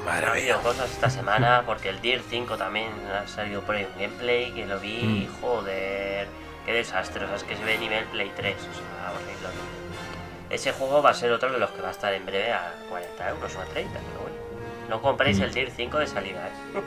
Madre 0.05 0.42
mía. 0.42 0.57
cosas 0.62 0.90
esta 0.90 1.09
semana 1.11 1.62
porque 1.66 1.90
el 1.90 2.01
Deer 2.01 2.22
5 2.28 2.57
también 2.57 2.88
ha 3.14 3.28
salido 3.28 3.61
por 3.61 3.76
ahí 3.76 3.86
un 3.94 4.01
gameplay 4.01 4.51
que 4.53 4.66
lo 4.66 4.80
vi 4.80 4.96
y 4.96 5.28
Mm. 5.30 5.40
joder, 5.40 6.26
qué 6.66 6.72
desastre, 6.72 7.24
o 7.24 7.28
sea, 7.28 7.36
es 7.36 7.44
que 7.44 7.55
se 7.57 7.62
ve 7.64 7.78
nivel 7.78 8.05
Play 8.07 8.30
3, 8.34 8.55
o 8.57 8.59
sea, 8.61 9.12
horrible. 9.12 9.46
horrible. 9.46 10.51
Ese 10.51 10.72
juego 10.72 11.01
va 11.01 11.11
a 11.11 11.14
ser 11.14 11.30
otro 11.30 11.53
de 11.53 11.59
los 11.59 11.70
que 11.70 11.80
va 11.82 11.88
a 11.88 11.92
estar 11.92 12.12
en 12.12 12.26
breve 12.26 12.51
a 12.51 12.74
40 12.88 13.28
euros 13.28 13.55
o 13.55 13.61
a 13.61 13.64
30, 13.66 13.92
pero 13.92 14.22
bueno. 14.22 14.49
No 14.91 15.01
compréis 15.01 15.38
el 15.41 15.55
Deer 15.55 15.70
5 15.74 15.99
de 15.99 16.07
salida, 16.07 16.49
¿eh? 16.49 16.80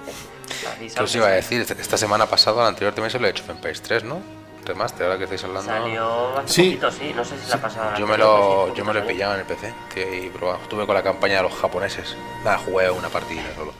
Aviso 0.77 0.95
¿Qué 0.97 1.03
os 1.03 1.15
iba 1.15 1.27
a 1.27 1.31
decir? 1.31 1.61
Esta- 1.61 1.73
Esta 1.73 1.97
semana 1.97 2.25
pasada, 2.27 2.61
la 2.63 2.67
anterior 2.69 2.93
también 2.93 3.09
se 3.11 3.17
lo 3.19 3.25
he 3.27 3.31
hecho 3.31 3.43
en 3.45 3.51
Empires 3.51 3.81
3, 3.81 4.03
¿no? 4.03 4.21
Remaster, 4.65 5.05
ahora 5.05 5.17
que 5.17 5.23
estáis 5.25 5.43
hablando. 5.43 5.69
Salió 5.71 6.37
hace 6.37 6.47
Sí. 6.53 6.63
poquito, 6.69 6.91
sí, 6.91 7.13
no 7.15 7.25
sé 7.25 7.37
si 7.37 7.49
la 7.49 7.55
ha 7.55 7.61
pasado. 7.61 7.91
la 7.91 7.97
Yo 7.97 8.07
me 8.07 8.17
lo, 8.17 8.67
sí, 8.67 8.73
yo 8.77 8.85
me 8.85 8.93
lo 8.93 8.99
he 8.99 9.03
pillado 9.03 9.33
en 9.33 9.39
el 9.41 9.45
PC, 9.45 9.73
tío, 9.93 10.13
y 10.25 10.29
probado. 10.29 10.59
Estuve 10.63 10.85
con 10.85 10.95
la 10.95 11.03
campaña 11.03 11.37
de 11.37 11.43
los 11.43 11.53
japoneses. 11.53 12.15
Nada, 12.45 12.57
jugué 12.59 12.89
una 12.91 13.09
partida 13.09 13.41
solo. 13.57 13.73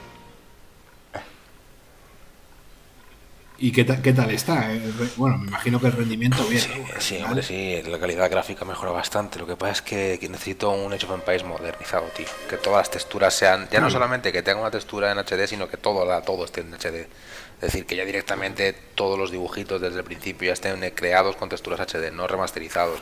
¿Y 3.66 3.72
qué, 3.72 3.82
ta- 3.84 4.02
qué 4.02 4.12
tal 4.12 4.30
está? 4.30 4.70
Eh, 4.74 4.80
Bueno, 5.16 5.38
me 5.38 5.48
imagino 5.48 5.80
que 5.80 5.86
el 5.86 5.92
rendimiento 5.92 6.44
bien. 6.44 6.60
Sí, 6.60 6.70
¿no? 6.78 7.00
Sí, 7.00 7.22
hombre, 7.22 7.42
sí, 7.42 7.82
la 7.86 7.98
calidad 7.98 8.30
gráfica 8.30 8.66
mejora 8.66 8.92
bastante. 8.92 9.38
Lo 9.38 9.46
que 9.46 9.56
pasa 9.56 9.72
es 9.72 9.80
que, 9.82 10.18
que 10.20 10.28
necesito 10.28 10.70
un 10.70 10.92
Age 10.92 11.06
of 11.06 11.12
Empires 11.12 11.44
modernizado, 11.44 12.04
tío. 12.14 12.26
Que 12.50 12.58
todas 12.58 12.80
las 12.80 12.90
texturas 12.90 13.32
sean, 13.32 13.66
ya 13.70 13.80
no 13.80 13.88
solamente 13.88 14.32
que 14.32 14.42
tenga 14.42 14.60
una 14.60 14.70
textura 14.70 15.10
en 15.10 15.18
HD, 15.18 15.46
sino 15.46 15.66
que 15.66 15.78
todo, 15.78 16.04
la, 16.04 16.20
todo 16.20 16.44
esté 16.44 16.60
en 16.60 16.74
HD. 16.74 17.06
Es 17.56 17.60
decir, 17.72 17.86
que 17.86 17.96
ya 17.96 18.04
directamente 18.04 18.74
todos 18.94 19.18
los 19.18 19.30
dibujitos 19.30 19.80
desde 19.80 19.98
el 20.00 20.04
principio 20.04 20.48
ya 20.48 20.52
estén 20.52 20.84
eh, 20.84 20.92
creados 20.94 21.34
con 21.36 21.48
texturas 21.48 21.80
HD, 21.80 22.10
no 22.12 22.26
remasterizados. 22.26 23.00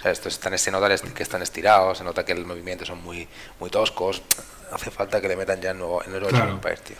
O 0.00 0.02
sea, 0.02 0.10
estos 0.10 0.32
están, 0.32 0.58
se 0.58 0.72
nota 0.72 0.88
que 1.14 1.22
están 1.22 1.42
estirados, 1.42 1.98
se 1.98 2.02
nota 2.04 2.24
que 2.24 2.34
los 2.34 2.46
movimientos 2.46 2.88
son 2.88 3.00
muy, 3.00 3.28
muy 3.60 3.70
toscos. 3.70 4.22
Hace 4.72 4.90
falta 4.90 5.20
que 5.20 5.28
le 5.28 5.36
metan 5.36 5.60
ya 5.60 5.70
el 5.70 5.78
nuevo, 5.78 6.02
el 6.02 6.10
nuevo 6.10 6.26
Claro. 6.28 6.58
Tío. 6.84 6.96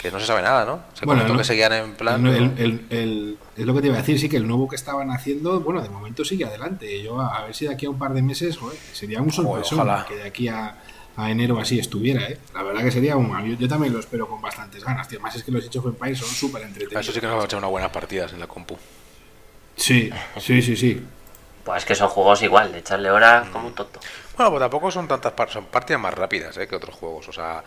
Que 0.00 0.10
no 0.10 0.18
se 0.18 0.24
sabe 0.26 0.40
nada, 0.40 0.64
¿no? 0.64 0.82
Se 0.94 1.04
Bueno, 1.04 1.20
comentó 1.20 1.34
no- 1.34 1.38
que 1.40 1.44
seguían 1.44 1.72
en 1.74 1.92
plan... 1.94 2.26
El- 2.26 2.34
el- 2.34 2.52
el- 2.58 2.86
el- 2.90 3.38
es 3.56 3.66
lo 3.66 3.74
que 3.74 3.80
te 3.82 3.86
iba 3.88 3.96
a 3.96 4.00
decir, 4.00 4.18
sí 4.18 4.28
que 4.30 4.38
el 4.38 4.46
nuevo 4.46 4.66
que 4.66 4.76
estaban 4.76 5.10
haciendo, 5.10 5.60
bueno, 5.60 5.82
de 5.82 5.90
momento 5.90 6.24
sigue 6.24 6.46
adelante. 6.46 7.02
Yo 7.02 7.20
a, 7.20 7.36
a 7.36 7.44
ver 7.44 7.54
si 7.54 7.66
de 7.66 7.74
aquí 7.74 7.84
a 7.84 7.90
un 7.90 7.98
par 7.98 8.14
de 8.14 8.22
meses, 8.22 8.56
joder, 8.56 8.78
sería 8.94 9.20
un 9.20 9.30
sorpresón 9.30 9.80
ojalá. 9.80 10.06
que 10.08 10.16
de 10.16 10.22
aquí 10.22 10.48
a, 10.48 10.76
a 11.16 11.30
enero 11.30 11.60
así 11.60 11.78
estuviera, 11.78 12.22
¿eh? 12.28 12.38
La 12.54 12.62
verdad 12.62 12.82
que 12.82 12.90
sería 12.90 13.14
un... 13.16 13.28
Yo, 13.46 13.58
yo 13.58 13.68
también 13.68 13.92
lo 13.92 13.98
espero 14.00 14.26
con 14.26 14.40
bastantes 14.40 14.82
ganas, 14.82 15.06
tío. 15.06 15.20
Más 15.20 15.36
es 15.36 15.42
que 15.42 15.52
los 15.52 15.62
hechos 15.66 15.84
of 15.84 15.92
Empires 15.92 16.18
son 16.18 16.28
súper 16.28 16.62
entretenidos. 16.62 17.02
Eso 17.04 17.12
sí 17.12 17.20
que 17.20 17.26
nos 17.26 17.36
va 17.36 17.42
a 17.42 17.44
echar 17.44 17.58
unas 17.58 17.70
buenas 17.70 17.90
partidas 17.90 18.32
en 18.32 18.40
la 18.40 18.46
compu. 18.46 18.78
Sí, 19.76 20.10
sí, 20.38 20.62
sí, 20.62 20.76
sí. 20.76 21.02
Pues 21.64 21.78
es 21.78 21.84
que 21.84 21.94
son 21.94 22.08
juegos 22.08 22.42
igual, 22.42 22.72
de 22.72 22.78
echarle 22.78 23.10
horas 23.10 23.48
como 23.50 23.66
un 23.66 23.74
tonto. 23.74 24.00
Bueno, 24.36 24.50
pues 24.52 24.60
tampoco 24.60 24.90
son 24.90 25.06
tantas 25.06 25.32
par- 25.32 25.50
son 25.50 25.66
partidas 25.66 26.00
más 26.00 26.14
rápidas 26.14 26.56
¿eh? 26.56 26.66
que 26.66 26.74
otros 26.76 26.94
juegos. 26.94 27.28
O 27.28 27.32
sea, 27.32 27.62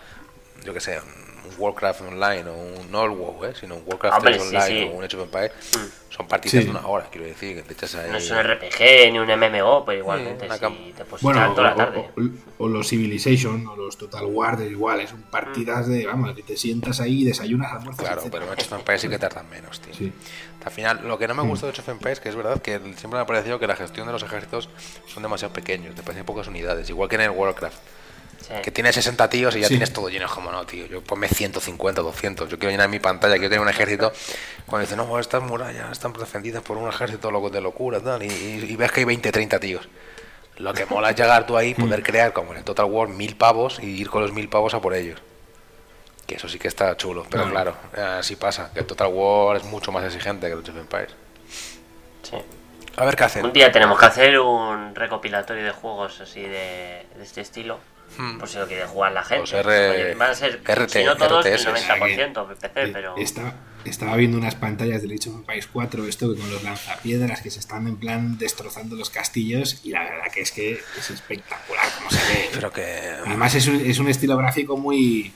yo 0.64 0.74
que 0.74 0.80
sé, 0.80 0.99
un 0.99 1.24
Warcraft 1.57 2.01
Online 2.01 2.49
o 2.49 2.53
un 2.53 2.91
no 2.91 3.03
el 3.05 3.11
WoW, 3.11 3.45
¿eh? 3.45 3.53
sino 3.59 3.76
un 3.76 3.84
Warcraft 3.86 4.24
3 4.24 4.41
Online 4.41 4.89
o 4.89 4.97
un 4.97 5.03
Age 5.03 5.18
of 5.18 5.24
Empires, 5.24 5.51
mm. 5.76 6.14
son 6.14 6.28
partidas 6.28 6.66
de 6.66 6.72
una 6.72 6.88
hora, 6.88 7.07
quiero 7.11 7.28
decir. 7.28 7.55
Que 7.55 7.64
te 7.64 7.74
echas 7.74 7.95
ahí... 7.95 8.09
No 8.09 8.18
es 8.18 8.30
un 8.30 8.38
RPG 8.38 9.11
ni 9.11 9.20
un 9.20 9.28
MMO, 9.28 9.86
pero 9.86 9.99
igualmente 9.99 10.47
sí, 10.49 10.93
te 10.95 11.03
bueno, 11.22 11.53
toda 11.53 11.70
la 11.70 11.76
tarde. 11.76 12.09
O, 12.57 12.68
los 12.68 12.88
Civilization 12.88 13.68
o 13.68 13.76
los 13.76 13.97
Total 13.97 14.26
War, 14.26 14.61
igual, 14.61 15.07
son 15.07 15.22
partidas 15.24 15.88
de, 15.88 16.05
vamos, 16.05 16.34
que 16.34 16.43
te 16.43 16.57
sientas 16.57 16.99
ahí 16.99 17.22
y 17.22 17.26
desayunas, 17.26 17.72
almuerzas. 17.72 18.05
Claro, 18.05 18.24
pero 18.32 18.51
Age 18.51 18.66
of 18.66 18.74
Empires 18.74 19.01
sí 19.01 19.09
que 19.09 19.20
tardan 19.20 19.49
menos, 19.49 19.80
tío. 19.82 19.93
Sí. 19.93 20.11
Al 20.64 20.72
final, 20.72 21.01
lo 21.05 21.18
que 21.18 21.28
no 21.28 21.36
me 21.36 21.43
mm. 21.43 21.49
gusta 21.49 21.66
de 21.68 21.72
Age 21.74 21.82
of 21.82 21.89
Empires, 21.89 22.20
que 22.20 22.30
es 22.30 22.36
verdad 22.36 22.61
que 22.61 22.80
siempre 22.80 23.11
me 23.11 23.20
ha 23.20 23.26
parecido 23.26 23.59
que 23.59 23.68
la 23.68 23.76
gestión 23.76 24.07
de 24.07 24.14
los 24.14 24.24
ejércitos 24.24 24.70
son 25.07 25.24
demasiado 25.24 25.53
pequeños, 25.53 25.95
te 25.95 26.03
parecen 26.03 26.26
pocas 26.26 26.47
unidades, 26.47 26.89
igual 26.89 27.09
que 27.09 27.16
en 27.16 27.22
el 27.22 27.32
Warcraft. 27.32 27.78
Que 28.61 28.71
tiene 28.71 28.91
60 28.91 29.29
tíos 29.29 29.55
y 29.55 29.61
ya 29.61 29.67
tienes 29.67 29.93
todo 29.93 30.09
lleno. 30.09 30.27
Como 30.27 30.51
no, 30.51 30.65
tío. 30.65 30.85
Yo 30.85 31.01
ponme 31.01 31.27
150, 31.27 32.01
200. 32.01 32.49
Yo 32.49 32.59
quiero 32.59 32.71
llenar 32.71 32.89
mi 32.89 32.99
pantalla. 32.99 33.35
Quiero 33.35 33.49
tener 33.49 33.61
un 33.61 33.69
ejército. 33.69 34.11
Cuando 34.65 34.85
dicen, 34.85 34.97
no, 34.97 35.19
estas 35.19 35.41
murallas 35.43 35.91
están 35.91 36.13
defendidas 36.13 36.63
por 36.63 36.77
un 36.77 36.89
ejército 36.89 37.31
loco 37.31 37.49
de 37.49 37.61
locura. 37.61 37.99
Tal, 37.99 38.23
y, 38.23 38.75
ves 38.75 38.91
que 38.91 39.01
hay 39.01 39.05
20, 39.05 39.31
30 39.31 39.59
tíos. 39.59 39.87
Lo 40.57 40.73
que 40.73 40.85
mola 40.85 41.09
es 41.09 41.15
llegar 41.15 41.47
tú 41.47 41.57
ahí, 41.57 41.73
poder 41.73 42.01
mm. 42.01 42.03
crear, 42.03 42.33
como 42.33 42.51
en 42.51 42.59
el 42.59 42.63
Total 42.63 42.85
War, 42.85 43.07
mil 43.07 43.35
pavos 43.35 43.79
y 43.79 43.87
ir 43.87 44.09
con 44.09 44.21
los 44.21 44.33
mil 44.33 44.49
pavos 44.49 44.73
a 44.73 44.81
por 44.81 44.93
ellos. 44.93 45.19
Que 46.27 46.35
eso 46.35 46.47
sí 46.47 46.59
que 46.59 46.67
está 46.67 46.95
chulo. 46.95 47.25
Pero 47.29 47.49
claro, 47.49 47.75
así 48.17 48.35
pasa. 48.35 48.71
Que 48.73 48.81
el 48.81 48.85
Total 48.85 49.11
War 49.11 49.57
es 49.57 49.63
mucho 49.63 49.91
más 49.91 50.03
exigente 50.05 50.47
que 50.47 50.53
el 50.53 50.59
of 50.59 50.69
Empires. 50.69 51.15
Sí. 52.21 52.37
A 52.95 53.05
ver 53.05 53.15
qué 53.15 53.23
hacer. 53.23 53.43
Un 53.43 53.51
día 53.51 53.71
tenemos 53.71 53.99
que 53.99 54.05
hacer 54.05 54.39
un 54.39 54.93
recopilatorio 54.93 55.63
de 55.63 55.71
juegos 55.71 56.21
así 56.21 56.41
de 56.41 57.07
este 57.19 57.41
estilo 57.41 57.79
Hmm. 58.18 58.38
Por 58.38 58.47
si 58.47 58.57
lo 58.57 58.68
quiere 58.68 58.86
jugar 58.86 59.11
la 59.11 59.24
gente. 59.24 59.61
van 60.16 60.32
a 60.32 60.36
ser, 60.36 60.61
si 60.88 61.03
no 61.03 61.16
todos, 61.16 61.45
el 61.45 61.59
90% 61.59 62.47
PC, 62.55 62.70
pero... 62.93 63.16
estaba 63.86 64.16
viendo 64.16 64.38
unas 64.38 64.55
pantallas 64.55 65.01
del 65.01 65.14
Age 65.14 65.30
of 65.30 65.36
Empires 65.38 65.68
4, 65.68 66.05
esto 66.05 66.34
que 66.34 66.39
con 66.39 66.49
los 66.51 66.64
lanzapiedras 66.64 67.41
que 67.41 67.49
se 67.49 67.59
están 67.59 67.88
en 67.88 67.97
plan 67.97 68.38
destrozando 68.38 68.95
los 68.95 69.09
castillos, 69.09 69.82
y 69.84 69.89
la 69.89 70.03
verdad 70.03 70.32
que 70.32 70.41
es 70.41 70.51
que 70.51 70.80
es 70.97 71.09
espectacular 71.09 71.86
como 71.97 72.09
se 72.11 72.18
ve. 72.18 72.49
Pero 72.53 72.72
que... 72.72 72.84
Además 73.26 73.55
es 73.55 73.68
un, 73.68 73.76
es 73.86 73.99
un 73.99 74.09
estilo 74.09 74.38
gráfico 74.38 74.78
muy 74.78 75.34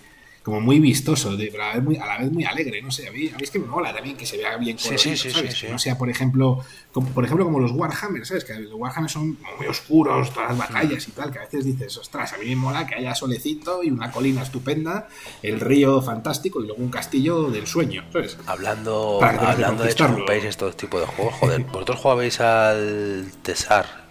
como 0.47 0.61
muy 0.61 0.79
vistoso, 0.79 1.35
de, 1.35 1.49
pero 1.51 1.65
a 1.65 1.67
la, 1.67 1.73
vez 1.73 1.83
muy, 1.83 1.97
a 1.97 2.05
la 2.05 2.17
vez 2.19 2.31
muy 2.31 2.45
alegre, 2.45 2.81
no 2.81 2.89
sé, 2.89 3.05
a 3.05 3.11
mí, 3.11 3.27
a 3.27 3.35
mí 3.35 3.43
es 3.43 3.51
que 3.51 3.59
me 3.59 3.67
mola 3.67 3.93
también 3.93 4.15
que 4.15 4.25
se 4.25 4.37
vea 4.37 4.55
bien 4.55 4.77
colorido, 4.77 4.97
sí, 4.97 5.17
sí, 5.17 5.29
¿sabes? 5.29 5.57
Sí, 5.57 5.67
no 5.69 5.77
sea, 5.77 5.97
por 5.97 6.09
ejemplo, 6.09 6.63
como, 6.93 7.09
por 7.09 7.25
ejemplo, 7.25 7.43
como 7.43 7.59
los 7.59 7.73
Warhammer, 7.73 8.25
¿sabes? 8.25 8.45
Que 8.45 8.53
los 8.53 8.71
Warhammer 8.71 9.11
son 9.11 9.37
muy 9.57 9.67
oscuros, 9.67 10.33
todas 10.33 10.51
las 10.51 10.57
batallas 10.57 11.05
y 11.05 11.11
tal, 11.11 11.33
que 11.33 11.39
a 11.39 11.41
veces 11.41 11.65
dices, 11.65 11.97
ostras, 11.97 12.31
a 12.31 12.37
mí 12.37 12.45
me 12.45 12.55
mola 12.55 12.87
que 12.87 12.95
haya 12.95 13.13
solecito 13.13 13.83
y 13.83 13.91
una 13.91 14.09
colina 14.09 14.41
estupenda, 14.41 15.09
el 15.43 15.59
río 15.59 16.01
fantástico 16.01 16.63
y 16.63 16.67
luego 16.67 16.81
un 16.81 16.91
castillo 16.91 17.51
del 17.51 17.67
sueño, 17.67 18.05
¿sabes? 18.13 18.37
Hablando, 18.45 19.19
hablando 19.21 19.83
de 19.83 19.91
hecho, 19.91 20.25
países 20.25 20.55
todo 20.55 20.71
tipo 20.71 20.97
de 20.97 21.07
juegos, 21.07 21.33
joder, 21.33 21.61
¿vosotros 21.73 21.99
jugabais 21.99 22.39
al 22.39 23.33
Tesar? 23.41 24.07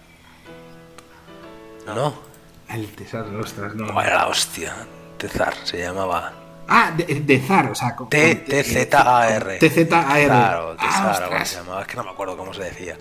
¿No? 1.87 2.13
Al 2.67 2.85
Tesar, 2.89 3.25
ostras, 3.35 3.73
no. 3.73 3.91
Bueno, 3.91 4.11
la 4.11 4.27
hostia 4.27 4.75
Tezar 5.17 5.53
se 5.63 5.79
llamaba. 5.79 6.33
Ah, 6.69 6.91
de, 6.95 7.39
Zar, 7.39 7.71
o 7.71 7.75
sea. 7.75 7.95
T-Z-A-R. 8.09 9.57
T-Z-A-R. 9.57 10.25
Claro, 10.25 10.75
Tezar, 10.75 11.29
ah, 11.31 11.45
se 11.45 11.55
llamaba. 11.57 11.81
Es 11.81 11.87
que 11.87 11.95
no 11.95 12.03
me 12.03 12.09
acuerdo 12.09 12.35
cómo 12.35 12.53
se 12.53 12.63
decía. 12.63 12.97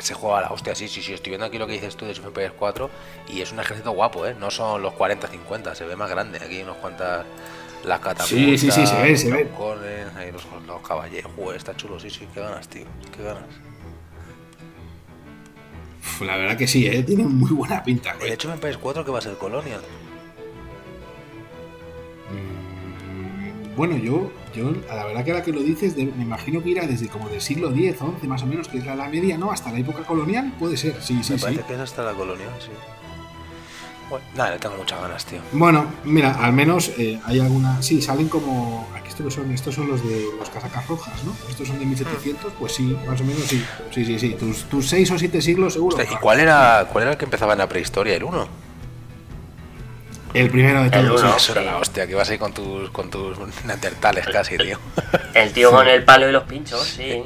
Se 0.00 0.14
juega 0.14 0.42
la 0.42 0.48
hostia, 0.48 0.74
sí, 0.74 0.88
sí, 0.88 1.02
sí. 1.02 1.12
Estoy 1.12 1.30
viendo 1.30 1.46
aquí 1.46 1.58
lo 1.58 1.66
que 1.66 1.74
dices 1.74 1.96
tú 1.96 2.06
de 2.06 2.14
Super 2.14 2.50
ps 2.50 2.54
4 2.58 2.90
y 3.28 3.40
es 3.40 3.52
un 3.52 3.60
ejército 3.60 3.90
guapo, 3.92 4.26
¿eh? 4.26 4.34
No 4.38 4.50
son 4.50 4.82
los 4.82 4.94
40-50, 4.94 5.74
se 5.74 5.84
ve 5.84 5.96
más 5.96 6.10
grande. 6.10 6.38
Aquí 6.38 6.62
unos 6.62 6.76
cuantas. 6.78 7.24
Las 7.84 8.00
catapultas. 8.00 8.28
Sí, 8.28 8.58
sí, 8.58 8.70
sí, 8.70 8.86
se 8.86 9.00
ve, 9.00 9.16
se 9.16 9.30
ve. 9.30 9.48
ahí 10.16 10.32
los, 10.32 10.44
los 10.66 10.80
caballeros. 10.80 11.30
Está 11.54 11.76
chulo, 11.76 12.00
sí, 12.00 12.10
sí. 12.10 12.26
Qué 12.32 12.40
ganas, 12.40 12.66
tío. 12.66 12.84
Qué 13.14 13.22
ganas. 13.22 13.44
la 16.20 16.36
verdad 16.36 16.56
que 16.56 16.66
sí, 16.66 16.86
¿eh? 16.86 17.02
tiene 17.02 17.24
muy 17.24 17.50
buena 17.50 17.84
pinta. 17.84 18.16
De 18.16 18.32
hecho, 18.32 18.52
en 18.52 18.58
ps 18.58 18.78
4 18.78 19.04
que 19.04 19.10
va 19.10 19.18
a 19.18 19.22
ser 19.22 19.36
Colonial. 19.36 19.82
Bueno, 23.76 23.98
yo, 23.98 24.32
yo, 24.54 24.72
a 24.90 24.94
la 24.94 25.04
verdad 25.04 25.24
que 25.24 25.30
ahora 25.32 25.44
que 25.44 25.52
lo 25.52 25.60
dices, 25.60 25.96
me 25.96 26.02
imagino 26.02 26.62
que 26.62 26.70
irá 26.70 26.86
desde 26.86 27.08
como 27.08 27.28
del 27.28 27.42
siglo 27.42 27.70
X, 27.70 27.96
XI, 27.98 28.26
más 28.26 28.42
o 28.42 28.46
menos, 28.46 28.68
que 28.68 28.78
es 28.78 28.86
la, 28.86 29.08
media, 29.08 29.36
¿no? 29.36 29.52
Hasta 29.52 29.70
la 29.70 29.78
época 29.78 30.02
colonial, 30.04 30.54
puede 30.58 30.78
ser, 30.78 31.02
sí, 31.02 31.22
sí, 31.22 31.34
me 31.34 31.38
parece 31.38 31.62
que 31.64 31.74
es 31.74 31.80
hasta 31.80 32.02
la 32.02 32.14
colonial, 32.14 32.50
sí. 32.58 32.70
Bueno, 34.08 34.24
nada, 34.36 34.52
le 34.52 34.58
tengo 34.58 34.76
muchas 34.76 35.00
ganas, 35.00 35.24
tío. 35.26 35.40
Bueno, 35.52 35.84
mira, 36.04 36.32
al 36.32 36.52
menos 36.52 36.92
eh, 36.96 37.20
hay 37.24 37.40
alguna. 37.40 37.82
Sí, 37.82 38.00
salen 38.00 38.28
como. 38.28 38.88
Aquí 38.94 39.08
estos 39.08 39.34
son, 39.34 39.50
estos 39.50 39.74
son 39.74 39.88
los 39.88 40.02
de 40.08 40.26
los 40.38 40.48
casacas 40.48 40.86
rojas, 40.86 41.24
¿no? 41.24 41.34
Estos 41.50 41.66
son 41.66 41.80
de 41.80 41.86
1700, 41.86 42.52
pues 42.52 42.72
sí, 42.72 42.96
más 43.04 43.20
o 43.20 43.24
menos 43.24 43.42
sí. 43.42 43.64
Sí, 43.90 44.04
sí, 44.04 44.16
sí. 44.18 44.36
Tus, 44.38 44.64
tus 44.66 44.88
seis 44.88 45.10
o 45.10 45.18
siete 45.18 45.42
siglos 45.42 45.72
seguro. 45.72 45.98
¿Y 46.00 46.16
cuál 46.16 46.38
era, 46.38 46.86
cuál 46.92 47.02
era 47.02 47.12
el 47.12 47.18
que 47.18 47.24
empezaba 47.24 47.54
en 47.54 47.58
la 47.58 47.68
prehistoria? 47.68 48.14
¿El 48.14 48.22
1? 48.22 48.65
El 50.36 50.50
primero 50.50 50.82
de 50.82 50.90
todos. 50.90 51.22
El 51.22 51.30
eso 51.30 51.52
era 51.52 51.62
la 51.62 51.78
hostia, 51.78 52.06
que 52.06 52.12
ibas 52.12 52.28
ahí 52.28 52.36
con 52.36 52.52
tus, 52.52 52.90
con 52.90 53.08
tus 53.08 53.38
neandertales 53.64 54.26
casi, 54.26 54.58
tío. 54.58 54.78
El 55.32 55.52
tío 55.52 55.70
con 55.70 55.88
el 55.88 56.04
palo 56.04 56.28
y 56.28 56.32
los 56.32 56.44
pinchos, 56.44 56.82
sí. 56.84 57.22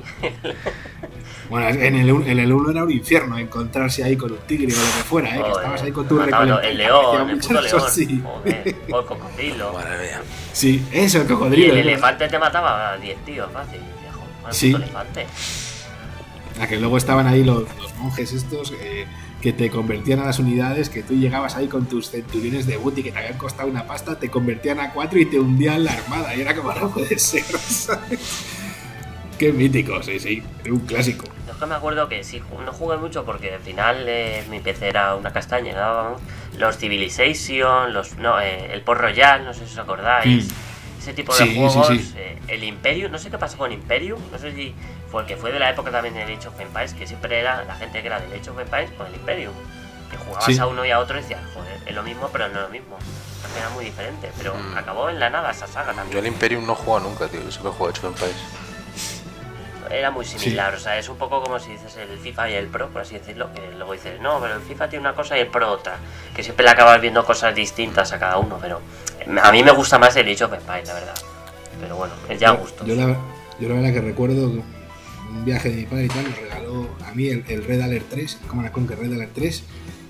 Bueno, 1.48 1.68
en 1.68 1.96
el, 1.96 2.08
en 2.08 2.38
el 2.38 2.52
1 2.52 2.70
era 2.70 2.84
un 2.84 2.92
infierno 2.92 3.36
encontrarse 3.36 4.04
ahí 4.04 4.16
con 4.16 4.30
un 4.30 4.38
tigre 4.38 4.72
o 4.72 4.76
lo 4.76 4.82
que 4.82 5.02
fuera, 5.02 5.36
¿eh? 5.36 5.42
que 5.42 5.50
estabas 5.50 5.82
ahí 5.82 5.90
con 5.90 6.06
tu 6.06 6.16
recolector. 6.16 6.64
El 6.64 6.78
león, 6.78 7.30
el 7.30 7.38
puto 7.38 7.60
león. 7.60 7.82
Sí. 7.90 8.22
o 8.24 9.00
el 9.00 9.04
cocodrilo. 9.04 9.72
Madre 9.72 9.98
mía. 9.98 10.22
Sí, 10.52 10.86
eso, 10.92 11.22
el 11.22 11.26
cocodrilo. 11.26 11.66
Y 11.66 11.70
el 11.70 11.88
elefante 11.88 12.28
te 12.28 12.38
mataba 12.38 12.92
a 12.92 12.96
10 12.98 13.24
tíos, 13.24 13.50
fácil. 13.52 13.80
Viejo. 14.00 14.22
sí. 14.50 14.72
elefante. 14.72 15.26
A 16.60 16.68
que 16.68 16.76
luego 16.76 16.96
estaban 16.96 17.26
ahí 17.26 17.42
los, 17.42 17.62
los 17.78 17.94
monjes 17.96 18.32
estos. 18.32 18.72
Eh, 18.80 19.06
que 19.40 19.52
te 19.52 19.70
convertían 19.70 20.20
a 20.20 20.26
las 20.26 20.38
unidades, 20.38 20.90
que 20.90 21.02
tú 21.02 21.14
llegabas 21.14 21.56
ahí 21.56 21.66
con 21.66 21.86
tus 21.86 22.10
centuriones 22.10 22.66
de 22.66 22.76
booty 22.76 23.02
que 23.02 23.12
te 23.12 23.18
habían 23.18 23.38
costado 23.38 23.68
una 23.68 23.86
pasta, 23.86 24.18
te 24.18 24.28
convertían 24.28 24.80
a 24.80 24.92
cuatro 24.92 25.18
y 25.18 25.26
te 25.26 25.38
hundían 25.38 25.84
la 25.84 25.92
armada. 25.92 26.34
Y 26.34 26.42
era 26.42 26.54
como, 26.54 26.72
no 26.72 26.90
puede 26.90 27.18
ser, 27.18 27.44
Qué 29.38 29.52
mítico, 29.54 30.02
sí, 30.02 30.20
sí, 30.20 30.42
un 30.70 30.80
clásico. 30.80 31.24
Yo 31.46 31.52
es 31.52 31.58
que 31.58 31.64
me 31.64 31.74
acuerdo 31.74 32.08
que 32.10 32.22
sí, 32.24 32.42
no 32.62 32.72
jugué 32.72 32.98
mucho 32.98 33.24
porque 33.24 33.54
al 33.54 33.60
final 33.60 34.04
eh, 34.06 34.44
mi 34.50 34.60
PC 34.60 34.88
era 34.88 35.14
una 35.14 35.32
castaña, 35.32 35.74
los 36.58 36.76
Civilization, 36.76 37.94
los, 37.94 38.18
no, 38.18 38.38
eh, 38.38 38.70
el 38.74 38.82
Port 38.82 39.00
Royal, 39.00 39.46
no 39.46 39.54
sé 39.54 39.66
si 39.66 39.72
os 39.72 39.78
acordáis. 39.78 40.46
Hmm. 40.46 40.69
Ese 41.00 41.14
tipo 41.14 41.34
de 41.34 41.54
juegos, 41.54 41.90
eh, 42.14 42.38
el 42.46 42.62
Imperium, 42.62 43.10
no 43.10 43.18
sé 43.18 43.30
qué 43.30 43.38
pasó 43.38 43.56
con 43.56 43.72
Imperium, 43.72 44.20
no 44.30 44.38
sé 44.38 44.52
si 44.54 44.74
porque 45.10 45.34
fue 45.34 45.50
de 45.50 45.58
la 45.58 45.70
época 45.70 45.90
también 45.90 46.12
de 46.12 46.22
Age 46.24 46.48
of 46.48 46.60
Empires, 46.60 46.92
que 46.92 47.06
siempre 47.06 47.40
era 47.40 47.64
la 47.64 47.74
gente 47.74 48.02
que 48.02 48.06
era 48.06 48.20
de 48.20 48.26
Age 48.38 48.50
of 48.50 48.58
Empires 48.58 48.90
con 48.98 49.06
el 49.06 49.14
Imperium. 49.14 49.54
Que 50.10 50.18
jugabas 50.18 50.58
a 50.58 50.66
uno 50.66 50.84
y 50.84 50.90
a 50.90 50.98
otro 50.98 51.18
y 51.18 51.22
decías, 51.22 51.40
joder, 51.54 51.80
es 51.86 51.94
lo 51.94 52.02
mismo, 52.02 52.28
pero 52.30 52.48
no 52.48 52.56
es 52.58 52.62
lo 52.66 52.68
mismo. 52.68 52.98
Era 53.56 53.70
muy 53.70 53.86
diferente, 53.86 54.30
pero 54.36 54.54
mm. 54.54 54.76
acabó 54.76 55.08
en 55.08 55.18
la 55.18 55.30
nada 55.30 55.50
esa 55.52 55.66
saga 55.66 55.94
también. 55.94 56.10
Yo 56.10 56.18
el 56.18 56.26
Imperium 56.26 56.66
no 56.66 56.74
juego 56.74 57.00
nunca, 57.00 57.28
tío, 57.28 57.40
yo 57.42 57.50
siempre 57.50 57.72
juego 57.72 57.88
Age 57.88 58.06
of 58.06 58.12
Empires. 58.12 58.36
Era 59.90 60.10
muy 60.10 60.24
similar, 60.24 60.74
o 60.74 60.78
sea, 60.78 60.98
es 60.98 61.08
un 61.08 61.16
poco 61.16 61.42
como 61.42 61.58
si 61.58 61.72
dices 61.72 61.96
el 61.96 62.16
FIFA 62.18 62.50
y 62.50 62.54
el 62.54 62.68
Pro, 62.68 62.88
por 62.90 63.02
así 63.02 63.14
decirlo, 63.14 63.52
que 63.52 63.60
luego 63.76 63.92
dices, 63.92 64.20
no, 64.20 64.40
pero 64.40 64.54
el 64.54 64.60
FIFA 64.60 64.88
tiene 64.88 65.00
una 65.00 65.14
cosa 65.14 65.36
y 65.36 65.40
el 65.40 65.48
Pro 65.48 65.70
otra, 65.70 65.96
que 66.34 66.42
siempre 66.44 66.64
le 66.64 66.70
acabas 66.70 67.00
viendo 67.00 67.24
cosas 67.24 67.54
distintas 67.54 68.12
a 68.12 68.18
cada 68.18 68.38
uno, 68.38 68.58
pero 68.60 68.80
a 69.42 69.52
mí 69.52 69.62
me 69.62 69.72
gusta 69.72 69.98
más 69.98 70.14
el 70.16 70.28
Age 70.28 70.44
of 70.44 70.52
Empires, 70.52 70.88
la 70.88 70.94
verdad. 70.94 71.14
Pero 71.80 71.96
bueno, 71.96 72.14
es 72.28 72.38
ya 72.38 72.50
gusto. 72.50 72.84
Yo 72.84 72.94
la, 72.94 73.16
yo 73.58 73.68
la 73.68 73.74
verdad 73.74 73.92
que 73.92 74.00
recuerdo 74.00 74.46
un 74.46 75.44
viaje 75.44 75.70
de 75.70 75.76
mi 75.76 75.86
padre 75.86 76.04
y 76.04 76.08
tal, 76.08 76.24
nos 76.24 76.38
regaló 76.38 76.88
a 77.04 77.12
mí 77.12 77.28
el, 77.28 77.64
Red 77.64 77.80
Alert 77.80 78.06
3, 78.10 78.38
Command 78.46 78.70
Conquer 78.70 78.98
Red 78.98 79.12
Alert 79.14 79.32
3, 79.34 79.64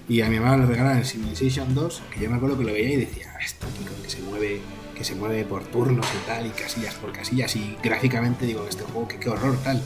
y 0.08 0.20
a 0.22 0.28
mi 0.28 0.40
mamá 0.40 0.56
nos 0.56 0.68
regalaron 0.68 0.98
el 0.98 1.06
Civilization 1.06 1.74
2, 1.74 2.02
que 2.12 2.20
yo 2.20 2.30
me 2.30 2.36
acuerdo 2.36 2.58
que 2.58 2.64
lo 2.64 2.72
veía 2.72 2.94
y 2.94 2.96
decía, 2.96 3.32
ah, 3.34 3.38
esto 3.42 3.66
que 4.02 4.10
se 4.10 4.20
mueve 4.22 4.60
que 5.00 5.04
se 5.04 5.14
mueve 5.14 5.46
por 5.46 5.64
turnos 5.64 6.06
y 6.14 6.26
tal, 6.26 6.46
y 6.46 6.50
casillas 6.50 6.94
por 6.96 7.10
casillas, 7.10 7.56
y 7.56 7.74
gráficamente 7.82 8.44
digo, 8.44 8.66
este 8.68 8.84
juego, 8.84 9.08
que 9.08 9.16
qué 9.16 9.30
horror 9.30 9.56
tal. 9.64 9.82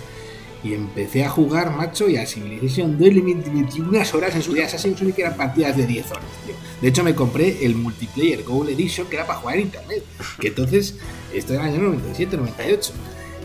Y 0.65 0.75
empecé 0.75 1.25
a 1.25 1.31
jugar, 1.31 1.71
macho, 1.71 2.09
y 2.09 2.17
a 2.17 2.27
Civilization 2.27 2.99
2 2.99 3.15
le 3.15 3.23
metí 3.23 3.81
unas 3.81 4.12
horas 4.12 4.35
en 4.35 4.43
su 4.43 4.55
día 4.55 4.67
Assassin's 4.67 4.99
Creed 4.99 5.15
que 5.15 5.23
eran 5.23 5.37
partidas 5.37 5.77
de 5.77 5.87
10 5.87 6.11
horas, 6.11 6.25
tío. 6.45 6.57
De 6.81 6.89
hecho, 6.89 7.05
me 7.05 7.15
compré 7.15 7.65
el 7.65 7.77
multiplayer 7.77 8.43
Gold 8.43 8.71
Edition, 8.71 9.07
que 9.07 9.15
era 9.15 9.25
para 9.25 9.39
jugar 9.39 9.55
en 9.55 9.62
internet. 9.62 10.03
Que 10.41 10.49
entonces, 10.49 10.97
esto 11.33 11.55
era 11.55 11.69
el 11.69 11.75
año 11.75 11.85
97, 11.85 12.37
98. 12.37 12.93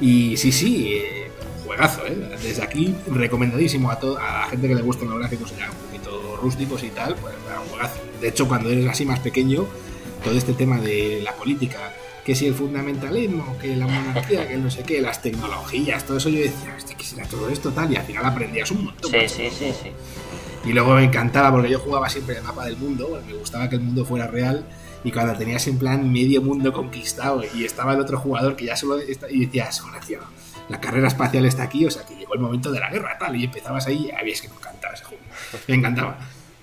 Y 0.02 0.38
sí, 0.38 0.52
sí, 0.52 0.94
eh, 0.94 1.30
juegazo, 1.68 2.04
¿eh? 2.08 2.36
Desde 2.42 2.64
aquí, 2.64 2.96
recomendadísimo 3.12 3.92
a, 3.92 3.94
a 3.94 4.40
la 4.40 4.48
gente 4.50 4.68
que 4.68 4.74
le 4.74 4.82
gustan 4.82 5.08
los 5.10 5.20
gráficos 5.20 5.54
ya 5.56 5.70
un 5.70 5.78
poquito 5.86 6.38
rústicos 6.42 6.82
y 6.84 6.90
tal, 6.90 7.14
pues 7.16 7.36
un 7.36 7.70
juegazo. 7.70 8.00
De 8.22 8.28
hecho, 8.30 8.48
cuando 8.48 8.72
eres 8.72 8.88
así 8.88 9.06
más 9.06 9.20
pequeño, 9.20 9.68
todo 10.24 10.36
este 10.38 10.54
tema 10.54 10.80
de 10.80 11.22
la 11.24 11.34
política, 11.34 11.94
que 12.24 12.36
si 12.36 12.48
el 12.48 12.54
fundamentalismo, 12.54 13.58
que 13.58 13.76
la 13.76 13.88
monarquía, 13.88 14.48
que 14.48 14.58
no 14.58 14.70
sé 14.70 14.84
qué, 14.84 15.02
las 15.02 15.22
tecnologías, 15.22 16.06
todo 16.06 16.18
eso 16.18 16.30
yo 16.30 16.40
decía, 16.40 16.78
que 16.98 17.04
será 17.04 17.26
todo 17.26 17.50
esto 17.50 17.72
tal, 17.72 17.92
y 17.92 17.96
al 17.96 18.06
final 18.06 18.26
aprendías 18.26 18.70
un 18.72 18.86
montón. 18.86 19.12
Sí, 19.12 19.28
sí, 19.28 19.50
sí, 19.50 19.74
sí. 19.82 19.92
Y 20.66 20.74
luego 20.74 20.94
me 20.94 21.06
encantaba 21.06 21.52
porque 21.52 21.70
yo 21.70 21.80
jugaba 21.80 22.10
siempre 22.10 22.38
el 22.38 22.44
mapa 22.44 22.66
del 22.66 22.78
mundo, 22.78 23.22
me 23.26 23.34
gustaba 23.34 23.70
que 23.70 23.76
el 23.76 23.82
mundo 23.82 24.06
fuera 24.06 24.28
real 24.28 24.66
y 25.04 25.12
cuando 25.12 25.34
tenías 25.38 25.66
en 25.68 25.78
plan 25.78 26.12
medio 26.12 26.42
mundo 26.42 26.74
conquistado 26.74 27.42
y 27.56 27.64
estaba 27.64 27.94
el 27.94 28.02
otro 28.02 28.20
jugador 28.20 28.56
que 28.56 28.66
ya 28.66 28.76
solo 28.76 29.02
y 29.02 29.46
decías, 29.46 29.82
tío, 30.06 30.20
la 30.68 30.82
carrera 30.82 31.08
espacial 31.08 31.46
está 31.46 31.64
aquí, 31.64 31.86
o 31.86 31.92
sea 31.92 32.06
que 32.06 32.16
llegó 32.16 32.34
el 32.34 32.42
momento 32.42 32.72
de 32.72 32.80
la 32.80 32.90
guerra 32.90 33.18
tal 33.18 33.36
y 33.36 33.46
empezabas 33.46 33.88
ahí, 33.88 34.12
habías 34.12 34.42
que 34.42 34.50
me 34.50 34.56
encantaba 34.56 34.94
ese 34.94 35.06
juego, 35.06 35.24
me 35.68 35.76
encantaba. 35.76 36.20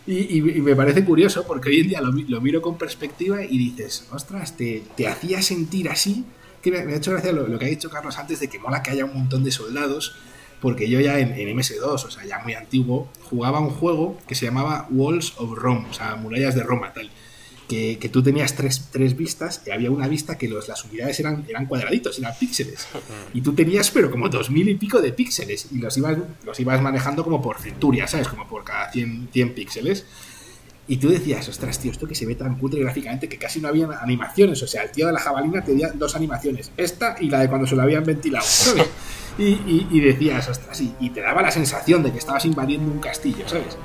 Y, 0.06 0.40
me 0.40 0.76
parece 0.76 1.04
curioso 1.04 1.44
porque 1.46 1.68
hoy 1.68 1.80
en 1.80 1.88
día 1.88 2.00
lo, 2.00 2.40
miro 2.40 2.62
con 2.62 2.78
perspectiva 2.78 3.42
y 3.42 3.58
dices, 3.58 4.06
ostras, 4.12 4.56
te, 4.56 4.84
te 4.96 5.08
hacía 5.08 5.42
sentir 5.42 5.88
así, 5.88 6.24
que 6.62 6.70
me, 6.70 6.78
ha 6.78 6.96
hecho 6.96 7.10
gracia 7.10 7.32
lo, 7.32 7.58
que 7.58 7.64
ha 7.64 7.68
dicho 7.68 7.90
Carlos 7.90 8.16
antes 8.18 8.38
de 8.38 8.48
que 8.48 8.58
mola 8.58 8.82
que 8.82 8.92
haya 8.92 9.04
un 9.04 9.14
montón 9.14 9.42
de 9.42 9.50
soldados, 9.50 10.14
porque 10.60 10.88
yo 10.88 11.00
ya 11.00 11.18
en, 11.18 11.32
en, 11.32 11.56
MS2, 11.56 11.82
o 11.82 12.10
sea, 12.10 12.24
ya 12.24 12.38
muy 12.38 12.54
antiguo, 12.54 13.08
jugaba 13.28 13.58
un 13.58 13.70
juego 13.70 14.16
que 14.28 14.36
se 14.36 14.46
llamaba 14.46 14.86
Walls 14.90 15.34
of 15.38 15.58
Rome, 15.58 15.86
o 15.90 15.92
sea, 15.92 16.14
murallas 16.14 16.54
de 16.54 16.62
Roma, 16.62 16.92
tal 16.92 17.10
que, 17.68 17.98
que, 17.98 18.08
tú 18.08 18.22
tenías 18.22 18.54
tres, 18.54 18.88
tres, 18.90 19.16
vistas 19.16 19.62
y 19.66 19.70
había 19.70 19.90
una 19.90 20.08
vista 20.08 20.38
que 20.38 20.48
los, 20.48 20.68
las 20.68 20.84
unidades 20.84 21.18
eran, 21.20 21.44
eran 21.48 21.66
cuadraditos, 21.66 22.18
eran 22.18 22.32
píxeles. 22.38 22.86
Y 23.34 23.40
tú 23.40 23.54
tenías, 23.54 23.90
pero 23.90 24.10
como 24.10 24.28
dos 24.28 24.50
mil 24.50 24.68
y 24.68 24.74
pico 24.74 25.00
de 25.00 25.12
píxeles 25.12 25.68
y 25.72 25.78
los 25.78 25.96
ibas, 25.96 26.18
los 26.44 26.60
ibas 26.60 26.80
manejando 26.80 27.24
como 27.24 27.42
por 27.42 27.58
centuria, 27.58 28.06
¿sabes? 28.06 28.28
Como 28.28 28.46
por 28.46 28.64
cada 28.64 28.90
100, 28.90 29.30
100 29.32 29.54
píxeles. 29.54 30.04
Y 30.88 30.98
tú 30.98 31.08
decías, 31.08 31.48
ostras, 31.48 31.80
tío, 31.80 31.90
esto 31.90 32.06
que 32.06 32.14
se 32.14 32.26
ve 32.26 32.36
tan 32.36 32.56
cutre 32.58 32.80
gráficamente 32.80 33.28
que 33.28 33.38
casi 33.38 33.60
no 33.60 33.68
había 33.68 33.88
animaciones. 34.00 34.62
O 34.62 34.66
sea, 34.68 34.82
el 34.82 34.92
tío 34.92 35.06
de 35.08 35.12
la 35.12 35.18
jabalina 35.18 35.64
tenía 35.64 35.90
dos 35.92 36.14
animaciones, 36.14 36.70
esta 36.76 37.16
y 37.20 37.28
la 37.28 37.40
de 37.40 37.48
cuando 37.48 37.66
se 37.66 37.74
lo 37.74 37.82
habían 37.82 38.04
ventilado, 38.04 38.46
¿sabes? 38.46 38.86
Y, 39.38 39.48
y, 39.48 39.86
y 39.90 40.00
decías, 40.00 40.48
ostras, 40.48 40.80
y, 40.80 40.94
y 40.98 41.10
te 41.10 41.20
daba 41.20 41.42
la 41.42 41.50
sensación 41.50 42.02
de 42.02 42.10
que 42.10 42.16
estabas 42.16 42.46
invadiendo 42.46 42.90
un 42.90 43.00
castillo, 43.00 43.46
¿sabes? 43.46 43.76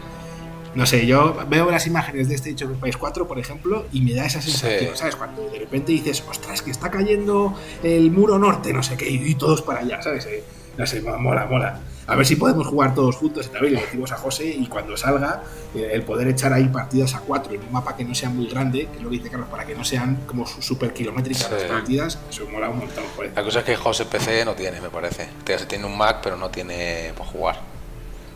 No 0.74 0.86
sé, 0.86 1.06
yo 1.06 1.36
veo 1.50 1.70
las 1.70 1.86
imágenes 1.88 2.30
de 2.30 2.36
este 2.36 2.52
hecho 2.52 2.66
en 2.66 2.76
País 2.76 2.96
4, 2.96 3.28
por 3.28 3.40
ejemplo, 3.40 3.86
y 3.92 4.02
me 4.02 4.14
da 4.14 4.26
esa 4.26 4.42
sensación, 4.42 4.96
¿sabes? 4.96 5.16
Cuando 5.16 5.50
de 5.50 5.60
repente 5.60 5.92
dices, 5.92 6.24
ostras, 6.30 6.62
que 6.62 6.72
está 6.72 6.90
cayendo 6.90 7.56
el 7.84 8.10
muro 8.12 8.40
norte, 8.40 8.72
no 8.72 8.82
sé 8.82 8.96
qué, 8.96 9.10
y, 9.10 9.36
todos 9.36 9.62
para 9.62 9.80
allá, 9.80 10.02
¿sabes? 10.02 10.26
Eh, 10.28 10.44
no 10.78 10.86
sé, 10.86 11.02
mola, 11.02 11.46
mola. 11.46 11.80
A 12.08 12.16
ver 12.16 12.26
si 12.26 12.36
podemos 12.36 12.68
jugar 12.68 12.96
todos 12.96 13.16
juntos, 13.18 13.48
y 13.48 13.50
también 13.50 13.76
le 13.76 13.82
decimos 13.82 14.12
a 14.12 14.18
José, 14.18 14.46
y 14.46 14.68
cuando 14.68 14.96
salga, 14.96 15.44
eh, 15.76 15.90
el 15.94 16.04
poder 16.04 16.28
echar 16.30 16.54
ahí 16.54 16.68
partidas 16.68 17.16
a 17.16 17.20
cuatro 17.20 17.54
en 17.54 17.62
un 17.62 17.72
mapa 17.72 17.96
que 17.96 18.04
no 18.04 18.16
sea 18.16 18.30
muy 18.30 18.48
grande, 18.48 18.88
que 18.88 18.98
es 18.98 19.04
lo 19.04 19.10
que 19.10 19.18
dice 19.18 19.30
Carlos, 19.30 19.50
para 19.50 19.66
que 19.66 19.76
no 19.76 19.84
sean 19.84 20.20
como 20.26 20.46
súper 20.48 20.94
kilométricas 20.94 21.52
las 21.52 21.64
partidas, 21.64 22.20
eso 22.30 22.48
mola 22.50 22.70
un 22.70 22.80
montón. 22.80 23.04
La 23.36 23.44
cosa 23.44 23.60
es 23.60 23.66
que 23.66 23.76
José 23.76 24.06
PC 24.06 24.46
no 24.46 24.54
tiene, 24.54 24.82
me 24.82 24.90
parece. 24.90 25.28
Tiene 25.68 25.86
un 25.86 25.98
Mac, 25.98 26.20
pero 26.24 26.38
no 26.38 26.50
tiene 26.50 27.14
para 27.18 27.30
jugar. 27.30 27.71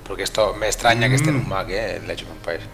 Porque 0.08 0.24
esto 0.24 0.53
me 0.53 0.68
extraña 0.68 1.10
que 1.10 1.16
esté 1.16 1.30
en 1.30 1.38
un 1.38 1.45
mm. 1.45 1.49
Mac, 1.49 1.70
¿eh? 1.70 1.97
El 1.97 2.10
Age 2.10 2.26
of 2.26 2.32
Empires. 2.32 2.68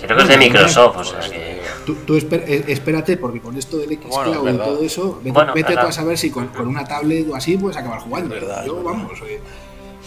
Creo 0.00 0.16
que 0.16 0.22
es 0.22 0.28
de 0.28 0.38
Microsoft, 0.38 0.96
o 0.96 1.04
sea 1.04 1.20
que... 1.30 1.60
Tú, 1.84 2.16
eh, 2.16 2.64
espérate, 2.68 3.16
porque 3.16 3.40
con 3.40 3.56
esto 3.56 3.78
del 3.78 3.98
Xcloud 3.98 4.48
y 4.48 4.56
todo 4.56 4.82
eso, 4.82 5.20
vete, 5.22 5.74
tú 5.74 5.86
a 5.86 5.92
saber 5.92 6.18
si 6.18 6.30
con, 6.30 6.50
una 6.58 6.84
tablet 6.84 7.28
o 7.30 7.36
así 7.36 7.56
puedes 7.56 7.76
acabar 7.76 8.00
jugando. 8.00 8.34
Verdad, 8.34 8.64
Yo, 8.66 8.82
vamos, 8.82 9.12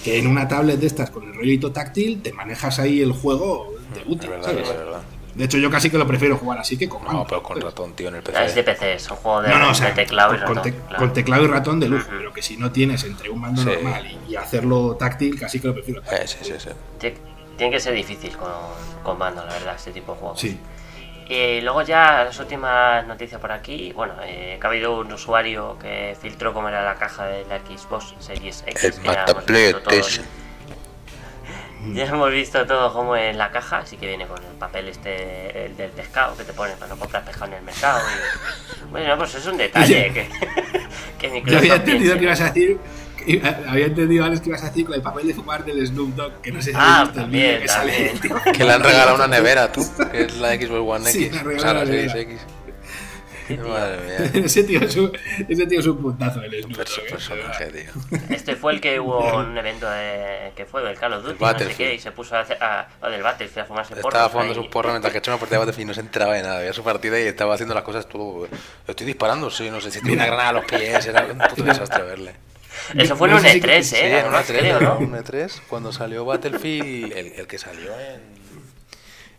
que 0.04 0.20
en 0.20 0.28
una 0.28 0.48
tablet 0.48 0.80
de 0.80 0.88
estas 0.88 1.10
con 1.10 1.24
el 1.24 1.34
rollito 1.34 1.72
táctil 1.72 2.22
te 2.22 2.32
manejas 2.34 2.80
ahí 2.80 3.02
el 3.02 3.12
juego 3.12 3.74
de 3.94 4.12
útil, 4.12 4.30
verdad, 4.30 4.46
¿sabes? 4.46 4.70
Verdad. 4.70 5.02
De 5.38 5.46
hecho, 5.46 5.60
yo 5.60 5.70
casi 5.70 5.92
que 5.92 6.00
lo 6.00 6.08
prefiero 6.08 6.36
jugar 6.36 6.58
así 6.58 6.78
que 6.78 6.90
con 6.90 7.04
No, 7.04 7.24
pero 7.30 7.44
con 7.44 7.62
ratón, 7.62 7.94
tío, 7.94 8.10
en 8.10 8.16
el 8.16 8.24
PC. 8.24 8.44
es 8.44 8.56
de 8.56 8.64
PC, 8.64 8.94
es 8.94 9.12
un 9.12 9.18
juego 9.18 9.44
de, 9.44 9.50
teclado 9.94 10.34
y 10.34 10.38
ratón. 10.38 10.74
Con, 10.98 11.14
teclado 11.14 11.44
y 11.44 11.48
ratón 11.48 11.80
de 11.80 11.88
luz, 11.88 12.08
pero 12.10 12.34
que 12.34 12.42
si 12.42 12.58
no 12.58 12.72
tienes 12.72 13.04
entre 13.04 13.30
un 13.30 13.42
mando 13.42 13.64
normal 13.64 14.18
y, 14.28 14.36
hacerlo 14.36 14.96
táctil, 14.96 15.40
casi 15.40 15.60
que 15.60 15.68
lo 15.68 15.76
prefiero. 15.76 16.02
Eh, 16.12 16.28
sí, 16.28 16.38
sí, 16.42 16.54
sí. 16.58 17.14
Tiene 17.56 17.72
que 17.72 17.80
ser 17.80 17.94
difícil 17.94 18.36
con, 18.36 18.50
con 19.04 19.20
mando, 19.20 19.46
la 19.46 19.54
verdad, 19.54 19.76
este 19.76 19.92
tipo 19.92 20.14
de 20.14 20.20
juegos. 20.20 20.40
Sí. 20.40 20.60
Y 21.30 21.62
luego 21.62 21.84
ya 21.84 22.24
las 22.24 22.40
últimas 22.40 23.06
noticias 23.06 23.40
por 23.40 23.52
aquí, 23.52 23.92
bueno, 23.94 24.16
eh, 24.24 24.58
que 24.60 24.66
ha 24.66 24.70
habido 24.70 25.00
un 25.00 25.12
usuario 25.12 25.78
que 25.78 26.18
filtró 26.20 26.52
cómo 26.54 26.70
era 26.70 26.84
la 26.84 26.96
caja 26.96 27.26
de 27.26 27.46
la 27.46 27.60
Xbox 27.60 28.16
Series 28.20 28.64
X. 28.66 29.02
El 29.04 29.44
PlayStation 29.46 30.26
ya 31.94 32.06
hemos 32.06 32.32
visto 32.32 32.66
todo 32.66 32.92
como 32.92 33.16
en 33.16 33.38
la 33.38 33.52
caja, 33.52 33.80
así 33.80 33.98
que 33.98 34.08
viene 34.08 34.26
con 34.26 34.38
el 34.44 34.58
papel 34.58 34.88
este 34.90 35.66
el 35.66 35.78
del 35.78 35.92
pescado 35.92 36.36
que 36.36 36.44
te 36.44 36.54
ponen 36.54 36.78
para 36.78 36.94
no 36.94 37.00
comprar 37.00 37.24
pescado 37.24 37.52
en 37.52 37.58
el 37.60 37.64
mercado. 37.64 38.00
Bueno, 38.90 39.18
pues 39.18 39.36
es 39.36 39.46
un 39.46 39.58
detalle 39.58 40.14
que, 40.14 40.30
que 41.30 41.44
Yo 41.46 41.58
había 41.58 41.76
entendido 41.76 42.16
que 42.18 42.24
ibas 42.24 42.40
a 42.40 42.52
decir 42.52 42.80
había 43.68 43.88
entendido 43.88 44.24
antes 44.24 44.42
que 44.42 44.50
ibas 44.50 44.64
a 44.64 44.68
decir 44.68 44.86
con 44.86 44.96
el 44.96 45.02
papel 45.02 45.28
de 45.28 45.34
fumar 45.34 45.66
del 45.66 45.86
Snoop 45.86 46.16
Dogg, 46.16 46.42
que 46.42 46.52
no 46.52 46.62
sé 46.62 46.72
si 46.72 46.78
ah, 46.80 47.04
visto 47.04 47.22
también, 47.22 47.62
que 47.62 47.68
sale. 47.68 48.14
Que 48.54 48.64
le 48.64 48.72
han 48.72 48.84
regalado 48.84 49.16
una 49.16 49.28
nevera, 49.36 49.72
tú, 49.72 49.86
que 50.12 50.24
es 50.24 50.38
la 50.38 50.56
Xbox 50.56 50.98
One 50.98 51.10
X. 51.10 51.12
Sí, 51.12 51.30
le 51.30 51.40
han 51.40 51.46
regalado 51.46 51.86
la 51.86 52.22
X. 52.22 52.42
Madre 53.56 53.98
mía. 54.02 54.32
ese, 54.46 54.64
tío 54.64 54.80
es 54.82 54.96
un, 54.96 55.12
ese 55.48 55.68
tío 55.68 55.80
es 55.80 55.86
un 55.88 55.98
puntazo 55.98 56.42
el 56.42 56.64
Snoop 56.64 56.78
personaje, 57.10 57.66
tío. 57.68 58.20
Este 58.30 58.56
fue 58.56 58.74
el 58.74 58.82
que 58.82 59.00
hubo 59.00 59.38
un 59.38 59.58
evento 59.58 59.90
de, 59.90 60.52
que 60.56 60.66
fue 60.66 60.84
del 60.84 60.98
Call 60.98 61.14
of 61.14 61.24
Duty, 61.24 61.44
no 61.44 61.60
sé 61.60 61.76
qué, 61.76 61.96
y 61.96 62.00
se 62.00 62.12
puso 62.12 62.36
a, 62.36 62.42
hacer, 62.42 62.62
a, 62.62 62.88
a 63.02 63.10
del 63.10 63.24
Battlefield 63.24 63.60
a 63.60 63.66
fumarse 63.66 63.96
porros. 63.96 64.14
Estaba 64.14 64.30
fumando 64.30 64.54
sus 64.54 64.68
porros 64.68 64.92
mientras 64.92 65.12
que 65.12 65.20
echaba 65.20 65.36
una 65.36 65.40
partida 65.40 65.60
de 65.60 65.66
Battlefield 65.66 65.86
y 65.86 65.88
no 65.88 65.94
se 65.94 66.02
enteraba 66.02 66.34
de 66.34 66.44
nada. 66.44 66.60
Veía 66.60 66.74
su 66.74 66.84
partida 66.84 67.20
y 67.20 67.24
estaba 67.24 67.54
haciendo 67.54 67.74
las 67.74 67.84
cosas 67.84 68.08
todo. 68.08 68.48
Estoy 68.88 69.06
disparando, 69.06 69.50
sí, 69.50 69.70
no 69.70 69.80
sé 69.82 69.92
si 69.92 70.02
tiene 70.02 70.18
una 70.18 70.26
granada 70.26 70.50
a 70.50 70.54
los 70.54 70.66
pies, 70.66 71.06
era 71.06 71.26
un 71.26 71.38
puto 71.38 71.64
desastre 71.64 72.04
verle. 72.04 72.34
Eso 72.96 73.16
fue 73.16 73.30
en 73.30 73.36
un 73.36 73.44
E3, 73.44 73.70
¿eh? 73.70 73.84
Sí, 73.84 73.96
en 73.98 74.28
un 74.28 74.34
E3, 74.34 74.82
¿no? 74.82 74.98
Un 75.00 75.14
E3, 75.14 75.62
cuando 75.68 75.92
salió 75.92 76.26
Battlefield, 76.26 77.12
el, 77.12 77.34
el 77.34 77.48
que 77.48 77.58
salió 77.58 77.92
en 78.00 78.37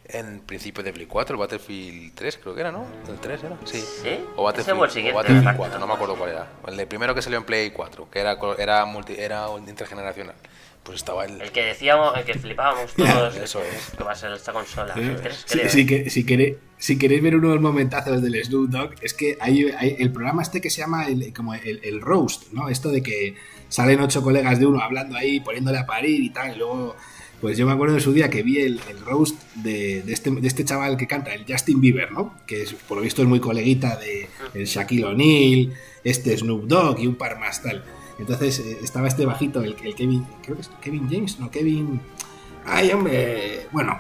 en 0.09 0.41
principio 0.41 0.83
de 0.83 0.93
Play 0.93 1.07
4, 1.07 1.35
el 1.35 1.39
Battlefield 1.39 2.15
3 2.15 2.39
creo 2.43 2.55
que 2.55 2.61
era, 2.61 2.73
¿no? 2.73 2.87
El 3.09 3.19
3 3.19 3.45
era, 3.45 3.57
sí. 3.65 3.79
¿Sí? 3.79 4.21
O 4.37 4.45
Battlefield, 4.45 4.79
o 4.79 5.15
Battlefield 5.15 5.57
4, 5.57 5.79
no 5.79 5.87
me 5.87 5.93
acuerdo 5.93 6.17
cuál 6.17 6.31
era. 6.31 6.47
El 6.67 6.87
primero 6.87 7.15
que 7.15 7.23
salió 7.23 7.39
en 7.39 7.45
Play 7.45 7.71
4, 7.71 8.09
que 8.11 8.19
era, 8.19 8.39
era, 8.59 8.85
multi, 8.87 9.15
era 9.19 9.47
intergeneracional. 9.67 10.35
Pues 10.83 10.97
estaba 10.97 11.27
el... 11.27 11.43
El 11.43 11.53
que 11.53 11.63
decíamos, 11.63 12.17
el 12.17 12.25
que 12.25 12.35
flipábamos 12.35 12.93
todos. 12.97 13.37
Eso 13.37 13.61
es. 13.63 13.91
Que 13.97 14.05
va 14.05 14.13
a 14.13 14.15
ser 14.15 14.33
esta 14.33 14.55
consola. 14.55 14.95
Sí, 14.95 15.85
que, 15.85 16.09
si, 16.09 16.25
queréis, 16.25 16.57
si 16.79 16.99
queréis 16.99 17.23
ver 17.23 17.37
unos 17.37 17.61
momentazos 17.61 18.23
del 18.23 18.43
Snoop 18.43 18.71
Dogg, 18.71 18.95
es 19.03 19.13
que 19.13 19.37
hay, 19.41 19.67
hay, 19.77 19.97
el 19.99 20.11
programa 20.11 20.41
este 20.41 20.63
que 20.63 20.71
se 20.71 20.81
llama 20.81 21.07
el, 21.07 21.35
como 21.35 21.53
el, 21.53 21.81
el 21.85 22.01
roast, 22.01 22.53
¿no? 22.53 22.71
Esto 22.71 22.89
de 22.89 23.03
que 23.03 23.37
salen 23.69 24.01
ocho 24.01 24.23
colegas 24.23 24.59
de 24.59 24.65
uno 24.65 24.81
hablando 24.81 25.17
ahí, 25.19 25.41
poniéndole 25.41 25.77
a 25.77 25.85
parir 25.85 26.23
y 26.23 26.31
tal, 26.31 26.55
y 26.55 26.59
luego 26.59 26.97
pues 27.41 27.57
yo 27.57 27.67
me 27.67 27.73
acuerdo 27.73 27.95
de 27.95 28.01
su 28.01 28.13
día 28.13 28.31
que 28.31 28.43
vi 28.43 28.59
el, 28.59 28.81
roast 29.05 29.41
de, 29.55 30.01
este, 30.09 30.31
de, 30.31 30.47
este, 30.47 30.65
chaval 30.65 30.97
que 30.97 31.07
canta, 31.07 31.33
el 31.33 31.45
Justin 31.49 31.81
Bieber, 31.81 32.11
¿no? 32.11 32.35
Que 32.47 32.63
es, 32.63 32.75
por 32.75 32.97
lo 32.97 33.03
visto 33.03 33.23
es 33.23 33.29
muy 33.29 33.41
coleguita 33.41 33.97
de 33.97 34.29
el 34.55 34.65
Shaquille 34.65 35.05
O'Neal, 35.05 35.73
este 36.03 36.37
Snoop 36.37 36.65
Dogg 36.65 37.01
y 37.01 37.07
un 37.07 37.15
par 37.15 37.39
más 37.39 37.63
tal. 37.63 37.85
Entonces 38.19 38.59
eh, 38.59 38.79
estaba 38.83 39.07
este 39.07 39.25
bajito, 39.25 39.63
el, 39.63 39.77
el, 39.83 39.95
Kevin, 39.95 40.27
creo 40.43 40.57
que 40.57 40.63
es 40.63 40.71
Kevin 40.81 41.09
James, 41.11 41.39
no, 41.39 41.51
Kevin... 41.51 42.01
Ay, 42.65 42.91
hombre, 42.91 43.67
bueno, 43.73 43.99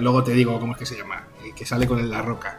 luego 0.00 0.24
te 0.24 0.32
digo 0.32 0.58
cómo 0.58 0.72
es 0.72 0.78
que 0.78 0.86
se 0.86 0.96
llama, 0.96 1.28
que 1.54 1.64
sale 1.64 1.86
con 1.86 2.00
el 2.00 2.10
La 2.10 2.22
Roca. 2.22 2.58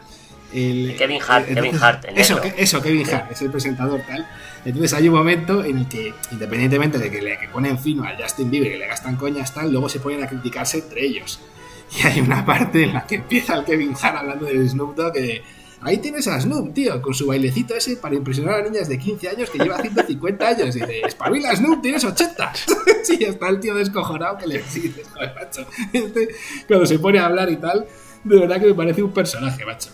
Kevin 0.98 1.22
Hart, 1.28 1.48
Kevin 1.48 1.76
Hart. 1.82 2.06
eso, 2.16 2.42
eso, 2.42 2.82
Kevin 2.82 3.08
Hart, 3.10 3.32
es 3.32 3.42
el 3.42 3.52
presentador 3.52 4.02
tal. 4.08 4.26
Entonces 4.64 4.94
hay 4.94 5.08
un 5.10 5.16
momento 5.16 5.64
en 5.64 5.80
el 5.80 5.88
que, 5.88 6.14
independientemente 6.32 6.98
de 6.98 7.12
que 7.12 7.22
le 7.22 7.38
ponen 7.52 7.78
fino 7.78 8.04
al 8.04 8.16
Justin 8.22 8.50
Bieber, 8.50 8.72
que 8.72 8.78
le 8.78 8.88
gastan 8.88 9.16
coñas 9.16 9.54
tal, 9.54 9.72
luego 9.72 9.90
se 9.90 10.00
ponen 10.00 10.24
a 10.24 10.28
criticarse 10.28 10.80
entre 10.80 11.06
ellos. 11.06 11.40
Y 11.98 12.08
hay 12.08 12.22
una 12.22 12.46
parte 12.46 12.84
en 12.84 12.94
la 12.94 13.06
que 13.06 13.16
empieza 13.16 13.56
el 13.56 13.66
Kevin 13.66 13.94
Hart 14.02 14.18
hablando 14.18 14.46
del 14.46 14.68
Snoop 14.68 14.96
Dogg 14.96 15.14
que 15.14 15.44
ahí 15.82 15.98
tienes 16.00 16.28
a 16.28 16.40
Snoop, 16.40 16.74
tío, 16.74 17.02
con 17.02 17.14
su 17.14 17.28
bailecito 17.28 17.76
ese 17.76 17.98
para 17.98 18.16
impresionar 18.16 18.62
a 18.62 18.64
niñas 18.64 18.90
de 18.90 18.98
15 18.98 19.30
años 19.30 19.50
que 19.50 19.60
lleva 19.60 19.78
150 19.80 20.48
años. 20.48 20.76
Y 20.76 20.80
dice, 20.80 21.02
espabila 21.02 21.56
Snoop, 21.56 21.82
tienes 21.82 22.04
80. 22.04 22.54
sí, 23.04 23.20
está 23.22 23.50
el 23.50 23.60
tío 23.60 23.76
descojonado 23.76 24.38
que 24.38 24.48
le 24.48 24.58
dices, 24.58 25.08
joder, 25.14 25.34
macho. 25.36 25.68
Este, 25.94 26.30
cuando 26.68 26.86
se 26.86 26.98
pone 27.00 27.20
a 27.20 27.28
hablar 27.28 27.50
y 27.52 27.58
tal, 27.58 27.86
de 28.24 28.40
verdad 28.40 28.60
que 28.60 28.68
me 28.68 28.74
parece 28.74 29.04
un 29.04 29.14
personaje, 29.14 29.64
macho. 29.64 29.92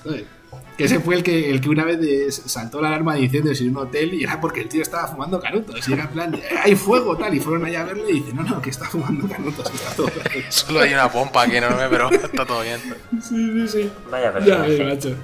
Que 0.78 0.86
ese 0.86 0.99
fue 0.99 1.15
el 1.15 1.24
que, 1.24 1.49
el 1.51 1.61
que 1.61 1.69
una 1.69 1.84
vez 1.84 2.41
saltó 2.45 2.82
la 2.82 2.88
alarma 2.88 3.15
diciendo 3.15 3.51
en 3.51 3.69
un 3.69 3.78
hotel 3.78 4.13
y 4.13 4.24
era 4.24 4.39
porque 4.39 4.61
el 4.61 4.69
tío 4.69 4.82
estaba 4.82 5.07
fumando 5.07 5.39
canutos. 5.39 5.88
Y 5.88 5.93
era 5.93 6.03
en 6.03 6.09
plan, 6.09 6.41
hay 6.63 6.76
fuego, 6.76 7.15
tal. 7.17 7.34
Y 7.34 7.39
fueron 7.39 7.65
allá 7.65 7.82
a 7.82 7.86
verle 7.86 8.09
y 8.09 8.13
dicen, 8.13 8.36
no, 8.36 8.43
no, 8.43 8.61
que 8.61 8.69
está 8.69 8.86
fumando 8.86 9.28
canutos. 9.28 9.72
Está 9.74 9.95
todo 9.95 10.09
Solo 10.49 10.82
hay 10.82 10.93
una 10.93 11.11
pompa 11.11 11.43
aquí 11.43 11.57
enorme, 11.57 11.88
pero 11.89 12.09
está 12.09 12.45
todo 12.45 12.61
bien. 12.61 12.80
Sí, 13.22 13.67
sí, 13.67 13.67
sí. 13.67 13.91
Vaya 14.09 14.32
persona. 14.34 14.67
Ya, 14.67 14.84
macho. 14.86 15.15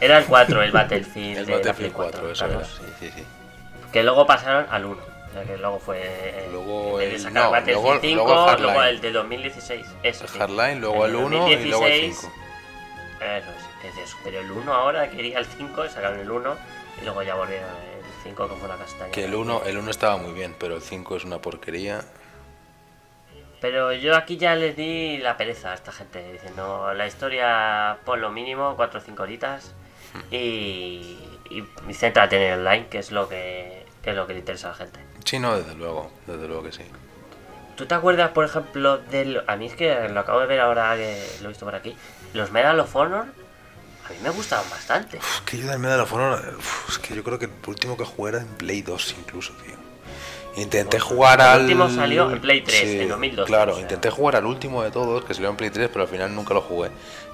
Era 0.00 0.18
el 0.18 0.24
4, 0.24 0.62
el 0.62 0.72
Battlefield. 0.72 1.38
El 1.38 1.46
Battlefield 1.46 1.92
4, 1.92 2.30
eso 2.32 2.46
era. 2.46 2.64
Sí, 2.64 2.82
sí, 3.00 3.10
sí. 3.14 3.22
Que 3.92 4.02
luego 4.02 4.26
pasaron 4.26 4.66
al 4.70 4.84
1. 4.84 4.96
O 4.96 5.32
sea, 5.32 5.44
que 5.44 5.56
luego 5.56 5.78
fue 5.80 6.48
luego 6.52 7.00
el, 7.00 7.10
de 7.10 7.18
sacar 7.18 7.44
no, 7.44 7.50
Battlefield 7.50 8.00
5, 8.00 8.24
luego, 8.24 8.56
luego, 8.58 8.82
el 8.82 9.00
de 9.00 9.12
2016. 9.12 9.86
Eso, 10.02 10.24
el 10.24 10.30
Hardline, 10.30 10.80
luego 10.80 11.06
el, 11.06 11.14
1 11.16 11.48
y 11.48 11.64
luego 11.64 11.86
el 11.86 12.12
5. 12.12 12.32
Eso 13.20 13.50
es 13.88 14.16
pero 14.22 14.40
el 14.40 14.50
1 14.50 14.72
ahora 14.72 15.10
quería 15.10 15.38
el 15.38 15.46
5, 15.46 15.88
sacaron 15.88 16.18
el 16.18 16.30
1 16.30 16.56
y 17.00 17.04
luego 17.04 17.22
ya 17.22 17.34
volvieron 17.34 17.68
el 17.68 18.04
5 18.22 18.48
que 18.48 18.54
fue 18.54 18.68
una 18.68 18.78
castaña. 18.78 19.10
Que 19.10 19.24
el 19.24 19.34
1, 19.34 19.62
el 19.66 19.78
1 19.78 19.90
estaba 19.90 20.16
muy 20.16 20.32
bien, 20.32 20.54
pero 20.58 20.76
el 20.76 20.82
5 20.82 21.16
es 21.16 21.24
una 21.24 21.40
porquería. 21.40 22.02
Pero 23.60 23.92
yo 23.92 24.14
aquí 24.16 24.36
ya 24.36 24.54
les 24.54 24.76
di 24.76 25.18
la 25.18 25.36
pereza 25.36 25.72
a 25.72 25.74
esta 25.74 25.90
gente, 25.90 26.32
diciendo 26.32 26.92
la 26.94 27.06
historia 27.06 27.98
por 28.04 28.18
lo 28.18 28.30
mínimo, 28.30 28.74
4 28.76 29.00
o 29.00 29.02
5 29.02 29.22
horitas, 29.22 29.74
y, 30.30 31.18
y, 31.50 31.64
y 31.88 31.94
céntrate 31.94 32.36
en 32.36 32.42
el 32.52 32.58
online, 32.58 32.88
que 32.88 32.98
es 32.98 33.10
lo 33.10 33.28
que, 33.28 33.86
que 34.02 34.10
es 34.10 34.16
lo 34.16 34.26
que 34.26 34.34
le 34.34 34.40
interesa 34.40 34.68
a 34.68 34.70
la 34.72 34.76
gente. 34.76 35.00
Sí, 35.24 35.38
no, 35.38 35.56
desde 35.56 35.74
luego, 35.74 36.10
desde 36.26 36.46
luego 36.46 36.62
que 36.62 36.72
sí. 36.72 36.84
¿Tú 37.76 37.86
te 37.86 37.94
acuerdas, 37.94 38.30
por 38.30 38.44
ejemplo, 38.44 38.98
del... 38.98 39.42
A 39.46 39.56
mí 39.56 39.66
es 39.66 39.74
que 39.74 40.08
lo 40.08 40.20
acabo 40.20 40.40
de 40.40 40.46
ver 40.46 40.60
ahora 40.60 40.94
que 40.94 41.18
lo 41.40 41.46
he 41.46 41.48
visto 41.48 41.64
por 41.64 41.74
aquí. 41.74 41.96
Los 42.34 42.52
Medal 42.52 42.78
of 42.78 42.94
Honor, 42.94 43.26
a 44.06 44.10
mí 44.10 44.16
me 44.22 44.30
gustaban 44.30 44.68
bastante. 44.70 45.18
Uf, 45.18 45.40
que 45.40 45.58
yo 45.58 45.68
del 45.68 45.78
Medal 45.78 46.00
of 46.00 46.12
Honor, 46.12 46.54
uf, 46.58 46.88
es 46.90 46.98
que 46.98 47.14
yo 47.14 47.22
creo 47.24 47.38
que 47.38 47.46
el 47.46 47.52
último 47.66 47.96
que 47.96 48.04
jugué 48.04 48.30
era 48.32 48.40
en 48.40 48.48
Play 48.48 48.82
2 48.82 49.14
incluso, 49.18 49.52
tío. 49.64 49.74
Intenté 50.56 51.00
jugar 51.00 51.40
el 51.40 51.46
al... 51.46 51.60
último 51.62 51.90
salió 51.90 52.30
en 52.30 52.40
Play 52.40 52.60
3, 52.60 52.82
en 53.02 53.08
2012, 53.08 53.46
Claro, 53.48 53.72
o 53.72 53.74
sea. 53.74 53.82
intenté 53.82 54.08
jugar 54.10 54.36
al 54.36 54.46
último 54.46 54.82
de 54.84 54.90
todos, 54.92 55.24
que 55.24 55.34
salió 55.34 55.50
en 55.50 55.56
Play 55.56 55.70
3, 55.70 55.88
pero 55.92 56.02
al 56.02 56.08
final 56.08 56.32
nunca 56.34 56.54
lo 56.54 56.60
jugué. 56.60 56.90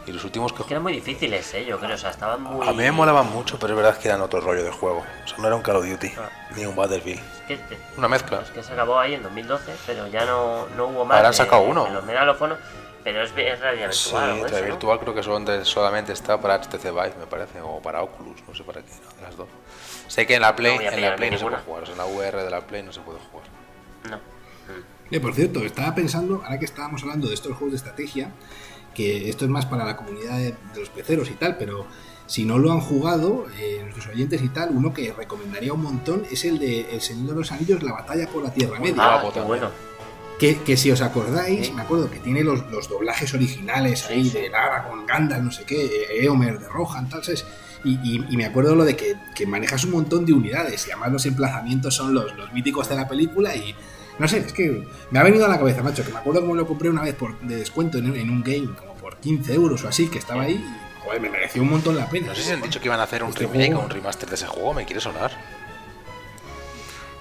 Y 0.06 0.12
los 0.12 0.24
últimos 0.24 0.54
que 0.54 0.64
Que 0.64 0.72
eran 0.72 0.82
muy 0.82 0.94
difíciles, 0.94 1.52
¿eh? 1.52 1.66
Yo 1.66 1.78
creo, 1.78 1.94
o 1.94 1.98
sea, 1.98 2.08
estaban 2.10 2.42
muy... 2.42 2.66
A 2.66 2.70
mí 2.70 2.78
me 2.78 2.90
molaban 2.92 3.30
mucho, 3.30 3.58
pero 3.58 3.74
es 3.74 3.76
verdad 3.82 3.98
que 3.98 4.08
eran 4.08 4.22
otro 4.22 4.40
rollo 4.40 4.64
de 4.64 4.70
juego. 4.70 5.04
O 5.24 5.28
sea, 5.28 5.36
no 5.36 5.46
era 5.46 5.54
un 5.56 5.60
Call 5.62 5.76
of 5.76 5.86
Duty, 5.86 6.12
Ah. 6.18 6.30
ni 6.56 6.64
un 6.64 6.74
Battlefield. 6.74 7.20
Es 7.20 7.46
que, 7.46 7.54
es 7.74 7.80
Una 7.98 8.08
mezcla. 8.08 8.42
que 8.54 8.62
se 8.62 8.72
acabó 8.72 8.98
ahí 8.98 9.12
en 9.12 9.22
2012, 9.22 9.70
pero 9.86 10.06
ya 10.06 10.24
no, 10.24 10.66
no 10.76 10.86
hubo 10.86 11.04
más. 11.04 11.16
Ahora 11.18 11.28
han 11.28 11.34
sacado 11.34 11.62
uno. 11.62 11.86
los 11.92 12.02
Medal 12.06 12.30
of 12.30 12.40
Honor, 12.40 12.58
pero 13.04 13.22
es, 13.22 13.32
es 13.36 13.60
realidad 13.60 13.90
Sí, 13.92 14.10
virtual. 14.10 14.28
de 14.28 14.48
realidad 14.48 14.60
¿no? 14.60 14.66
virtual 14.74 15.00
creo 15.00 15.14
que 15.14 15.22
solamente, 15.22 15.64
solamente 15.64 16.12
está 16.12 16.40
para 16.40 16.54
HTC 16.60 16.84
Vive, 16.84 17.14
me 17.18 17.26
parece, 17.26 17.60
o 17.60 17.80
para 17.80 18.02
Oculus, 18.02 18.42
no 18.46 18.54
sé 18.54 18.62
para 18.64 18.82
qué, 18.82 18.92
no, 19.04 19.16
de 19.16 19.22
las 19.22 19.36
dos. 19.36 19.48
Sé 20.08 20.26
que 20.26 20.34
en 20.34 20.42
la 20.42 20.54
Play, 20.56 20.76
a 20.78 20.92
en 20.94 21.00
la 21.02 21.16
Play 21.16 21.30
no 21.30 21.38
se 21.38 21.44
ninguna. 21.44 21.62
puede 21.62 21.66
jugar, 21.66 21.82
o 21.82 21.86
sea, 21.86 21.92
en 21.94 21.98
la 21.98 22.06
VR 22.06 22.42
de 22.44 22.50
la 22.50 22.60
Play 22.62 22.82
no 22.82 22.92
se 22.92 23.00
puede 23.00 23.18
jugar. 23.30 23.46
No. 24.10 24.16
Mm. 24.16 25.14
Eh, 25.14 25.20
por 25.20 25.34
cierto, 25.34 25.60
estaba 25.60 25.94
pensando, 25.94 26.42
ahora 26.44 26.58
que 26.58 26.64
estábamos 26.64 27.02
hablando 27.02 27.28
de 27.28 27.34
estos 27.34 27.52
juegos 27.52 27.72
de 27.72 27.76
estrategia, 27.76 28.30
que 28.94 29.28
esto 29.28 29.44
es 29.44 29.50
más 29.50 29.66
para 29.66 29.84
la 29.84 29.96
comunidad 29.96 30.36
de, 30.38 30.52
de 30.74 30.80
los 30.80 30.88
peceros 30.90 31.30
y 31.30 31.34
tal, 31.34 31.56
pero 31.56 31.86
si 32.26 32.44
no 32.44 32.58
lo 32.58 32.70
han 32.72 32.80
jugado, 32.80 33.46
eh, 33.58 33.80
nuestros 33.82 34.06
oyentes 34.08 34.42
y 34.42 34.48
tal, 34.50 34.70
uno 34.70 34.92
que 34.92 35.12
recomendaría 35.12 35.72
un 35.72 35.82
montón 35.82 36.24
es 36.30 36.44
el 36.44 36.58
de 36.58 36.92
El 36.92 37.00
Señor 37.00 37.30
de 37.30 37.34
los 37.36 37.50
Anillos, 37.52 37.82
La 37.82 37.92
Batalla 37.92 38.28
por 38.28 38.42
la 38.44 38.52
Tierra 38.52 38.78
Media. 38.78 38.94
Ah, 38.98 39.30
qué 39.32 39.40
bueno. 39.40 39.70
Que, 40.40 40.56
que 40.62 40.76
si 40.78 40.90
os 40.90 41.02
acordáis, 41.02 41.66
Sí. 41.66 41.72
me 41.74 41.82
acuerdo 41.82 42.10
que 42.10 42.18
tiene 42.18 42.42
los, 42.42 42.66
los 42.70 42.88
doblajes 42.88 43.34
originales 43.34 44.06
ahí 44.06 44.24
Sí, 44.24 44.30
sí. 44.30 44.38
de 44.38 44.48
Lara 44.48 44.88
con 44.88 45.04
Gandalf, 45.06 45.44
no 45.44 45.52
sé 45.52 45.64
qué, 45.64 45.84
eh, 45.84 46.24
Eomer 46.24 46.58
de 46.58 46.66
Rohan, 46.68 47.08
tal, 47.10 47.22
¿sabes? 47.22 47.44
Y, 47.84 47.92
y- 48.02 48.24
y 48.30 48.36
me 48.38 48.46
acuerdo 48.46 48.74
lo 48.74 48.84
de 48.84 48.96
que, 48.96 49.14
que 49.34 49.46
manejas 49.46 49.84
un 49.84 49.90
montón 49.92 50.24
de 50.26 50.32
unidades 50.32 50.86
y 50.88 50.90
además 50.92 51.12
los 51.12 51.26
emplazamientos 51.26 51.94
son 51.94 52.14
los, 52.14 52.34
los 52.36 52.52
míticos 52.54 52.88
de 52.88 52.96
la 52.96 53.06
película 53.06 53.54
y 53.54 53.74
no 54.18 54.28
sé, 54.28 54.38
es 54.38 54.52
que 54.52 54.86
me 55.10 55.18
ha 55.18 55.22
venido 55.22 55.44
a 55.44 55.48
la 55.48 55.58
cabeza, 55.58 55.82
macho, 55.82 56.04
que 56.04 56.12
me 56.12 56.18
acuerdo 56.18 56.40
como 56.42 56.54
lo 56.54 56.66
compré 56.66 56.88
una 56.90 57.02
vez 57.02 57.14
por, 57.14 57.38
de 57.40 57.56
descuento 57.56 57.98
en, 57.98 58.14
en 58.16 58.30
un 58.30 58.42
game, 58.42 58.68
como 58.78 58.94
por 58.94 59.16
15 59.18 59.52
euros 59.54 59.84
o 59.84 59.88
así, 59.88 60.08
que 60.08 60.18
estaba 60.18 60.42
ahí 60.42 60.54
y 60.54 61.00
joder, 61.04 61.20
me 61.22 61.30
mereció 61.30 61.62
un 61.62 61.70
montón 61.70 61.96
la 61.96 62.08
pena. 62.08 62.28
No 62.28 62.34
sé 62.34 62.42
si 62.42 62.50
han 62.52 62.60
dicho 62.60 62.80
que 62.80 62.86
iban 62.88 63.00
a 63.00 63.04
hacer 63.04 63.22
un 63.22 63.30
Este 63.30 63.46
remake 63.46 63.66
juego- 63.68 63.80
o 63.80 63.84
un 63.84 63.90
remaster 63.90 64.28
de 64.28 64.34
ese 64.34 64.46
juego, 64.46 64.74
me 64.74 64.84
quiere 64.84 65.00
sonar. 65.00 65.30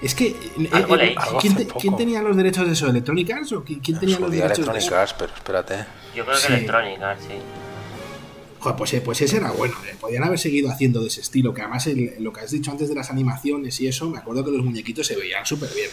Es 0.02 0.16
que, 0.16 0.28
eh, 0.28 0.70
Algo 0.72 0.96
eh, 0.96 0.98
leí. 0.98 1.16
Algo 1.18 1.40
¿quién, 1.40 1.56
te- 1.56 1.66
tenía 1.98 2.22
los 2.22 2.36
derechos 2.38 2.66
de 2.68 2.74
eso? 2.74 2.88
¿Electronic 2.88 3.32
Arts 3.32 3.52
o 3.54 3.64
quién, 3.64 3.80
quién 3.80 4.00
tenía 4.00 4.18
los 4.20 4.32
derechos 4.32 4.58
de 4.58 4.64
Electronic 4.72 4.84
eso? 4.88 4.98
Arts, 4.98 5.16
pero 5.18 5.34
espérate. 5.34 5.86
Yo 6.16 6.24
creo 6.26 6.38
que 6.38 6.42
Sí. 6.44 6.54
Electronic 6.54 7.02
Arts, 7.02 7.24
sí. 7.28 7.34
Joder, 8.60 8.78
pues, 8.78 8.94
eh, 8.94 9.02
pues 9.02 9.22
ese 9.22 9.38
era 9.38 9.52
bueno, 9.52 9.76
eh. 9.90 9.96
podían 10.00 10.24
haber 10.24 10.38
seguido 10.40 10.70
haciendo 10.70 11.02
de 11.02 11.08
ese 11.08 11.22
estilo, 11.22 11.54
que 11.54 11.62
además 11.62 11.88
el- 11.88 12.16
lo 12.20 12.32
que 12.34 12.42
has 12.42 12.52
dicho 12.52 12.72
antes 12.72 12.90
de 12.90 12.96
las 12.96 13.10
animaciones 13.10 13.80
y 13.82 13.88
eso, 13.88 14.10
me 14.10 14.18
acuerdo 14.20 14.44
que 14.46 14.52
los 14.52 14.64
muñequitos 14.66 15.08
se 15.08 15.16
veían 15.16 15.46
súper 15.46 15.70
bien. 15.74 15.90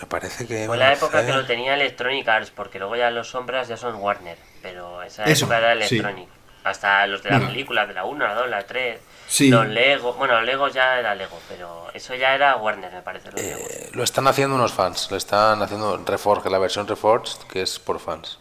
Me 0.00 0.06
parece 0.08 0.46
que. 0.46 0.66
Fue 0.66 0.76
la 0.76 0.92
época 0.92 1.24
que 1.24 1.32
lo 1.32 1.44
tenía 1.46 1.74
Electronic 1.74 2.26
Arts, 2.26 2.50
porque 2.50 2.78
luego 2.80 2.96
ya 2.96 3.10
los 3.12 3.28
sombras 3.30 3.68
ya 3.68 3.76
son 3.76 3.94
Warner, 3.96 4.38
pero 4.60 5.02
esa 5.02 5.24
Eso, 5.24 5.44
época 5.44 5.58
era 5.58 5.86
sí. 5.86 5.94
Electronic. 5.96 6.28
Hasta 6.64 7.06
los 7.06 7.22
de 7.22 7.30
la 7.30 7.36
Bueno. 7.38 7.52
película, 7.52 7.86
de 7.86 7.94
la 7.94 8.04
1, 8.04 8.26
la 8.26 8.34
2, 8.34 8.48
la 8.50 8.66
3. 8.66 8.98
Sí. 9.28 9.48
Los 9.48 9.66
Lego, 9.66 10.14
bueno, 10.14 10.34
los 10.34 10.44
Lego 10.44 10.68
ya 10.68 10.98
era 10.98 11.14
Lego, 11.14 11.38
pero 11.48 11.86
eso 11.94 12.14
ya 12.14 12.34
era 12.34 12.56
Warner, 12.56 12.92
me 12.92 13.02
parece. 13.02 13.30
Los. 13.32 13.40
Eh, 13.40 13.90
lo 13.92 14.04
están 14.04 14.26
haciendo 14.26 14.54
unos 14.54 14.72
fans, 14.72 15.10
lo 15.10 15.16
están 15.16 15.62
haciendo 15.62 15.96
Reforged, 16.04 16.50
la 16.50 16.58
versión 16.58 16.86
Reforged, 16.86 17.46
que 17.48 17.62
es 17.62 17.78
por 17.78 17.98
fans. 18.00 18.38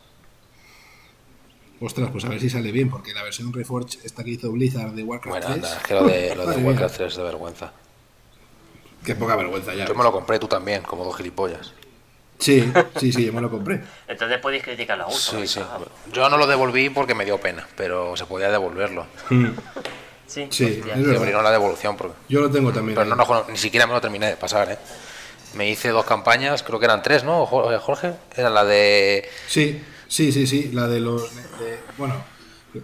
Ostras, 1.81 2.09
pues 2.11 2.23
a 2.25 2.29
ver 2.29 2.39
si 2.39 2.49
sale 2.49 2.71
bien, 2.71 2.89
porque 2.89 3.13
la 3.13 3.23
versión 3.23 3.51
Reforged, 3.51 4.05
esta 4.05 4.23
que 4.23 4.31
hizo 4.31 4.51
Blizzard 4.51 4.91
de 4.91 5.03
Warcraft 5.03 5.29
Bueno, 5.29 5.45
3, 5.47 5.55
anda, 5.55 5.77
es 5.77 5.83
que 5.83 5.93
lo 5.93 6.03
de, 6.05 6.35
lo 6.35 6.43
Warcraft 6.67 6.95
3 6.95 7.11
es 7.11 7.17
de 7.17 7.23
vergüenza. 7.23 7.73
Qué 9.03 9.15
poca 9.15 9.35
vergüenza 9.35 9.73
ya. 9.73 9.85
Yo 9.85 9.95
me 9.95 10.03
lo 10.03 10.11
compré 10.11 10.39
tú 10.39 10.47
también, 10.47 10.81
como 10.83 11.03
dos 11.03 11.17
gilipollas. 11.17 11.73
Sí, 12.39 12.71
sí, 12.97 13.11
sí, 13.11 13.25
yo 13.25 13.33
me 13.33 13.41
lo 13.41 13.49
compré. 13.49 13.81
Entonces 14.07 14.37
podéis 14.39 14.63
criticarlo 14.63 15.05
a 15.05 15.07
gusto. 15.07 15.39
Sí, 15.39 15.47
sí. 15.47 15.61
Yo 16.11 16.29
no 16.29 16.37
lo 16.37 16.47
devolví 16.47 16.89
porque 16.89 17.15
me 17.15 17.25
dio 17.25 17.37
pena, 17.37 17.67
pero 17.75 18.15
se 18.15 18.25
podía 18.25 18.49
devolverlo. 18.49 19.05
Sí, 20.27 20.47
Sí, 20.49 20.81
verdad. 20.85 21.15
abrieron 21.17 21.43
la 21.43 21.51
devolución, 21.51 21.95
porque... 21.97 22.13
Yo 22.29 22.41
lo 22.41 22.49
tengo 22.49 22.71
también. 22.71 22.95
pero 22.95 23.07
no, 23.15 23.15
no, 23.15 23.45
ni 23.49 23.57
siquiera 23.57 23.85
me 23.87 23.93
lo 23.93 24.01
terminé 24.01 24.27
de 24.27 24.35
pasar, 24.37 24.71
¿eh? 24.71 24.77
Me 25.55 25.69
hice 25.69 25.89
dos 25.89 26.05
campañas, 26.05 26.63
creo 26.63 26.79
que 26.79 26.85
eran 26.85 27.03
tres, 27.03 27.23
¿no, 27.23 27.43
eh, 27.71 27.77
Jorge? 27.79 28.13
Era 28.35 28.49
la 28.49 28.63
de... 28.65 29.27
Sí, 29.47 29.81
sí, 30.07 30.31
sí, 30.31 30.47
sí, 30.47 30.71
la 30.73 30.87
de 30.87 30.99
los... 30.99 31.35
de- 31.35 31.77
bueno, 31.97 32.15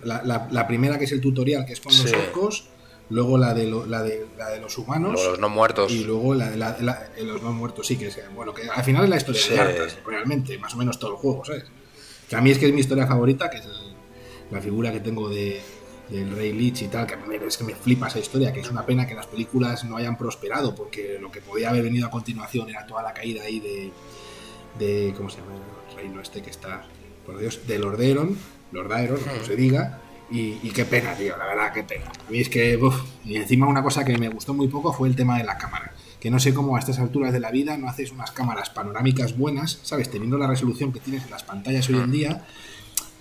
la, 0.03 0.21
la- 0.23 0.47
la 0.51 0.67
primera 0.67 0.99
que 0.99 1.05
es 1.05 1.11
el 1.11 1.21
tutorial, 1.21 1.65
que 1.65 1.73
es 1.73 1.79
con 1.81 1.91
los 1.91 2.01
Sí. 2.09 2.15
orcos, 2.15 2.65
luego 3.09 3.39
la 3.39 3.55
de, 3.55 3.65
lo- 3.65 3.87
la 3.87 4.03
de, 4.03 4.27
la 4.37 4.49
de 4.49 4.59
los 4.59 4.77
humanos... 4.77 5.13
Los, 5.13 5.25
los 5.25 5.39
no 5.39 5.49
muertos. 5.49 5.91
Y 5.91 6.03
luego 6.03 6.35
la 6.35 6.51
de 6.51 6.57
la, 6.57 6.77
la- 6.81 7.09
de 7.15 7.23
los 7.23 7.41
no 7.41 7.51
muertos, 7.53 7.87
sí, 7.87 7.97
que 7.97 8.07
es, 8.09 8.19
bueno, 8.35 8.53
que 8.53 8.69
al 8.69 8.83
final 8.83 9.05
es 9.05 9.09
la 9.09 9.17
historia 9.17 9.41
Sí. 9.41 9.49
de 9.53 9.59
Arthas, 9.61 9.97
realmente, 10.05 10.55
más 10.59 10.75
o 10.75 10.77
menos 10.77 10.99
todo 10.99 11.11
el 11.11 11.17
juego, 11.17 11.43
¿sabes? 11.43 11.63
Que 12.29 12.35
a 12.35 12.41
mí 12.41 12.51
es 12.51 12.59
que 12.59 12.67
es 12.67 12.73
mi 12.73 12.81
historia 12.81 13.07
favorita, 13.07 13.49
que 13.49 13.57
es 13.57 13.65
el- 13.65 13.95
la 14.51 14.61
figura 14.61 14.91
que 14.91 14.99
tengo 14.99 15.27
de, 15.29 15.59
del 16.09 16.35
Rey 16.35 16.53
Lich 16.53 16.81
y 16.83 16.87
tal, 16.87 17.05
que 17.05 17.13
a 17.13 17.17
mí 17.17 17.23
me- 17.27 17.35
es 17.45 17.57
que 17.57 17.63
me 17.63 17.75
flipa 17.75 18.07
esa 18.07 18.19
historia, 18.19 18.51
que 18.51 18.61
es 18.61 18.69
una 18.71 18.85
pena 18.85 19.05
que 19.07 19.13
las 19.15 19.27
películas 19.27 19.83
no 19.85 19.97
hayan 19.97 20.17
prosperado, 20.17 20.73
porque 20.75 21.17
lo 21.21 21.31
que 21.31 21.41
podía 21.41 21.69
haber 21.69 21.83
venido 21.83 22.07
a 22.07 22.09
continuación 22.09 22.69
era 22.69 22.85
toda 22.87 23.03
la 23.03 23.13
caída 23.13 23.43
ahí 23.43 23.59
de, 23.59 23.91
de 24.79 25.13
¿cómo 25.15 25.29
se 25.29 25.37
llama? 25.39 25.51
El 25.91 25.95
reino 25.95 26.21
este 26.21 26.41
que 26.41 26.49
está, 26.49 26.83
por 27.25 27.37
Dios, 27.37 27.61
de 27.67 27.77
Lord 27.79 27.99
Aeron, 28.01 28.37
Lord 28.71 28.93
Aeron, 28.93 29.19
como 29.19 29.43
se 29.43 29.55
diga, 29.55 30.01
y, 30.31 30.59
y 30.61 30.71
qué 30.73 30.85
pena, 30.85 31.13
tío, 31.15 31.35
la 31.37 31.45
verdad, 31.45 31.73
qué 31.73 31.83
pena. 31.83 32.05
A 32.27 32.31
mí 32.31 32.39
es 32.39 32.49
que, 32.49 32.77
uf, 32.77 32.95
y 33.25 33.35
encima 33.37 33.67
una 33.67 33.81
cosa 33.81 34.05
que 34.05 34.17
me 34.17 34.29
gustó 34.29 34.53
muy 34.53 34.67
poco 34.67 34.93
fue 34.93 35.07
el 35.07 35.15
tema 35.15 35.37
de 35.37 35.43
la 35.43 35.57
cámara. 35.57 35.93
Que 36.19 36.29
no 36.29 36.37
sé 36.39 36.53
cómo 36.53 36.75
a 36.75 36.79
estas 36.79 36.99
alturas 36.99 37.31
de 37.33 37.39
la 37.39 37.49
vida 37.49 37.77
no 37.77 37.87
haces 37.87 38.11
unas 38.11 38.31
cámaras 38.31 38.69
panorámicas 38.69 39.37
buenas, 39.37 39.79
¿sabes? 39.83 40.11
Teniendo 40.11 40.37
la 40.37 40.47
resolución 40.47 40.91
que 40.91 40.99
tienes 40.99 41.23
en 41.23 41.31
las 41.31 41.43
pantallas 41.43 41.87
hoy 41.89 41.95
en 41.95 42.11
día, 42.11 42.45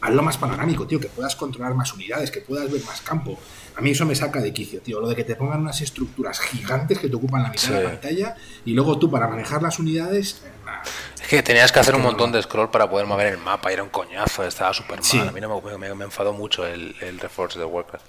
hazlo 0.01 0.23
más 0.23 0.37
panorámico, 0.37 0.87
tío, 0.87 1.01
que 1.01 1.09
puedas 1.09 1.37
controlar 1.37 1.75
más 1.75 1.93
unidades, 1.93 2.31
que 2.31 2.41
puedas 2.41 2.71
ver 2.71 2.83
más 2.85 3.01
campo. 3.01 3.39
A 3.77 3.81
mí 3.81 3.91
eso 3.91 4.05
me 4.07 4.15
saca 4.15 4.41
de 4.41 4.53
quicio, 4.53 4.81
tío. 4.81 5.01
Lo 5.01 5.09
de 5.09 5.15
que 5.15 5.25
te 5.25 5.37
pongan 5.37 5.61
unas 5.61 5.81
estructuras 5.81 6.41
gigantes 6.41 6.99
que 6.99 7.09
te 7.09 7.17
ocupan 7.17 7.43
la 7.43 7.51
mitad 7.51 7.69
de 7.69 7.83
la 7.83 7.91
pantalla 7.91 8.37
y 8.65 8.73
luego 8.73 8.99
tú 8.99 9.11
para 9.11 9.29
manejar 9.29 9.63
las 9.63 9.79
unidades, 9.79 10.43
eh, 10.45 10.51
nah. 10.65 10.83
Es 11.21 11.29
que 11.29 11.43
tenías 11.43 11.71
que 11.71 11.79
hacer 11.79 11.95
un 11.95 12.03
montón 12.03 12.33
de 12.33 12.43
scroll 12.43 12.71
para 12.71 12.89
poder 12.89 13.07
mover 13.07 13.29
el 13.29 13.39
mapa, 13.39 13.71
era 13.71 13.83
un 13.83 13.91
coñazo, 13.91 14.45
estaba 14.45 14.73
súper 14.73 14.97
mal. 14.97 15.05
Sí. 15.05 15.19
A 15.21 15.31
mí 15.31 15.41
no 15.41 15.61
me, 15.61 15.79
me, 15.79 15.95
me 15.95 16.05
enfadó 16.05 16.33
mucho 16.33 16.67
el, 16.67 16.97
el 17.01 17.19
de 17.19 17.65
Warcraft. 17.65 18.05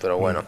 Pero 0.00 0.16
bueno, 0.16 0.44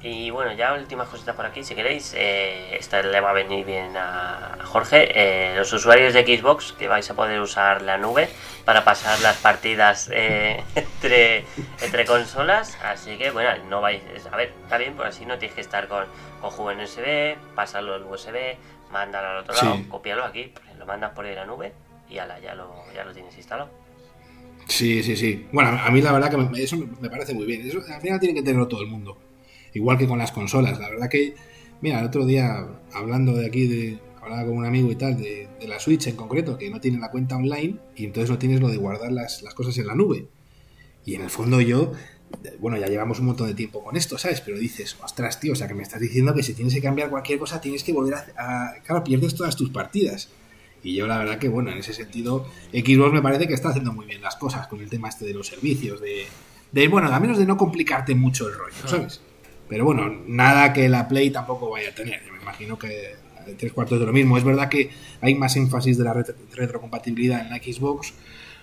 Y 0.00 0.30
bueno, 0.30 0.52
ya 0.52 0.74
últimas 0.74 1.08
cositas 1.08 1.34
por 1.34 1.44
aquí, 1.44 1.64
si 1.64 1.74
queréis. 1.74 2.14
eh, 2.16 2.76
esta 2.78 3.02
le 3.02 3.20
va 3.20 3.30
a 3.30 3.32
venir 3.32 3.66
bien 3.66 3.96
a 3.96 4.56
Jorge. 4.64 5.08
Eh, 5.12 5.56
los 5.56 5.72
usuarios 5.72 6.14
de 6.14 6.22
Xbox 6.24 6.72
que 6.72 6.86
vais 6.86 7.10
a 7.10 7.14
poder 7.14 7.40
usar 7.40 7.82
la 7.82 7.98
nube 7.98 8.28
para 8.64 8.84
pasar 8.84 9.18
las 9.20 9.36
partidas 9.38 10.08
eh, 10.12 10.62
entre, 10.76 11.44
entre 11.82 12.04
consolas. 12.04 12.78
Así 12.84 13.18
que 13.18 13.32
bueno, 13.32 13.50
no 13.68 13.80
vais. 13.80 14.00
A 14.30 14.36
ver, 14.36 14.52
está 14.62 14.78
bien, 14.78 14.94
pues 14.94 15.08
así 15.08 15.26
no 15.26 15.36
tienes 15.36 15.56
que 15.56 15.62
estar 15.62 15.88
con, 15.88 16.04
con 16.40 16.50
juego 16.50 16.70
en 16.70 16.80
USB, 16.80 17.36
pasarlo 17.56 17.94
al 17.94 18.04
USB, 18.04 18.56
mándalo 18.92 19.30
al 19.30 19.36
otro 19.38 19.54
Sí. 19.54 19.64
lado, 19.66 19.80
copiarlo 19.88 20.24
aquí, 20.24 20.52
lo 20.78 20.86
mandas 20.86 21.10
por 21.10 21.24
ahí 21.24 21.32
a 21.32 21.40
la 21.40 21.46
nube 21.46 21.72
y 22.08 22.18
ala, 22.18 22.38
ya 22.38 22.54
lo, 22.54 22.84
ya 22.94 23.04
lo 23.04 23.12
tienes 23.12 23.36
instalado. 23.36 23.68
Sí, 24.68 25.02
sí, 25.02 25.16
sí. 25.16 25.48
Bueno, 25.50 25.70
a 25.82 25.90
mí 25.90 26.00
la 26.02 26.12
verdad 26.12 26.30
que 26.30 26.36
me- 26.36 26.62
eso 26.62 26.76
me 26.76 26.86
me 27.00 27.10
parece 27.10 27.34
muy 27.34 27.46
bien. 27.46 27.66
Eso 27.66 27.80
al 27.92 28.00
final 28.00 28.20
tiene 28.20 28.34
que 28.36 28.42
tenerlo 28.42 28.68
todo 28.68 28.82
el 28.82 28.86
mundo. 28.88 29.18
Igual 29.74 29.98
que 29.98 30.06
con 30.06 30.18
las 30.18 30.32
consolas. 30.32 30.78
La 30.78 30.88
verdad 30.88 31.08
que, 31.08 31.34
mira, 31.80 32.00
el 32.00 32.06
otro 32.06 32.26
día 32.26 32.66
hablando 32.92 33.34
de 33.34 33.46
aquí, 33.46 33.66
de, 33.66 33.98
hablaba 34.22 34.44
con 34.46 34.56
un 34.56 34.64
amigo 34.66 34.90
y 34.90 34.96
tal, 34.96 35.16
de, 35.16 35.48
de 35.60 35.68
la 35.68 35.78
Switch 35.80 36.06
en 36.06 36.16
concreto, 36.16 36.58
que 36.58 36.70
no 36.70 36.80
tiene 36.80 36.98
la 36.98 37.10
cuenta 37.10 37.36
online 37.36 37.76
y 37.96 38.04
entonces 38.04 38.30
no 38.30 38.38
tienes 38.38 38.60
lo 38.60 38.68
de 38.68 38.76
guardar 38.76 39.12
las, 39.12 39.42
las 39.42 39.54
cosas 39.54 39.76
en 39.78 39.86
la 39.86 39.94
nube. 39.94 40.26
Y 41.04 41.14
en 41.14 41.22
el 41.22 41.30
fondo 41.30 41.60
yo, 41.60 41.92
bueno, 42.58 42.76
ya 42.76 42.86
llevamos 42.86 43.20
un 43.20 43.26
montón 43.26 43.46
de 43.46 43.54
tiempo 43.54 43.82
con 43.82 43.96
esto, 43.96 44.18
¿sabes? 44.18 44.40
Pero 44.42 44.58
dices, 44.58 44.96
ostras, 45.02 45.40
tío, 45.40 45.52
o 45.52 45.56
sea, 45.56 45.68
que 45.68 45.74
me 45.74 45.82
estás 45.82 46.00
diciendo 46.00 46.34
que 46.34 46.42
si 46.42 46.52
tienes 46.54 46.74
que 46.74 46.82
cambiar 46.82 47.08
cualquier 47.08 47.38
cosa 47.38 47.60
tienes 47.60 47.82
que 47.84 47.92
volver 47.92 48.14
a... 48.14 48.68
a- 48.68 48.74
claro, 48.84 49.04
pierdes 49.04 49.34
todas 49.34 49.56
tus 49.56 49.70
partidas. 49.70 50.28
Y 50.82 50.94
yo 50.94 51.06
la 51.06 51.18
verdad 51.18 51.38
que, 51.38 51.48
bueno, 51.48 51.70
en 51.72 51.78
ese 51.78 51.92
sentido, 51.92 52.46
Xbox 52.72 53.12
me 53.12 53.22
parece 53.22 53.48
que 53.48 53.54
está 53.54 53.70
haciendo 53.70 53.92
muy 53.92 54.06
bien 54.06 54.20
las 54.22 54.36
cosas 54.36 54.66
con 54.68 54.80
el 54.80 54.88
tema 54.88 55.08
este 55.08 55.24
de 55.24 55.34
los 55.34 55.46
servicios, 55.48 56.00
de, 56.00 56.24
de 56.70 56.88
bueno, 56.88 57.08
a 57.12 57.18
menos 57.18 57.38
de 57.38 57.46
no 57.46 57.56
complicarte 57.56 58.14
mucho 58.14 58.46
el 58.46 58.54
rollo, 58.54 58.74
¿sabes? 58.86 59.20
Pero 59.68 59.84
bueno, 59.84 60.22
nada 60.26 60.72
que 60.72 60.88
la 60.88 61.08
Play 61.08 61.30
tampoco 61.30 61.70
vaya 61.70 61.90
a 61.90 61.94
tener. 61.94 62.24
Yo 62.26 62.32
me 62.32 62.40
imagino 62.40 62.78
que 62.78 63.16
tres 63.58 63.72
cuartos 63.72 64.00
de 64.00 64.06
lo 64.06 64.12
mismo. 64.12 64.36
Es 64.36 64.44
verdad 64.44 64.68
que 64.68 64.90
hay 65.20 65.34
más 65.34 65.56
énfasis 65.56 65.98
de 65.98 66.04
la 66.04 66.14
retrocompatibilidad 66.54 67.40
en 67.40 67.50
la 67.50 67.56
Xbox, 67.56 68.12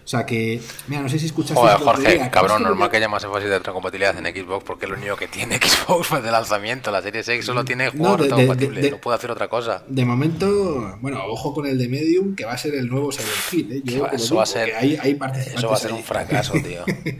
o 0.05 0.07
sea 0.07 0.23
que, 0.23 0.61
mira, 0.87 1.01
no 1.01 1.09
sé 1.09 1.17
si 1.17 1.25
escuchaste. 1.25 1.55
Joder, 1.55 1.77
Jorge, 1.77 2.29
cabrón, 2.31 2.61
normal 2.61 2.91
que 2.91 2.97
haya 2.97 3.09
más 3.09 3.23
énfasis 3.23 3.49
de 3.49 3.57
retrocompatibilidad 3.57 4.15
en 4.15 4.35
Xbox 4.35 4.63
porque 4.63 4.85
es 4.85 4.91
lo 4.91 4.97
único 4.97 5.15
que 5.15 5.27
tiene 5.27 5.57
Xbox 5.61 6.23
de 6.23 6.29
lanzamiento. 6.29 6.91
La 6.91 7.01
serie 7.01 7.21
X 7.21 7.43
solo 7.43 7.65
tiene 7.65 7.89
juegos 7.89 8.09
no, 8.09 8.17
retrocompatibles, 8.17 8.91
no 8.91 8.97
puede 8.99 9.17
hacer 9.17 9.31
otra 9.31 9.47
cosa. 9.47 9.83
De 9.87 10.05
momento, 10.05 10.95
bueno, 11.01 11.23
ojo 11.25 11.55
con 11.55 11.65
el 11.65 11.79
de 11.79 11.87
Medium, 11.87 12.35
que 12.35 12.45
va 12.45 12.53
a 12.53 12.57
ser 12.57 12.75
el 12.75 12.87
nuevo 12.87 13.11
Silent 13.11 13.51
Hill. 13.51 13.71
¿eh? 13.71 13.81
Yo 13.83 14.05
eso, 14.07 14.35
va 14.35 14.43
a 14.43 14.45
ser, 14.45 14.75
hay, 14.75 14.95
hay 15.01 15.19
eso 15.55 15.69
va 15.69 15.73
a 15.73 15.79
ser 15.79 15.91
un 15.91 16.03
fracaso, 16.03 16.53
tío. 16.53 16.85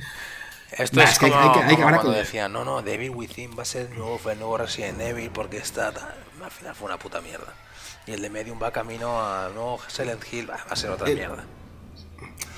Esto 0.71 1.01
es, 1.01 1.19
como, 1.19 1.35
hay 1.35 1.75
que, 1.75 1.81
cuando 1.81 2.11
decían, 2.11 2.51
no, 2.51 2.65
no, 2.65 2.81
Devil 2.81 3.11
Within 3.11 3.51
va 3.57 3.61
a 3.61 3.65
ser 3.65 3.87
el 3.91 3.97
nuevo, 3.97 4.19
el 4.29 4.39
nuevo 4.39 4.57
Resident 4.57 4.99
Evil 4.99 5.29
porque 5.31 5.57
está... 5.57 5.93
Al 6.43 6.51
final 6.51 6.75
fue 6.75 6.87
una 6.87 6.99
puta 6.99 7.21
mierda. 7.21 7.53
Y 8.07 8.11
el 8.11 8.21
de 8.21 8.29
Medium 8.29 8.59
va 8.61 8.71
camino 8.71 9.19
a 9.21 9.49
nuevo 9.49 9.79
Silent 9.87 10.21
Hill, 10.31 10.49
va 10.49 10.55
a 10.55 10.75
ser 10.75 10.89
otra 10.91 11.07
mierda. 11.07 11.45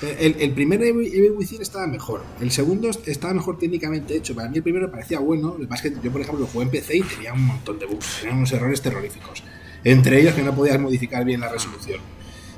El, 0.00 0.52
primer 0.52 0.80
Evil 0.82 1.32
Within 1.32 1.60
estaba 1.60 1.86
mejor. 1.86 2.24
El 2.40 2.52
segundo 2.52 2.88
estaba 2.88 3.34
mejor 3.34 3.58
técnicamente 3.58 4.16
hecho. 4.16 4.34
Para 4.34 4.48
mí 4.48 4.56
el 4.56 4.62
primero 4.62 4.90
parecía 4.90 5.18
bueno. 5.18 5.54
Lo 5.54 5.58
que 5.58 5.66
pasa 5.66 5.88
es 5.88 5.94
que 5.94 6.00
yo, 6.00 6.12
por 6.12 6.20
ejemplo, 6.20 6.44
lo 6.44 6.50
jugué 6.50 6.64
en 6.64 6.70
PC 6.70 6.98
y 6.98 7.02
tenía 7.02 7.32
un 7.32 7.46
montón 7.46 7.78
de 7.78 7.86
bugs. 7.86 8.18
Tenían 8.20 8.38
unos 8.38 8.52
errores 8.52 8.80
terroríficos. 8.80 9.42
Entre 9.82 10.20
ellos 10.20 10.34
que 10.34 10.42
no 10.42 10.54
podías 10.54 10.78
modificar 10.78 11.24
bien 11.24 11.40
la 11.40 11.48
resolución. 11.48 12.00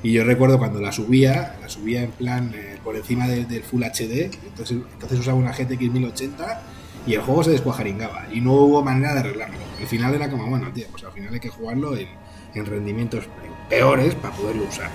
Y 0.03 0.13
yo 0.13 0.23
recuerdo 0.23 0.57
cuando 0.57 0.81
la 0.81 0.91
subía, 0.91 1.57
la 1.61 1.69
subía 1.69 2.03
en 2.03 2.11
plan 2.11 2.51
eh, 2.55 2.77
por 2.83 2.95
encima 2.95 3.27
del 3.27 3.63
Full 3.63 3.83
HD. 3.83 4.31
Entonces, 4.47 4.77
entonces 4.93 5.19
usaba 5.19 5.37
una 5.37 5.51
GTX 5.51 5.91
1080 5.91 6.63
y 7.05 7.13
el 7.13 7.21
juego 7.21 7.43
se 7.43 7.51
descuajaringaba. 7.51 8.27
Y 8.33 8.41
no 8.41 8.53
hubo 8.53 8.83
manera 8.83 9.13
de 9.13 9.19
arreglarlo. 9.19 9.57
Al 9.79 9.87
final 9.87 10.15
era 10.15 10.29
como, 10.29 10.47
bueno, 10.47 10.71
tío, 10.73 10.87
pues 10.91 11.03
al 11.03 11.11
final 11.11 11.33
hay 11.33 11.39
que 11.39 11.49
jugarlo 11.49 11.95
en, 11.95 12.07
en 12.55 12.65
rendimientos 12.65 13.25
peores 13.69 14.15
para 14.15 14.35
poderlo 14.35 14.63
usar. 14.67 14.89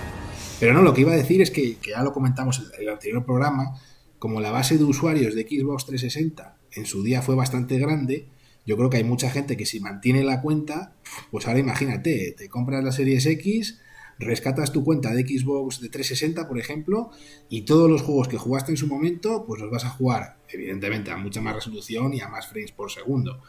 Pero 0.59 0.73
no, 0.73 0.81
lo 0.81 0.93
que 0.93 1.01
iba 1.01 1.13
a 1.13 1.15
decir 1.15 1.41
es 1.41 1.51
que, 1.51 1.77
ya 1.87 2.01
lo 2.03 2.13
comentamos 2.13 2.59
en 2.59 2.81
el 2.83 2.89
anterior 2.89 3.23
programa, 3.25 3.79
como 4.19 4.41
la 4.41 4.51
base 4.51 4.77
de 4.77 4.83
usuarios 4.83 5.35
de 5.35 5.43
Xbox 5.43 5.85
360 5.85 6.57
en 6.71 6.85
su 6.85 7.03
día 7.03 7.21
fue 7.21 7.35
bastante 7.35 7.77
grande, 7.77 8.27
yo 8.65 8.75
creo 8.75 8.89
que 8.89 8.97
hay 8.97 9.03
mucha 9.03 9.29
gente 9.29 9.55
que 9.55 9.65
si 9.65 9.79
mantiene 9.79 10.23
la 10.23 10.41
cuenta, 10.41 10.93
pues 11.31 11.47
ahora 11.47 11.59
imagínate, 11.59 12.35
te 12.37 12.49
compras 12.49 12.83
la 12.83 12.91
Series 12.91 13.25
X, 13.25 13.79
rescatas 14.19 14.71
tu 14.71 14.83
cuenta 14.83 15.13
de 15.13 15.21
Xbox 15.21 15.81
de 15.81 15.89
360, 15.89 16.47
por 16.47 16.59
ejemplo, 16.59 17.11
y 17.49 17.61
todos 17.61 17.89
los 17.89 18.01
juegos 18.01 18.27
que 18.27 18.37
jugaste 18.37 18.71
en 18.71 18.77
su 18.77 18.87
momento, 18.87 19.45
pues 19.45 19.61
los 19.61 19.69
vas 19.69 19.85
a 19.85 19.89
jugar, 19.89 20.37
evidentemente, 20.49 21.11
a 21.11 21.17
mucha 21.17 21.41
más 21.41 21.55
resolución 21.55 22.13
y 22.13 22.21
a 22.21 22.27
más 22.27 22.47
frames 22.47 22.71
por 22.71 22.91
segundo. 22.91 23.41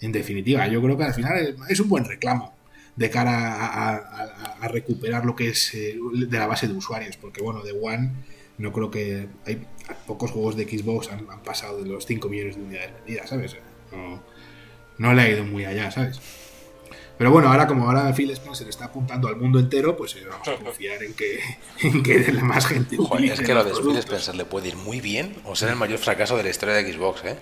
En 0.00 0.12
definitiva, 0.12 0.66
yo 0.68 0.82
creo 0.82 0.96
que 0.96 1.04
al 1.04 1.14
final 1.14 1.56
es 1.68 1.80
un 1.80 1.88
buen 1.88 2.04
reclamo 2.04 2.54
de 2.96 3.10
cara 3.10 3.96
a, 4.60 4.68
recuperar 4.68 5.24
lo 5.24 5.36
que 5.36 5.48
es 5.48 5.74
eh, 5.74 5.98
de 6.28 6.38
la 6.38 6.46
base 6.46 6.68
de 6.68 6.74
usuarios, 6.74 7.16
porque 7.16 7.42
bueno, 7.42 7.62
de 7.62 7.72
One 7.72 8.12
no 8.56 8.72
creo 8.72 8.90
que 8.90 9.28
hay 9.46 9.66
pocos 10.06 10.30
juegos 10.30 10.56
de 10.56 10.64
Xbox 10.64 11.10
han, 11.10 11.26
pasado 11.42 11.82
de 11.82 11.88
los 11.88 12.06
5 12.06 12.28
millones 12.28 12.56
de 12.56 12.62
unidades 12.62 12.94
vendidas, 12.94 13.28
¿sabes? 13.28 13.56
No, 13.92 14.22
no 14.98 15.12
le 15.12 15.22
ha 15.22 15.30
ido 15.30 15.44
muy 15.44 15.64
allá, 15.64 15.90
¿sabes? 15.90 16.20
Pero 17.16 17.30
bueno, 17.30 17.48
ahora 17.48 17.66
como 17.66 17.88
ahora 17.88 18.12
Phil 18.12 18.30
Spencer 18.30 18.68
está 18.68 18.86
apuntando 18.86 19.28
al 19.28 19.36
mundo 19.36 19.60
entero, 19.60 19.96
pues 19.96 20.16
eh, 20.16 20.24
vamos 20.28 20.48
a 20.48 20.56
confiar 20.56 21.02
en 21.02 21.14
que, 21.14 21.38
en 21.82 22.02
que 22.02 22.32
la 22.32 22.42
más 22.42 22.66
gente. 22.66 22.96
Joder, 22.96 23.32
es 23.32 23.40
que 23.40 23.54
lo 23.54 23.62
de 23.62 23.72
Phil 23.72 23.96
Spencer 23.98 24.34
le 24.34 24.44
puede 24.44 24.68
ir 24.68 24.76
muy 24.76 25.00
bien 25.00 25.36
o 25.44 25.54
ser 25.54 25.70
el 25.70 25.76
mayor 25.76 25.98
fracaso 25.98 26.36
de 26.36 26.42
la 26.42 26.50
historia 26.50 26.74
de 26.74 26.92
Xbox, 26.92 27.24
¿eh? 27.24 27.36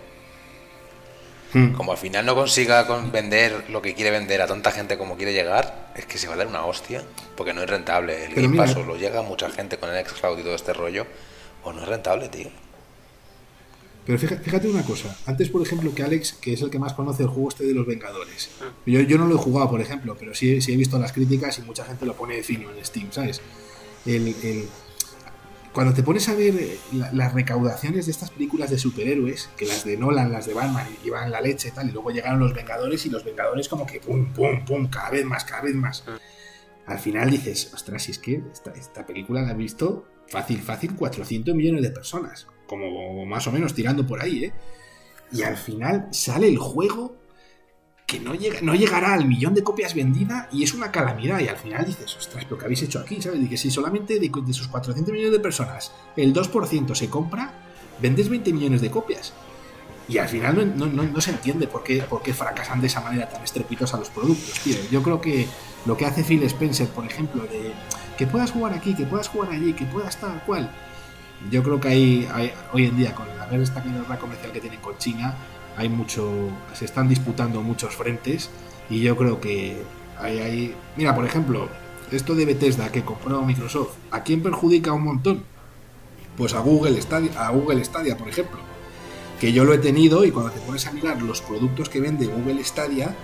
Hmm. 1.54 1.72
Como 1.72 1.92
al 1.92 1.98
final 1.98 2.24
no 2.24 2.34
consiga 2.34 2.82
vender 2.82 3.68
lo 3.68 3.82
que 3.82 3.94
quiere 3.94 4.10
vender 4.10 4.40
a 4.40 4.46
tanta 4.46 4.72
gente 4.72 4.96
como 4.96 5.16
quiere 5.16 5.34
llegar, 5.34 5.90
es 5.94 6.06
que 6.06 6.16
se 6.16 6.26
va 6.26 6.34
a 6.34 6.36
dar 6.38 6.46
una 6.46 6.64
hostia, 6.64 7.02
porque 7.36 7.52
no 7.52 7.62
es 7.62 7.68
rentable. 7.68 8.24
El 8.24 8.34
Game 8.34 8.56
Pass 8.56 8.74
lo 8.76 8.96
llega 8.96 9.20
a 9.20 9.22
mucha 9.22 9.50
gente 9.50 9.76
con 9.76 9.94
el 9.94 10.06
xCloud 10.06 10.38
y 10.38 10.42
todo 10.42 10.54
este 10.54 10.72
rollo, 10.72 11.06
o 11.62 11.72
no 11.72 11.82
es 11.82 11.88
rentable, 11.88 12.28
tío. 12.28 12.48
Pero 14.04 14.18
fíjate, 14.18 14.68
una 14.68 14.82
cosa, 14.82 15.16
antes 15.26 15.48
por 15.48 15.62
ejemplo 15.62 15.94
que 15.94 16.02
Alex, 16.02 16.32
que 16.34 16.54
es 16.54 16.62
el 16.62 16.70
que 16.70 16.78
más 16.78 16.92
conoce 16.94 17.22
el 17.22 17.28
juego 17.28 17.48
este 17.48 17.64
de 17.64 17.72
los 17.72 17.86
Vengadores, 17.86 18.50
yo, 18.84 19.00
yo 19.00 19.16
no 19.16 19.26
lo 19.26 19.36
he 19.36 19.38
jugado 19.38 19.70
por 19.70 19.80
ejemplo, 19.80 20.16
pero 20.18 20.34
sí, 20.34 20.60
sí 20.60 20.72
he 20.72 20.76
visto 20.76 20.98
las 20.98 21.12
críticas 21.12 21.58
y 21.58 21.62
mucha 21.62 21.84
gente 21.84 22.04
lo 22.04 22.14
pone 22.14 22.36
de 22.36 22.42
fino 22.42 22.70
en 22.72 22.84
Steam, 22.84 23.12
¿sabes? 23.12 23.40
el, 24.04 24.34
cuando 25.72 25.94
te 25.94 26.02
pones 26.02 26.28
a 26.28 26.34
ver 26.34 26.54
eh, 26.56 26.78
las 26.92 27.32
recaudaciones 27.32 28.04
de 28.04 28.12
estas 28.12 28.30
películas 28.30 28.70
de 28.70 28.78
superhéroes, 28.78 29.48
que 29.56 29.64
las 29.64 29.84
de 29.84 29.96
Nolan, 29.96 30.30
las 30.30 30.46
de 30.46 30.52
Batman, 30.52 30.86
iban 31.02 31.30
la 31.30 31.40
leche 31.40 31.68
y 31.68 31.70
tal, 31.70 31.88
y 31.88 31.92
luego 31.92 32.10
llegaron 32.10 32.40
los 32.40 32.52
Vengadores 32.52 33.06
y 33.06 33.10
los 33.10 33.24
Vengadores 33.24 33.68
como 33.68 33.86
que 33.86 33.98
pum, 33.98 34.32
pum, 34.34 34.64
pum, 34.66 34.88
cada 34.88 35.10
vez 35.10 35.24
más, 35.24 35.44
cada 35.44 35.62
vez 35.62 35.74
más. 35.74 36.04
Al 36.84 36.98
final 36.98 37.30
dices, 37.30 37.72
ostras, 37.72 38.02
si 38.02 38.10
es 38.10 38.18
que 38.18 38.42
esta, 38.74 39.06
película 39.06 39.40
la 39.40 39.50
ha 39.50 39.54
visto 39.54 40.06
fácil, 40.28 40.60
fácil 40.60 40.94
400 40.94 41.54
millones 41.54 41.82
de 41.82 41.90
personas, 41.90 42.48
como 42.66 43.24
más 43.26 43.46
o 43.46 43.52
menos 43.52 43.74
tirando 43.74 44.06
por 44.06 44.22
ahí, 44.22 44.44
¿eh? 44.44 44.52
Y 45.32 45.42
al 45.42 45.56
final 45.56 46.08
sale 46.10 46.48
el 46.48 46.58
juego 46.58 47.16
que 48.06 48.20
no, 48.20 48.34
llega, 48.34 48.60
no 48.60 48.74
llegará 48.74 49.14
al 49.14 49.26
millón 49.26 49.54
de 49.54 49.62
copias 49.62 49.94
vendidas 49.94 50.46
y 50.52 50.62
es 50.62 50.74
una 50.74 50.92
calamidad. 50.92 51.40
Y 51.40 51.48
al 51.48 51.56
final 51.56 51.86
dices, 51.86 52.14
ostras, 52.16 52.44
¿pero 52.44 52.58
qué 52.58 52.66
habéis 52.66 52.82
hecho 52.82 52.98
aquí? 52.98 53.22
¿Sabes? 53.22 53.40
Y 53.40 53.48
que 53.48 53.56
si 53.56 53.70
solamente 53.70 54.18
de, 54.18 54.28
de 54.28 54.52
sus 54.52 54.68
400 54.68 55.12
millones 55.12 55.32
de 55.32 55.40
personas 55.40 55.92
el 56.16 56.34
2% 56.34 56.94
se 56.94 57.08
compra, 57.08 57.54
vendes 58.00 58.28
20 58.28 58.52
millones 58.52 58.82
de 58.82 58.90
copias. 58.90 59.32
Y 60.08 60.18
al 60.18 60.28
final 60.28 60.76
no, 60.76 60.86
no, 60.86 61.02
no, 61.02 61.20
se 61.20 61.30
entiende 61.30 61.66
por 61.66 61.82
qué, 61.82 62.02
por 62.02 62.22
qué 62.22 62.34
fracasan 62.34 62.80
de 62.80 62.88
esa 62.88 63.00
manera 63.00 63.28
tan 63.28 63.42
estrepitosa 63.42 63.96
los 63.96 64.10
productos, 64.10 64.60
tío. 64.60 64.76
Yo 64.90 65.02
creo 65.02 65.20
que 65.20 65.46
lo 65.86 65.96
que 65.96 66.04
hace 66.04 66.24
Phil 66.24 66.42
Spencer, 66.42 66.88
por 66.88 67.06
ejemplo, 67.06 67.44
de 67.44 67.72
que 68.18 68.26
puedas 68.26 68.50
jugar 68.50 68.74
aquí, 68.74 68.94
que 68.94 69.06
puedas 69.06 69.28
jugar 69.28 69.52
allí, 69.52 69.72
que 69.72 69.86
puedas 69.86 70.18
tal 70.18 70.42
cual. 70.44 70.70
Yo 71.50 71.62
creo 71.62 71.80
que 71.80 71.88
hay, 71.88 72.52
hoy 72.72 72.86
en 72.86 72.96
día, 72.96 73.14
con 73.14 73.26
la 73.36 73.46
ver 73.46 73.60
esta 73.60 73.80
guerra 73.80 74.18
comercial 74.18 74.52
que 74.52 74.60
tienen 74.60 74.80
con 74.80 74.96
China, 74.98 75.34
hay 75.76 75.88
mucho, 75.88 76.30
se 76.74 76.84
están 76.84 77.08
disputando 77.08 77.62
muchos 77.62 77.94
frentes 77.96 78.50
y 78.88 79.00
yo 79.00 79.16
creo 79.16 79.40
que 79.40 79.82
hay, 80.18 80.74
mira, 80.96 81.14
por 81.14 81.24
ejemplo, 81.24 81.68
esto 82.10 82.34
de 82.34 82.44
Bethesda 82.44 82.92
que 82.92 83.02
compró 83.02 83.42
Microsoft, 83.42 83.96
¿a 84.10 84.22
quién 84.22 84.42
perjudica 84.42 84.92
un 84.92 85.04
montón? 85.04 85.44
Pues 86.36 86.54
a 86.54 86.60
Google 86.60 87.00
Stadia, 87.00 87.46
a 87.46 87.50
Google 87.50 87.84
Stadia, 87.84 88.16
por 88.16 88.28
ejemplo, 88.28 88.58
que 89.40 89.52
yo 89.52 89.64
lo 89.64 89.74
he 89.74 89.78
tenido 89.78 90.24
y 90.24 90.30
cuando 90.30 90.52
te 90.52 90.60
pones 90.60 90.86
a 90.86 90.92
mirar 90.92 91.20
los 91.22 91.40
productos 91.40 91.88
que 91.88 92.00
vende 92.00 92.26
Google 92.26 92.62
Stadia, 92.64 93.14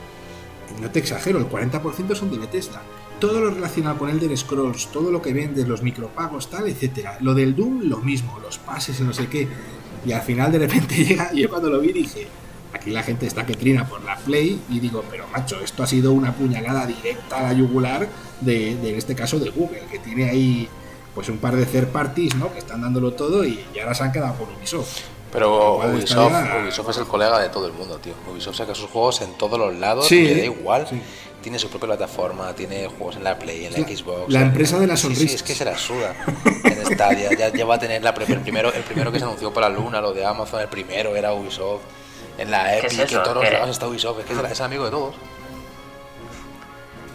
no 0.80 0.90
te 0.90 0.98
exagero, 0.98 1.38
el 1.38 1.48
40% 1.48 2.14
son 2.14 2.30
de 2.30 2.38
Bethesda. 2.38 2.82
Todo 3.20 3.40
lo 3.40 3.50
relacionado 3.50 3.98
con 3.98 4.10
Elder 4.10 4.36
Scrolls, 4.36 4.88
todo 4.92 5.10
lo 5.10 5.20
que 5.20 5.32
vende, 5.32 5.66
los 5.66 5.82
micropagos, 5.82 6.48
tal, 6.50 6.68
etcétera. 6.68 7.18
Lo 7.20 7.34
del 7.34 7.56
Doom, 7.56 7.82
lo 7.84 7.98
mismo, 7.98 8.38
los 8.40 8.58
pases 8.58 9.00
y 9.00 9.02
no 9.02 9.12
sé 9.12 9.26
qué. 9.26 9.48
Y 10.06 10.12
al 10.12 10.22
final 10.22 10.52
de 10.52 10.60
repente 10.60 10.94
llega, 11.04 11.30
y 11.32 11.42
yo 11.42 11.50
cuando 11.50 11.68
lo 11.68 11.80
vi 11.80 11.92
dije, 11.92 12.28
aquí 12.72 12.90
la 12.90 13.02
gente 13.02 13.26
está 13.26 13.44
que 13.44 13.54
trina 13.54 13.86
por 13.86 14.02
la 14.04 14.16
Play 14.16 14.60
y 14.70 14.80
digo, 14.80 15.04
pero 15.10 15.26
macho, 15.28 15.60
esto 15.60 15.82
ha 15.82 15.86
sido 15.86 16.12
una 16.12 16.32
puñalada 16.32 16.86
directa 16.86 17.38
a 17.38 17.42
la 17.42 17.52
yugular 17.52 18.08
de, 18.40 18.72
en 18.72 18.96
este 18.96 19.14
caso 19.14 19.38
de 19.38 19.50
Google, 19.50 19.82
que 19.90 19.98
tiene 19.98 20.30
ahí 20.30 20.68
pues 21.14 21.28
un 21.28 21.38
par 21.38 21.56
de 21.56 21.66
third 21.66 21.88
parties, 21.88 22.36
¿no? 22.36 22.52
Que 22.52 22.60
están 22.60 22.80
dándolo 22.82 23.12
todo 23.12 23.44
y, 23.44 23.64
ahora 23.80 23.94
se 23.94 24.04
han 24.04 24.12
quedado 24.12 24.34
por 24.34 24.48
Ubisoft. 24.56 25.00
Pero 25.32 25.78
Ubisoft, 25.78 26.32
Ubisoft, 26.62 26.90
es 26.90 26.96
el 26.98 27.06
colega 27.06 27.38
de 27.38 27.48
todo 27.48 27.66
el 27.66 27.72
mundo, 27.72 27.98
tío. 27.98 28.14
Ubisoft 28.30 28.56
saca 28.56 28.74
sus 28.74 28.88
juegos 28.88 29.20
en 29.20 29.36
todos 29.36 29.58
los 29.58 29.74
lados 29.74 30.10
y 30.12 30.22
le 30.22 30.36
da 30.36 30.44
igual. 30.44 30.86
Tiene 31.42 31.58
su 31.58 31.68
propia 31.68 31.88
plataforma, 31.88 32.52
tiene 32.52 32.88
juegos 32.88 33.16
en 33.16 33.24
la 33.24 33.38
Play, 33.38 33.66
en 33.66 33.72
la, 33.72 33.78
Xbox. 33.78 34.32
La 34.32 34.42
empresa 34.42 34.78
de 34.78 34.86
la 34.86 34.96
sonrisa. 34.96 35.28
Sí, 35.28 35.34
es 35.36 35.42
que 35.42 35.54
se 35.54 35.64
la 35.64 35.78
suda. 35.78 36.14
en 36.64 36.86
Stadia 36.86 37.30
ya, 37.32 37.64
va 37.64 37.76
a 37.76 37.78
tener 37.78 38.02
la, 38.02 38.10
el, 38.10 38.40
primero, 38.40 38.72
el 38.72 38.82
primero 38.82 39.12
que 39.12 39.18
se 39.18 39.24
anunció 39.24 39.52
para 39.52 39.68
la 39.68 39.76
Luna, 39.76 40.00
lo 40.00 40.12
de 40.12 40.24
Amazon, 40.24 40.60
el 40.60 40.68
primero 40.68 41.14
era 41.14 41.32
Ubisoft. 41.32 41.82
En 42.38 42.50
la 42.50 42.76
Epic, 42.76 42.98
en 42.98 43.22
todos 43.22 43.36
los 43.36 43.52
lados 43.52 43.70
está 43.70 43.88
Ubisoft. 43.88 44.20
Es 44.20 44.24
que 44.26 44.52
es 44.52 44.60
amigo 44.60 44.84
de 44.84 44.90
todos. 44.90 45.14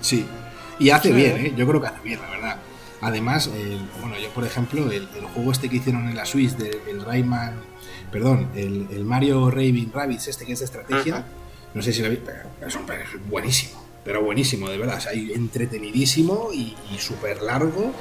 Sí. 0.02 0.26
Y 0.80 0.90
hace 0.90 1.12
bien, 1.12 1.38
¿eh? 1.38 1.54
Yo 1.56 1.68
creo 1.68 1.82
que 1.82 1.88
hace 1.88 2.02
bien, 2.02 2.20
la 2.22 2.30
verdad. 2.30 2.58
Además, 3.02 3.50
bueno, 4.00 4.18
yo 4.18 4.30
por 4.30 4.46
ejemplo, 4.46 4.90
el, 4.90 5.08
juego 5.34 5.52
este 5.52 5.70
que 5.70 5.76
hicieron 5.78 6.08
en 6.08 6.16
la 6.16 6.26
Switch, 6.26 6.52
del 6.52 7.04
Rayman, 7.04 7.62
perdón, 8.12 8.50
el, 8.56 9.04
Mario 9.04 9.52
Raving 9.52 9.92
Rabbids, 9.94 10.30
este 10.30 10.46
que 10.46 10.54
es 10.54 10.60
de 10.60 10.66
estrategia, 10.66 11.26
no 11.74 11.82
sé 11.82 11.92
si 11.92 12.00
lo 12.00 12.08
habéis, 12.08 12.22
pero 12.26 12.40
es, 12.66 13.30
buenísimo 13.30 13.83
pero 14.04 14.22
buenísimo, 14.24 14.70
de 14.70 14.78
verdad. 14.78 14.98
O 14.98 15.02
sea, 15.02 15.14
entretenidísimo 15.14 16.50
y, 16.54 16.76
súper 17.00 17.42
largo. 17.42 17.92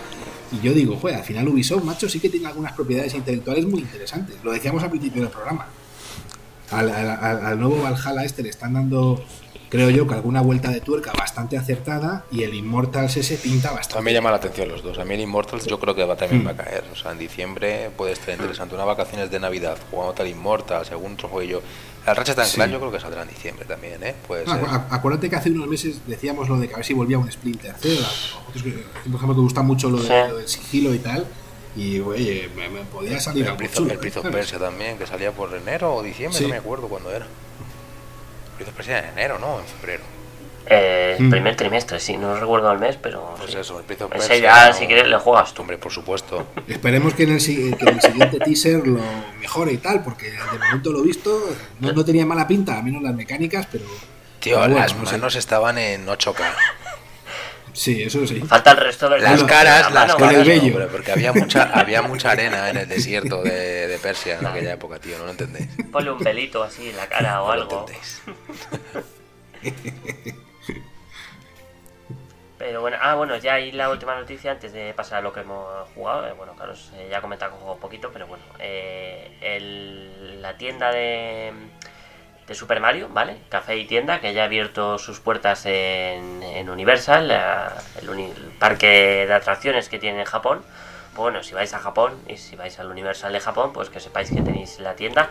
Y 0.51 0.61
yo 0.61 0.73
digo, 0.73 0.97
joder, 0.97 1.17
al 1.17 1.25
final 1.25 1.49
Ubisoft, 1.49 1.85
macho, 1.85 2.09
sí 2.09 2.21
que 2.21 2.29
tiene 2.29 2.47
algunas 2.47 2.73
propiedades 2.73 3.15
intelectuales 3.15 3.67
muy 3.67 3.81
interesantes. 3.81 4.37
Lo 4.43 4.53
decíamos 4.53 4.83
al 4.83 4.91
principio 4.91 5.23
del 5.23 5.31
programa. 5.31 5.67
Al, 6.71 7.59
nuevo 7.59 7.83
Valhalla 7.83 8.25
este 8.25 8.43
le 8.43 8.49
están 8.49 8.73
dando 8.73 9.23
creo 9.73 9.89
yo 9.89 10.07
que 10.07 10.13
alguna 10.13 10.43
vuelta 10.43 10.71
de 10.71 10.83
tuerca 10.83 11.13
bastante 11.19 11.57
acertada 11.57 12.27
y 12.31 12.43
el 12.43 12.53
Immortals 12.53 13.17
ese 13.17 13.39
pinta 13.39 13.73
bastante. 13.73 13.99
A 13.99 14.01
mí 14.03 14.05
me 14.05 14.13
llama 14.13 14.31
la 14.31 14.37
atención 14.37 14.69
los 14.69 14.83
dos. 14.83 14.99
A 14.99 15.05
mí 15.07 15.15
el 15.15 15.21
Immortals 15.21 15.65
yo 15.65 15.81
creo 15.81 15.95
que 15.95 16.05
va, 16.05 16.15
también 16.15 16.47
va 16.47 16.51
a 16.51 16.57
caer. 16.57 16.85
O 16.93 16.97
sea, 16.97 17.13
en 17.13 17.19
diciembre 17.19 17.89
puede 17.97 18.13
estar 18.13 18.35
interesante. 18.35 18.75
Unas 18.75 18.87
vacaciones 18.87 19.31
de 19.31 19.41
Navidad 19.41 19.79
jugando 19.91 20.13
tal 20.13 20.29
Immortals, 20.29 20.91
algún 20.91 21.15
otro 21.15 21.29
juego. 21.29 21.63
El 22.07 22.17
Ratchet 22.17 22.39
and 22.39 22.53
Clank 22.53 22.73
yo 22.73 22.81
creo 22.81 22.93
que 22.93 23.01
saldrá 23.01 23.23
en 23.23 23.29
diciembre 23.29 23.65
también, 23.65 24.03
¿eh? 24.03 24.15
Puede 24.27 24.45
ser. 24.45 24.61
acuérdate 24.91 25.31
que 25.31 25.37
hace 25.37 25.51
unos 25.51 25.69
meses 25.69 26.01
decíamos 26.07 26.49
lo 26.49 26.59
de 26.59 26.67
que 26.67 26.75
a 26.75 26.79
ver 26.79 26.87
si 26.87 26.95
volvía 26.95 27.19
un 27.19 27.31
Splinter 27.31 27.75
Cell. 27.79 28.03
Por 28.53 29.15
ejemplo, 29.15 29.35
te 29.35 29.41
gusta 29.41 29.63
mucho 29.63 29.89
lo, 29.89 30.03
de, 30.03 30.29
lo 30.29 30.37
del 30.39 30.49
sigilo 30.49 30.93
y 30.95 30.99
tal. 30.99 31.27
Y, 31.77 32.01
oye, 32.01 32.51
me, 32.55 32.69
podía 32.85 33.19
salir 33.21 33.47
el 33.47 33.57
Prince, 33.57 33.83
el 33.83 33.99
Prince 33.99 34.19
of 34.19 34.27
Persia 34.27 34.59
también, 34.59 34.99
que 34.99 35.07
salía 35.07 35.33
por 35.33 35.55
enero 35.55 35.95
o 35.95 36.03
diciembre, 36.03 36.41
no 36.43 36.49
me 36.49 36.57
acuerdo 36.57 36.89
cuándo 36.89 37.11
era. 37.11 37.25
El 37.25 38.53
Prince 38.57 38.71
of 38.71 38.77
Persia 38.77 38.99
en 38.99 39.19
enero, 39.19 39.39
¿no? 39.39 39.61
En 39.61 39.65
febrero. 39.65 40.03
Eh, 40.67 41.17
mm. 41.19 41.31
Primer 41.31 41.57
trimestre, 41.57 41.99
sí, 41.99 42.17
no 42.17 42.39
recuerdo 42.39 42.71
el 42.73 42.79
mes, 42.79 42.97
pero. 43.01 43.35
Pues 43.39 43.55
eso, 43.55 43.79
el 43.79 43.85
Prince 43.85 44.05
of 44.05 44.13
Persia. 44.13 44.37
ya, 44.37 44.73
si 44.73 44.87
quieres, 44.87 45.09
le 45.09 45.19
juegas 45.19 45.53
tú. 45.55 45.63
Hombre, 45.63 45.79
por 45.79 45.93
supuesto. 45.93 46.47
Esperemos 46.69 47.15
que 47.15 47.25
en, 47.25 47.33
el, 47.33 47.45
que 47.45 47.85
en 47.85 47.95
el 47.95 48.01
siguiente 48.01 48.39
teaser 48.39 48.87
lo 48.87 49.01
mejore 49.41 49.73
y 49.73 49.79
tal, 49.79 50.03
porque 50.03 50.31
de 50.31 50.59
momento 50.59 50.93
lo 50.93 51.01
he 51.01 51.07
visto, 51.07 51.57
no, 51.81 51.93
no 51.93 52.05
tenía 52.05 52.25
mala 52.25 52.47
pinta, 52.47 52.79
a 52.79 52.83
menos 52.83 53.03
las 53.03 53.15
mecánicas, 53.15 53.67
pero. 53.71 53.85
Tío, 54.41 54.67
las 54.67 54.97
manos 54.97 55.37
estaban 55.37 55.79
en 55.79 56.07
8K. 56.07 56.43
Sí, 57.73 58.03
eso 58.03 58.27
sí. 58.27 58.41
Falta 58.41 58.73
el 58.73 58.77
resto 58.79 59.09
de 59.09 59.21
las 59.21 59.43
caras, 59.45 59.93
las 59.93 60.15
caras, 60.17 60.47
porque 60.91 61.13
había 61.13 61.33
mucha, 61.33 61.71
había 61.73 62.03
mucha 62.03 62.33
arena 62.33 62.69
en 62.69 62.77
el 62.77 62.89
desierto 62.89 63.43
de, 63.43 63.87
de, 63.87 63.99
Persia 63.99 64.39
en 64.39 64.47
aquella 64.47 64.75
época, 64.75 64.99
tío, 64.99 65.17
no 65.17 65.25
lo 65.25 65.31
entendéis. 65.31 65.69
Ponle 65.91 66.11
un 66.11 66.19
pelito 66.19 66.63
así 66.63 66.91
en 66.91 66.97
la 66.97 67.07
cara 67.07 67.43
o 67.43 67.51
algo. 67.51 67.87
Pero 72.63 72.81
bueno, 72.81 72.97
ah, 73.01 73.17
bueno, 73.17 73.37
ya 73.39 73.55
hay 73.55 73.73
la 73.73 73.91
última 73.91 74.15
noticia 74.15 74.53
antes 74.53 74.73
de 74.73 74.95
pasar 74.95 75.19
a 75.19 75.21
lo 75.21 75.33
que 75.33 75.41
hemos 75.41 75.89
jugado. 75.97 76.29
Eh, 76.29 76.33
bueno, 76.33 76.55
Carlos 76.55 76.93
eh, 76.95 77.09
ya 77.11 77.19
ha 77.19 77.21
comentado 77.21 77.57
un 77.57 77.81
poquito, 77.81 78.11
pero 78.13 78.29
bueno, 78.29 78.45
eh, 78.61 79.37
el, 79.41 80.41
la 80.41 80.57
tienda 80.57 80.93
de 80.93 81.53
Super 82.53 82.79
Mario, 82.79 83.09
¿vale? 83.09 83.39
Café 83.49 83.77
y 83.79 83.85
tienda, 83.87 84.21
que 84.21 84.33
ya 84.33 84.43
ha 84.43 84.45
abierto 84.45 84.97
sus 84.99 85.19
puertas 85.19 85.67
en, 85.67 86.71
Universal, 86.71 87.33
el, 88.01 88.53
parque 88.61 89.25
de 89.27 89.35
atracciones 89.35 89.89
que 89.89 89.99
tiene 89.99 90.21
en 90.21 90.27
Japón. 90.27 90.63
Bueno, 91.17 91.43
si 91.43 91.55
vais 91.55 91.75
a 91.75 91.81
Japón 91.81 92.17
y 92.29 92.37
si 92.37 92.55
vais 92.55 92.79
al 92.79 92.89
Universal 92.89 93.33
de 93.33 93.41
Japón, 93.41 93.73
pues 93.73 93.91
que 93.91 93.99
sepáis 93.99 94.31
que 94.31 94.41
tenéis 94.41 94.79
la 94.79 94.95
tienda. 94.95 95.31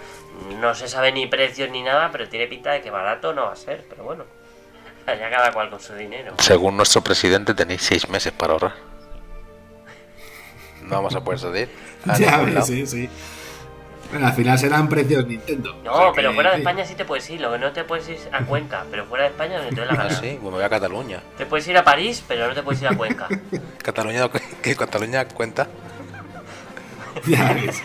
No 0.60 0.76
se 0.76 0.90
sabe 0.90 1.14
ni 1.14 1.28
precios 1.28 1.70
ni 1.70 1.82
nada, 1.82 2.10
pero 2.12 2.28
tiene 2.28 2.48
pinta 2.48 2.74
de 2.74 2.82
que 2.82 2.92
barato 2.92 3.32
no 3.32 3.46
va 3.46 3.54
a 3.54 3.56
ser, 3.56 3.86
pero 3.90 4.04
bueno. 4.04 4.26
Ya 5.08 5.30
cada 5.30 5.52
cual 5.52 5.70
con 5.70 5.80
su 5.80 5.94
dinero. 5.96 6.34
Según 6.40 6.78
nuestro 6.78 7.02
presidente 7.02 7.54
tenéis 7.54 7.82
seis 7.82 8.08
meses 8.10 8.32
para 8.32 8.54
ahorrar. 8.54 8.74
No 10.84 10.96
vamos 10.96 11.16
a 11.16 11.24
poder 11.24 11.40
salir. 11.40 11.70
ya, 12.20 12.62
sí, 12.62 12.86
sí. 12.86 13.10
Bueno, 14.12 14.28
al 14.28 14.34
final 14.34 14.60
serán 14.60 14.90
precios 14.90 15.26
Nintendo. 15.26 15.74
No, 15.86 16.12
pero 16.14 16.34
fuera 16.34 16.52
de 16.52 16.58
España 16.58 16.86
sí 16.86 16.96
te 16.96 17.06
puedes 17.06 17.30
ir. 17.30 17.40
Lo 17.40 17.52
que 17.52 17.60
no 17.60 17.72
te 17.72 17.86
puedes 17.86 18.10
ir 18.10 18.18
a 18.34 18.44
Cuenca, 18.46 18.84
pero 18.92 19.06
fuera 19.06 19.24
de 19.24 19.30
España 19.30 19.58
donde 19.58 19.74
te 19.74 19.82
dé 19.82 19.88
la 19.88 19.96
gana. 19.96 20.10
Ah, 20.12 20.16
sí, 20.16 20.38
pues 20.42 20.44
me 20.44 20.50
voy 20.50 20.64
a 20.64 20.70
Cataluña. 20.70 21.22
Te 21.38 21.46
puedes 21.46 21.66
ir 21.68 21.78
a 21.78 21.84
París, 21.84 22.22
pero 22.28 22.48
no 22.48 22.54
te 22.54 22.62
puedes 22.62 22.82
ir 22.82 22.90
a 22.90 22.98
Cuenca. 22.98 23.28
¿Cataluña, 23.84 24.30
¿qué, 24.62 24.76
¿Cataluña 24.76 25.26
cuenta? 25.30 25.68
ya 27.26 27.54
ves. 27.54 27.82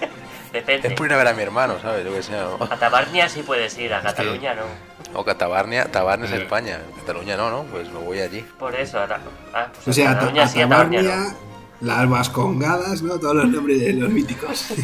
Depende. 0.56 0.88
Es 0.88 0.94
por 0.94 1.06
ir 1.06 1.12
a 1.12 1.18
ver 1.18 1.28
a 1.28 1.34
mi 1.34 1.42
hermano, 1.42 1.78
¿sabes? 1.82 2.02
Yo 2.02 2.14
que 2.14 2.22
sé, 2.22 2.34
A 2.34 2.76
Tabarnia 2.78 3.28
sí 3.28 3.42
puedes 3.42 3.76
ir, 3.76 3.92
a 3.92 4.00
Cataluña 4.00 4.54
no. 4.54 4.62
O 5.12 5.22
Catabarnia, 5.22 5.84
Tabarnia 5.92 6.26
es 6.26 6.32
España, 6.32 6.80
Cataluña 6.96 7.36
no, 7.36 7.50
¿no? 7.50 7.64
Pues 7.64 7.90
me 7.90 7.98
voy 7.98 8.20
allí. 8.20 8.40
Por 8.58 8.74
eso, 8.74 8.98
a, 8.98 9.04
ah, 9.52 9.68
pues 9.70 9.88
o 9.88 9.92
sea, 9.92 10.14
Cataluña 10.14 10.48
sí, 10.48 10.62
a 10.62 10.68
Tabarnia 10.68 11.02
no. 11.02 11.46
Las 11.82 12.08
vascongadas, 12.08 13.02
¿no? 13.02 13.18
Todos 13.20 13.36
los 13.36 13.48
nombres 13.48 13.80
de 13.80 13.92
los 13.92 14.08
míticos. 14.08 14.68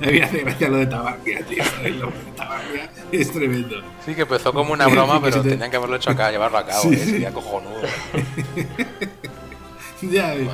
Me 0.00 0.22
hace 0.22 0.38
gracia 0.38 0.68
lo 0.70 0.78
de 0.78 0.86
Tabarnia, 0.86 1.46
tío. 1.46 1.62
El 1.84 2.00
nombre 2.00 2.18
de 2.18 2.30
Tabarnia 2.30 2.90
es 3.12 3.30
tremendo. 3.30 3.76
Sí, 4.06 4.14
que 4.14 4.22
empezó 4.22 4.54
como 4.54 4.72
una 4.72 4.86
broma, 4.86 5.20
pero 5.22 5.42
tenían 5.42 5.70
que 5.70 5.76
haberlo 5.76 5.96
hecho 5.96 6.12
acá, 6.12 6.30
llevarlo 6.30 6.56
a 6.56 6.66
cabo. 6.66 6.80
Sí, 6.80 6.94
¿eh? 6.94 6.96
Sería 6.96 7.30
cojonudo. 7.30 7.82
ya 10.00 10.32
ves. 10.32 10.48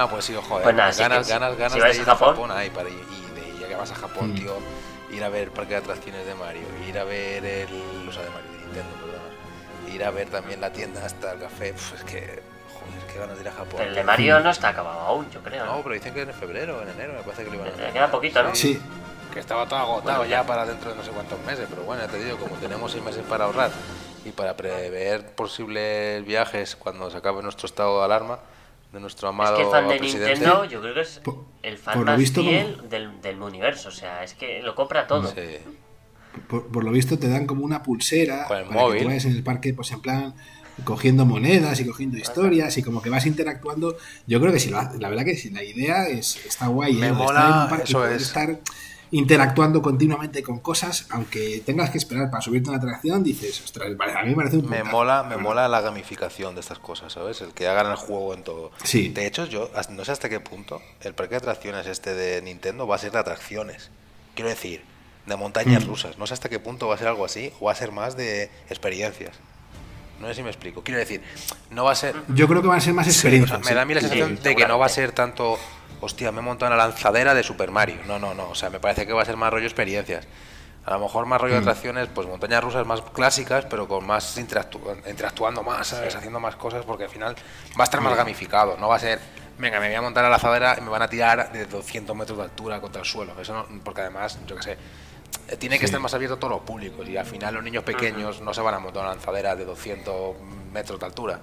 No, 0.00 0.08
pues 0.08 0.24
sí, 0.24 0.34
ojo, 0.34 0.58
pues 0.62 0.74
nada, 0.74 0.90
ganas, 0.92 1.28
ganas, 1.28 1.58
ganas 1.58 1.74
de 1.74 1.94
ir 1.94 2.00
a 2.00 2.04
Japón, 2.06 2.34
Japón 2.34 2.50
ahí, 2.52 2.70
para, 2.70 2.88
y, 2.88 2.94
de, 2.94 3.60
ya 3.60 3.68
que 3.68 3.74
vas 3.74 3.90
a 3.92 3.94
Japón, 3.94 4.30
mm. 4.30 4.34
tío, 4.34 4.56
ir 5.12 5.22
a 5.22 5.28
ver 5.28 5.42
el 5.42 5.50
parque 5.50 5.74
de 5.74 5.80
atracciones 5.80 6.24
de 6.24 6.34
Mario, 6.36 6.62
ir 6.88 6.98
a 6.98 7.04
ver 7.04 7.44
el. 7.44 8.08
O 8.08 8.10
sea, 8.10 8.22
de 8.22 8.30
Mario, 8.30 8.50
de 8.50 8.58
Nintendo, 8.60 8.96
perdona. 8.96 9.94
Ir 9.94 10.02
a 10.02 10.10
ver 10.10 10.30
también 10.30 10.58
la 10.58 10.72
tienda 10.72 11.04
hasta 11.04 11.32
el 11.32 11.40
café, 11.40 11.74
pues 11.74 12.00
es 12.00 12.04
que 12.04 12.42
qué 13.12 13.18
ganas 13.18 13.36
de 13.36 13.42
ir 13.42 13.48
a 13.48 13.52
Japón. 13.52 13.82
El 13.82 13.94
de 13.94 14.02
Mario 14.02 14.40
no 14.40 14.48
está 14.48 14.70
acabado 14.70 15.00
aún, 15.00 15.30
yo 15.30 15.42
creo. 15.42 15.66
No, 15.66 15.82
pero 15.82 15.94
dicen 15.94 16.14
que 16.14 16.22
en 16.22 16.32
febrero, 16.32 16.80
en 16.80 16.88
enero, 16.88 17.12
me 17.12 17.20
parece 17.20 17.44
que 17.44 17.50
lo 17.50 17.56
iban 17.56 17.68
a 17.68 17.70
hacer. 17.72 17.92
queda 17.92 18.10
poquito, 18.10 18.42
¿no? 18.42 18.54
Sí. 18.54 18.80
Que 19.34 19.40
estaba 19.40 19.66
todo 19.66 19.80
agotado 19.80 20.24
ya 20.24 20.46
para 20.46 20.64
dentro 20.64 20.92
de 20.92 20.96
no 20.96 21.04
sé 21.04 21.10
cuántos 21.10 21.38
meses, 21.40 21.66
pero 21.68 21.82
bueno, 21.82 22.02
ya 22.02 22.08
te 22.08 22.24
digo, 22.24 22.38
como 22.38 22.56
tenemos 22.56 22.90
seis 22.90 23.04
meses 23.04 23.22
para 23.28 23.44
ahorrar 23.44 23.70
y 24.24 24.30
para 24.30 24.56
prever 24.56 25.26
posibles 25.34 26.24
viajes 26.24 26.74
cuando 26.74 27.10
se 27.10 27.18
acabe 27.18 27.42
nuestro 27.42 27.66
estado 27.66 27.98
de 27.98 28.06
alarma 28.06 28.38
de 28.92 29.00
nuestro 29.00 29.28
amado 29.28 29.56
Es 29.56 29.64
que 29.64 29.70
fan 29.70 29.88
de 29.88 30.00
Nintendo, 30.00 30.64
yo 30.64 30.80
creo 30.80 30.94
que 30.94 31.00
es 31.02 31.20
el 31.62 31.78
fan 31.78 32.04
más 32.04 32.32
fiel 32.32 32.88
del, 32.88 33.20
del, 33.20 33.40
universo, 33.40 33.88
o 33.88 33.92
sea, 33.92 34.24
es 34.24 34.34
que 34.34 34.62
lo 34.62 34.74
compra 34.74 35.06
todo. 35.06 35.28
Sí. 35.28 35.40
Por, 36.48 36.84
lo 36.84 36.90
visto 36.92 37.18
te 37.18 37.28
dan 37.28 37.46
como 37.46 37.64
una 37.64 37.82
pulsera 37.82 38.46
para 38.48 38.64
que 38.64 39.00
tú 39.00 39.06
vayas 39.06 39.24
en 39.24 39.32
el 39.32 39.42
parque, 39.42 39.74
pues 39.74 39.90
en 39.92 40.00
plan 40.00 40.34
cogiendo 40.84 41.26
monedas 41.26 41.80
y 41.80 41.86
cogiendo 41.86 42.16
historias 42.16 42.76
y 42.78 42.82
como 42.82 43.02
que 43.02 43.10
vas 43.10 43.26
interactuando. 43.26 43.96
Yo 44.26 44.40
creo 44.40 44.52
que 44.52 44.60
sí, 44.60 44.70
la, 44.70 45.08
verdad 45.08 45.24
que 45.24 45.36
sí, 45.36 45.50
la 45.50 45.62
idea 45.62 46.08
es, 46.08 46.44
está 46.46 46.68
guay. 46.68 46.94
Me 46.94 47.08
¿eh? 47.08 47.12
mola, 47.12 47.80
eso 47.82 48.06
es. 48.06 48.22
Estar 48.22 48.60
interactuando 49.12 49.82
continuamente 49.82 50.42
con 50.42 50.60
cosas, 50.60 51.06
aunque 51.10 51.62
tengas 51.64 51.90
que 51.90 51.98
esperar 51.98 52.30
para 52.30 52.42
subirte 52.42 52.68
a 52.68 52.72
una 52.72 52.78
atracción, 52.78 53.22
dices, 53.24 53.60
ostras, 53.62 53.88
a 53.88 54.22
mí 54.22 54.30
me 54.30 54.36
parece 54.36 54.58
un 54.58 54.68
Me 54.68 54.84
mola, 54.84 55.22
me 55.22 55.36
mola 55.36 55.68
la 55.68 55.80
gamificación 55.80 56.54
de 56.54 56.60
estas 56.60 56.78
cosas, 56.78 57.12
¿sabes? 57.12 57.40
El 57.40 57.52
que 57.52 57.66
hagan 57.66 57.90
el 57.90 57.96
juego 57.96 58.34
en 58.34 58.42
todo. 58.42 58.70
Sí. 58.84 59.08
De 59.08 59.26
hecho, 59.26 59.46
yo 59.46 59.70
no 59.90 60.04
sé 60.04 60.12
hasta 60.12 60.28
qué 60.28 60.40
punto 60.40 60.80
el 61.02 61.14
parque 61.14 61.32
de 61.32 61.38
atracciones 61.38 61.86
este 61.86 62.14
de 62.14 62.42
Nintendo 62.42 62.86
va 62.86 62.96
a 62.96 62.98
ser 62.98 63.12
de 63.12 63.18
atracciones. 63.18 63.90
Quiero 64.34 64.48
decir, 64.48 64.82
de 65.26 65.36
montañas 65.36 65.84
mm. 65.84 65.88
rusas. 65.88 66.18
No 66.18 66.26
sé 66.26 66.34
hasta 66.34 66.48
qué 66.48 66.58
punto 66.58 66.88
va 66.88 66.94
a 66.94 66.98
ser 66.98 67.08
algo 67.08 67.24
así 67.24 67.52
o 67.60 67.66
va 67.66 67.72
a 67.72 67.74
ser 67.74 67.92
más 67.92 68.16
de 68.16 68.50
experiencias. 68.68 69.36
No 70.20 70.28
sé 70.28 70.34
si 70.34 70.42
me 70.42 70.50
explico. 70.50 70.82
Quiero 70.82 71.00
decir, 71.00 71.22
no 71.70 71.84
va 71.84 71.92
a 71.92 71.94
ser. 71.94 72.14
Yo 72.28 72.46
creo 72.46 72.60
que 72.60 72.68
van 72.68 72.78
a 72.78 72.80
ser 72.80 72.92
más 72.92 73.06
experiencias. 73.06 73.64
me 73.64 73.74
da 73.74 73.82
a 73.82 73.84
mí 73.86 73.94
la 73.94 74.00
sensación 74.00 74.38
de 74.42 74.54
que 74.54 74.66
no 74.66 74.78
va 74.78 74.86
a 74.86 74.90
ser 74.90 75.12
tanto. 75.12 75.58
Hostia, 76.00 76.32
me 76.32 76.40
he 76.40 76.42
montado 76.42 76.72
en 76.72 76.78
la 76.78 76.84
lanzadera 76.84 77.34
de 77.34 77.42
Super 77.42 77.70
Mario. 77.70 77.96
No, 78.06 78.18
no, 78.18 78.34
no. 78.34 78.50
O 78.50 78.54
sea, 78.54 78.70
me 78.70 78.80
parece 78.80 79.06
que 79.06 79.12
va 79.12 79.22
a 79.22 79.24
ser 79.24 79.36
más 79.36 79.52
rollo 79.52 79.66
experiencias. 79.66 80.26
A 80.84 80.92
lo 80.94 81.00
mejor 81.00 81.26
más 81.26 81.40
rollo 81.40 81.54
de 81.54 81.60
mm. 81.60 81.64
atracciones, 81.64 82.08
pues 82.08 82.26
montañas 82.26 82.64
rusas 82.64 82.86
más 82.86 83.02
clásicas, 83.02 83.66
pero 83.66 83.86
con 83.86 84.06
más 84.06 84.38
interactuando 84.38 85.62
más, 85.62 85.88
¿sabes? 85.88 86.16
Haciendo 86.16 86.40
más 86.40 86.56
cosas, 86.56 86.84
porque 86.86 87.04
al 87.04 87.10
final 87.10 87.36
va 87.78 87.82
a 87.82 87.84
estar 87.84 88.00
más 88.00 88.16
gamificado. 88.16 88.78
No 88.78 88.88
va 88.88 88.96
a 88.96 88.98
ser, 88.98 89.20
venga, 89.58 89.78
me 89.78 89.88
voy 89.88 89.96
a 89.96 90.02
montar 90.02 90.24
a 90.24 90.28
la 90.28 90.32
lanzadera 90.32 90.76
y 90.78 90.80
me 90.80 90.88
van 90.88 91.02
a 91.02 91.08
tirar 91.08 91.52
de 91.52 91.66
200 91.66 92.16
metros 92.16 92.38
de 92.38 92.44
altura 92.44 92.80
contra 92.80 93.02
el 93.02 93.06
suelo. 93.06 93.38
Eso 93.38 93.52
no, 93.52 93.66
porque 93.84 94.00
además, 94.00 94.38
yo 94.46 94.56
qué 94.56 94.62
sé, 94.62 94.78
tiene 95.58 95.78
que 95.78 95.84
estar 95.84 96.00
más 96.00 96.14
abierto 96.14 96.36
a 96.36 96.38
todos 96.38 96.54
los 96.54 96.62
públicos 96.62 97.06
y 97.08 97.16
al 97.16 97.26
final 97.26 97.54
los 97.54 97.62
niños 97.62 97.84
pequeños 97.84 98.40
no 98.40 98.54
se 98.54 98.62
van 98.62 98.74
a 98.74 98.78
montar 98.78 99.02
una 99.02 99.12
lanzadera 99.12 99.54
de 99.56 99.66
200 99.66 100.36
metros 100.72 100.98
de 100.98 101.06
altura. 101.06 101.40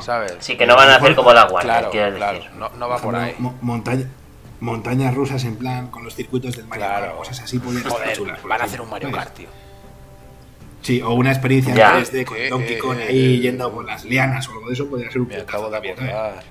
¿Sabes? 0.00 0.36
Sí, 0.40 0.56
que 0.56 0.66
no 0.66 0.76
van 0.76 0.90
a 0.90 0.96
hacer 0.96 1.14
como 1.14 1.32
la 1.32 1.44
guardia. 1.44 1.88
Claro, 1.90 2.16
claro, 2.16 2.40
no, 2.78 2.88
va 2.88 2.98
por 2.98 3.16
ahí. 3.16 3.34
montaña, 3.60 4.06
montañas 4.60 5.14
rusas 5.14 5.44
en 5.44 5.56
plan 5.56 5.88
con 5.88 6.04
los 6.04 6.14
circuitos 6.14 6.56
del 6.56 6.66
Mario 6.66 6.86
Kart, 6.86 7.16
cosas 7.16 7.40
así 7.40 7.58
Joder, 7.58 8.12
chulas, 8.12 8.42
Van 8.42 8.60
a 8.60 8.64
hacer 8.64 8.80
un 8.80 8.90
Mario 8.90 9.10
Kart, 9.10 9.34
tío. 9.34 9.48
Sí, 10.82 11.02
o 11.02 11.10
una 11.10 11.30
experiencia 11.30 11.72
en 11.72 12.04
3D 12.04 12.24
con 12.24 12.38
Donkey 12.48 12.78
Kong 12.78 12.98
ahí 12.98 13.40
yendo 13.40 13.70
por 13.72 13.84
las 13.84 14.04
lianas 14.04 14.48
o 14.48 14.52
algo 14.52 14.68
de 14.68 14.74
eso 14.74 14.88
podría 14.88 15.10
ser 15.10 15.20
un 15.22 15.28
Me 15.28 15.36
acabo 15.36 15.70
de 15.70 15.76
acordar. 15.76 16.44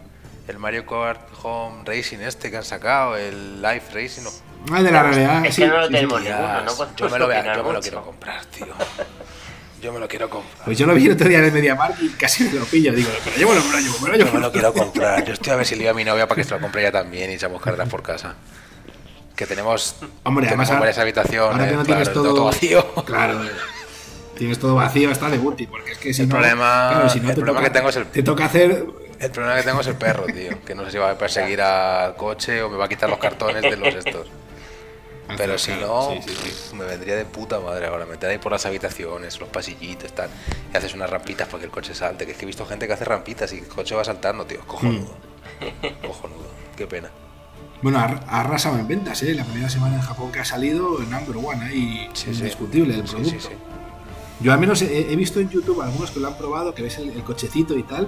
El 0.48 0.60
Mario 0.60 0.86
Kart 0.86 1.30
Home 1.44 1.84
Racing 1.86 2.20
este 2.20 2.50
que 2.50 2.58
han 2.58 2.64
sacado, 2.64 3.18
el 3.18 3.62
Life 3.62 3.94
Racing. 3.94 4.24
Ah, 4.72 4.82
de 4.82 4.92
la 4.92 5.04
realidad. 5.04 5.46
Es 5.46 5.56
que 5.56 5.68
no 5.68 5.78
lo 5.78 5.90
tenemos 5.90 6.22
ninguno, 6.22 6.62
¿no? 6.62 6.96
Yo 6.96 7.10
me 7.10 7.20
lo, 7.20 7.32
yo 7.32 7.64
me 7.64 7.74
lo 7.74 7.82
quiero 7.82 8.04
comprar, 8.04 8.46
tío. 8.46 8.68
Yo 9.82 9.94
me 9.94 10.00
lo 10.00 10.08
quiero 10.08 10.30
comprar. 10.30 10.66
Pues 10.66 10.78
yo 10.78 10.88
lo 10.88 10.96
vi 10.96 11.06
el 11.06 11.12
otro 11.12 11.28
día 11.30 11.40
en 11.40 11.46
el 11.46 11.52
MediaMarkt 11.52 12.02
y 12.02 12.10
casi 12.10 12.46
me 12.46 12.54
lo 12.54 12.66
pillo. 12.66 12.94
Digo, 12.94 13.10
pero 13.24 13.50
me 13.50 13.56
lo, 13.56 13.64
me 13.64 13.72
lo 13.72 13.80
llevo, 13.80 14.00
me 14.00 14.10
lo 14.10 14.16
llevo. 14.16 14.30
Yo 14.30 14.34
me 14.34 14.40
lo 14.40 14.52
quiero 14.52 14.74
comprar. 14.74 15.24
Yo 15.24 15.34
estoy 15.34 15.54
a 15.54 15.56
ver 15.56 15.66
si 15.66 15.76
le 15.76 15.80
digo 15.80 15.92
a 15.92 15.94
mi 15.94 16.04
novia 16.04 16.28
para 16.28 16.42
que 16.42 16.44
se 16.44 16.52
lo 16.56 16.60
compre 16.60 16.82
ella 16.82 16.92
también 16.92 17.30
y 17.30 17.34
echamos 17.36 17.62
carreras 17.62 17.88
por 17.88 18.02
casa. 18.02 18.36
Que 19.36 19.46
tenemos, 19.46 19.98
Hombre, 20.24 20.48
tenemos 20.48 20.68
además, 20.68 20.80
varias 20.80 20.98
habitaciones, 20.98 21.52
ahora 21.54 21.70
que 21.70 21.76
no 21.76 21.84
claro, 21.84 22.02
tienes 22.02 22.14
todo, 22.14 22.34
todo, 22.34 22.46
vacío. 22.46 23.06
Claro, 23.06 23.40
tienes 24.36 24.58
todo 24.58 24.74
vacío 24.74 25.12
hasta 25.12 25.30
de 25.30 25.38
Guti, 25.38 25.68
porque 25.68 25.92
es 25.92 25.98
que 26.00 26.12
si 26.12 26.24
el 26.24 26.30
no, 26.30 26.36
problema, 26.38 26.90
claro, 26.90 27.10
si 27.10 27.20
no 27.20 27.30
el 27.30 27.36
te 27.36 27.42
problema 27.42 27.60
toca, 27.60 27.72
que 27.72 27.78
tengo 27.78 27.90
es 27.90 27.96
el 27.98 28.06
te 28.08 28.24
toca 28.24 28.46
hacer 28.46 28.86
el 29.20 29.32
problema 29.32 29.56
que 29.58 29.64
tengo 29.64 29.82
es 29.82 29.88
el 29.88 29.96
perro, 29.96 30.26
tío. 30.26 30.64
Que 30.66 30.76
no 30.76 30.86
sé 30.86 30.92
si 30.92 30.98
va 30.98 31.12
a 31.12 31.18
perseguir 31.18 31.62
al 31.62 32.16
coche 32.16 32.62
o 32.62 32.70
me 32.70 32.78
va 32.78 32.86
a 32.86 32.90
quitar 32.90 33.10
los 33.10 33.20
cartones 33.20 33.62
de 33.62 33.78
los 33.78 33.94
estos. 33.94 34.28
Pero 35.36 35.58
si 35.58 35.72
no, 35.72 36.12
me 36.74 36.86
vendría 36.86 37.16
de 37.16 37.26
puta 37.26 37.60
madre 37.60 37.88
ahora. 37.88 38.06
Meter 38.06 38.30
ahí 38.30 38.38
por 38.38 38.52
las 38.52 38.66
habitaciones, 38.66 39.40
los 39.40 39.50
pasillitos, 39.50 40.14
tal. 40.14 40.30
Y 40.74 40.78
haces 40.78 40.94
unas 40.94 41.10
rampitas 41.10 41.48
para 41.48 41.60
que 41.60 41.66
el 41.66 41.72
coche 41.72 41.94
salte. 41.94 42.26
Que 42.26 42.32
es 42.32 42.38
que 42.38 42.46
he 42.46 42.48
visto 42.48 42.66
gente 42.66 42.88
que 42.88 42.94
hace 42.94 43.06
rampitas 43.06 43.52
y 43.54 43.60
el 43.60 43.68
coche 43.68 43.96
va 43.96 44.04
saltando, 44.04 44.46
tío. 44.46 44.62
Cojonudo. 44.66 45.18
Mm. 45.60 46.06
Cojonudo. 46.08 46.48
Qué 46.76 46.88
pena. 46.88 47.10
Bueno, 47.82 48.00
ha, 48.00 48.06
arrasado 48.40 48.80
en 48.80 48.88
ventas, 48.88 49.22
¿eh? 49.24 49.36
La 49.36 49.44
primera 49.44 49.70
semana 49.70 49.96
en 49.96 50.02
Japón 50.02 50.32
que 50.32 50.40
ha 50.40 50.46
salido, 50.46 51.00
el 51.00 51.10
number 51.10 51.38
one, 51.38 51.64
ahí, 51.66 52.10
indiscutible 52.26 52.96
el 52.96 53.04
producto. 53.04 53.50
Yo 54.40 54.54
al 54.54 54.60
menos 54.60 54.82
he, 54.84 55.16
visto 55.16 55.40
en 55.40 55.50
YouTube 55.50 55.82
algunos 55.82 56.12
que 56.12 56.20
lo 56.20 56.28
han 56.28 56.38
probado, 56.38 56.74
que 56.74 56.84
ves 56.84 57.00
el, 57.00 57.24
cochecito 57.24 57.76
y 57.78 57.84
tal, 57.84 58.08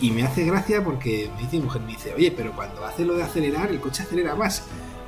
y, 0.00 0.10
me 0.10 0.22
hace 0.22 0.44
gracia 0.44 0.82
porque 0.84 1.30
me 1.34 1.42
dice 1.42 1.56
mi 1.56 1.64
mujer, 1.64 1.82
me 1.82 1.92
dice, 1.92 2.14
oye, 2.14 2.30
pero 2.30 2.52
cuando 2.54 2.84
hace 2.84 3.04
lo 3.04 3.14
de 3.14 3.24
acelerar, 3.24 3.70
el 3.70 3.80
coche 3.80 4.04
acelera 4.04 4.34
más. 4.36 4.64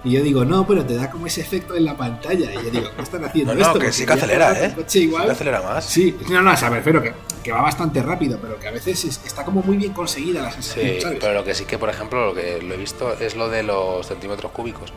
Y 0.06 0.12
yo 0.12 0.22
digo, 0.22 0.44
no, 0.44 0.64
pero 0.64 0.86
te 0.86 0.94
da 0.94 1.10
como 1.10 1.26
ese 1.26 1.40
efecto 1.40 1.74
en 1.74 1.84
la 1.84 1.96
pantalla. 1.96 2.52
Y 2.52 2.54
yo 2.54 2.70
digo, 2.70 2.90
¿qué 2.94 3.02
están 3.02 3.24
haciendo 3.24 3.56
no, 3.56 3.60
esto? 3.60 3.74
No, 3.74 3.80
que 3.80 3.90
sí 3.90 4.06
que 4.06 4.12
acelera, 4.12 4.52
¿eh? 4.64 4.72
coche 4.72 5.00
igual. 5.00 5.24
Sí 5.24 5.30
acelera 5.32 5.62
más. 5.62 5.84
Sí, 5.84 6.16
no, 6.30 6.42
no, 6.42 6.50
a 6.52 6.56
saber, 6.56 6.80
pero 6.84 7.02
que, 7.02 7.12
que, 7.42 7.50
va 7.50 7.60
bastante 7.60 8.00
rápido, 8.04 8.38
pero 8.40 8.56
que 8.60 8.68
a 8.68 8.70
veces 8.70 9.04
está 9.04 9.44
como 9.44 9.62
muy 9.62 9.76
bien 9.76 9.92
conseguida 9.92 10.42
la 10.42 10.52
sensación, 10.52 11.12
sí, 11.12 11.18
pero 11.20 11.34
lo 11.34 11.42
que 11.42 11.56
sí 11.56 11.64
que, 11.64 11.76
por 11.76 11.90
ejemplo, 11.90 12.26
lo 12.26 12.34
que 12.36 12.62
lo 12.62 12.74
he 12.74 12.76
visto 12.76 13.14
es 13.14 13.34
lo 13.34 13.48
de 13.48 13.64
los 13.64 14.06
centímetros 14.06 14.52
cúbicos. 14.52 14.92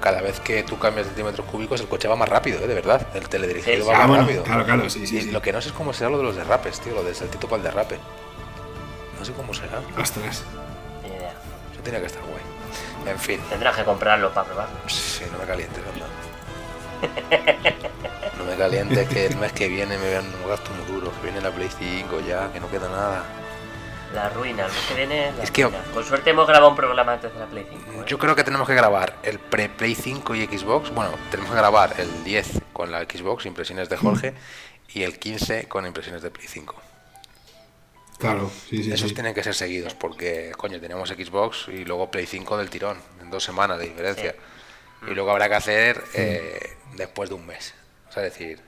Cada 0.00 0.22
vez 0.22 0.40
que 0.40 0.64
tú 0.64 0.76
cambias 0.76 1.06
centímetros 1.06 1.46
cúbicos, 1.46 1.80
el 1.80 1.86
coche 1.86 2.08
va 2.08 2.16
más 2.16 2.28
rápido, 2.28 2.58
¿eh? 2.58 2.66
de 2.66 2.74
verdad. 2.74 3.06
El 3.14 3.28
teledirigido 3.28 3.86
va 3.86 4.08
más 4.08 4.18
rápido. 4.22 4.42
Claro, 4.42 4.64
claro, 4.64 4.90
sí, 4.90 5.06
sí, 5.06 5.30
Lo 5.30 5.40
que 5.40 5.52
no 5.52 5.60
sé 5.60 5.68
es 5.68 5.74
cómo 5.74 5.92
será 5.92 6.10
lo 6.10 6.18
de 6.18 6.24
los 6.24 6.34
derrapes, 6.34 6.80
tío, 6.80 6.94
lo 6.94 7.04
del 7.04 7.14
saltito 7.14 7.46
para 7.46 7.58
el 7.58 7.62
derrape. 7.62 7.96
No 9.20 9.24
sé 9.24 9.32
cómo 9.34 9.54
será. 9.54 9.80
Ostras. 9.96 10.42
Eso 11.72 11.82
tiene 11.84 12.00
que 12.00 12.06
estar 12.06 12.22
guay. 12.22 12.47
En 13.06 13.18
fin. 13.18 13.40
Tendrás 13.48 13.76
que 13.76 13.84
comprarlo 13.84 14.32
para 14.32 14.46
probar. 14.46 14.68
Sí, 14.86 15.24
no 15.32 15.38
me 15.38 15.44
calientes, 15.44 15.82
No 18.38 18.44
me 18.44 18.56
calientes 18.56 19.08
que 19.08 19.26
el 19.26 19.36
mes 19.36 19.52
que 19.52 19.68
viene 19.68 19.96
me 19.98 20.06
vean 20.06 20.24
un 20.42 20.48
gasto 20.48 20.70
muy 20.72 20.84
duro, 20.86 21.12
que 21.12 21.22
viene 21.22 21.40
la 21.40 21.50
Play 21.50 21.68
5 21.76 22.20
ya, 22.20 22.52
que 22.52 22.60
no 22.60 22.70
queda 22.70 22.88
nada. 22.88 23.24
La 24.14 24.30
ruina, 24.30 24.64
el 24.64 24.72
mes 24.72 24.80
que 24.88 24.94
viene 24.94 25.32
es 25.42 25.50
que, 25.50 25.68
Con 25.92 26.04
suerte 26.04 26.30
hemos 26.30 26.46
grabado 26.46 26.70
un 26.70 26.76
programa 26.76 27.12
antes 27.14 27.32
de 27.32 27.38
la 27.38 27.46
Play 27.46 27.66
5. 27.68 27.92
¿eh? 27.92 28.04
Yo 28.06 28.18
creo 28.18 28.34
que 28.34 28.42
tenemos 28.42 28.66
que 28.66 28.74
grabar 28.74 29.16
el 29.22 29.38
pre-Play 29.38 29.94
5 29.94 30.34
y 30.34 30.46
Xbox. 30.46 30.90
Bueno, 30.94 31.10
tenemos 31.30 31.52
que 31.52 31.58
grabar 31.58 31.94
el 31.98 32.24
10 32.24 32.62
con 32.72 32.90
la 32.90 33.00
Xbox, 33.00 33.46
impresiones 33.46 33.88
de 33.88 33.96
Jorge, 33.96 34.34
y 34.88 35.02
el 35.02 35.18
15 35.18 35.68
con 35.68 35.86
impresiones 35.86 36.22
de 36.22 36.30
Play 36.30 36.48
5. 36.48 36.74
Claro, 38.18 38.50
sí, 38.68 38.82
sí. 38.82 38.92
Esos 38.92 39.14
tienen 39.14 39.32
que 39.32 39.44
ser 39.44 39.54
seguidos 39.54 39.94
porque, 39.94 40.52
coño, 40.56 40.80
tenemos 40.80 41.08
Xbox 41.08 41.68
y 41.68 41.84
luego 41.84 42.10
Play 42.10 42.26
5 42.26 42.56
del 42.58 42.68
tirón, 42.68 42.98
en 43.22 43.30
dos 43.30 43.44
semanas 43.44 43.78
de 43.78 43.84
diferencia. 43.88 44.34
Y 45.06 45.14
luego 45.14 45.30
habrá 45.30 45.48
que 45.48 45.54
hacer 45.54 46.02
eh, 46.14 46.76
después 46.96 47.28
de 47.28 47.36
un 47.36 47.46
mes. 47.46 47.74
O 48.08 48.12
sea, 48.12 48.24
decir, 48.24 48.60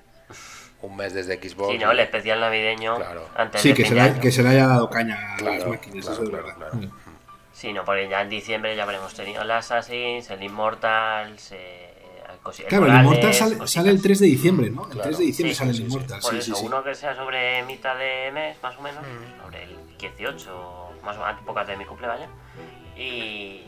un 0.82 0.96
mes 0.96 1.12
desde 1.12 1.36
Xbox. 1.36 1.72
Sí, 1.72 1.78
no, 1.78 1.90
el 1.90 1.98
especial 1.98 2.40
navideño. 2.40 2.96
Claro. 2.96 3.28
Antes 3.34 3.60
sí, 3.60 3.74
que, 3.74 3.84
se 3.84 3.94
le, 3.94 4.20
que 4.20 4.30
se 4.30 4.42
le 4.42 4.50
haya 4.50 4.68
dado 4.68 4.88
caña 4.88 5.34
a 5.36 5.42
las 5.42 5.66
máquinas, 5.66 6.06
eso 6.06 6.22
es 6.22 6.30
verdad. 6.30 6.54
Sí, 7.52 7.72
no, 7.72 7.84
porque 7.84 8.08
ya 8.08 8.22
en 8.22 8.30
diciembre 8.30 8.74
ya 8.76 8.84
habremos 8.84 9.12
tenido 9.14 9.42
el 9.42 9.50
Assassin's, 9.50 10.30
el 10.30 10.42
Immortals, 10.42 11.52
eh, 11.52 11.89
Claro, 12.68 12.86
el 12.86 12.94
Immortal 12.94 13.34
sale, 13.34 13.90
el 13.90 14.00
3 14.00 14.18
de 14.18 14.26
diciembre, 14.26 14.70
¿no? 14.70 14.90
El 14.90 15.00
3 15.00 15.18
de 15.18 15.24
diciembre 15.24 15.54
sale 15.54 15.70
el 15.72 15.80
Immortal. 15.80 16.20
Por 16.20 16.34
eso, 16.34 16.58
uno 16.60 16.82
que 16.82 16.94
sea 16.94 17.14
sobre 17.14 17.62
mitad 17.64 17.96
de 17.96 18.30
mes, 18.32 18.56
más 18.62 18.76
o 18.78 18.82
menos, 18.82 19.02
mm. 19.02 19.42
sobre 19.42 19.64
el 19.64 19.76
18, 19.98 20.90
más 21.02 21.16
o 21.16 21.20
menos, 21.20 21.40
pocas 21.44 21.66
de 21.66 21.76
mi 21.76 21.84
cumpleaños. 21.84 22.30
Y 22.96 23.62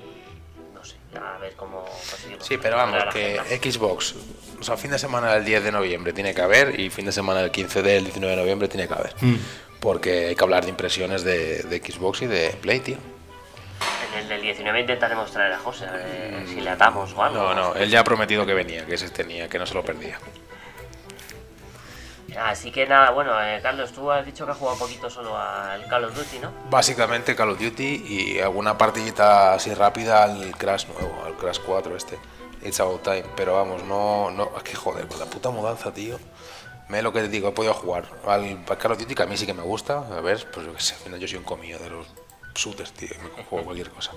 no 0.75 0.83
sé, 0.85 0.97
a 1.15 1.39
ver 1.39 1.55
cómo 1.55 1.85
conseguimos. 1.85 2.47
Sí, 2.47 2.57
pero 2.61 2.77
vamos, 2.77 3.05
que 3.13 3.39
Xbox, 3.63 4.15
o 4.59 4.65
sea, 4.65 4.77
fin 4.77 4.91
de 4.91 4.99
semana 4.99 5.35
del 5.35 5.45
10 5.45 5.65
de 5.65 5.73
noviembre 5.73 6.13
tiene 6.13 6.35
que 6.35 6.41
haber 6.41 6.81
y 6.81 6.89
fin 6.89 7.05
de 7.05 7.13
semana 7.13 7.41
del 7.41 7.51
15 7.51 7.83
del 7.83 8.05
19 8.05 8.35
de 8.35 8.41
noviembre 8.41 8.69
tiene 8.69 8.89
que 8.89 8.95
haber. 8.95 9.15
Mm. 9.21 9.37
Porque 9.81 10.29
hay 10.29 10.35
que 10.35 10.45
hablar 10.45 10.65
de 10.65 10.71
impresiones 10.71 11.25
de, 11.25 11.63
de 11.65 11.79
Xbox 11.79 12.23
y 12.23 12.27
de 12.27 12.51
Play, 12.61 12.81
tío. 12.81 12.97
El 14.17 14.29
del 14.29 14.43
19 14.43 14.81
intentaremos 14.81 15.31
traer 15.31 15.53
a 15.53 15.59
José, 15.59 15.87
a 15.87 15.93
ver 15.93 16.47
si 16.47 16.61
le 16.61 16.71
atamos 16.71 17.13
o 17.15 17.23
algo. 17.23 17.39
No, 17.39 17.55
no, 17.55 17.75
él 17.75 17.89
ya 17.89 18.01
ha 18.01 18.05
prometido 18.05 18.45
que 18.45 18.55
venía, 18.55 18.85
que 18.85 18.95
ese 18.95 19.09
tenía, 19.09 19.49
que 19.49 19.59
no 19.59 19.67
se 19.67 19.75
lo 19.75 19.83
perdía. 19.85 20.19
Así 22.39 22.71
que 22.71 22.87
nada, 22.87 23.11
bueno, 23.11 23.33
eh, 23.43 23.61
Carlos, 23.63 23.93
tú 23.93 24.11
has 24.11 24.25
dicho 24.25 24.45
que 24.45 24.53
has 24.53 24.59
jugado 24.59 24.77
un 24.77 24.81
poquito 24.81 25.11
solo 25.11 25.37
al 25.37 25.87
Call 25.87 26.05
of 26.05 26.15
Duty, 26.15 26.39
¿no? 26.39 26.51
Básicamente 26.71 27.37
Call 27.37 27.51
of 27.51 27.61
Duty 27.61 28.05
y 28.07 28.41
alguna 28.41 28.79
partidita 28.79 29.55
así 29.55 29.75
rápida 29.75 30.25
al 30.25 30.57
Crash 30.57 30.87
nuevo, 30.87 31.25
al 31.25 31.35
Crash 31.37 31.61
4 31.65 31.97
este, 31.97 32.19
It's 32.63 32.81
About 32.81 33.03
Time. 33.03 33.25
Pero 33.37 33.55
vamos, 33.55 33.85
no, 33.85 34.31
no, 34.31 34.51
es 34.57 34.63
que 34.63 34.75
joder, 34.75 35.07
con 35.09 35.19
la 35.19 35.27
puta 35.27 35.51
mudanza, 35.51 35.93
tío. 35.93 36.19
Me 36.89 37.03
lo 37.03 37.13
que 37.13 37.21
te 37.21 37.29
digo, 37.29 37.49
he 37.49 37.53
podido 37.53 37.75
jugar 37.75 38.05
al, 38.27 38.65
Call 38.65 38.93
of 38.93 38.99
Duty, 38.99 39.15
que 39.15 39.23
a 39.23 39.27
mí 39.27 39.37
sí 39.37 39.47
que 39.47 39.55
me 39.55 39.63
gusta. 39.63 39.99
A 39.99 40.21
ver, 40.21 40.47
pues 40.51 40.67
yo 40.67 40.75
que 40.75 40.81
sé, 40.81 40.95
al 40.95 41.01
final 41.01 41.21
yo 41.21 41.29
soy 41.29 41.39
un 41.39 41.45
comido 41.45 41.79
de 41.79 41.91
los 41.91 42.07
shooters, 42.55 42.93
tío, 42.93 43.09
me 43.37 43.45
juego 43.45 43.65
cualquier 43.65 43.91
cosa. 43.91 44.13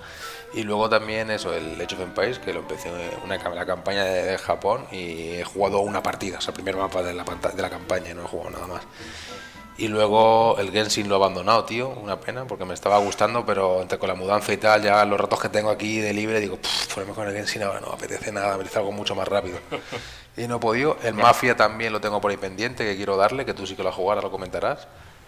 Y 0.53 0.64
luego 0.64 0.90
también 0.90 1.32
eso, 1.32 1.53
el 1.53 1.80
Age 1.80 1.95
of 1.95 2.02
Empires, 2.02 2.40
que 2.40 2.53
lo 2.53 2.60
empecé 2.60 2.91
una 3.24 3.38
la 3.38 3.66
campaña 3.66 4.03
de, 4.03 4.38
Japón 4.38 4.86
y 4.91 5.32
he 5.34 5.44
jugado 5.44 5.80
una 5.80 6.03
partida, 6.03 6.38
o 6.38 6.41
sea, 6.41 6.52
el 6.52 6.56
primer 6.56 6.76
mapa 6.76 7.02
de 7.02 7.14
la, 7.14 7.24
de 7.24 7.62
la 7.62 7.70
campaña, 7.70 8.14
no 8.14 8.24
he 8.24 8.28
jugado 8.28 8.52
nada 8.52 8.68
más. 8.68 8.84
Y 9.78 9.90
luego 9.90 10.56
el 10.57 10.72
Genshin 10.72 11.10
lo 11.10 11.16
he 11.16 11.18
abandonado, 11.18 11.66
tío, 11.66 11.90
una 11.90 12.20
pena, 12.20 12.45
porque 12.48 12.64
me 12.64 12.74
estaba 12.74 12.98
gustando, 12.99 13.45
pero 13.45 13.82
entre 13.82 13.98
con 13.98 14.07
la 14.07 14.16
mudanza 14.16 14.53
y 14.53 14.57
tal, 14.57 14.82
ya 14.82 15.03
los 15.03 15.20
ratos 15.20 15.41
que 15.41 15.49
tengo 15.49 15.70
aquí 15.70 15.99
de 15.99 16.14
libre, 16.14 16.40
digo, 16.40 16.57
ponerme 16.94 17.14
con 17.14 17.28
el 17.28 17.34
Genshin 17.34 17.64
ahora 17.64 17.82
no 17.82 17.88
apetece 17.88 18.32
nada, 18.32 18.49
me 18.49 18.53
apetece 18.56 18.80
algo 18.80 18.94
mucho 18.94 19.16
más 19.16 19.28
rápido. 19.28 19.60
Y 20.38 20.48
no 20.48 20.57
he 20.57 20.60
podido. 20.60 20.98
El 21.02 21.14
Mafia 21.14 21.56
también 21.56 21.94
lo 21.94 22.02
tengo 22.02 22.20
por 22.20 22.30
ahí 22.30 22.36
pendiente, 22.36 22.84
que 22.84 22.98
quiero 22.98 23.16
darle, 23.16 23.45
que 23.45 23.53
tú 23.53 23.66
sí 23.66 23.74
que 23.74 23.84
lo 23.84 23.88
has 23.88 23.95
jugado, 23.95 24.22
lo 24.22 24.32
comentarás. 24.32 24.86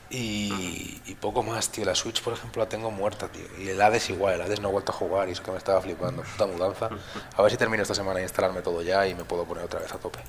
Y, 0.09 1.15
poco 1.19 1.43
más, 1.43 1.69
tío. 1.69 1.85
La 1.85 1.95
Switch, 1.95 2.21
por 2.21 2.33
ejemplo, 2.33 2.63
la 2.63 2.69
tengo 2.69 2.91
muerta, 2.91 3.27
tío. 3.27 3.45
Y 3.59 3.69
el 3.69 3.81
Hades 3.81 4.09
igual, 4.09 4.35
el 4.35 4.41
Hades 4.41 4.61
no 4.61 4.69
he 4.69 4.71
vuelto 4.71 4.91
a 4.91 4.95
jugar 4.95 5.27
y 5.27 5.31
eso 5.31 5.43
que 5.43 5.51
me 5.51 5.57
estaba 5.57 5.81
flipando. 5.81 6.23
Puta 6.23 6.47
mudanza. 6.47 6.89
A 7.35 7.41
ver 7.41 7.51
si 7.51 7.57
termino 7.57 7.81
esta 7.81 7.95
semana 7.95 8.17
de 8.17 8.23
instalarme 8.23 8.61
todo 8.61 8.81
ya 8.81 9.07
y 9.07 9.15
me 9.15 9.25
puedo 9.25 9.45
poner 9.45 9.63
otra 9.63 9.79
vez 9.79 9.91
a 9.91 9.97
tope. 9.97 10.19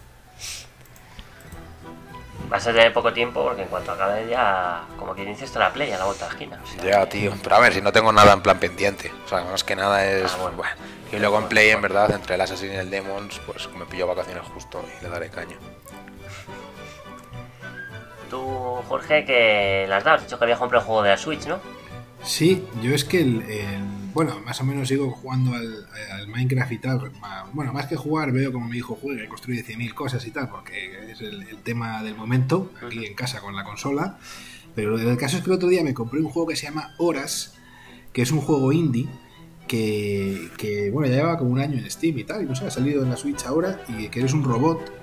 Va 2.51 2.57
a 2.57 2.61
ser 2.61 2.75
de 2.75 2.91
poco 2.91 3.13
tiempo 3.13 3.45
porque 3.45 3.63
en 3.63 3.69
cuanto 3.69 3.93
acabe 3.93 4.27
ya, 4.27 4.87
como 4.99 5.15
que 5.15 5.25
dices, 5.25 5.43
está 5.45 5.59
la 5.59 5.73
play 5.73 5.93
a 5.93 5.99
la 5.99 6.07
vuelta 6.07 6.25
de 6.25 6.31
esquina. 6.31 6.59
ya, 6.83 7.07
tío. 7.07 7.35
Pero 7.43 7.57
a 7.57 7.61
ver, 7.61 7.75
si 7.75 7.83
no 7.83 7.93
tengo 7.93 8.11
nada 8.11 8.33
en 8.33 8.41
plan 8.41 8.59
pendiente. 8.59 9.13
O 9.27 9.29
sea, 9.29 9.43
más 9.43 9.65
que 9.65 9.77
nada 9.77 10.05
es. 10.07 10.33
Ah, 10.33 10.51
bueno. 10.57 10.63
Y 11.13 11.19
luego 11.19 11.39
en 11.39 11.49
play, 11.49 11.71
en 11.71 11.83
verdad, 11.83 12.11
entre 12.13 12.35
el 12.35 12.41
Assassin 12.41 12.73
y 12.73 12.77
el 12.77 12.91
Demons, 12.91 13.41
pues 13.47 13.69
me 13.75 13.85
pillo 13.85 14.07
vacaciones 14.07 14.45
justo 14.55 14.83
y 14.99 15.03
le 15.03 15.11
daré 15.11 15.31
caña. 15.31 15.57
Tú, 18.29 18.41
Jorge, 18.89 19.25
que 19.25 19.87
las 19.89 20.07
has 20.07 20.23
dicho 20.23 20.39
que 20.39 20.45
había 20.45 20.57
comprado 20.57 20.83
un 20.83 20.87
juego 20.87 21.03
de 21.03 21.11
la 21.11 21.17
Switch, 21.17 21.47
¿no? 21.47 21.59
Sí, 22.23 22.65
yo 22.83 22.95
es 22.95 23.05
que 23.05 23.21
el, 23.21 23.43
bueno, 24.13 24.41
más 24.45 24.61
o 24.61 24.65
menos 24.65 24.89
sigo 24.89 25.11
jugando 25.11 25.55
al, 25.55 25.87
Minecraft 26.29 26.73
y 26.73 26.79
tal. 26.79 27.13
Bueno, 27.53 27.73
más 27.73 27.87
que 27.87 27.97
jugar, 27.97 28.33
veo 28.33 28.53
como 28.53 28.69
mi 28.69 28.79
hijo 28.79 28.99
juega 29.01 29.25
y 29.25 29.29
construye 29.29 29.65
100.000 29.65 29.95
cosas 29.95 30.27
y 30.27 30.31
tal, 30.31 30.49
porque 30.49 31.11
es 31.11 31.21
el, 31.21 31.45
tema 31.63 32.03
del 32.03 32.17
momento, 32.17 32.71
aquí 32.85 33.07
en 33.07 33.15
casa 33.15 33.41
con 33.41 33.55
la 33.55 33.65
consola. 33.65 34.19
Pero 34.75 34.99
el 34.99 35.17
caso 35.17 35.37
es 35.37 35.43
que 35.43 35.51
el 35.51 35.57
otro 35.57 35.69
día 35.69 35.83
me 35.83 35.95
compré 35.95 36.21
un 36.21 36.29
juego 36.29 36.49
que 36.49 36.57
se 36.57 36.67
llama 36.67 36.95
Horas, 36.99 37.55
que 38.13 38.23
es 38.23 38.31
un 38.31 38.41
juego 38.41 38.73
indie. 38.73 39.09
Que, 39.67 40.49
que, 40.57 40.91
bueno, 40.91 41.09
ya 41.09 41.17
lleva 41.19 41.37
como 41.37 41.51
un 41.51 41.61
año 41.61 41.79
en 41.79 41.91
Steam 41.91 42.19
y 42.19 42.25
tal, 42.25 42.43
y 42.43 42.47
no 42.47 42.55
sé, 42.55 42.67
ha 42.67 42.71
salido 42.71 43.03
en 43.03 43.11
la 43.11 43.17
Switch 43.17 43.45
ahora, 43.45 43.83
y 43.87 44.09
que 44.09 44.21
eres 44.21 44.33
un 44.33 44.43
robot 44.43 44.98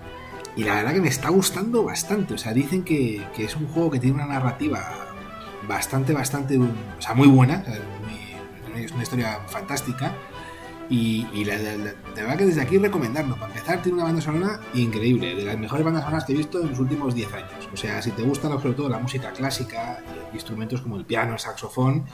y 0.56 0.64
la 0.64 0.76
verdad 0.76 0.94
que 0.94 1.02
me 1.02 1.10
está 1.10 1.30
gustando 1.30 1.84
bastante. 1.84 2.34
O 2.34 2.38
sea, 2.38 2.54
dicen 2.54 2.84
que, 2.84 3.26
es 3.38 3.56
un 3.56 3.68
juego 3.68 3.92
que 3.92 4.00
tiene 4.00 4.16
una 4.16 4.26
narrativa 4.26 4.82
bastante, 5.68 6.14
bastante, 6.14 6.58
o 6.58 6.68
sea, 7.00 7.14
muy 7.14 7.28
buena. 7.28 7.64
es 8.76 8.92
una 8.92 9.04
historia 9.04 9.40
fantástica. 9.48 10.14
Y, 10.90 11.44
la, 11.46 11.58
verdad 12.16 12.38
que 12.38 12.46
desde 12.46 12.62
aquí 12.62 12.78
recomendarlo. 12.78 13.36
Para 13.36 13.48
empezar, 13.48 13.82
tiene 13.82 13.96
una 13.96 14.06
banda 14.06 14.22
sonora 14.22 14.60
increíble, 14.74 15.36
de 15.36 15.44
las 15.44 15.58
mejores 15.58 15.84
bandas 15.84 16.04
sonoras 16.04 16.26
que 16.26 16.34
he 16.34 16.38
visto 16.38 16.62
en 16.62 16.70
los 16.70 16.80
últimos 16.80 17.16
10 17.16 17.34
años. 17.34 17.70
O 17.74 17.78
sea, 17.78 18.02
si 18.02 18.12
te 18.12 18.22
gusta 18.22 18.48
sobre 18.48 18.76
todo 18.76 18.88
la 18.88 19.00
música 19.00 19.32
clásica, 19.32 20.04
instrumentos 20.34 20.82
como 20.82 20.98
el 20.98 21.06
piano, 21.06 21.34
el 21.34 21.40
saxofón, 21.40 22.06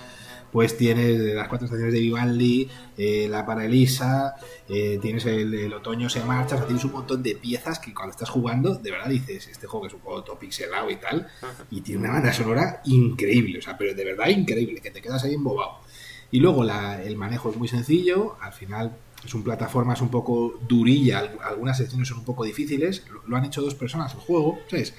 pues 0.52 0.78
tienes 0.78 1.20
las 1.34 1.48
cuatro 1.48 1.66
estaciones 1.66 1.94
de 1.94 2.00
Vivaldi, 2.00 2.70
eh, 2.98 3.28
la 3.30 3.46
para 3.46 3.66
Elisa, 3.66 4.36
eh, 4.68 5.00
tienes 5.02 5.26
el, 5.26 5.74
otoño 5.74 6.10
se 6.10 6.24
marcha, 6.24 6.56
o 6.56 6.58
sea, 6.58 6.68
tienes 6.68 6.84
un 6.84 6.92
montón 6.92 7.24
de 7.24 7.36
piezas 7.36 7.80
que 7.80 7.94
cuando 7.94 8.12
estás 8.12 8.30
jugando, 8.30 8.76
de 8.76 8.92
verdad 8.92 9.10
dices, 9.10 9.48
este 9.48 9.68
juego 9.68 9.84
que 9.84 9.88
es 9.88 9.94
un 9.94 10.02
juego 10.02 10.24
todo 10.24 10.38
pixelado 10.38 10.90
y 10.90 10.98
tal, 10.98 11.28
y 11.70 11.82
tiene 11.82 12.02
una 12.02 12.12
banda 12.12 12.34
sonora 12.34 12.82
increíble, 12.86 13.60
o 13.60 13.62
sea, 13.62 13.78
pero 13.78 13.94
de 13.94 14.04
verdad 14.04 14.28
increíble, 14.28 14.82
que 14.82 14.92
te 14.92 15.02
quedas 15.02 15.24
ahí 15.24 15.34
embobado. 15.34 15.80
Y 16.32 16.40
luego 16.40 16.64
el 16.64 17.18
manejo 17.18 17.50
es 17.50 17.58
muy 17.58 17.68
sencillo, 17.68 18.38
al 18.42 18.54
final 18.54 18.98
es 19.26 19.34
un 19.34 19.44
plataforma 19.44 19.94
es 19.94 20.02
un 20.02 20.10
poco 20.10 20.60
durilla, 20.68 21.20
algunas 21.44 21.78
secciones 21.78 22.08
son 22.08 22.20
un 22.20 22.26
poco 22.26 22.44
difíciles, 22.44 23.04
lo, 23.28 23.38
han 23.38 23.46
hecho 23.46 23.62
dos 23.62 23.76
personas 23.76 24.14
el 24.14 24.20
juego, 24.20 24.60
¿sabes? 24.70 24.94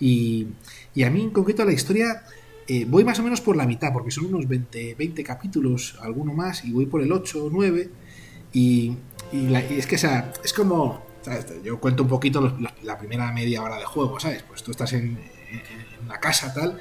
Y, 0.00 0.48
y 0.94 1.04
a 1.04 1.10
mí 1.10 1.22
en 1.22 1.30
concreto 1.30 1.64
la 1.64 1.72
historia 1.72 2.24
eh, 2.66 2.86
voy 2.88 3.04
más 3.04 3.18
o 3.18 3.22
menos 3.22 3.40
por 3.40 3.56
la 3.56 3.66
mitad, 3.66 3.92
porque 3.92 4.10
son 4.10 4.26
unos 4.26 4.48
20, 4.48 4.94
20 4.94 5.24
capítulos, 5.24 5.96
alguno 6.00 6.32
más, 6.32 6.64
y 6.64 6.72
voy 6.72 6.86
por 6.86 7.02
el 7.02 7.12
8 7.12 7.44
o 7.44 7.50
9. 7.50 7.90
Y, 8.52 8.96
es 9.32 9.86
que, 9.86 9.96
o 9.96 9.98
sea, 9.98 10.32
es 10.42 10.52
como. 10.52 11.04
Yo 11.62 11.80
cuento 11.80 12.02
un 12.02 12.08
poquito 12.10 12.54
la, 12.82 12.98
primera 12.98 13.32
media 13.32 13.62
hora 13.62 13.78
de 13.78 13.84
juego, 13.84 14.20
¿sabes? 14.20 14.42
Pues 14.42 14.62
tú 14.62 14.72
estás 14.72 14.92
en, 14.92 15.18
una 16.04 16.20
casa 16.20 16.52
tal, 16.52 16.80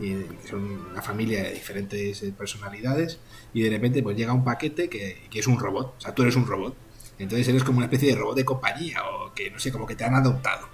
y 0.00 0.14
son 0.48 0.88
una 0.90 1.00
familia 1.02 1.44
de 1.44 1.52
diferentes 1.52 2.20
eh, 2.24 2.32
personalidades, 2.36 3.20
y 3.54 3.62
de 3.62 3.70
repente 3.70 4.02
pues 4.02 4.16
llega 4.16 4.32
un 4.32 4.42
paquete 4.42 4.88
que, 4.88 5.28
es 5.32 5.46
un 5.46 5.58
robot, 5.58 5.94
o 5.98 6.00
sea, 6.00 6.14
tú 6.14 6.22
eres 6.22 6.34
un 6.36 6.46
robot. 6.46 6.74
Entonces 7.18 7.46
eres 7.48 7.62
como 7.62 7.78
una 7.78 7.86
especie 7.86 8.10
de 8.10 8.16
robot 8.16 8.36
de 8.36 8.44
compañía, 8.44 9.02
o 9.08 9.32
que 9.32 9.50
no 9.50 9.58
sé, 9.58 9.70
como 9.70 9.86
que 9.86 9.94
te 9.94 10.04
han 10.04 10.14
adoptado. 10.14 10.68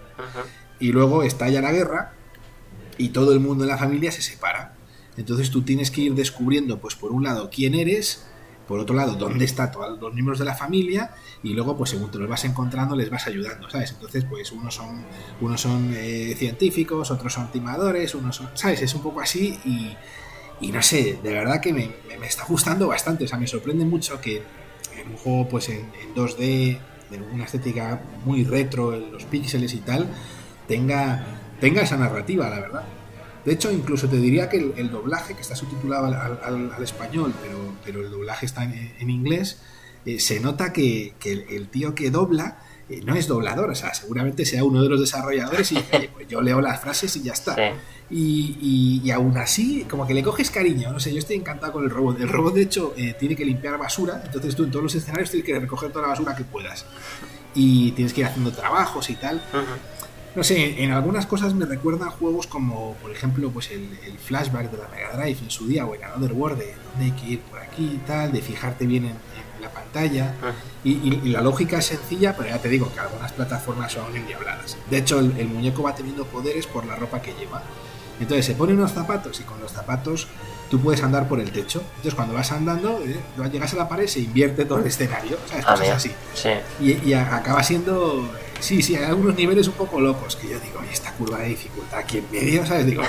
Y 0.80 0.90
luego 0.90 1.22
estalla 1.22 1.60
la 1.60 1.70
guerra, 1.70 2.14
y 3.02 3.08
todo 3.08 3.32
el 3.32 3.40
mundo 3.40 3.64
de 3.64 3.70
la 3.70 3.78
familia 3.78 4.12
se 4.12 4.22
separa. 4.22 4.76
Entonces 5.16 5.50
tú 5.50 5.62
tienes 5.62 5.90
que 5.90 6.02
ir 6.02 6.14
descubriendo, 6.14 6.78
pues 6.78 6.94
por 6.94 7.10
un 7.10 7.24
lado, 7.24 7.50
quién 7.52 7.74
eres, 7.74 8.24
por 8.68 8.78
otro 8.78 8.94
lado, 8.94 9.16
dónde 9.16 9.44
están 9.44 9.72
todos 9.72 10.00
los 10.00 10.14
miembros 10.14 10.38
de 10.38 10.44
la 10.44 10.54
familia 10.54 11.10
y 11.42 11.52
luego, 11.52 11.76
pues 11.76 11.90
según 11.90 12.12
te 12.12 12.18
los 12.18 12.28
vas 12.28 12.44
encontrando, 12.44 12.94
les 12.94 13.10
vas 13.10 13.26
ayudando, 13.26 13.68
¿sabes? 13.68 13.90
Entonces, 13.90 14.24
pues 14.24 14.52
unos 14.52 14.74
son, 14.74 15.04
unos 15.40 15.60
son 15.60 15.92
eh, 15.96 16.34
científicos, 16.38 17.10
otros 17.10 17.32
son 17.32 17.50
timadores, 17.50 18.14
unos 18.14 18.36
son, 18.36 18.50
¿sabes? 18.54 18.80
Es 18.82 18.94
un 18.94 19.02
poco 19.02 19.20
así 19.20 19.58
y, 19.64 19.96
y 20.60 20.70
no 20.70 20.80
sé, 20.80 21.18
de 21.20 21.32
verdad 21.32 21.60
que 21.60 21.72
me, 21.72 21.90
me, 22.18 22.26
está 22.26 22.44
gustando 22.44 22.86
bastante, 22.86 23.24
o 23.24 23.28
sea, 23.28 23.36
me 23.36 23.48
sorprende 23.48 23.84
mucho 23.84 24.20
que 24.20 24.42
en 24.96 25.08
un 25.10 25.16
juego, 25.16 25.48
pues 25.48 25.68
en, 25.68 25.90
2D, 26.14 26.78
de 27.10 27.18
una 27.32 27.44
estética 27.44 28.00
muy 28.24 28.44
retro, 28.44 28.94
en 28.94 29.10
los 29.10 29.24
píxeles 29.24 29.74
y 29.74 29.78
tal, 29.78 30.08
tenga, 30.68 31.26
tenga 31.62 31.82
esa 31.82 31.96
narrativa, 31.96 32.50
la 32.50 32.58
verdad. 32.58 32.82
De 33.44 33.52
hecho, 33.52 33.70
incluso 33.70 34.08
te 34.08 34.16
diría 34.16 34.48
que 34.48 34.72
el, 34.76 34.90
doblaje, 34.90 35.34
que 35.36 35.42
está 35.42 35.54
subtitulado 35.54 36.06
al, 36.06 36.82
español, 36.82 37.32
pero, 37.40 37.56
pero, 37.84 38.00
el 38.00 38.10
doblaje 38.10 38.46
está 38.46 38.64
en, 38.64 39.08
inglés, 39.08 39.62
eh, 40.04 40.18
se 40.18 40.40
nota 40.40 40.72
que, 40.72 41.14
el, 41.24 41.68
tío 41.68 41.94
que 41.94 42.10
dobla 42.10 42.58
eh, 42.88 43.00
no 43.04 43.14
es 43.14 43.28
doblador, 43.28 43.70
o 43.70 43.74
sea, 43.76 43.94
seguramente 43.94 44.44
sea 44.44 44.64
uno 44.64 44.82
de 44.82 44.88
los 44.88 44.98
desarrolladores 44.98 45.70
y 45.70 45.78
pues 46.12 46.26
yo 46.26 46.40
leo 46.40 46.60
las 46.60 46.80
frases 46.80 47.14
y 47.14 47.22
ya 47.22 47.32
está. 47.32 47.56
Y, 48.10 49.00
y, 49.04 49.10
aún 49.12 49.38
así, 49.38 49.86
como 49.88 50.04
que 50.04 50.14
le 50.14 50.24
coges 50.24 50.50
cariño, 50.50 50.92
no 50.92 50.98
sé, 50.98 51.12
yo 51.12 51.20
estoy 51.20 51.36
encantado 51.36 51.74
con 51.74 51.84
el 51.84 51.90
robot. 51.90 52.20
El 52.20 52.28
robot, 52.28 52.54
de 52.54 52.62
hecho, 52.62 52.92
eh, 52.96 53.14
tiene 53.18 53.36
que 53.36 53.44
limpiar 53.44 53.78
basura, 53.78 54.20
entonces 54.24 54.56
tú 54.56 54.64
en 54.64 54.72
todos 54.72 54.82
los 54.82 54.94
escenarios 54.96 55.30
tienes 55.30 55.46
que 55.46 55.58
recoger 55.60 55.90
toda 55.90 56.02
la 56.02 56.08
basura 56.08 56.34
que 56.34 56.42
puedas. 56.42 56.86
Y 57.54 57.92
tienes 57.92 58.12
que 58.12 58.22
ir 58.22 58.26
haciendo 58.26 58.50
trabajos 58.50 59.08
y 59.10 59.14
tal. 59.14 59.40
No 60.34 60.42
sé, 60.42 60.82
en 60.82 60.92
algunas 60.92 61.26
cosas 61.26 61.52
me 61.54 61.66
recuerda 61.66 62.06
a 62.06 62.10
juegos 62.10 62.46
como, 62.46 62.94
por 63.02 63.10
ejemplo, 63.10 63.50
pues 63.50 63.70
el, 63.70 63.88
flashback 64.18 64.70
de 64.70 64.78
la 64.78 64.88
Mega 64.88 65.12
Drive 65.12 65.38
en 65.42 65.50
su 65.50 65.66
día 65.66 65.84
o 65.84 65.94
en 65.94 66.04
Another 66.04 66.32
World, 66.32 66.58
de 66.58 66.74
dónde 66.90 67.04
hay 67.04 67.10
que 67.12 67.26
ir 67.32 67.40
por 67.40 67.60
aquí 67.60 67.84
y 67.94 68.00
tal, 68.06 68.32
de 68.32 68.40
fijarte 68.40 68.86
bien 68.86 69.06
en, 69.06 69.16
la 69.60 69.70
pantalla. 69.70 70.34
Ah. 70.42 70.52
Y, 70.82 71.28
la 71.28 71.40
lógica 71.40 71.78
es 71.78 71.86
sencilla, 71.86 72.34
pero 72.36 72.48
ya 72.48 72.58
te 72.58 72.68
digo 72.68 72.92
que 72.92 72.98
algunas 72.98 73.30
plataformas 73.30 73.92
son 73.92 74.16
endiabladas. 74.16 74.76
De 74.90 74.98
hecho, 74.98 75.20
el, 75.20 75.46
muñeco 75.46 75.84
va 75.84 75.94
teniendo 75.94 76.24
poderes 76.24 76.66
por 76.66 76.84
la 76.84 76.96
ropa 76.96 77.22
que 77.22 77.32
lleva. 77.34 77.62
Entonces 78.18 78.44
se 78.44 78.54
pone 78.54 78.72
unos 78.72 78.92
zapatos 78.92 79.38
y 79.38 79.44
con 79.44 79.60
los 79.60 79.70
zapatos 79.70 80.26
tú 80.68 80.80
puedes 80.80 81.02
andar 81.04 81.28
por 81.28 81.38
el 81.38 81.52
techo. 81.52 81.80
Entonces 81.90 82.14
cuando 82.14 82.34
vas 82.34 82.50
andando, 82.50 83.00
eh, 83.04 83.20
llegas 83.52 83.72
a 83.74 83.76
la 83.76 83.88
pared, 83.88 84.08
se 84.08 84.20
invierte 84.20 84.64
todo 84.64 84.78
el 84.78 84.86
escenario. 84.86 85.38
¿sabes? 85.46 85.64
Ah, 85.66 85.74
Cosas 85.74 85.90
así. 85.90 86.10
Y, 86.80 87.08
y 87.08 87.14
acaba 87.14 87.62
siendo 87.62 88.28
Sí, 88.62 88.80
sí, 88.80 88.94
hay 88.94 89.02
algunos 89.02 89.34
niveles 89.34 89.66
un 89.66 89.74
poco 89.74 90.00
locos 90.00 90.36
que 90.36 90.48
yo 90.48 90.60
digo, 90.60 90.78
oye, 90.80 90.92
esta 90.92 91.12
curva 91.14 91.40
de 91.40 91.48
dificultad 91.48 91.98
aquí 91.98 92.18
en 92.18 92.30
medio, 92.30 92.64
¿sabes? 92.66 92.86
Digo, 92.86 93.02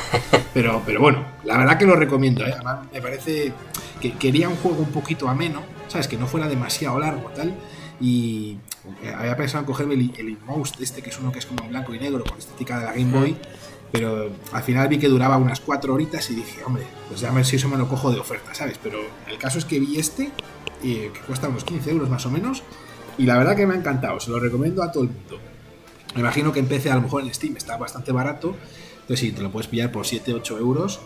pero, 0.52 0.82
pero 0.84 1.00
bueno, 1.00 1.24
la 1.44 1.58
verdad 1.60 1.78
que 1.78 1.86
lo 1.86 1.96
recomiendo, 1.96 2.44
¿eh? 2.44 2.52
Además, 2.56 2.88
me 2.92 3.00
parece 3.00 3.54
que 4.02 4.14
quería 4.14 4.50
un 4.50 4.56
juego 4.56 4.80
un 4.80 4.92
poquito 4.92 5.30
ameno, 5.30 5.62
¿sabes? 5.90 6.08
Que 6.08 6.18
no 6.18 6.26
fuera 6.26 6.48
demasiado 6.48 7.00
largo, 7.00 7.30
tal. 7.36 7.54
Y 8.02 8.58
eh, 9.04 9.14
había 9.16 9.38
pensado 9.38 9.60
en 9.60 9.68
cogerme 9.68 9.94
el, 9.94 10.12
el 10.18 10.30
Inmost, 10.30 10.82
este 10.82 11.04
que 11.04 11.12
es 11.12 11.20
uno 11.20 11.32
que 11.32 11.38
es 11.38 11.46
como 11.46 11.64
en 11.64 11.70
blanco 11.70 11.94
y 11.94 12.00
negro, 12.00 12.24
con 12.24 12.40
estética 12.40 12.80
de 12.80 12.86
la 12.86 12.94
Game 12.94 13.12
Boy. 13.12 13.38
Pero 13.92 14.32
al 14.54 14.64
final 14.64 14.88
vi 14.88 14.98
que 14.98 15.08
duraba 15.08 15.38
unas 15.38 15.60
cuatro 15.60 15.94
horitas 15.94 16.32
y 16.32 16.36
dije, 16.36 16.64
hombre, 16.66 16.84
pues 17.08 17.20
ya 17.20 17.30
ver 17.30 17.46
si 17.46 17.58
eso 17.58 17.70
me 17.70 17.78
lo 17.78 17.88
cojo 17.88 18.12
de 18.12 18.20
oferta, 18.20 18.56
¿sabes? 18.56 18.80
Pero 18.82 18.98
el 19.30 19.38
caso 19.38 19.60
es 19.60 19.66
que 19.66 19.80
vi 19.80 20.00
este, 20.00 20.32
eh, 20.84 21.12
que 21.14 21.20
cuesta 21.28 21.48
unos 21.48 21.64
15 21.64 21.92
euros 21.92 22.10
más 22.10 22.26
o 22.26 22.32
menos, 22.32 22.64
y 23.18 23.26
la 23.26 23.38
verdad 23.38 23.56
que 23.56 23.68
me 23.68 23.74
ha 23.74 23.78
encantado, 23.78 24.20
se 24.20 24.32
lo 24.32 24.40
recomiendo 24.40 24.84
a 24.84 24.92
todo 24.92 25.04
el 25.04 25.10
mundo. 25.10 25.40
Me 26.16 26.22
imagino 26.22 26.52
que 26.52 26.60
empecé 26.60 26.92
a 26.92 26.96
lo 26.96 27.02
mejor 27.02 27.24
en 27.24 27.34
Steam, 27.34 27.58
está 27.58 27.78
bastante 27.78 28.12
barato. 28.12 28.56
Entonces, 29.02 29.20
si 29.20 29.32
te 29.32 29.42
lo 29.42 29.52
puedes 29.52 29.68
pillar 29.68 29.92
por 29.92 30.06
7-8 30.06 30.58
euros, 30.58 31.00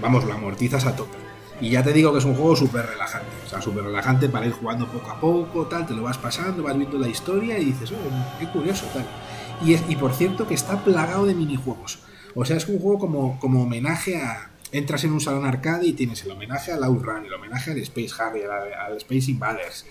vamos, 0.00 0.24
lo 0.24 0.32
amortizas 0.32 0.86
a 0.86 0.94
tope. 0.96 1.16
Y 1.60 1.70
ya 1.70 1.82
te 1.82 1.92
digo 1.92 2.12
que 2.12 2.18
es 2.18 2.24
un 2.24 2.34
juego 2.34 2.56
súper 2.56 2.86
relajante. 2.86 3.30
O 3.46 3.48
sea, 3.48 3.60
súper 3.60 3.84
relajante 3.84 4.28
para 4.28 4.46
ir 4.46 4.52
jugando 4.52 4.86
poco 4.88 5.10
a 5.10 5.20
poco, 5.20 5.66
tal, 5.66 5.86
te 5.86 5.94
lo 5.94 6.02
vas 6.02 6.18
pasando, 6.18 6.62
vas 6.62 6.76
viendo 6.76 6.98
la 6.98 7.08
historia 7.08 7.58
y 7.58 7.66
dices, 7.66 7.92
oh, 7.92 8.38
qué 8.38 8.48
curioso, 8.48 8.86
tal. 8.92 9.06
Y, 9.64 9.74
es, 9.74 9.82
y 9.88 9.96
por 9.96 10.12
cierto 10.12 10.46
que 10.46 10.54
está 10.54 10.82
plagado 10.84 11.26
de 11.26 11.34
minijuegos. 11.34 12.00
O 12.34 12.44
sea, 12.44 12.56
es 12.56 12.66
un 12.68 12.78
juego 12.78 12.98
como, 12.98 13.38
como 13.38 13.62
homenaje 13.62 14.20
a... 14.20 14.50
Entras 14.72 15.04
en 15.04 15.12
un 15.12 15.20
salón 15.20 15.46
arcade 15.46 15.86
y 15.86 15.92
tienes 15.92 16.24
el 16.24 16.32
homenaje 16.32 16.72
al 16.72 16.82
Outrun, 16.82 17.24
el 17.24 17.32
homenaje 17.32 17.70
al 17.70 17.78
Space 17.78 18.10
Harrier, 18.20 18.50
al 18.50 18.96
Space 18.96 19.30
Invaders, 19.30 19.86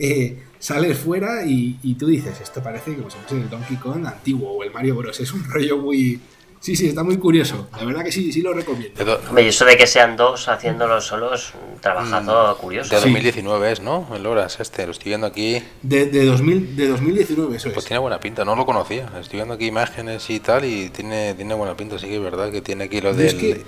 eh, 0.00 0.38
sales 0.58 0.98
fuera 0.98 1.44
y, 1.44 1.94
tú 1.98 2.06
dices, 2.06 2.40
esto 2.40 2.62
parece 2.62 2.94
como 2.94 3.10
si 3.10 3.18
fuese 3.18 3.36
el 3.36 3.50
Donkey 3.50 3.76
Kong 3.76 4.06
antiguo 4.06 4.52
o 4.52 4.64
el 4.64 4.70
Mario 4.70 4.96
Bros. 4.96 5.20
Es 5.20 5.32
un 5.32 5.44
rollo 5.44 5.78
muy... 5.78 6.20
Sí, 6.58 6.76
sí, 6.76 6.88
está 6.88 7.02
muy 7.02 7.16
curioso. 7.16 7.68
La 7.78 7.86
verdad 7.86 8.04
que 8.04 8.12
sí, 8.12 8.32
sí 8.32 8.42
lo 8.42 8.52
recomiendo. 8.52 9.18
Hombre, 9.28 9.44
y 9.44 9.48
eso 9.48 9.64
de 9.64 9.78
que 9.78 9.86
sean 9.86 10.14
dos 10.14 10.46
haciéndolo 10.46 11.00
solos, 11.00 11.54
un 11.54 11.80
trabajazo 11.80 12.54
mm, 12.54 12.60
curioso. 12.60 12.90
De 12.90 13.00
2019 13.00 13.72
es, 13.72 13.80
¿no? 13.80 14.06
El 14.14 14.26
Horas 14.26 14.60
este, 14.60 14.84
lo 14.84 14.92
estoy 14.92 15.08
viendo 15.08 15.26
aquí. 15.26 15.62
De, 15.80 16.04
de, 16.04 16.26
2000, 16.26 16.76
de 16.76 16.88
2019, 16.88 17.56
eso 17.56 17.72
Pues 17.72 17.86
tiene 17.86 18.00
buena 18.00 18.20
pinta, 18.20 18.44
no 18.44 18.56
lo 18.56 18.66
conocía. 18.66 19.10
Estoy 19.18 19.38
viendo 19.38 19.54
aquí 19.54 19.66
imágenes 19.66 20.28
y 20.28 20.38
tal 20.40 20.66
y 20.66 20.90
tiene, 20.90 21.32
tiene 21.32 21.54
buena 21.54 21.74
pinta, 21.78 21.98
sí 21.98 22.08
que 22.08 22.16
es 22.16 22.22
verdad 22.22 22.50
que 22.50 22.60
tiene 22.60 22.84
aquí 22.84 23.00
lo 23.00 23.14
del... 23.14 23.64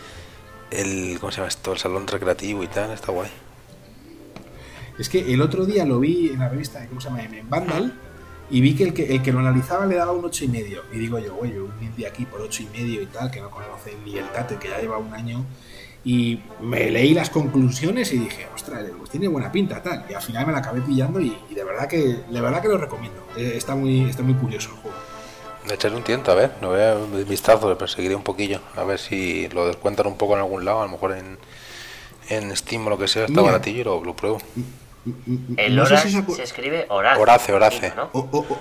El, 0.70 1.18
¿Cómo 1.18 1.30
se 1.30 1.36
llama 1.36 1.48
esto? 1.48 1.72
El 1.72 1.78
salón 1.78 2.06
recreativo 2.06 2.62
y 2.62 2.66
tal, 2.66 2.90
está 2.92 3.12
guay. 3.12 3.30
Es 4.98 5.08
que 5.08 5.32
el 5.32 5.40
otro 5.40 5.64
día 5.64 5.84
lo 5.84 6.00
vi 6.00 6.28
en 6.28 6.40
la 6.40 6.48
revista, 6.48 6.86
¿cómo 6.88 7.00
se 7.00 7.08
llama? 7.08 7.22
En 7.22 7.48
Vandal, 7.48 7.98
y 8.52 8.60
vi 8.60 8.74
que 8.74 8.84
el 8.84 8.94
que, 8.94 9.14
el 9.14 9.22
que 9.22 9.32
lo 9.32 9.38
analizaba 9.38 9.86
le 9.86 9.96
daba 9.96 10.12
un 10.12 10.24
8 10.24 10.44
y 10.44 10.48
medio. 10.48 10.82
Y 10.92 10.98
digo 10.98 11.18
yo, 11.18 11.38
oye, 11.38 11.58
un 11.58 11.72
indie 11.80 12.06
aquí 12.06 12.26
por 12.26 12.40
8 12.42 12.64
y 12.64 12.78
medio 12.78 13.02
y 13.02 13.06
tal, 13.06 13.30
que 13.30 13.40
no 13.40 13.50
conoce 13.50 13.96
ni 14.04 14.18
el 14.18 14.28
Tate, 14.28 14.56
que 14.56 14.68
ya 14.68 14.78
lleva 14.78 14.98
un 14.98 15.14
año. 15.14 15.44
Y 16.04 16.40
me 16.60 16.90
leí 16.90 17.14
las 17.14 17.30
conclusiones 17.30 18.12
y 18.12 18.18
dije, 18.18 18.46
ostras, 18.54 18.84
pues 18.98 19.08
tiene 19.08 19.28
buena 19.28 19.50
pinta, 19.50 19.82
tal. 19.82 20.04
Y 20.10 20.12
al 20.12 20.20
final 20.20 20.46
me 20.46 20.52
la 20.52 20.58
acabé 20.58 20.82
pillando 20.82 21.18
y, 21.18 21.34
de 21.48 21.64
verdad 21.64 21.88
que 21.88 21.98
de 22.28 22.40
verdad 22.40 22.60
que 22.60 22.68
lo 22.68 22.76
recomiendo. 22.76 23.22
Eh, 23.36 23.54
está 23.56 23.74
muy, 23.74 24.10
está 24.10 24.22
muy 24.22 24.34
curioso 24.34 24.70
el 24.70 24.76
juego. 24.76 24.96
De 25.66 25.74
echarle 25.74 25.96
un 25.96 26.04
tiento, 26.04 26.30
a 26.32 26.34
ver, 26.34 26.52
lo 26.60 26.70
voy 26.70 26.80
a 26.80 26.96
un 26.96 27.24
vistazo, 27.26 27.70
le 27.70 27.76
perseguiré 27.76 28.16
un 28.16 28.24
poquillo, 28.24 28.60
a 28.76 28.82
ver 28.82 28.98
si 28.98 29.48
lo 29.48 29.66
descuentan 29.66 30.08
un 30.08 30.18
poco 30.18 30.34
en 30.34 30.40
algún 30.40 30.64
lado, 30.64 30.82
a 30.82 30.86
lo 30.86 30.90
mejor 30.90 31.16
en, 31.16 31.38
en 32.28 32.54
Steam 32.56 32.84
o 32.86 32.90
lo 32.90 32.98
que 32.98 33.06
sea, 33.06 33.26
está 33.26 33.40
baratillo 33.40 33.80
y 33.80 33.84
lo, 33.84 34.04
lo 34.04 34.16
pruebo. 34.16 34.38
El 35.56 35.74
no 35.74 35.82
Horace 35.82 36.10
se, 36.10 36.42
escribe 36.42 36.86
Horace. 36.88 37.20
Horace, 37.20 37.52
Horace. 37.52 37.92
¿no? 37.96 38.10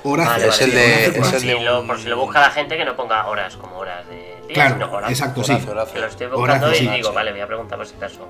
Horace. 0.03 0.47
es 0.47 0.61
el 0.61 0.71
de. 0.71 1.13
por, 1.17 1.25
si 1.27 1.59
lo, 1.59 1.85
por 1.85 1.99
si 1.99 2.07
lo 2.07 2.17
busca 2.17 2.41
la 2.41 2.49
gente 2.49 2.77
que 2.77 2.85
no 2.85 2.95
ponga 2.95 3.27
horas 3.27 3.57
como 3.57 3.77
horas 3.77 4.07
de 4.07 4.37
día, 4.47 4.53
claro, 4.55 4.73
sino 4.73 4.91
Horace. 4.91 5.13
Exacto, 5.13 5.43
sí. 5.43 5.55
Que 5.93 5.99
lo 5.99 6.07
estoy 6.07 6.27
buscando 6.27 6.73
y 6.73 6.87
digo, 6.87 7.13
vale, 7.13 7.31
voy 7.31 7.41
a 7.41 7.47
preguntar 7.47 7.77
por 7.77 7.87
si 7.87 7.95
acaso. 7.95 8.27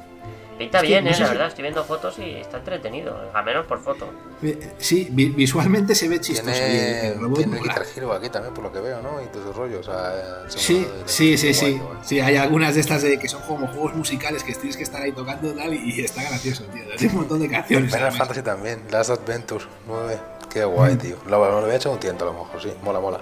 Pinta 0.61 0.79
bien, 0.79 1.07
eh, 1.07 1.15
la 1.19 1.27
verdad, 1.27 1.47
estoy 1.47 1.63
viendo 1.63 1.83
fotos 1.83 2.19
y 2.19 2.35
está 2.35 2.57
entretenido, 2.57 3.31
a 3.33 3.41
menos 3.41 3.65
por 3.65 3.81
foto. 3.81 4.07
Eh, 4.43 4.73
sí, 4.77 5.07
visualmente 5.09 5.95
se 5.95 6.07
ve 6.07 6.21
chistoso. 6.21 6.51
Tiene, 6.51 7.07
el 7.07 7.33
tiene 7.33 7.59
Guitar 7.59 7.83
Hero 7.95 8.13
aquí 8.13 8.29
también, 8.29 8.53
por 8.53 8.65
lo 8.65 8.71
que 8.71 8.79
veo, 8.79 9.01
¿no? 9.01 9.19
Y 9.23 9.25
todo 9.25 9.49
ese 9.49 9.57
rollo, 9.57 9.79
o 9.79 9.83
sea... 9.83 10.43
Sí, 10.49 10.85
sí, 11.05 11.35
sí, 11.35 11.55
sí. 11.55 11.81
Sí, 12.03 12.19
hay 12.19 12.35
algunas 12.35 12.75
de 12.75 12.81
estas 12.81 13.01
de, 13.01 13.17
que 13.17 13.27
son 13.27 13.41
como 13.41 13.65
juegos 13.69 13.95
musicales 13.95 14.43
que 14.43 14.53
tienes 14.53 14.77
que 14.77 14.83
estar 14.83 15.01
ahí 15.01 15.13
tocando 15.13 15.51
tal, 15.51 15.73
y, 15.73 16.05
está 16.05 16.21
gracioso, 16.21 16.63
tío. 16.65 16.83
Hay 16.95 17.07
un 17.07 17.15
montón 17.15 17.39
de 17.39 17.49
canciones. 17.49 17.91
Final 17.91 18.11
Fantasy 18.11 18.43
también, 18.43 18.83
Last 18.91 19.09
Adventure 19.09 19.65
9. 19.87 20.19
Qué 20.47 20.63
guay, 20.63 20.93
mm. 20.93 20.97
tío. 20.99 21.15
Lo, 21.25 21.39
lo 21.39 21.57
había 21.57 21.75
hecho 21.77 21.91
un 21.91 21.99
tiento 21.99 22.23
a 22.29 22.31
lo 22.31 22.43
mejor, 22.43 22.61
sí. 22.61 22.71
Mola, 22.83 22.99
mola. 22.99 23.19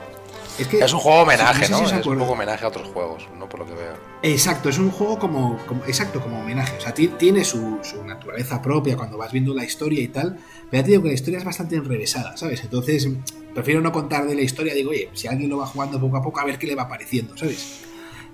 Es, 0.60 0.94
un 0.94 1.00
juego 1.00 1.22
homenaje, 1.22 1.70
¿no? 1.70 1.86
es 1.86 1.92
un 1.94 2.02
poco 2.02 2.34
homenaje 2.34 2.66
a 2.66 2.68
otros 2.68 2.88
juegos, 2.90 3.28
no 3.38 3.48
por 3.48 3.62
lo 3.62 3.66
que 3.66 3.74
veo. 3.74 3.94
Exacto, 4.22 4.70
es 4.70 4.78
un 4.78 4.92
juego 4.92 5.18
como, 5.18 5.58
exacto, 5.88 6.20
como 6.22 6.42
homenaje. 6.42 6.78
O 6.78 6.82
sea, 6.82 6.94
tiene 6.94 7.46
su, 7.46 7.80
naturaleza 8.06 8.62
propia 8.62 8.98
cuando 8.98 9.18
vas 9.18 9.32
viendo 9.32 9.54
la 9.54 9.64
historia 9.64 10.02
y 10.02 10.10
tal. 10.10 10.38
Pero 10.70 10.82
ya 10.82 10.84
te 10.84 10.92
digo 10.92 11.04
que 11.04 11.10
la 11.10 11.14
historia 11.14 11.40
es 11.40 11.46
bastante 11.46 11.76
enrevesada, 11.76 12.36
¿sabes? 12.36 12.62
Entonces, 12.62 13.08
prefiero 13.54 13.82
no 13.82 13.92
contar 13.92 14.28
de 14.28 14.36
la 14.36 14.42
historia. 14.42 14.74
Digo, 14.74 14.92
oye, 14.92 15.10
si 15.14 15.28
alguien 15.28 15.50
lo 15.50 15.58
va 15.58 15.66
jugando 15.66 16.00
poco 16.00 16.18
a 16.18 16.22
poco, 16.22 16.40
a 16.42 16.46
ver 16.46 16.60
qué 16.60 16.68
le 16.68 16.76
va 16.76 16.84
apareciendo, 16.84 17.38
¿sabes? 17.38 17.80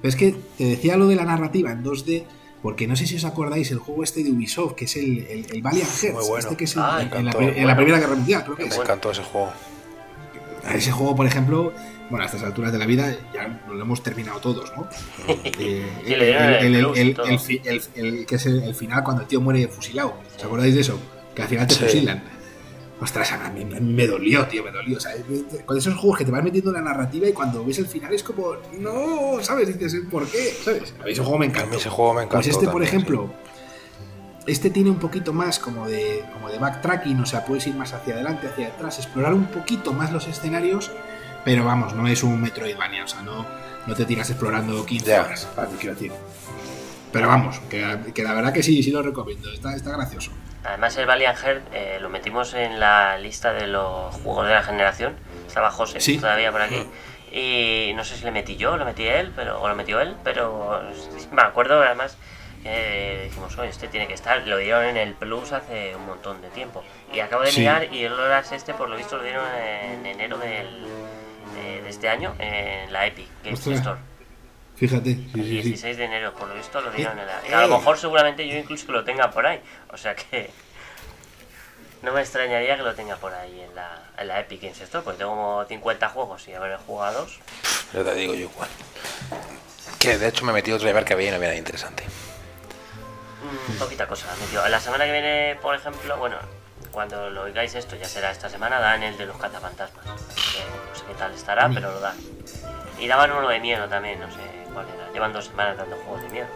Pero 0.01 0.09
es 0.09 0.15
que 0.15 0.35
te 0.57 0.63
decía 0.65 0.97
lo 0.97 1.07
de 1.07 1.15
la 1.15 1.25
narrativa 1.25 1.71
en 1.71 1.83
2D, 1.83 2.23
porque 2.61 2.87
no 2.87 2.95
sé 2.95 3.05
si 3.05 3.15
os 3.15 3.25
acordáis 3.25 3.69
el 3.69 3.77
juego 3.77 4.03
este 4.03 4.23
de 4.23 4.31
Ubisoft, 4.31 4.73
que 4.73 4.85
es 4.85 4.95
el, 4.95 5.47
el, 5.51 5.61
Valiant 5.61 5.89
Hearts, 5.89 6.29
este 6.39 6.57
que 6.57 6.63
es 6.63 6.75
ah, 6.77 7.07
en, 7.13 7.25
la, 7.25 7.75
Primera 7.75 7.99
Guerra 7.99 8.15
Mundial, 8.15 8.43
creo 8.43 8.55
que 8.55 8.65
Me 8.65 8.75
encantó 8.75 9.11
ese 9.11 9.21
juego. 9.21 9.51
Ese 10.73 10.91
juego, 10.91 11.15
por 11.15 11.27
ejemplo, 11.27 11.73
bueno, 12.09 12.23
a 12.23 12.25
estas 12.25 12.43
alturas 12.43 12.71
de 12.71 12.79
la 12.79 12.85
vida 12.85 13.15
ya 13.33 13.61
lo 13.67 13.81
hemos 13.81 14.01
terminado 14.01 14.39
todos, 14.39 14.71
¿no? 14.75 14.87
el, 15.27 15.45
que 18.25 18.35
es 18.35 18.45
el, 18.45 18.75
final 18.75 19.03
cuando 19.03 19.23
el 19.23 19.27
tío 19.27 19.41
muere 19.41 19.67
fusilado. 19.67 20.15
¿Os 20.35 20.43
acordáis 20.43 20.75
de 20.75 20.81
eso? 20.81 20.99
Que 21.33 21.43
al 21.43 21.47
final 21.47 21.67
te 21.67 21.75
fusilan. 21.75 22.23
Ostras, 23.01 23.33
a 23.33 23.49
mí, 23.49 23.65
me 23.65 24.07
dolió, 24.07 24.45
tío, 24.47 24.63
me 24.63 24.71
dolió. 24.71 24.97
O 24.97 24.99
sea, 24.99 25.11
con 25.65 25.77
esos 25.77 25.95
juegos 25.95 26.19
que 26.19 26.25
te 26.25 26.31
van 26.31 26.43
metiendo 26.43 26.71
la 26.71 26.81
narrativa 26.81 27.27
y 27.27 27.33
cuando 27.33 27.65
ves 27.65 27.79
el 27.79 27.87
final 27.87 28.13
es 28.13 28.23
como, 28.23 28.53
no, 28.79 29.37
¿sabes? 29.41 29.77
Dices, 29.77 30.01
¿por 30.09 30.25
qué? 30.27 30.53
¿Sabes? 30.63 30.93
A 31.01 31.03
mí 31.03 31.11
ese 31.11 31.21
juego 31.21 31.37
me 31.37 31.47
encanta. 31.47 31.75
Ese 31.75 31.89
juego 31.89 32.13
me 32.13 32.21
encanta. 32.21 32.37
Pues 32.37 32.47
este, 32.47 32.69
por 32.69 32.81
ejemplo, 32.81 33.29
este 34.47 34.69
tiene 34.69 34.89
un 34.89 34.99
poquito 34.99 35.33
más 35.33 35.59
como 35.59 35.87
de, 35.87 36.23
como 36.33 36.49
de 36.49 36.59
backtracking, 36.59 37.19
o 37.19 37.25
sea, 37.25 37.43
puedes 37.45 37.65
ir 37.67 37.75
más 37.75 37.93
hacia 37.93 38.13
adelante, 38.13 38.47
hacia 38.47 38.67
atrás, 38.67 38.99
explorar 38.99 39.33
un 39.33 39.47
poquito 39.47 39.93
más 39.93 40.11
los 40.11 40.27
escenarios, 40.27 40.91
pero 41.43 41.65
vamos, 41.65 41.93
no 41.93 42.07
es 42.07 42.23
un 42.23 42.41
Metroidvania, 42.41 43.03
o 43.03 43.07
sea, 43.07 43.21
no, 43.21 43.45
no 43.85 43.95
te 43.95 44.05
tiras 44.05 44.29
explorando 44.29 44.85
15 44.85 45.19
horas, 45.19 45.47
quiero 45.79 45.95
decir. 45.95 46.11
Pero 47.11 47.27
vamos, 47.27 47.59
que, 47.69 48.23
la 48.23 48.33
verdad 48.33 48.53
que 48.53 48.61
sí, 48.61 48.83
sí 48.83 48.91
lo 48.91 49.01
recomiendo, 49.01 49.51
está, 49.51 49.75
está 49.75 49.91
gracioso. 49.91 50.31
Además 50.63 50.97
el 50.97 51.05
Valiant 51.05 51.37
Heart 51.37 51.63
eh, 51.73 51.97
lo 52.01 52.09
metimos 52.09 52.53
en 52.55 52.79
la 52.79 53.17
lista 53.19 53.53
de 53.53 53.67
los 53.67 54.15
juegos 54.15 54.47
de 54.47 54.53
la 54.53 54.63
generación. 54.63 55.13
Estaba 55.47 55.69
José 55.69 55.99
todavía 56.17 56.51
por 56.51 56.61
aquí. 56.61 56.83
Y 57.31 57.93
no 57.95 58.03
sé 58.03 58.15
si 58.15 58.25
le 58.25 58.31
metí 58.31 58.57
yo, 58.57 58.75
lo 58.75 58.83
metí 58.83 59.03
él, 59.03 59.31
pero, 59.35 59.61
o 59.61 59.67
lo 59.67 59.75
metió 59.75 60.01
él, 60.01 60.15
pero 60.23 60.81
me 61.31 61.41
acuerdo 61.41 61.81
además 61.83 62.17
que 62.65 63.21
dijimos, 63.25 63.55
oye, 63.59 63.69
este 63.69 63.87
tiene 63.87 64.07
que 64.07 64.15
estar. 64.15 64.45
Lo 64.47 64.57
dieron 64.57 64.85
en 64.85 64.97
el 64.97 65.13
Plus 65.13 65.51
hace 65.51 65.95
un 65.95 66.05
montón 66.07 66.41
de 66.41 66.49
tiempo. 66.49 66.83
Y 67.13 67.19
acabo 67.19 67.43
de 67.43 67.51
mirar 67.51 67.93
y 67.93 68.03
el 68.03 68.13
Horas 68.13 68.51
este, 68.51 68.73
por 68.73 68.89
lo 68.89 68.97
visto, 68.97 69.17
lo 69.17 69.23
dieron 69.23 69.45
en 69.55 70.05
enero 70.05 70.39
del, 70.39 70.87
de, 71.53 71.87
este 71.87 72.09
año 72.09 72.33
en 72.39 72.91
la 72.91 73.05
Epic 73.05 73.27
Games 73.43 73.67
Store. 73.67 73.99
Fíjate, 74.75 75.11
el 75.11 75.49
16 75.49 75.95
de 75.95 76.03
enero, 76.05 76.33
por 76.33 76.49
lo 76.49 76.55
visto 76.55 76.81
lo 76.81 76.91
dieron 76.91 77.17
en 77.17 77.27
la... 77.27 77.59
a 77.59 77.67
lo 77.67 77.77
mejor 77.77 77.97
seguramente 77.97 78.45
yo 78.45 78.57
incluso 78.57 78.87
que 78.87 78.91
lo 78.91 79.03
tenga 79.05 79.29
por 79.29 79.45
ahí. 79.45 79.61
O 79.93 79.97
sea 79.97 80.15
que... 80.15 80.49
No 82.01 82.11
me 82.13 82.21
extrañaría 82.21 82.75
que 82.77 82.83
lo 82.83 82.93
tenga 82.93 83.15
por 83.15 83.33
ahí 83.33 83.61
en 83.61 83.73
la, 83.73 84.09
en 84.17 84.27
la 84.27 84.39
Epic 84.39 84.61
Games 84.61 84.81
Store, 84.81 85.03
porque 85.03 85.19
tengo 85.19 85.31
como 85.31 85.65
50 85.65 86.09
juegos 86.09 86.47
y 86.47 86.53
haber 86.53 86.77
jugado 86.77 87.21
dos. 87.21 87.39
Yo 87.93 88.03
te 88.03 88.15
digo 88.15 88.33
yo 88.33 88.41
igual. 88.41 88.69
Que 89.99 90.17
de 90.17 90.27
hecho 90.27 90.45
me 90.45 90.51
he 90.51 90.55
metido 90.55 90.77
otro 90.77 90.91
ver 90.91 91.05
que 91.05 91.13
había 91.13 91.27
y 91.27 91.29
no 91.29 91.37
había 91.37 91.49
nada 91.49 91.57
interesante. 91.57 92.03
Mm, 93.45 93.77
poquita 93.77 94.07
cosa. 94.07 94.27
La 94.69 94.79
semana 94.79 95.05
que 95.05 95.11
viene, 95.11 95.59
por 95.61 95.75
ejemplo, 95.75 96.17
bueno, 96.17 96.37
cuando 96.91 97.29
lo 97.29 97.43
oigáis 97.43 97.75
esto, 97.75 97.95
ya 97.95 98.05
será 98.05 98.31
esta 98.31 98.49
semana, 98.49 98.79
dan 98.79 99.03
el 99.03 99.17
de 99.17 99.25
los 99.25 99.37
cazafantasmas. 99.37 100.05
No 100.05 100.17
sé 100.17 101.03
qué 101.07 101.13
tal 101.13 101.33
estará, 101.33 101.69
pero 101.69 101.91
lo 101.91 101.99
dan. 101.99 102.17
Y 102.99 103.07
daban 103.07 103.31
uno 103.31 103.47
de 103.49 103.59
miedo 103.59 103.87
también, 103.87 104.19
no 104.19 104.31
sé 104.31 104.55
Llevan 105.13 105.31
dos 105.31 105.45
semanas 105.45 105.77
dando 105.77 105.95
juegos 105.97 106.23
de 106.23 106.29
miedo. 106.29 106.47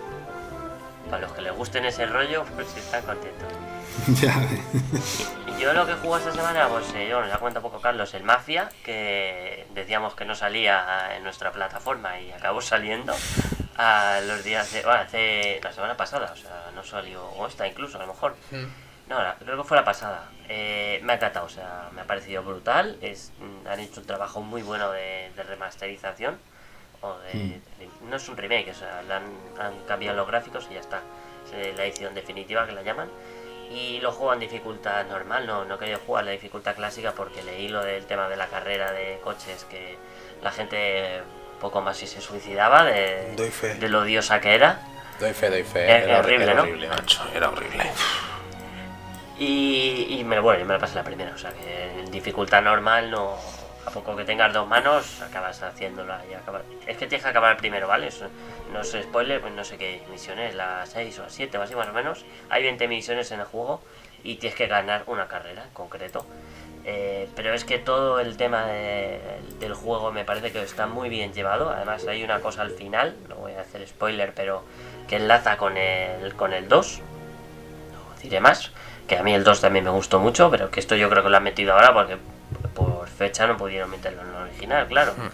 Para 1.09 1.21
los 1.21 1.31
que 1.31 1.41
les 1.41 1.53
gusten 1.53 1.85
ese 1.85 2.05
rollo, 2.05 2.43
pues 2.55 2.75
están 2.75 3.03
contentos. 3.03 3.47
yo 5.59 5.73
lo 5.73 5.85
que 5.85 5.93
jugado 5.93 6.17
esta 6.17 6.31
semana, 6.31 6.67
pues 6.67 6.93
eh, 6.95 7.07
yo 7.09 7.21
nos 7.21 7.29
da 7.29 7.37
cuenta 7.37 7.61
poco 7.61 7.81
Carlos, 7.81 8.13
el 8.13 8.23
Mafia, 8.23 8.69
que 8.83 9.67
decíamos 9.73 10.15
que 10.15 10.25
no 10.25 10.35
salía 10.35 11.15
en 11.15 11.23
nuestra 11.23 11.51
plataforma 11.51 12.19
y 12.19 12.31
acabó 12.31 12.61
saliendo 12.61 13.13
a 13.77 14.19
los 14.25 14.43
días 14.43 14.71
de. 14.73 14.81
Bueno, 14.83 15.01
hace 15.01 15.59
la 15.63 15.71
semana 15.71 15.97
pasada, 15.97 16.31
o 16.33 16.35
sea, 16.35 16.71
no 16.75 16.83
salió, 16.83 17.25
o 17.25 17.47
esta 17.47 17.67
incluso, 17.67 17.97
a 17.97 18.01
lo 18.01 18.07
mejor. 18.07 18.35
Mm. 18.51 18.65
No, 19.09 19.17
creo 19.39 19.57
que 19.57 19.63
fue 19.63 19.75
la 19.75 19.83
pasada. 19.83 20.29
Eh, 20.47 20.99
me 21.03 21.13
ha 21.13 21.15
encantado, 21.15 21.47
o 21.47 21.49
sea, 21.49 21.89
me 21.93 22.01
ha 22.01 22.05
parecido 22.05 22.43
brutal. 22.43 22.97
Es, 23.01 23.31
han 23.67 23.79
hecho 23.79 24.01
un 24.01 24.07
trabajo 24.07 24.41
muy 24.41 24.61
bueno 24.61 24.91
de 24.91 25.31
remasterización 25.47 26.37
Hmm. 27.01 28.09
no 28.09 28.17
es 28.17 28.29
un 28.29 28.35
remake, 28.35 28.71
o 28.71 28.73
sea, 28.73 28.99
han, 28.99 29.79
cambiado 29.87 30.17
los 30.17 30.27
gráficos 30.27 30.67
y 30.69 30.73
ya 30.73 30.81
está. 30.81 31.01
Es 31.53 31.77
la 31.77 31.85
edición 31.85 32.13
definitiva 32.13 32.65
que 32.65 32.73
la 32.73 32.83
llaman. 32.83 33.09
Y 33.69 33.99
lo 34.01 34.11
juego 34.11 34.33
en 34.33 34.39
dificultad 34.39 35.05
normal, 35.05 35.45
no, 35.45 35.65
no 35.65 35.77
quería 35.77 35.97
jugar 35.97 36.25
la 36.25 36.31
dificultad 36.31 36.75
clásica 36.75 37.13
porque 37.13 37.43
leí 37.43 37.67
lo 37.67 37.83
del 37.83 38.05
tema 38.05 38.27
de 38.27 38.35
la 38.35 38.47
carrera 38.47 38.91
de 38.91 39.19
coches 39.23 39.65
que 39.69 39.95
la 40.41 40.51
gente 40.51 41.21
poco 41.61 41.81
más 41.81 41.97
si 41.97 42.07
se 42.07 42.21
suicidaba 42.21 42.85
de, 42.85 43.35
de 43.35 43.89
lo 43.89 43.99
odiosa 43.99 44.41
que 44.41 44.55
era. 44.55 44.81
Doy 45.19 45.33
fe, 45.33 45.49
doy 45.49 45.63
fe. 45.63 45.89
Era, 45.89 46.19
horrible, 46.19 46.53
¿no? 46.55 46.65
era 47.35 47.49
horrible. 47.49 47.91
Y, 49.37 50.17
y 50.19 50.23
me, 50.23 50.39
bueno, 50.39 50.65
me 50.65 50.73
la 50.73 50.79
pasé 50.79 50.95
la 50.95 51.03
primera, 51.03 51.31
o 51.33 51.37
sea 51.37 51.51
que 51.51 51.99
en 51.99 52.11
dificultad 52.11 52.61
normal 52.61 53.11
no, 53.11 53.37
a 53.85 53.91
poco 53.91 54.15
que 54.15 54.25
tengas 54.25 54.53
dos 54.53 54.67
manos, 54.67 55.21
acabas 55.21 55.61
haciéndola 55.61 56.21
y 56.29 56.33
acabas... 56.33 56.63
Es 56.85 56.97
que 56.97 57.07
tienes 57.07 57.23
que 57.23 57.29
acabar 57.29 57.57
primero, 57.57 57.87
¿vale? 57.87 58.09
no 58.71 58.81
es 58.81 58.91
spoiler, 58.91 59.41
pues 59.41 59.53
no 59.53 59.63
sé 59.63 59.77
qué 59.77 60.01
misiones, 60.11 60.55
las 60.55 60.89
6 60.89 61.19
o 61.19 61.23
las 61.23 61.33
7 61.33 61.57
o 61.57 61.61
así 61.61 61.75
más 61.75 61.87
o 61.87 61.93
menos. 61.93 62.25
Hay 62.49 62.63
20 62.63 62.87
misiones 62.87 63.31
en 63.31 63.39
el 63.39 63.45
juego 63.45 63.81
y 64.23 64.35
tienes 64.35 64.57
que 64.57 64.67
ganar 64.67 65.03
una 65.07 65.27
carrera 65.27 65.63
en 65.63 65.69
concreto. 65.71 66.25
Eh, 66.85 67.29
pero 67.35 67.53
es 67.53 67.65
que 67.65 67.77
todo 67.77 68.19
el 68.19 68.37
tema 68.37 68.65
del 68.65 69.73
juego 69.73 70.11
me 70.11 70.23
parece 70.23 70.51
que 70.51 70.61
está 70.61 70.87
muy 70.87 71.09
bien 71.09 71.33
llevado. 71.33 71.69
Además 71.69 72.07
hay 72.07 72.23
una 72.23 72.39
cosa 72.39 72.61
al 72.61 72.71
final, 72.71 73.15
no 73.27 73.35
voy 73.35 73.53
a 73.53 73.61
hacer 73.61 73.87
spoiler, 73.87 74.33
pero 74.33 74.63
que 75.07 75.17
enlaza 75.17 75.57
con 75.57 75.77
el, 75.77 76.35
con 76.35 76.53
el 76.53 76.67
2. 76.67 77.01
No 77.91 78.21
diré 78.21 78.39
más. 78.39 78.71
Que 79.07 79.17
a 79.17 79.23
mí 79.23 79.33
el 79.33 79.43
2 79.43 79.61
también 79.61 79.85
me 79.85 79.91
gustó 79.91 80.19
mucho, 80.19 80.51
pero 80.51 80.69
que 80.69 80.79
esto 80.79 80.95
yo 80.95 81.09
creo 81.09 81.23
que 81.23 81.29
lo 81.29 81.37
han 81.37 81.43
metido 81.43 81.73
ahora 81.73 81.93
porque 81.93 82.17
por 82.73 83.07
fecha 83.07 83.47
no 83.47 83.57
pudieron 83.57 83.89
meterlo 83.89 84.21
en 84.21 84.29
el 84.29 84.35
original, 84.35 84.87
claro. 84.87 85.13
Hmm. 85.13 85.29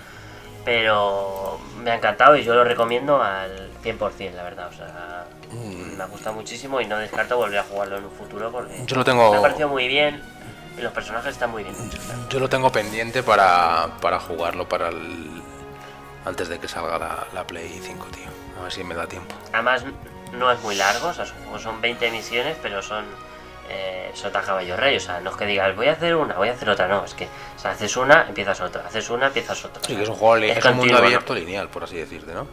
Pero 0.63 1.59
me 1.83 1.91
ha 1.91 1.95
encantado 1.95 2.35
y 2.35 2.43
yo 2.43 2.55
lo 2.55 2.63
recomiendo 2.63 3.21
al 3.21 3.69
100%, 3.83 4.31
la 4.33 4.43
verdad. 4.43 4.69
O 4.69 4.73
sea, 4.73 5.25
hmm. 5.51 5.97
me 5.97 6.03
ha 6.03 6.07
gustado 6.07 6.35
muchísimo 6.35 6.81
y 6.81 6.85
no 6.85 6.97
descarto 6.97 7.37
volver 7.37 7.59
a 7.59 7.63
jugarlo 7.63 7.97
en 7.97 8.05
un 8.05 8.11
futuro 8.11 8.51
porque 8.51 8.83
yo 8.85 8.95
lo 8.95 9.03
tengo... 9.03 9.31
me 9.31 9.37
ha 9.37 9.41
parecido 9.41 9.69
muy 9.69 9.87
bien 9.87 10.21
y 10.77 10.81
los 10.81 10.91
personajes 10.91 11.31
están 11.31 11.51
muy 11.51 11.63
bien 11.63 11.75
Yo 12.29 12.39
lo 12.39 12.49
tengo 12.49 12.71
pendiente 12.71 13.23
para, 13.23 13.97
para 14.01 14.19
jugarlo 14.19 14.67
para 14.67 14.89
el... 14.89 15.41
antes 16.25 16.49
de 16.49 16.59
que 16.59 16.67
salga 16.67 16.97
la, 16.97 17.27
la 17.33 17.47
Play 17.47 17.79
5, 17.81 18.07
tío. 18.07 18.25
A 18.59 18.63
ver 18.63 18.71
si 18.71 18.83
me 18.83 18.95
da 18.95 19.07
tiempo. 19.07 19.35
Además, 19.53 19.83
no 20.33 20.51
es 20.51 20.61
muy 20.61 20.75
largo, 20.75 21.09
o 21.09 21.13
sea, 21.13 21.25
son 21.25 21.81
20 21.81 22.11
misiones, 22.11 22.57
pero 22.61 22.81
son 22.81 23.05
eh, 23.69 24.11
sota 24.13 24.41
caballo 24.41 24.77
rey. 24.77 24.97
O 24.97 24.99
sea, 24.99 25.19
no 25.19 25.31
es 25.31 25.35
que 25.35 25.45
digas 25.45 25.75
voy 25.75 25.87
a 25.87 25.93
hacer 25.93 26.15
una, 26.15 26.35
voy 26.35 26.49
a 26.49 26.53
hacer 26.53 26.69
otra, 26.69 26.87
no. 26.87 27.05
Es 27.05 27.13
que 27.13 27.27
haces 27.63 27.97
una, 27.97 28.27
empiezas 28.27 28.61
otra, 28.61 28.85
haces 28.85 29.09
una, 29.09 29.27
empiezas 29.27 29.63
otra. 29.65 29.81
Sí, 29.83 29.95
que 29.95 30.03
es 30.03 30.09
un 30.09 30.15
juego 30.15 30.37
es, 30.37 30.65
un 30.65 30.77
mundo 30.77 30.97
abierto 30.97 31.33
lineal, 31.33 31.69
por 31.69 31.83
así 31.83 31.97
decirte, 31.97 32.33
¿no? 32.33 32.47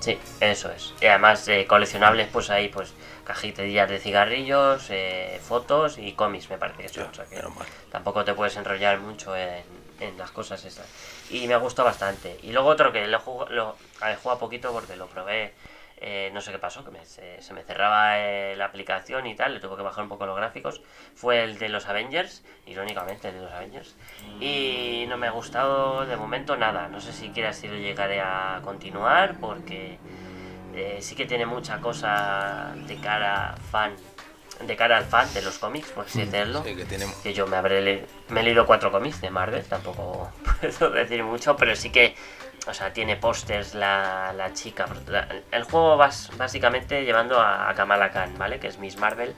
Sí, 0.00 0.18
eso 0.40 0.70
es. 0.70 0.94
Y 1.00 1.06
además, 1.06 1.46
eh, 1.48 1.66
coleccionables, 1.66 2.28
pues 2.32 2.48
ahí, 2.50 2.68
pues 2.68 2.92
cajitillas 3.24 3.88
de 3.88 3.98
cigarrillos, 3.98 4.86
eh, 4.88 5.38
fotos 5.42 5.98
y 5.98 6.12
cómics, 6.12 6.48
me 6.50 6.58
parece 6.58 6.82
que 6.82 6.88
son. 6.88 7.08
o 7.08 7.14
sea, 7.14 7.26
que 7.26 7.42
tampoco 7.92 8.24
te 8.24 8.32
puedes 8.34 8.56
enrollar 8.56 8.98
mucho 8.98 9.36
en, 9.36 9.62
en, 10.00 10.16
las 10.16 10.30
cosas 10.30 10.64
esas. 10.64 10.86
Y 11.28 11.46
me 11.46 11.56
gustó 11.56 11.84
bastante. 11.84 12.38
Y 12.42 12.52
luego 12.52 12.70
otro 12.70 12.92
que 12.92 13.06
lo, 13.06 13.20
lo, 13.50 13.76
he 14.06 14.16
jugado 14.16 14.40
poquito 14.40 14.72
porque 14.72 14.96
lo 14.96 15.06
probé 15.06 15.52
eh, 16.02 16.30
no 16.32 16.40
sé 16.40 16.50
qué 16.50 16.58
pasó, 16.58 16.82
que 16.82 16.90
se, 17.04 17.52
me 17.52 17.62
cerraba 17.62 18.18
eh, 18.18 18.56
la 18.56 18.64
aplicación 18.64 19.26
y 19.26 19.34
tal, 19.34 19.52
le 19.52 19.60
tuve 19.60 19.76
que 19.76 19.82
bajar 19.82 20.02
un 20.02 20.08
poco 20.08 20.24
los 20.24 20.36
gráficos, 20.36 20.80
fue 21.14 21.44
el 21.44 21.58
de 21.58 21.68
los 21.68 21.86
Avengers, 21.86 22.42
irónicamente 22.66 23.28
el 23.28 23.34
de 23.34 23.40
los 23.42 23.52
Avengers, 23.52 23.96
y 24.40 25.04
no 25.08 25.18
me 25.18 25.26
ha 25.26 25.30
gustado 25.30 26.06
de 26.06 26.16
momento 26.16 26.56
nada, 26.56 26.88
no 26.88 27.00
sé 27.00 27.12
siquiera 27.12 27.52
si 27.52 27.68
lo 27.68 27.76
llegaré 27.76 28.20
a 28.20 28.60
continuar 28.64 29.38
porque 29.40 29.98
eh, 30.74 30.98
sí 31.00 31.14
que 31.14 31.26
tiene 31.26 31.44
mucha 31.44 31.80
cosa 31.80 32.72
de 32.86 32.96
cara 32.96 33.54
fan 33.70 33.94
de 34.66 34.76
cara 34.76 34.98
al 34.98 35.04
fan 35.04 35.32
de 35.32 35.42
los 35.42 35.58
cómics, 35.58 35.90
por 35.90 36.04
así 36.04 36.18
mm, 36.18 36.30
decirlo. 36.30 36.62
que, 37.22 37.32
yo 37.32 37.46
me 37.46 37.56
habré 37.56 38.06
me 38.28 38.40
he 38.40 38.42
leído 38.42 38.66
cuatro 38.66 38.92
cómics 38.92 39.20
de 39.20 39.30
Marvel, 39.30 39.64
tampoco 39.64 40.30
puedo 40.78 40.90
decir 40.90 41.22
mucho, 41.24 41.56
pero 41.56 41.74
sí 41.76 41.90
que 41.90 42.14
o 42.66 42.74
sea, 42.74 42.92
tiene 42.92 43.16
pósters 43.16 43.74
la, 43.74 44.32
la, 44.36 44.52
chica. 44.52 44.86
el 45.50 45.64
juego 45.64 45.96
vas 45.96 46.30
básicamente 46.36 47.04
llevando 47.04 47.40
a, 47.40 47.72
Kamala 47.74 48.10
Khan, 48.10 48.36
¿vale? 48.38 48.58
Que 48.58 48.68
es 48.68 48.78
Miss 48.78 48.98
Marvel, 48.98 49.34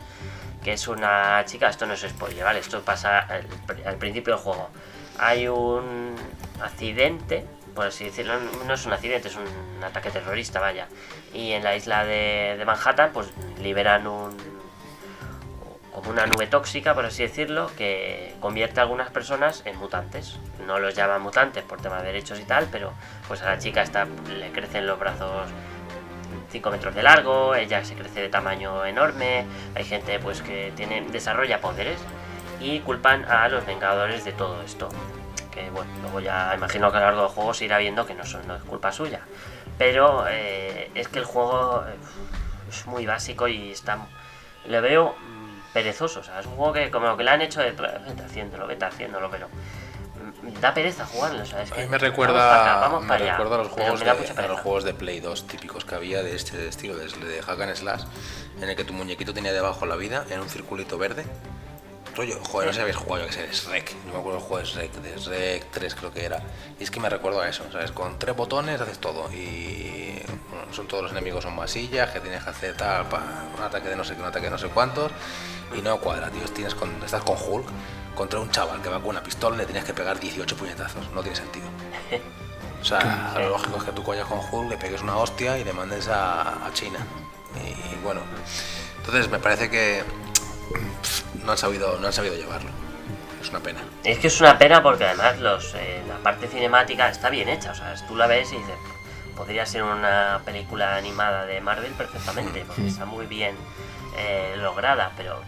que 0.62 0.72
es 0.72 0.88
una 0.88 1.44
chica, 1.44 1.68
esto 1.68 1.86
no 1.86 1.94
es 1.94 2.00
spoiler, 2.00 2.44
¿vale? 2.44 2.58
Esto 2.60 2.82
pasa 2.82 3.20
al, 3.20 3.96
principio 3.96 4.34
del 4.34 4.42
juego. 4.42 4.70
Hay 5.18 5.46
un 5.48 6.16
accidente, 6.60 7.44
por 7.74 7.86
así 7.86 8.04
decirlo, 8.04 8.34
no 8.66 8.74
es 8.74 8.86
un 8.86 8.92
accidente, 8.92 9.28
es 9.28 9.36
un 9.36 9.84
ataque 9.84 10.10
terrorista, 10.10 10.60
vaya. 10.60 10.88
Y 11.32 11.52
en 11.52 11.62
la 11.62 11.76
isla 11.76 12.04
de, 12.04 12.56
de 12.58 12.64
Manhattan, 12.64 13.12
pues 13.12 13.28
liberan 13.60 14.06
un, 14.06 14.36
como 15.92 16.10
una 16.10 16.26
nube 16.26 16.46
tóxica, 16.46 16.94
por 16.94 17.04
así 17.04 17.22
decirlo, 17.22 17.70
que 17.76 18.34
convierte 18.40 18.80
a 18.80 18.84
algunas 18.84 19.10
personas 19.10 19.62
en 19.66 19.76
mutantes. 19.76 20.38
No 20.66 20.78
los 20.78 20.94
llaman 20.94 21.20
mutantes 21.20 21.62
por 21.64 21.80
tema 21.80 21.98
de 21.98 22.06
derechos 22.06 22.40
y 22.40 22.44
tal, 22.44 22.68
pero 22.72 22.92
pues 23.28 23.42
a 23.42 23.46
la 23.46 23.58
chica 23.58 23.82
está, 23.82 24.06
le 24.06 24.50
crecen 24.52 24.86
los 24.86 24.98
brazos 24.98 25.48
5 26.50 26.70
metros 26.70 26.94
de 26.94 27.02
largo, 27.02 27.54
ella 27.54 27.84
se 27.84 27.94
crece 27.94 28.20
de 28.20 28.28
tamaño 28.28 28.84
enorme, 28.84 29.46
hay 29.74 29.84
gente 29.84 30.18
pues 30.18 30.42
que 30.42 30.72
tiene, 30.76 31.02
desarrolla 31.10 31.60
poderes 31.60 31.98
y 32.60 32.80
culpan 32.80 33.24
a 33.24 33.48
los 33.48 33.66
Vengadores 33.66 34.24
de 34.24 34.32
todo 34.32 34.62
esto. 34.62 34.88
Que 35.50 35.68
bueno, 35.70 35.90
luego 36.00 36.20
ya 36.20 36.54
imagino 36.54 36.90
que 36.90 36.96
a 36.96 37.00
lo 37.00 37.06
largo 37.06 37.22
del 37.22 37.30
juego 37.30 37.54
se 37.54 37.66
irá 37.66 37.78
viendo 37.78 38.06
que 38.06 38.14
no, 38.14 38.22
es 38.22 38.62
culpa 38.66 38.92
suya. 38.92 39.20
Pero 39.76 40.24
eh, 40.28 40.90
es 40.94 41.08
que 41.08 41.18
el 41.18 41.24
juego 41.24 41.84
eh, 41.86 41.96
es 42.68 42.86
muy 42.86 43.04
básico 43.04 43.48
y 43.48 43.72
está... 43.72 43.98
Le 44.66 44.80
veo 44.80 45.16
perezoso. 45.72 46.20
O 46.20 46.22
sea, 46.22 46.40
es 46.40 46.46
un 46.46 46.56
juego 46.56 46.72
que 46.72 46.90
como 46.90 47.06
lo 47.06 47.16
que 47.16 47.24
le 47.24 47.30
han 47.30 47.42
hecho 47.42 47.60
de 47.60 47.72
vete 47.72 48.22
haciéndolo, 48.22 48.66
vete 48.66 48.84
haciéndolo, 48.84 49.30
pero 49.30 49.48
mm, 49.48 50.60
da 50.60 50.74
pereza 50.74 51.06
jugarlo. 51.06 51.42
O 51.42 51.46
sea, 51.46 51.62
es 51.62 51.70
que 51.70 51.80
a 51.80 51.84
mí 51.84 51.90
me 51.90 51.98
recuerda, 51.98 53.00
me 53.00 53.18
recuerda 53.18 53.54
a 53.54 53.58
los, 53.58 53.68
juegos 53.68 54.00
de, 54.00 54.10
a 54.10 54.48
los 54.48 54.60
juegos 54.60 54.84
de 54.84 54.94
Play 54.94 55.20
2 55.20 55.46
típicos 55.46 55.84
que 55.84 55.94
había 55.94 56.22
de 56.22 56.34
este 56.34 56.68
estilo, 56.68 56.96
de, 56.96 57.06
de 57.06 57.42
Hack 57.42 57.60
and 57.60 57.74
Slash, 57.74 58.02
en 58.60 58.68
el 58.68 58.76
que 58.76 58.84
tu 58.84 58.92
muñequito 58.92 59.32
tenía 59.34 59.52
debajo 59.52 59.86
la 59.86 59.96
vida 59.96 60.24
en 60.30 60.40
un 60.40 60.48
circulito 60.48 60.98
verde 60.98 61.24
rollo, 62.14 62.38
joder, 62.42 62.66
no 62.66 62.72
sé 62.72 62.76
si 62.76 62.82
habéis 62.82 62.96
jugado, 62.96 63.22
yo 63.22 63.28
que 63.28 63.32
sé, 63.32 63.44
es 63.44 63.64
Rec, 63.64 63.94
no 64.06 64.12
me 64.12 64.18
acuerdo 64.18 64.38
el 64.38 64.44
juego 64.44 64.62
es 64.62 64.74
Rec, 64.74 64.92
de 64.92 65.16
Rec 65.16 65.70
3 65.70 65.94
creo 65.94 66.12
que 66.12 66.24
era. 66.24 66.42
Y 66.78 66.84
es 66.84 66.90
que 66.90 67.00
me 67.00 67.08
recuerdo 67.08 67.40
a 67.40 67.48
eso, 67.48 67.64
¿sabes? 67.72 67.92
Con 67.92 68.18
tres 68.18 68.36
botones 68.36 68.80
haces 68.80 68.98
todo 68.98 69.32
y 69.32 70.20
son 70.72 70.88
todos 70.88 71.04
los 71.04 71.12
enemigos 71.12 71.44
son 71.44 71.54
masillas, 71.54 72.10
que 72.10 72.20
tienes 72.20 72.42
que 72.42 72.50
hacer 72.50 72.76
tal, 72.76 73.06
para 73.06 73.24
un 73.56 73.62
ataque 73.62 73.88
de 73.88 73.96
no 73.96 74.04
sé 74.04 74.14
qué, 74.14 74.20
un 74.20 74.28
ataque 74.28 74.46
de 74.46 74.50
no 74.50 74.58
sé 74.58 74.68
cuántos 74.68 75.10
y 75.74 75.82
no 75.82 75.98
cuadra, 75.98 76.30
tío, 76.30 76.42
tienes 76.54 76.74
con, 76.74 76.90
estás 77.02 77.22
con 77.22 77.36
Hulk 77.36 77.66
contra 78.14 78.40
un 78.40 78.50
chaval 78.50 78.82
que 78.82 78.88
va 78.88 79.00
con 79.00 79.10
una 79.10 79.22
pistola 79.22 79.56
y 79.56 79.58
le 79.60 79.64
tienes 79.64 79.84
que 79.84 79.94
pegar 79.94 80.18
18 80.18 80.56
puñetazos, 80.56 81.10
no 81.12 81.22
tiene 81.22 81.36
sentido. 81.36 81.66
O 82.80 82.84
sea, 82.84 83.34
lo 83.38 83.50
lógico 83.50 83.76
es 83.76 83.84
que 83.84 83.92
tú 83.92 84.02
coyas 84.02 84.26
con 84.26 84.40
Hulk, 84.40 84.70
le 84.70 84.76
pegues 84.76 85.02
una 85.02 85.16
hostia 85.16 85.56
y 85.56 85.64
le 85.64 85.72
mandes 85.72 86.08
a, 86.08 86.66
a 86.66 86.72
China. 86.72 86.98
Y 87.54 88.02
bueno, 88.02 88.22
entonces 88.98 89.28
me 89.30 89.38
parece 89.38 89.70
que 89.70 90.02
no 91.44 91.52
han 91.52 91.58
sabido, 91.58 91.98
no 92.00 92.06
han 92.06 92.12
sabido 92.12 92.34
llevarlo. 92.34 92.70
Es 93.40 93.50
una 93.50 93.60
pena. 93.60 93.80
Es 94.04 94.18
que 94.18 94.28
es 94.28 94.40
una 94.40 94.58
pena 94.58 94.82
porque 94.82 95.04
además 95.04 95.38
los, 95.40 95.74
eh, 95.74 96.02
la 96.08 96.16
parte 96.18 96.46
cinemática 96.46 97.08
está 97.08 97.28
bien 97.30 97.48
hecha. 97.48 97.72
O 97.72 97.74
sea, 97.74 97.94
tú 98.06 98.14
la 98.14 98.26
ves 98.26 98.52
y 98.52 98.56
dices, 98.56 98.76
podría 99.36 99.66
ser 99.66 99.82
una 99.82 100.40
película 100.44 100.96
animada 100.96 101.44
de 101.46 101.60
Marvel 101.60 101.92
perfectamente, 101.92 102.62
mm, 102.62 102.66
porque 102.66 102.86
está 102.86 103.04
muy 103.04 103.26
bien 103.26 103.56
eh, 104.16 104.54
lograda. 104.58 105.12
Pero, 105.16 105.40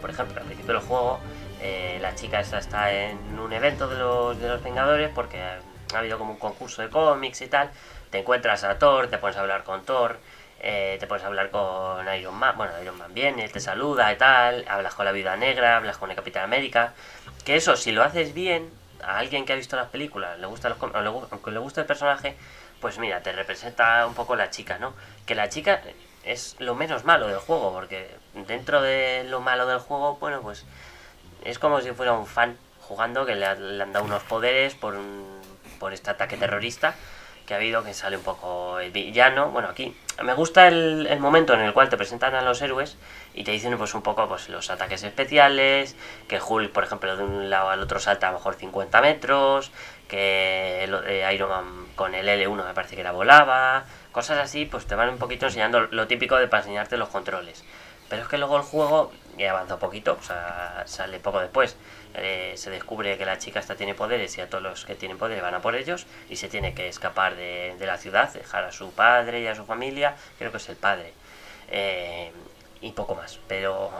por, 0.00 0.10
ejemplo, 0.10 0.40
al 0.40 0.46
principio 0.46 0.74
del 0.74 0.82
juego, 0.82 1.20
eh, 1.60 1.98
la 2.00 2.14
chica 2.14 2.40
esta 2.40 2.58
está 2.58 2.92
en 2.92 3.38
un 3.38 3.52
evento 3.52 3.88
de 3.88 3.98
los, 3.98 4.38
de 4.38 4.48
los 4.48 4.62
Vengadores 4.62 5.10
porque 5.14 5.40
ha 5.40 5.98
habido 5.98 6.18
como 6.18 6.32
un 6.32 6.38
concurso 6.38 6.82
de 6.82 6.88
cómics 6.88 7.40
y 7.42 7.48
tal. 7.48 7.70
Te 8.10 8.18
encuentras 8.18 8.64
a 8.64 8.78
Thor, 8.78 9.08
te 9.08 9.18
pones 9.18 9.36
a 9.36 9.40
hablar 9.40 9.64
con 9.64 9.84
Thor 9.84 10.18
eh, 10.60 10.96
te 10.98 11.06
puedes 11.06 11.24
hablar 11.24 11.50
con 11.50 12.12
Iron 12.14 12.34
Man, 12.34 12.56
bueno, 12.56 12.72
Iron 12.82 12.98
Man 12.98 13.14
viene, 13.14 13.48
te 13.48 13.60
saluda 13.60 14.12
y 14.12 14.16
tal, 14.16 14.64
hablas 14.68 14.94
con 14.94 15.04
la 15.04 15.12
Viuda 15.12 15.36
Negra, 15.36 15.76
hablas 15.76 15.98
con 15.98 16.10
el 16.10 16.16
Capitán 16.16 16.42
América, 16.42 16.94
que 17.44 17.54
eso, 17.54 17.76
si 17.76 17.92
lo 17.92 18.02
haces 18.02 18.34
bien, 18.34 18.68
a 19.00 19.18
alguien 19.18 19.44
que 19.44 19.52
ha 19.52 19.56
visto 19.56 19.76
las 19.76 19.88
películas, 19.88 20.38
le 20.40 20.46
gusta 20.46 20.68
los, 20.68 20.78
aunque 20.82 21.50
le 21.52 21.58
gusta 21.60 21.82
el 21.82 21.86
personaje, 21.86 22.36
pues 22.80 22.98
mira, 22.98 23.22
te 23.22 23.30
representa 23.32 24.04
un 24.06 24.14
poco 24.14 24.34
la 24.34 24.50
chica, 24.50 24.78
¿no? 24.78 24.94
Que 25.26 25.36
la 25.36 25.48
chica 25.48 25.80
es 26.24 26.56
lo 26.58 26.74
menos 26.74 27.04
malo 27.04 27.28
del 27.28 27.38
juego, 27.38 27.72
porque 27.72 28.10
dentro 28.34 28.82
de 28.82 29.24
lo 29.24 29.40
malo 29.40 29.66
del 29.66 29.78
juego, 29.78 30.16
bueno, 30.16 30.40
pues 30.42 30.64
es 31.44 31.58
como 31.58 31.80
si 31.80 31.92
fuera 31.92 32.12
un 32.12 32.26
fan 32.26 32.56
jugando 32.80 33.26
que 33.26 33.34
le, 33.34 33.46
han 33.46 33.92
dado 33.92 34.04
unos 34.04 34.22
poderes 34.22 34.74
por, 34.74 34.96
por 35.78 35.92
este 35.92 36.10
ataque 36.10 36.36
terrorista 36.36 36.94
que 37.48 37.54
ha 37.54 37.56
habido 37.56 37.82
que 37.82 37.94
sale 37.94 38.18
un 38.18 38.22
poco 38.22 38.78
el 38.78 38.90
villano. 38.90 39.48
Bueno, 39.48 39.68
aquí 39.68 39.96
me 40.22 40.34
gusta 40.34 40.68
el, 40.68 41.18
momento 41.18 41.54
en 41.54 41.60
el 41.60 41.72
cual 41.72 41.88
te 41.88 41.96
presentan 41.96 42.34
a 42.34 42.42
los 42.42 42.60
héroes 42.60 42.98
y 43.32 43.42
te 43.42 43.52
dicen 43.52 43.78
pues 43.78 43.94
un 43.94 44.02
poco 44.02 44.28
pues 44.28 44.50
los 44.50 44.68
ataques 44.68 45.02
especiales, 45.02 45.96
que 46.28 46.40
Hulk, 46.46 46.70
por 46.72 46.84
ejemplo, 46.84 47.16
de 47.16 47.24
un 47.24 47.48
lado 47.48 47.70
al 47.70 47.80
otro 47.80 48.00
salta 48.00 48.28
a 48.28 48.32
lo 48.32 48.36
mejor 48.36 48.56
50 48.56 49.00
metros, 49.00 49.72
que 50.08 50.84
eh, 50.84 51.34
Iron 51.34 51.48
Man 51.48 51.86
con 51.96 52.14
el 52.14 52.28
L1 52.28 52.66
me 52.66 52.74
parece 52.74 52.96
que 52.96 53.02
la 53.02 53.12
volaba, 53.12 53.86
cosas 54.12 54.36
así, 54.36 54.66
pues 54.66 54.86
te 54.86 54.94
van 54.94 55.08
un 55.08 55.18
poquito 55.18 55.46
enseñando 55.46 55.88
lo 55.90 56.06
típico 56.06 56.36
de 56.36 56.48
para 56.48 56.64
enseñarte 56.64 56.98
los 56.98 57.08
controles. 57.08 57.64
Pero 58.08 58.22
es 58.22 58.28
que 58.28 58.38
luego 58.38 58.56
el 58.56 58.62
juego 58.62 59.12
ya 59.36 59.50
avanza 59.50 59.74
un 59.74 59.80
poquito, 59.80 60.16
o 60.18 60.22
sea, 60.22 60.82
sale 60.86 61.18
poco 61.20 61.40
después. 61.40 61.76
Eh, 62.14 62.54
se 62.56 62.70
descubre 62.70 63.16
que 63.18 63.26
la 63.26 63.38
chica 63.38 63.60
esta 63.60 63.76
tiene 63.76 63.94
poderes 63.94 64.36
y 64.38 64.40
a 64.40 64.48
todos 64.48 64.64
los 64.64 64.84
que 64.84 64.94
tienen 64.94 65.18
poderes 65.18 65.42
van 65.42 65.54
a 65.54 65.60
por 65.60 65.76
ellos 65.76 66.06
y 66.28 66.36
se 66.36 66.48
tiene 66.48 66.74
que 66.74 66.88
escapar 66.88 67.36
de, 67.36 67.76
la 67.80 67.98
ciudad, 67.98 68.32
dejar 68.32 68.64
a 68.64 68.72
su 68.72 68.90
padre 68.92 69.42
y 69.42 69.46
a 69.46 69.54
su 69.54 69.64
familia, 69.64 70.16
creo 70.38 70.50
que 70.50 70.56
es 70.56 70.68
el 70.68 70.76
padre. 70.76 71.12
Eh, 71.70 72.32
y 72.80 72.92
poco 72.92 73.14
más, 73.14 73.40
pero 73.48 73.90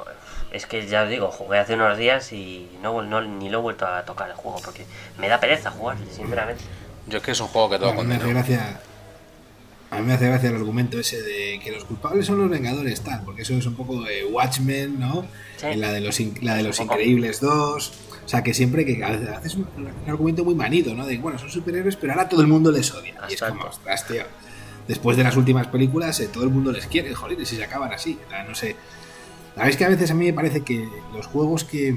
es 0.52 0.66
que 0.66 0.86
ya 0.86 1.02
os 1.02 1.09
digo, 1.09 1.30
jugué 1.30 1.59
hace 1.59 1.74
unos 1.74 1.98
días 1.98 2.32
y 2.32 2.70
no, 2.80 3.02
ni 3.02 3.51
lo 3.51 3.59
he 3.59 3.62
vuelto 3.62 3.86
a 3.86 4.05
tocar 4.05 4.30
el 4.30 4.36
juego 4.36 4.60
porque 4.64 4.86
me 5.18 5.28
da 5.28 5.40
pereza 5.40 5.70
jugar, 5.70 5.98
sinceramente. 6.14 6.62
Yo 7.06 7.18
es 7.18 7.24
que 7.24 7.32
es 7.32 7.40
un 7.40 7.48
juego 7.48 7.70
que 7.70 7.78
todo 7.78 7.94
a 9.90 10.01
mí 10.01 10.06
me 10.06 10.12
hace 10.12 10.27
gracia 10.27 10.51
el 10.51 10.56
argumento 10.56 10.98
ese 10.98 11.23
de 11.23 11.60
que 11.62 11.73
los 11.73 11.85
culpables 11.85 12.27
son 12.27 12.39
los 12.39 12.51
Vengadores, 12.51 13.01
tal, 13.01 13.23
porque 13.24 13.43
eso 13.43 13.55
es 13.55 13.65
un 13.65 13.74
poco 13.74 14.02
de 14.02 14.24
Watchmen, 14.27 15.01
¿no? 15.01 15.27
La 15.77 15.93
de 15.93 16.01
los, 16.01 16.20
la 16.43 16.56
de 16.56 16.62
los 16.62 16.78
Increíbles 16.78 17.40
2. 17.40 17.93
O 18.24 18.28
sea, 18.28 18.43
que 18.43 18.52
siempre 18.52 18.85
que 18.85 19.02
haces 19.02 19.55
un, 19.55 19.66
argumento 20.06 20.44
muy 20.44 20.55
manido, 20.55 20.94
¿no? 20.94 21.06
De, 21.06 21.16
bueno, 21.16 21.39
son 21.39 21.51
superhéroes, 21.51 21.97
pero 21.97 22.12
ahora 22.12 22.28
todo 22.28 22.43
el 22.43 22.47
mundo 22.47 22.70
les 22.70 22.93
odia. 22.93 23.15
Y 23.31 23.35
es 23.35 23.40
como, 23.40 23.65
ostras, 23.65 24.06
tío. 24.06 24.24
Después 24.86 25.16
de 25.16 25.24
las 25.24 25.36
últimas 25.36 25.66
películas, 25.69 26.20
eh, 26.20 26.28
todo 26.31 26.44
el 26.44 26.51
mundo 26.51 26.70
les 26.70 26.86
quiere, 26.86 27.15
joder, 27.15 27.40
y 27.40 27.47
si 27.47 27.56
se 27.56 27.65
acaban 27.65 27.90
así. 27.93 28.19
No 28.47 28.55
sé. 28.55 28.77
Sabéis 29.56 29.77
que 29.78 29.85
a 29.86 29.89
veces 29.89 30.10
a 30.10 30.15
mí 30.15 30.27
me 30.27 30.35
parece 30.35 30.62
que 30.62 30.86
los 31.15 31.27
juegos 31.27 31.65
que. 31.65 31.97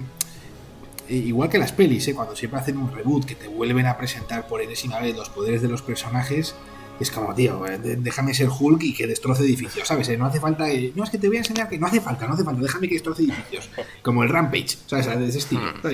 Eh, 1.10 1.16
igual 1.16 1.50
que 1.50 1.58
las 1.58 1.74
pelis, 1.74 2.08
¿eh? 2.08 2.16
cuando 2.16 2.38
siempre 2.38 2.62
hacen 2.62 2.78
un 2.78 2.94
reboot, 2.94 3.26
que 3.26 3.36
te 3.36 3.50
vuelven 3.50 3.86
a 3.86 3.98
presentar 3.98 4.48
por 4.48 4.62
enésima 4.62 5.00
vez 5.00 5.14
los 5.16 5.30
poderes 5.30 5.62
de 5.62 5.68
los 5.68 5.82
personajes, 5.82 6.56
es 7.02 7.12
como, 7.12 7.34
tío, 7.34 7.66
eh, 7.68 7.80
déjame 7.80 8.34
ser 8.34 8.50
Hulk 8.50 8.84
y 8.84 8.94
que 8.94 9.08
destroce 9.08 9.44
edificios, 9.44 9.88
¿sabes? 9.88 10.08
Eh, 10.10 10.18
no 10.18 10.26
hace 10.26 10.40
falta. 10.40 10.66
no, 10.96 11.04
es 11.04 11.10
que 11.10 11.18
te 11.18 11.28
voy 11.28 11.38
a 11.38 11.40
enseñar 11.40 11.70
que 11.70 11.78
no 11.78 11.88
hace 11.88 12.02
falta, 12.02 12.28
no 12.28 12.34
hace 12.34 12.44
falta, 12.44 12.62
déjame 12.62 12.88
que 12.88 12.96
destroce 12.96 13.24
edificios. 13.24 13.70
Como 14.02 14.24
el 14.24 14.30
Rampage, 14.30 14.78
¿sabes? 14.88 15.08
De 15.08 15.28
ese 15.28 15.40
estilo. 15.40 15.62
Mm, 15.62 15.88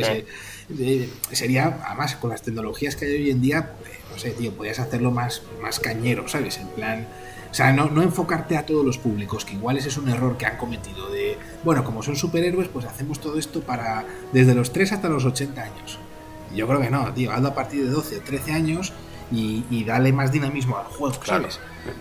eh, 0.79 1.09
sería, 1.31 1.79
además, 1.85 2.15
con 2.15 2.29
las 2.29 2.41
tecnologías 2.41 2.95
que 2.95 3.05
hay 3.05 3.13
hoy 3.13 3.31
en 3.31 3.41
día, 3.41 3.73
pues, 3.79 3.91
no 4.11 4.17
sé, 4.17 4.31
tío, 4.31 4.51
podrías 4.53 4.79
hacerlo 4.79 5.11
más, 5.11 5.43
más 5.61 5.79
cañero, 5.79 6.27
¿sabes? 6.27 6.57
En 6.57 6.67
plan. 6.69 7.07
O 7.49 7.53
sea, 7.53 7.71
no, 7.71 7.89
no 7.89 8.03
enfocarte 8.03 8.57
a 8.57 8.65
todos 8.65 8.85
los 8.85 8.97
públicos, 8.97 9.45
que 9.45 9.53
igual 9.53 9.77
ese 9.77 9.87
es 9.87 9.97
un 9.97 10.09
error 10.09 10.37
que 10.37 10.45
han 10.45 10.57
cometido. 10.57 11.09
De, 11.09 11.37
bueno, 11.63 11.83
como 11.83 12.03
son 12.03 12.15
superhéroes, 12.15 12.67
pues 12.67 12.85
hacemos 12.85 13.21
todo 13.21 13.39
esto 13.39 13.61
para 13.61 14.05
desde 14.33 14.53
los 14.53 14.73
3 14.73 14.91
hasta 14.91 15.07
los 15.09 15.23
80 15.23 15.61
años. 15.61 15.97
Yo 16.53 16.67
creo 16.67 16.81
que 16.81 16.89
no, 16.89 17.13
tío, 17.13 17.31
hazlo 17.31 17.49
a 17.49 17.55
partir 17.55 17.85
de 17.85 17.89
12 17.89 18.17
o 18.17 18.21
13 18.21 18.51
años 18.51 18.93
y, 19.31 19.65
y 19.69 19.83
darle 19.83 20.13
más 20.13 20.31
dinamismo 20.31 20.77
al 20.77 20.85
juego, 20.85 21.23
¿sabes? 21.23 21.59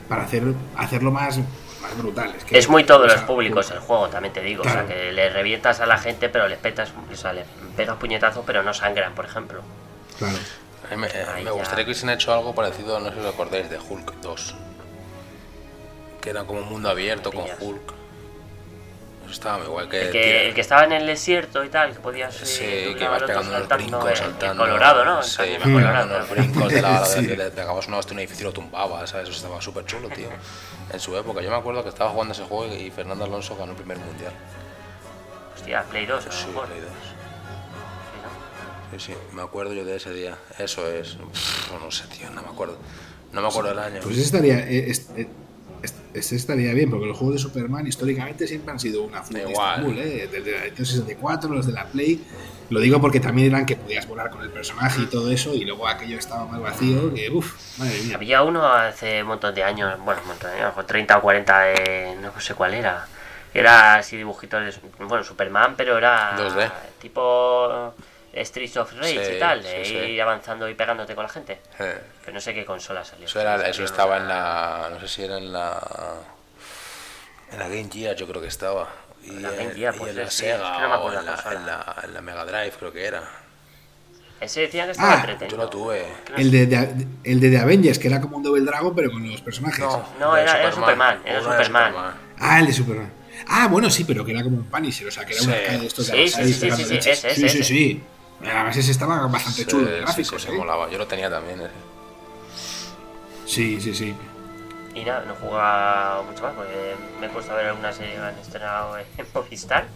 Para 0.08 0.22
hacer, 0.22 0.42
hacerlo 0.76 1.10
más, 1.10 1.38
más 1.38 1.96
brutal. 1.98 2.34
Es, 2.50 2.68
muy 2.68 2.84
todos 2.84 3.12
los 3.12 3.22
públicos 3.22 3.70
el 3.70 3.80
juego, 3.80 4.08
también 4.08 4.32
te 4.32 4.40
digo. 4.40 4.62
O 4.62 4.68
sea, 4.68 4.86
que 4.86 5.12
le 5.12 5.30
revientas 5.30 5.80
a 5.80 5.86
la 5.86 5.98
gente, 5.98 6.28
pero 6.28 6.48
les 6.48 6.58
petas, 6.58 6.92
o 7.12 7.16
sea, 7.16 7.32
le 7.32 7.44
pegas 7.76 7.96
puñetazos, 7.96 8.44
pero 8.46 8.62
no 8.62 8.72
sangran, 8.72 9.14
por 9.14 9.24
ejemplo. 9.24 9.60
Claro. 10.18 10.36
me, 10.90 11.42
me 11.44 11.50
gustaría 11.50 11.84
que 11.84 11.90
hubiesen 11.90 12.10
hecho 12.10 12.32
algo 12.32 12.54
parecido, 12.54 12.98
no 13.00 13.10
sé 13.10 13.14
si 13.14 13.20
os 13.20 13.34
acordáis, 13.34 13.68
de 13.70 13.78
Hulk 13.78 14.20
2. 14.20 14.54
Que 16.20 16.30
era 16.30 16.44
como 16.44 16.60
un 16.60 16.68
mundo 16.68 16.88
abierto 16.88 17.32
con 17.32 17.44
Hulk 17.60 18.05
estaba 19.32 19.64
igual 19.64 19.88
que. 19.88 20.02
El 20.02 20.10
que, 20.10 20.48
el 20.48 20.54
que, 20.54 20.60
estaba 20.60 20.84
en 20.84 20.92
el 20.92 21.06
desierto 21.06 21.64
y 21.64 21.68
tal, 21.68 21.92
que 21.92 22.00
podías. 22.00 22.34
Sí, 22.34 22.64
que 22.64 23.04
ibas 23.04 23.22
pegando 23.22 23.56
unos 23.56 23.68
brincos, 23.68 24.18
saltando. 24.18 24.64
Colorado, 24.64 25.04
¿no? 25.04 25.22
Sí, 25.22 25.42
me 25.64 25.72
Colorado, 25.72 26.18
los 26.18 26.30
brincos 26.30 26.72
de 26.72 26.82
la. 26.82 27.04
sí. 27.04 27.26
Le 27.26 27.50
pegabas 27.50 27.88
una 27.88 27.98
hostia 27.98 28.14
un 28.14 28.20
edificio 28.20 28.46
lo 28.46 28.52
tumbaba, 28.52 29.06
¿sabes? 29.06 29.28
Eso 29.28 29.36
estaba 29.36 29.60
súper 29.60 29.84
chulo, 29.84 30.08
tío. 30.08 30.28
En 30.92 31.00
su 31.00 31.16
época. 31.16 31.42
Yo 31.42 31.50
me 31.50 31.56
acuerdo 31.56 31.82
que 31.82 31.88
estaba 31.88 32.10
jugando 32.10 32.32
ese 32.32 32.44
juego 32.44 32.72
y 32.72 32.92
Fernando 32.92 33.24
Alonso 33.24 33.56
ganó 33.56 33.72
el 33.72 33.76
primer 33.76 33.98
mundial. 33.98 34.32
Hostia, 35.56 35.82
Play 35.82 36.06
2, 36.06 36.24
Sí, 36.30 36.46
Play 36.52 36.80
2. 36.80 36.90
Sí, 38.92 39.12
sí, 39.12 39.18
me 39.32 39.42
acuerdo 39.42 39.72
yo 39.72 39.84
de 39.84 39.96
ese 39.96 40.12
día. 40.12 40.38
Eso 40.58 40.88
es. 40.88 41.16
no 41.16 41.90
sé, 41.90 42.04
tío, 42.06 42.30
no 42.30 42.42
me 42.42 42.48
acuerdo. 42.48 42.78
No 43.32 43.42
me 43.42 43.48
acuerdo 43.48 43.70
del 43.70 43.80
año. 43.80 44.00
Pues 44.02 44.18
estaría. 44.18 44.60
Eh, 44.60 44.92
eh, 45.16 45.28
este 46.18 46.36
estaría 46.36 46.72
bien, 46.72 46.90
porque 46.90 47.06
los 47.06 47.16
juegos 47.16 47.36
de 47.36 47.40
Superman 47.40 47.86
históricamente 47.86 48.46
siempre 48.46 48.72
han 48.72 48.80
sido 48.80 49.02
una 49.02 49.22
fuga 49.22 49.48
Igual. 49.48 49.98
¿eh? 49.98 50.28
Desde 50.30 50.70
la 50.70 50.76
64, 50.76 51.50
los 51.50 51.66
de 51.66 51.72
la 51.72 51.86
Play. 51.86 52.24
Lo 52.68 52.80
digo 52.80 53.00
porque 53.00 53.20
también 53.20 53.48
eran 53.48 53.64
que 53.64 53.76
podías 53.76 54.08
volar 54.08 54.28
con 54.30 54.42
el 54.42 54.50
personaje 54.50 55.02
y 55.02 55.06
todo 55.06 55.30
eso, 55.30 55.54
y 55.54 55.64
luego 55.64 55.86
aquello 55.86 56.18
estaba 56.18 56.46
más 56.46 56.60
vacío, 56.60 57.14
que 57.14 57.30
uff, 57.30 57.78
madre 57.78 58.00
mía. 58.02 58.16
Había 58.16 58.42
uno 58.42 58.66
hace 58.66 59.22
un 59.22 59.28
montón 59.28 59.54
de 59.54 59.62
años, 59.62 59.96
bueno, 60.04 60.20
un 60.22 60.28
montón 60.28 60.50
de 60.50 60.62
años, 60.62 60.86
30 60.86 61.18
o 61.18 61.22
40, 61.22 61.60
de, 61.60 62.16
no 62.20 62.40
sé 62.40 62.54
cuál 62.54 62.74
era. 62.74 63.06
Era 63.54 63.94
así 63.94 64.16
dibujitos 64.16 64.64
de, 64.64 65.04
bueno, 65.06 65.22
Superman, 65.22 65.74
pero 65.76 65.96
era 65.96 66.36
2D. 66.36 66.70
tipo 67.00 67.94
Streets 68.44 68.76
of 68.76 68.92
Rage 68.94 69.36
y 69.36 69.38
tal, 69.38 69.62
de 69.62 70.10
ir 70.10 70.20
avanzando 70.20 70.68
y 70.68 70.74
pegándote 70.74 71.14
con 71.14 71.24
la 71.24 71.28
gente. 71.28 71.60
Pero 71.78 72.32
no 72.32 72.40
sé 72.40 72.54
qué 72.54 72.64
consola 72.64 73.04
salió. 73.04 73.26
Eso, 73.26 73.40
era, 73.40 73.68
eso 73.68 73.84
estaba 73.84 74.18
en 74.18 74.28
la. 74.28 74.88
No 74.90 75.00
sé 75.00 75.08
si 75.08 75.22
era 75.24 75.38
en 75.38 75.52
la. 75.52 75.80
En 77.52 77.58
la 77.58 77.68
Game 77.68 77.88
Gear, 77.92 78.16
yo 78.16 78.26
creo 78.26 78.40
que 78.40 78.48
estaba. 78.48 78.88
Y, 79.22 79.30
la 79.30 79.50
Game 79.50 79.72
Gear, 79.74 79.94
pues 79.96 80.10
en 80.10 80.18
la 80.18 80.30
Sega, 80.30 80.98
o 80.98 81.08
en 81.08 81.24
la, 81.24 82.02
en, 82.04 82.14
la, 82.14 82.20
Mega 82.20 82.44
Drive, 82.44 82.72
creo 82.78 82.92
que 82.92 83.04
era. 83.04 83.22
Ese 84.40 84.60
decía 84.60 84.84
que 84.84 84.90
estaba 84.90 85.14
ah, 85.14 85.20
entretenido. 85.20 85.56
Yo 85.56 85.62
lo 85.62 85.70
tuve. 85.70 86.04
El 86.36 86.50
de, 86.50 87.06
el 87.24 87.40
de 87.40 87.50
The 87.50 87.58
Avengers, 87.58 87.98
que 87.98 88.08
era 88.08 88.20
como 88.20 88.36
un 88.36 88.42
Double 88.42 88.62
Dragon, 88.64 88.94
pero 88.94 89.10
con 89.10 89.28
los 89.28 89.40
personajes. 89.40 89.80
No, 89.80 90.06
no 90.20 90.36
era, 90.36 90.70
Superman, 90.70 91.22
era 91.24 91.42
Superman. 91.42 91.94
Ah, 92.38 92.60
el 92.60 92.66
de 92.66 92.72
Superman. 92.72 93.12
Ah, 93.48 93.68
bueno, 93.68 93.90
sí, 93.90 94.04
pero 94.04 94.24
que 94.24 94.32
era 94.32 94.42
como 94.42 94.56
un 94.56 94.64
Punisher, 94.64 95.08
o 95.08 95.10
sea, 95.10 95.24
que 95.24 95.34
era 95.34 95.78
de 95.78 95.86
estos 95.86 96.08
de 96.08 96.28
sí, 96.28 96.52
sí, 96.52 96.52
sí, 96.52 96.70
sí, 96.70 97.00
sí, 97.00 97.34
sí, 97.34 97.48
sí, 97.48 97.64
sí. 97.64 98.02
Además, 98.42 98.76
ese 98.76 98.90
estaba 98.90 99.26
bastante 99.26 99.66
chulo 99.66 99.90
de 99.90 100.00
gráficos. 100.00 100.42
Sí, 100.42 100.48
sí, 100.48 100.54
¿eh? 100.54 100.58
molaba. 100.58 100.90
Yo 100.90 100.98
lo 100.98 101.06
tenía 101.06 101.30
también. 101.30 101.60
Ese. 101.60 101.70
Sí, 103.46 103.80
sí, 103.80 103.94
sí. 103.94 104.14
Y 104.94 105.04
nada, 105.04 105.24
no 105.26 105.34
he 105.34 105.36
jugado 105.36 106.24
mucho 106.24 106.42
más 106.42 106.54
porque 106.54 106.94
me 107.20 107.26
he 107.26 107.28
puesto 107.28 107.52
a 107.52 107.56
ver 107.56 107.66
alguna 107.66 107.92
serie 107.92 108.14
que 108.14 108.20
han 108.20 108.38
estrenado 108.38 108.98
en 108.98 109.06
Movistar 109.34 109.86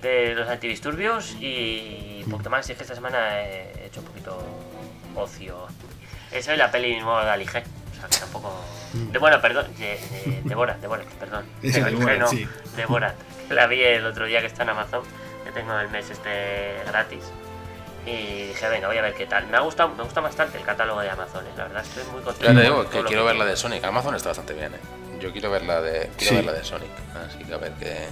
de 0.00 0.34
los 0.34 0.48
antidisturbios 0.48 1.36
y 1.40 2.22
un 2.24 2.30
poquito 2.30 2.50
más. 2.50 2.68
Y 2.68 2.72
es 2.72 2.78
que 2.78 2.84
esta 2.84 2.94
semana 2.94 3.40
he 3.40 3.86
hecho 3.86 4.00
un 4.00 4.06
poquito 4.06 4.38
ocio. 5.14 5.66
Esa 6.30 6.52
es 6.52 6.58
la 6.58 6.70
peli 6.70 6.98
nueva 7.00 7.24
de 7.24 7.30
Alige. 7.30 7.64
O 7.92 7.98
sea, 7.98 8.08
que 8.08 8.18
tampoco. 8.18 8.52
Mm. 8.92 9.10
De, 9.12 9.18
bueno, 9.18 9.40
perdón, 9.40 9.66
de, 9.78 9.86
de, 9.86 10.42
de 10.44 10.54
Borat, 10.54 10.80
de 10.80 10.86
Borat, 10.86 11.06
perdón. 11.14 11.46
Esa 11.62 11.84
de 11.84 11.92
Borat, 11.92 12.18
no, 12.18 12.28
sí. 12.28 12.46
de 12.76 12.86
Borat. 12.86 13.16
La 13.48 13.66
vi 13.66 13.82
el 13.82 14.04
otro 14.04 14.26
día 14.26 14.40
que 14.40 14.46
está 14.46 14.64
en 14.64 14.70
Amazon, 14.70 15.02
que 15.44 15.52
tengo 15.52 15.78
el 15.78 15.88
mes 15.88 16.10
este 16.10 16.82
gratis. 16.86 17.24
Y 18.06 18.46
dije, 18.48 18.68
venga, 18.68 18.86
voy 18.86 18.96
a 18.98 19.02
ver 19.02 19.14
qué 19.14 19.26
tal. 19.26 19.46
Me 19.48 19.56
ha 19.56 19.60
gustado, 19.60 19.88
me 19.90 20.02
gusta 20.04 20.20
bastante 20.20 20.58
el 20.58 20.64
catálogo 20.64 21.00
de 21.00 21.10
Amazon, 21.10 21.44
¿eh? 21.44 21.50
la 21.56 21.64
verdad 21.64 21.82
estoy 21.84 22.04
muy 22.12 22.22
contento. 22.22 22.44
Ya 22.52 22.54
te 22.54 22.62
digo 22.62 22.88
que 22.88 23.02
quiero 23.04 23.24
ver 23.24 23.34
la 23.36 23.44
de 23.44 23.56
Sonic. 23.56 23.82
Amazon 23.84 24.14
está 24.14 24.28
bastante 24.30 24.54
bien, 24.54 24.72
¿eh? 24.74 24.78
Yo 25.20 25.32
quiero 25.32 25.50
ver 25.50 25.64
la 25.64 25.80
de, 25.80 26.10
quiero 26.16 26.30
Sí. 26.30 26.36
ver 26.36 26.44
la 26.44 26.52
de 26.52 26.64
Sonic. 26.64 26.90
Así 27.26 27.38
que 27.44 27.52
a 27.54 27.56
ver 27.56 27.72
qué. 27.80 28.06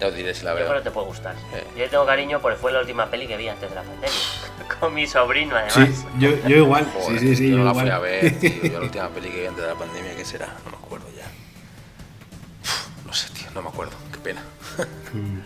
Ya 0.00 0.08
os 0.08 0.14
diré 0.14 0.34
si 0.34 0.44
la 0.44 0.52
Yo 0.52 0.56
creo 0.56 0.68
veo. 0.70 0.78
que 0.78 0.84
te 0.84 0.90
puede 0.90 1.06
gustar. 1.08 1.34
Sí. 1.36 1.58
Yo 1.76 1.78
le 1.84 1.88
tengo 1.88 2.06
cariño 2.06 2.40
porque 2.40 2.56
fue 2.58 2.72
la 2.72 2.80
última 2.80 3.06
peli 3.10 3.26
que 3.28 3.36
vi 3.36 3.48
antes 3.48 3.68
de 3.68 3.74
la 3.76 3.82
pandemia. 3.82 4.10
Con 4.80 4.94
mi 4.94 5.06
sobrino, 5.06 5.54
además. 5.56 5.74
Sí, 5.74 6.04
yo, 6.18 6.30
yo 6.48 6.56
igual. 6.56 6.86
Joder, 6.94 7.20
sí, 7.20 7.28
sí, 7.28 7.36
sí. 7.36 7.50
yo 7.50 7.58
no 7.58 7.64
la 7.64 7.72
fui 7.74 7.82
igual. 7.82 7.96
a 7.96 7.98
ver, 8.00 8.38
tío. 8.40 8.50
Yo 8.64 8.72
la 8.78 8.80
última 8.80 9.08
peli 9.10 9.28
que 9.30 9.40
vi 9.42 9.46
antes 9.46 9.62
de 9.62 9.68
la 9.68 9.76
pandemia, 9.78 10.16
¿qué 10.16 10.24
será? 10.24 10.46
No 10.64 10.70
me 10.70 10.76
acuerdo 10.78 11.06
ya. 11.14 11.26
Uf, 12.62 12.88
No 13.06 13.12
sé, 13.12 13.28
tío, 13.34 13.46
no 13.54 13.62
me 13.62 13.68
acuerdo. 13.68 13.92
Qué 14.12 14.18
pena. 14.18 14.42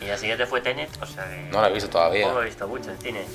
Y 0.00 0.04
la 0.06 0.16
siguiente 0.16 0.46
fue 0.46 0.60
Tenet, 0.60 0.90
o 1.02 1.06
sea 1.06 1.24
que. 1.24 1.48
No 1.50 1.60
la 1.60 1.68
he 1.68 1.72
visto 1.72 1.90
todavía. 1.90 2.22
Tampoco 2.22 2.42
he 2.42 2.46
visto 2.46 2.68
mucho 2.68 2.90
en 2.92 2.98
cines. 2.98 3.26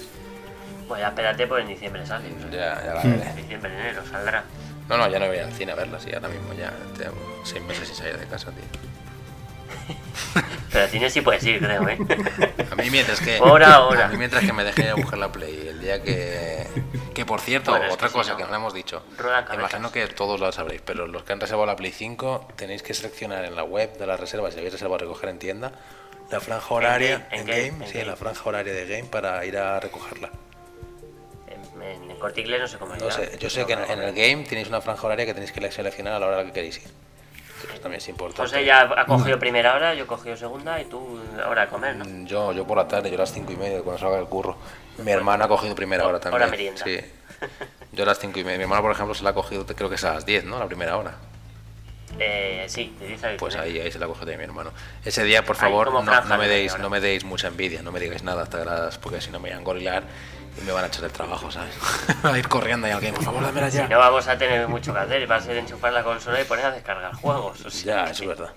Pues 0.92 1.00
ya 1.02 1.08
espérate, 1.08 1.48
pues 1.48 1.62
en 1.64 1.70
diciembre 1.70 2.06
sale. 2.06 2.26
Ya, 2.52 2.84
ya 2.84 2.94
la 2.96 3.02
veré. 3.02 3.30
En 3.30 3.36
diciembre, 3.38 3.72
enero 3.74 4.02
saldrá. 4.12 4.44
No, 4.90 4.98
no, 4.98 5.08
ya 5.08 5.20
no 5.20 5.28
voy 5.28 5.38
al 5.38 5.54
cine 5.54 5.72
a 5.72 5.76
verla, 5.76 5.98
sí, 6.02 6.14
ahora 6.14 6.28
mismo 6.28 6.54
ya 6.54 6.70
tengo 6.98 7.42
seis 7.46 7.64
meses 7.64 7.88
sin 7.88 7.96
salir 7.96 8.18
de 8.18 8.26
casa, 8.26 8.52
tío. 8.52 8.66
Pero 10.72 10.84
al 10.84 10.90
cine 10.90 11.10
sí 11.10 11.22
puedes 11.22 11.44
ir, 11.46 11.60
creo, 11.60 11.88
¿eh? 11.88 11.98
A 12.72 12.76
mí 12.76 12.90
mientras 12.90 13.22
que. 13.22 13.40
Hora 13.40 13.76
a 13.76 13.84
hora. 13.86 14.06
A 14.06 14.08
mí 14.10 14.18
mientras 14.18 14.44
que 14.44 14.52
me 14.52 14.64
dejé 14.66 14.84
de 14.84 14.94
buscar 14.94 15.18
la 15.18 15.32
Play. 15.32 15.68
El 15.70 15.80
día 15.80 16.02
que. 16.04 16.68
Que 17.14 17.26
por 17.26 17.40
cierto, 17.40 17.72
Bueno, 17.72 17.94
otra 17.94 18.08
que 18.08 18.12
sí, 18.14 18.18
cosa 18.18 18.32
¿no? 18.34 18.38
que 18.38 18.44
no 18.44 18.50
le 18.50 18.56
hemos 18.58 18.74
dicho. 18.74 19.02
Imagino 19.54 19.92
que 19.94 20.08
todos 20.08 20.40
lo 20.42 20.52
sabréis, 20.52 20.82
pero 20.82 21.08
los 21.08 21.24
que 21.24 21.34
han 21.34 21.40
reservado 21.40 21.68
la 21.68 21.76
Play 21.78 21.92
5 21.92 22.50
tenéis 22.58 22.84
que 22.84 22.94
seleccionar 22.94 23.46
en 23.46 23.56
la 23.56 23.64
web 23.64 23.98
de 23.98 24.08
las 24.08 24.20
reservas, 24.20 24.54
si 24.54 24.60
habéis 24.60 24.74
reservado 24.74 24.96
a 24.96 25.00
recoger 25.00 25.30
en 25.30 25.40
tienda, 25.40 25.72
la 26.30 26.40
franja 26.42 26.74
horaria. 26.74 27.18
game, 27.18 27.26
en 27.32 27.40
En 27.42 27.46
game, 27.48 27.70
game, 27.72 27.86
en 27.86 27.92
sí, 27.92 27.98
game. 28.00 28.10
la 28.10 28.16
franja 28.18 28.42
horaria 28.46 28.74
de 28.74 28.86
game 28.88 29.04
para 29.10 29.44
ir 29.46 29.58
a 29.58 29.80
recogerla. 29.80 30.30
En, 31.82 32.12
el 32.12 32.18
corte 32.18 32.42
inglés 32.42 32.62
no 32.62 32.68
sé 32.68 32.78
cómo 32.78 32.96
No 32.96 33.06
irá, 33.06 33.12
sé, 33.12 33.38
yo 33.40 33.50
sé 33.50 33.66
que 33.66 33.74
en, 33.74 33.80
en 33.80 34.00
el 34.00 34.14
game 34.14 34.44
tenéis 34.48 34.68
una 34.68 34.82
franja 34.82 35.06
horaria 35.08 35.26
que 35.26 35.34
tenéis 35.34 35.52
que 35.52 35.72
seleccionar 35.72 36.14
a 36.14 36.20
la 36.20 36.28
hora 36.28 36.46
que 36.46 36.52
queréis 36.52 36.78
ir. 36.78 36.92
Eso 37.70 37.80
también 37.82 38.00
es 38.00 38.10
importante. 38.10 38.42
José 38.42 38.66
ya 38.66 38.82
ha 38.82 39.06
cogido 39.06 39.38
primera 39.40 39.76
hora, 39.76 39.94
yo 39.94 40.06
he 40.06 40.08
cogido 40.08 40.36
segunda 40.36 40.82
y 40.82 40.86
tú 40.86 41.20
hora 41.48 41.64
de 41.64 41.68
comer, 41.68 41.96
¿no? 41.96 42.26
Yo, 42.26 42.54
yo 42.54 42.66
por 42.66 42.78
la 42.78 42.88
tarde, 42.88 43.10
yo 43.10 43.16
a 43.16 43.20
las 43.20 43.32
5 43.32 43.52
y 43.52 43.56
media 43.56 43.82
cuando 43.82 44.00
salga 44.00 44.20
el 44.20 44.26
curro. 44.26 44.58
Mi 44.98 45.12
hermana 45.12 45.46
ha 45.46 45.48
cogido 45.48 45.76
primera 45.76 46.08
hora 46.08 46.20
también. 46.20 46.42
Hora 46.42 46.52
merienda. 46.52 46.84
Sí. 46.84 47.00
Yo 47.92 48.04
a 48.04 48.08
las 48.08 48.20
5 48.20 48.40
y 48.40 48.44
media. 48.44 48.58
Mi 48.58 48.64
hermana, 48.64 48.82
por 48.82 48.92
ejemplo, 48.92 49.14
se 49.14 49.24
la 49.24 49.32
ha 49.32 49.34
cogido, 49.34 49.66
creo 49.66 49.90
que 49.90 49.96
es 49.96 50.04
a 50.04 50.14
las 50.14 50.26
10, 50.26 50.46
¿no? 50.46 50.60
La 50.60 50.68
primera 50.68 50.98
hora. 50.98 51.16
Eh, 52.20 52.66
sí, 52.68 52.96
te 53.00 53.38
Pues 53.38 53.56
ahí, 53.56 53.80
ahí 53.80 53.92
se 53.92 53.98
la 53.98 54.06
ha 54.06 54.08
cogido 54.08 54.38
mi 54.38 54.44
hermano. 54.44 54.72
Ese 55.04 55.24
día, 55.24 55.44
por 55.44 55.56
favor, 55.56 55.92
no, 55.92 56.04
no 56.04 56.38
me 56.38 56.48
de 56.48 56.56
deis, 56.56 56.78
no 56.78 56.90
me 56.90 57.00
deis 57.00 57.24
mucha 57.24 57.48
envidia, 57.48 57.82
no 57.82 57.92
me 57.92 58.00
digáis 58.00 58.24
nada 58.24 58.44
hasta 58.44 58.66
las, 58.66 58.98
porque 58.98 59.22
si 59.22 59.32
no 59.32 59.40
me 59.40 59.50
van 59.50 59.60
a 59.60 59.64
gorilar 59.64 60.04
y 60.04 60.41
me 60.66 60.72
van 60.72 60.84
a 60.84 60.88
echar 60.88 61.04
el 61.06 61.12
trabajo, 61.12 61.50
¿sabes? 61.52 61.74
a 62.24 62.38
ir 62.38 62.48
corriendo 62.48 62.86
ahí 62.88 62.94
al 62.94 63.02
game, 63.02 63.14
por 63.14 63.24
favor, 63.24 63.44
dámela 63.44 63.70
ya. 63.70 63.84
Si 63.84 63.90
no 63.90 64.00
vamos 64.00 64.28
a 64.28 64.38
tener 64.38 64.68
mucho 64.68 64.94
que 64.94 65.00
hacer, 65.00 65.30
va 65.32 65.36
a 65.38 65.42
ser 65.42 65.58
enchufar 65.58 65.94
la 65.94 66.04
consola 66.04 66.40
y 66.42 66.44
poner 66.46 66.66
a 66.66 66.72
descargar 66.72 67.14
juegos. 67.16 67.66
o 67.66 67.70
sea 67.70 67.96
Ya, 67.98 68.06
que- 68.06 68.12
eso 68.12 68.24
es 68.24 68.30
verdad. 68.30 68.54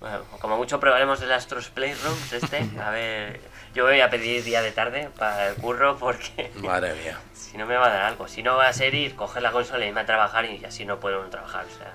Bueno, 0.00 0.20
como 0.40 0.56
mucho 0.56 0.78
probaremos 0.78 1.20
el 1.22 1.32
Astros 1.32 1.70
Playrooms 1.70 2.32
este. 2.32 2.58
A 2.84 2.90
ver, 2.90 3.40
yo 3.74 3.84
voy 3.84 4.00
a 4.00 4.08
pedir 4.08 4.44
día 4.44 4.62
de 4.62 4.70
tarde 4.70 5.10
para 5.18 5.48
el 5.48 5.56
curro 5.56 5.96
porque 5.98 6.52
Madre 6.62 6.94
mía. 6.94 7.18
si 7.34 7.58
no 7.58 7.66
me 7.66 7.76
va 7.76 7.86
a 7.88 7.90
dar 7.90 8.02
algo. 8.04 8.28
Si 8.28 8.42
no 8.44 8.56
va 8.56 8.68
a 8.68 8.72
ser 8.72 8.94
ir, 8.94 9.16
coger 9.16 9.42
la 9.42 9.50
consola 9.50 9.84
y 9.84 9.88
irme 9.88 10.02
a 10.02 10.06
trabajar 10.06 10.44
y 10.44 10.64
así 10.64 10.84
no 10.84 11.00
puedo 11.00 11.18
uno 11.20 11.28
trabajar. 11.30 11.64
O 11.64 11.76
sea, 11.76 11.92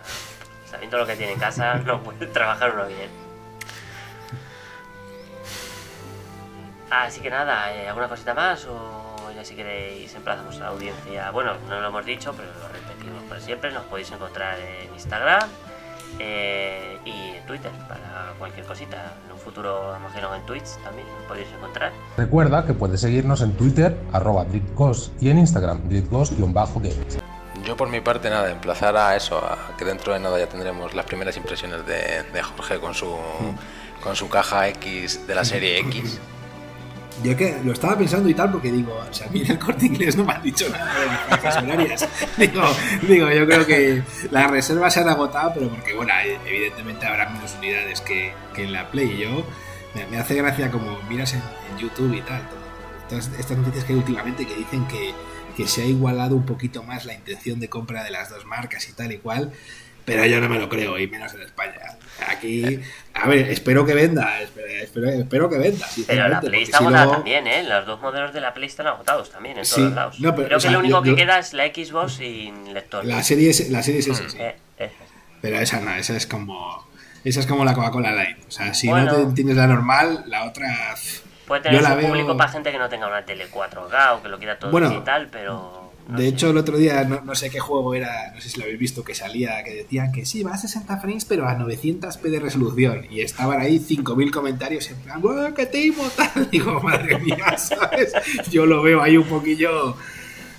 sabiendo 0.70 0.98
lo 0.98 1.06
que 1.08 1.16
tiene 1.16 1.32
en 1.32 1.40
casa, 1.40 1.76
no 1.76 2.04
puede 2.04 2.28
trabajar 2.28 2.74
uno 2.76 2.86
bien. 2.88 3.10
Así 7.02 7.22
que 7.22 7.30
nada, 7.32 7.66
¿alguna 7.90 8.08
cosita 8.08 8.36
más? 8.36 8.68
O 8.68 9.32
ya 9.36 9.44
si 9.44 9.56
queréis 9.56 10.14
emplazamos 10.14 10.58
a 10.58 10.60
la 10.60 10.68
audiencia. 10.68 11.32
Bueno, 11.32 11.54
no 11.68 11.82
lo 11.82 11.88
hemos 11.88 12.06
dicho, 12.06 12.34
pero 12.38 12.50
lo 12.62 12.68
repetimos 12.68 13.24
por 13.24 13.42
siempre. 13.42 13.72
Nos 13.72 13.84
podéis 13.86 14.12
encontrar 14.12 14.60
en 14.60 14.94
Instagram 14.94 15.50
eh, 16.20 17.00
y 17.04 17.38
en 17.38 17.46
Twitter 17.48 17.72
para 17.88 18.34
cualquier 18.38 18.68
cosita. 18.68 19.14
En 19.26 19.32
un 19.32 19.40
futuro, 19.40 19.96
imagino 19.98 20.36
en 20.36 20.46
Twitch 20.46 20.78
también 20.84 21.08
nos 21.08 21.26
podéis 21.28 21.48
encontrar. 21.58 21.92
Recuerda 22.16 22.64
que 22.64 22.74
puedes 22.74 23.02
seguirnos 23.02 23.42
en 23.42 23.54
Twitter, 23.54 23.98
arroba 24.12 24.46
DritGhost, 24.46 25.20
y 25.20 25.32
en 25.32 25.40
Instagram, 25.40 25.90
DritGhost-games. 25.90 27.18
Yo 27.66 27.76
por 27.76 27.90
mi 27.90 28.02
parte 28.02 28.30
nada, 28.30 28.52
emplazar 28.52 28.96
a 28.98 29.16
eso, 29.16 29.40
a 29.40 29.76
que 29.78 29.86
dentro 29.86 30.14
de 30.14 30.20
nada 30.20 30.38
ya 30.38 30.48
tendremos 30.48 30.94
las 30.94 31.08
primeras 31.08 31.36
impresiones 31.38 31.88
de, 31.88 32.22
de 32.32 32.44
Jorge 32.44 32.80
con 32.80 32.94
su 32.94 33.18
con 34.04 34.16
su 34.18 34.28
caja 34.28 34.68
X 34.68 35.26
de 35.26 35.34
la 35.34 35.46
serie 35.46 35.80
X. 35.80 36.20
Yo 37.22 37.38
que 37.38 37.60
lo 37.64 37.74
estaba 37.74 37.98
pensando 37.98 38.28
y 38.28 38.34
tal 38.34 38.52
porque 38.52 38.72
digo, 38.72 38.96
o 38.96 39.14
sea, 39.14 39.28
a 39.28 39.30
mí 39.30 39.42
en 39.42 39.52
el 39.52 39.60
corte 39.60 39.86
inglés 39.86 40.16
no 40.16 40.24
me 40.24 40.34
han 40.34 40.42
dicho 40.42 40.68
nada 40.70 41.00
de 41.00 41.44
las 41.44 41.58
horarias. 41.58 42.10
digo, 42.38 42.64
digo, 43.08 43.32
yo 43.32 43.46
creo 43.46 43.66
que 43.66 44.04
las 44.32 44.50
reservas 44.50 44.94
se 44.94 45.02
han 45.02 45.10
agotado, 45.10 45.52
pero 45.54 45.70
porque, 45.70 45.94
bueno, 45.94 46.12
evidentemente 46.46 47.06
habrá 47.06 47.30
menos 47.30 47.56
unidades 47.60 48.02
que, 48.02 48.34
que 48.56 48.64
en 48.64 48.74
la 48.74 48.90
Play. 48.90 49.18
Yo 49.20 49.46
me, 49.94 50.08
me 50.08 50.18
hace 50.18 50.36
gracia 50.36 50.72
como 50.72 51.02
miras 51.04 51.34
en, 51.34 51.42
en 51.72 51.78
YouTube 51.78 52.16
y 52.16 52.22
tal, 52.22 52.42
todas 53.08 53.30
estas 53.38 53.58
noticias 53.58 53.86
que 53.86 53.94
hay 53.94 54.00
últimamente 54.00 54.46
que 54.48 54.56
dicen 54.56 54.88
que, 54.88 55.14
que 55.56 55.68
se 55.68 55.84
ha 55.84 55.86
igualado 55.86 56.36
un 56.36 56.46
poquito 56.46 56.84
más 56.84 57.06
la 57.06 57.14
intención 57.14 57.60
de 57.60 57.70
compra 57.70 58.04
de 58.04 58.12
las 58.12 58.30
dos 58.30 58.46
marcas 58.46 58.90
y 58.90 58.94
tal 58.94 59.12
y 59.12 59.18
cual. 59.18 59.52
Pero 60.06 60.26
yo 60.26 60.42
no 60.42 60.50
me 60.50 60.60
lo 60.60 60.68
creo, 60.70 60.98
y 61.00 61.08
menos 61.08 61.34
en 61.34 61.42
España. 61.42 61.80
Aquí, 62.28 62.80
a 63.14 63.28
ver, 63.28 63.50
espero 63.50 63.86
que 63.86 63.94
venda, 63.94 64.40
espero, 64.42 65.10
espero, 65.10 65.50
que 65.50 65.58
venda. 65.58 65.88
Pero 66.08 66.28
la 66.28 66.42
Play 66.42 66.64
está 66.64 66.78
si 66.80 66.84
agotada 66.84 67.12
también, 67.12 67.48
¿eh? 67.48 67.64
Los 67.64 67.86
dos 67.86 68.02
modelos 68.02 68.34
de 68.34 68.42
la 68.42 68.54
Play 68.54 68.68
están 68.68 68.88
agotados 68.88 69.32
también 69.32 69.58
en 69.58 69.66
Sí, 69.66 69.76
todos 69.82 69.94
lados. 69.94 70.20
no, 70.20 70.36
pero, 70.36 70.48
Creo 70.48 70.58
o 70.58 70.60
que 70.60 70.62
sea, 70.62 70.72
lo 70.72 70.80
único 70.80 70.98
yo- 70.98 71.04
que 71.04 71.10
yo- 71.12 71.16
queda 71.16 71.40
es 71.40 71.54
la 71.54 71.66
Xbox 71.68 72.14
sin 72.14 72.74
lector. 72.74 73.04
La 73.06 73.24
serie 73.24 73.50
es, 73.50 73.70
la 73.70 73.82
serie 73.84 74.02
es 74.02 74.08
esa, 74.08 74.30
sí. 74.30 74.38
Eh, 74.40 74.56
eh. 74.80 74.92
Pero 75.42 75.58
esa 75.60 75.80
no, 75.80 75.94
esa 75.96 76.16
es 76.16 76.28
como. 76.28 76.88
Esa 77.24 77.40
es 77.40 77.48
como 77.48 77.64
la 77.64 77.74
Coca-Cola 77.74 78.12
Light. 78.12 78.38
O 78.48 78.52
sea, 78.52 78.74
si 78.74 78.90
Bueno. 78.90 79.12
no 79.18 79.28
te 79.30 79.34
tienes 79.34 79.56
la 79.56 79.68
normal, 79.68 80.24
la 80.28 80.44
otra. 80.46 80.68
Puede 81.48 81.62
tener 81.62 81.82
su 81.84 81.96
veo- 81.96 82.08
público 82.08 82.36
para 82.38 82.52
gente 82.52 82.72
que 82.72 82.78
no 82.78 82.90
tenga 82.90 83.08
una 83.08 83.24
tele 83.26 83.48
4K 83.50 84.14
o 84.16 84.22
que 84.22 84.28
lo 84.30 84.38
quiera 84.38 84.60
todo 84.60 84.72
Bueno, 84.72 84.90
digital, 84.90 85.30
pero. 85.32 85.83
No 86.08 86.18
de 86.18 86.28
hecho, 86.28 86.50
el 86.50 86.58
otro 86.58 86.78
día, 86.78 87.04
no, 87.06 87.22
no 87.22 87.34
sé 87.36 87.50
qué 87.50 87.60
juego 87.60 87.94
era, 87.96 88.32
no 88.36 88.42
sé 88.42 88.50
si 88.50 88.58
lo 88.58 88.64
habéis 88.64 88.80
visto, 88.80 89.04
que 89.04 89.16
salía, 89.16 89.64
que 89.64 89.74
decían 89.74 90.12
que 90.12 90.26
sí, 90.26 90.44
va 90.44 90.52
a 90.52 90.58
60 90.58 90.98
frames, 91.00 91.26
pero 91.26 91.48
a 91.48 91.58
900p 91.58 92.22
de 92.22 92.40
resolución. 92.40 93.06
Y 93.10 93.22
estaban 93.22 93.62
ahí 93.62 93.80
5.000 93.80 94.32
comentarios 94.32 94.90
en 94.90 94.98
plan, 94.98 95.22
¡Buah, 95.22 95.54
que 95.54 95.66
timo! 95.66 96.04
Tal. 96.16 96.50
Digo, 96.52 96.80
madre 96.82 97.18
mía, 97.20 97.56
¿sabes? 97.58 98.14
Yo 98.52 98.66
lo 98.66 98.82
veo 98.84 99.02
ahí 99.02 99.18
un 99.18 99.28
poquillo. 99.28 99.96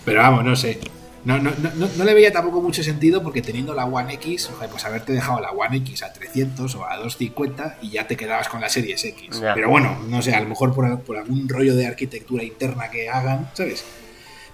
Pero 0.05 0.21
vamos, 0.21 0.45
no 0.45 0.57
sé. 0.57 0.79
No, 1.25 1.39
no, 1.39 1.51
no, 1.63 1.71
no- 1.77 1.89
no 1.97 2.05
le 2.05 2.13
veía 2.13 2.31
tampoco 2.31 2.61
mucho 2.61 2.83
sentido 2.83 3.23
porque 3.23 3.41
teniendo 3.41 3.73
la 3.73 3.87
One 3.87 4.13
X, 4.15 4.51
pues 4.71 4.85
haberte 4.85 5.15
dejado 5.15 5.41
la 5.41 5.53
One 5.53 5.79
X 5.79 6.03
a 6.03 6.13
300 6.13 6.75
o 6.75 6.85
a 6.85 6.97
250 6.99 7.79
y 7.81 7.91
ya 7.93 8.07
te 8.07 8.15
quedabas 8.15 8.49
con 8.51 8.61
la 8.61 8.69
Series 8.69 9.03
X. 9.07 9.41
Ya. 9.41 9.55
Pero 9.55 9.71
bueno, 9.71 9.99
no 10.09 10.21
sé, 10.21 10.35
a 10.35 10.41
lo 10.41 10.49
mejor 10.51 10.75
por, 10.75 11.01
por 11.01 11.17
algún 11.17 11.49
rollo 11.49 11.75
de 11.77 11.87
arquitectura 11.87 12.43
interna 12.45 12.91
que 12.91 13.09
hagan, 13.09 13.49
¿sabes? 13.55 13.83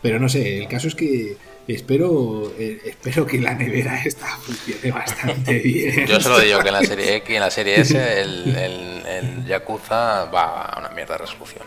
Pero 0.02 0.18
no 0.18 0.28
sé, 0.28 0.59
el 0.59 0.68
caso 0.68 0.89
es 0.89 0.94
que 0.94 1.36
espero 1.68 2.52
eh, 2.59 2.81
espero 2.85 3.27
que 3.27 3.39
la 3.39 3.55
nevera 3.55 4.02
esta 4.02 4.27
funcione 4.39 4.90
bastante 4.90 5.59
bien. 5.64 6.06
Yo 6.06 6.20
solo 6.20 6.39
digo 6.40 6.60
que 6.60 6.68
en 6.68 6.74
la 6.74 6.82
serie 6.85 7.16
X 7.18 7.31
y 7.31 7.35
en 7.35 7.40
la 7.40 7.51
serie 7.51 7.81
S 7.81 8.20
el, 8.20 8.56
el, 8.56 9.02
el 9.06 9.44
Yakuza 9.47 10.24
va 10.27 10.64
a 10.64 10.78
una 10.81 10.89
mierda 10.90 11.14
de 11.14 11.18
resolución. 11.18 11.64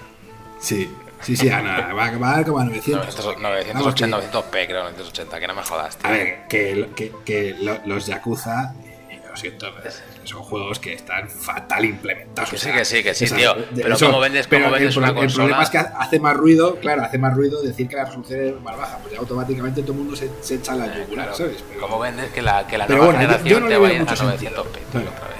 Sí, 0.60 0.90
sí, 1.22 1.36
sí, 1.36 1.50
Ana, 1.50 1.94
va, 1.94 2.10
va 2.18 2.32
a 2.32 2.36
dar 2.38 2.46
como 2.46 2.60
a 2.60 2.64
900. 2.66 3.16
900, 3.40 3.74
Vamos, 3.74 3.96
que- 3.96 4.08
980, 4.08 4.18
900p 4.52 4.66
creo, 4.68 4.84
980, 4.84 5.40
que 5.40 5.48
no 5.48 5.54
me 5.56 5.62
jodas. 5.64 5.98
tío. 5.98 6.08
A 6.10 6.12
ver, 6.12 6.40
que, 6.50 6.90
que, 6.96 7.12
que 7.26 7.56
lo- 7.60 7.80
los 7.86 8.06
Yakuza, 8.08 8.74
eh, 9.10 9.20
lo 9.30 9.36
siento, 9.38 9.68
pero 9.78 9.94
son 10.26 10.42
juegos 10.44 10.80
que 10.80 10.94
están 10.94 11.30
fatal 11.30 11.86
implementados. 11.86 12.50
Que 12.50 12.58
sí, 12.58 12.72
que 12.72 12.86
sí, 12.86 13.04
que 13.04 13.14
sí, 13.14 13.26
tío. 13.30 13.56
Pero 13.76 13.98
¿cómo 14.00 14.20
vendes- 14.20 14.48
pero 14.48 14.66
cómo 14.66 14.76
el 14.76 14.80
vendes 14.82 14.96
pro- 14.96 15.04
una 15.04 15.10
El 15.22 15.28
problema 15.34 15.58
consola? 15.58 15.64
es 15.64 15.70
que 15.70 15.78
hace 15.78 16.20
más 16.20 16.36
ruido, 16.38 16.76
claro, 16.78 17.02
hace 17.04 17.18
más 17.18 17.36
ruido 17.36 17.62
decir 17.62 17.88
que 17.88 17.96
la 17.96 18.06
resolución 18.06 18.40
es 18.42 18.62
más 18.62 18.78
baja, 18.78 18.98
pues 19.00 19.14
ya 19.14 19.20
automáticamente 19.20 19.82
todo 19.82 19.94
el 19.94 19.98
mundo 20.00 20.16
se, 20.16 20.30
se 20.42 20.56
echa 20.56 20.76
la 20.76 20.86
yugular, 20.88 21.28
Claro, 21.28 21.36
¿sabes? 21.36 21.64
Pero- 21.68 21.82
¿Cómo 21.82 22.00
vendes 22.00 22.32
que 22.32 22.42
la, 22.42 22.66
que 22.68 22.78
la 22.78 22.86
Pero 22.88 23.00
nueva 23.00 23.14
bueno, 23.14 23.20
generación 23.28 23.50
yo 23.50 23.60
no 23.60 23.66
te 23.68 23.74
le 23.74 23.78
va 23.80 23.86
a 23.86 23.90
veo 23.90 23.96
ir 24.02 24.08
a 24.08 24.12
mucho 24.12 24.24
900p 24.24 24.30
sentido. 24.40 24.64
tío, 24.64 24.82
Bueno. 24.94 25.12
otra 25.12 25.28
vez? 25.28 25.38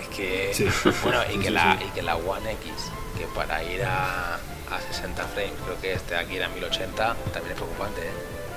Es 0.00 0.08
que 0.16 0.90
bueno 1.02 1.20
y 1.34 1.38
que 1.38 1.50
la 1.50 1.78
y 1.84 1.90
que 1.90 2.02
la 2.02 2.16
One 2.16 2.52
X 2.52 2.70
que 3.18 3.26
para 3.34 3.62
ir 3.64 3.82
a, 3.84 4.34
a 4.36 4.80
60 4.92 5.22
frames 5.24 5.52
creo 5.64 5.80
que 5.80 5.92
este 5.92 6.16
aquí 6.16 6.36
era 6.36 6.48
1080 6.48 7.16
también 7.32 7.52
es 7.52 7.54
preocupante 7.54 8.00
¿eh? 8.02 8.10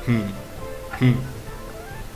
Hmm. 0.08 1.06
Hmm. 1.06 1.16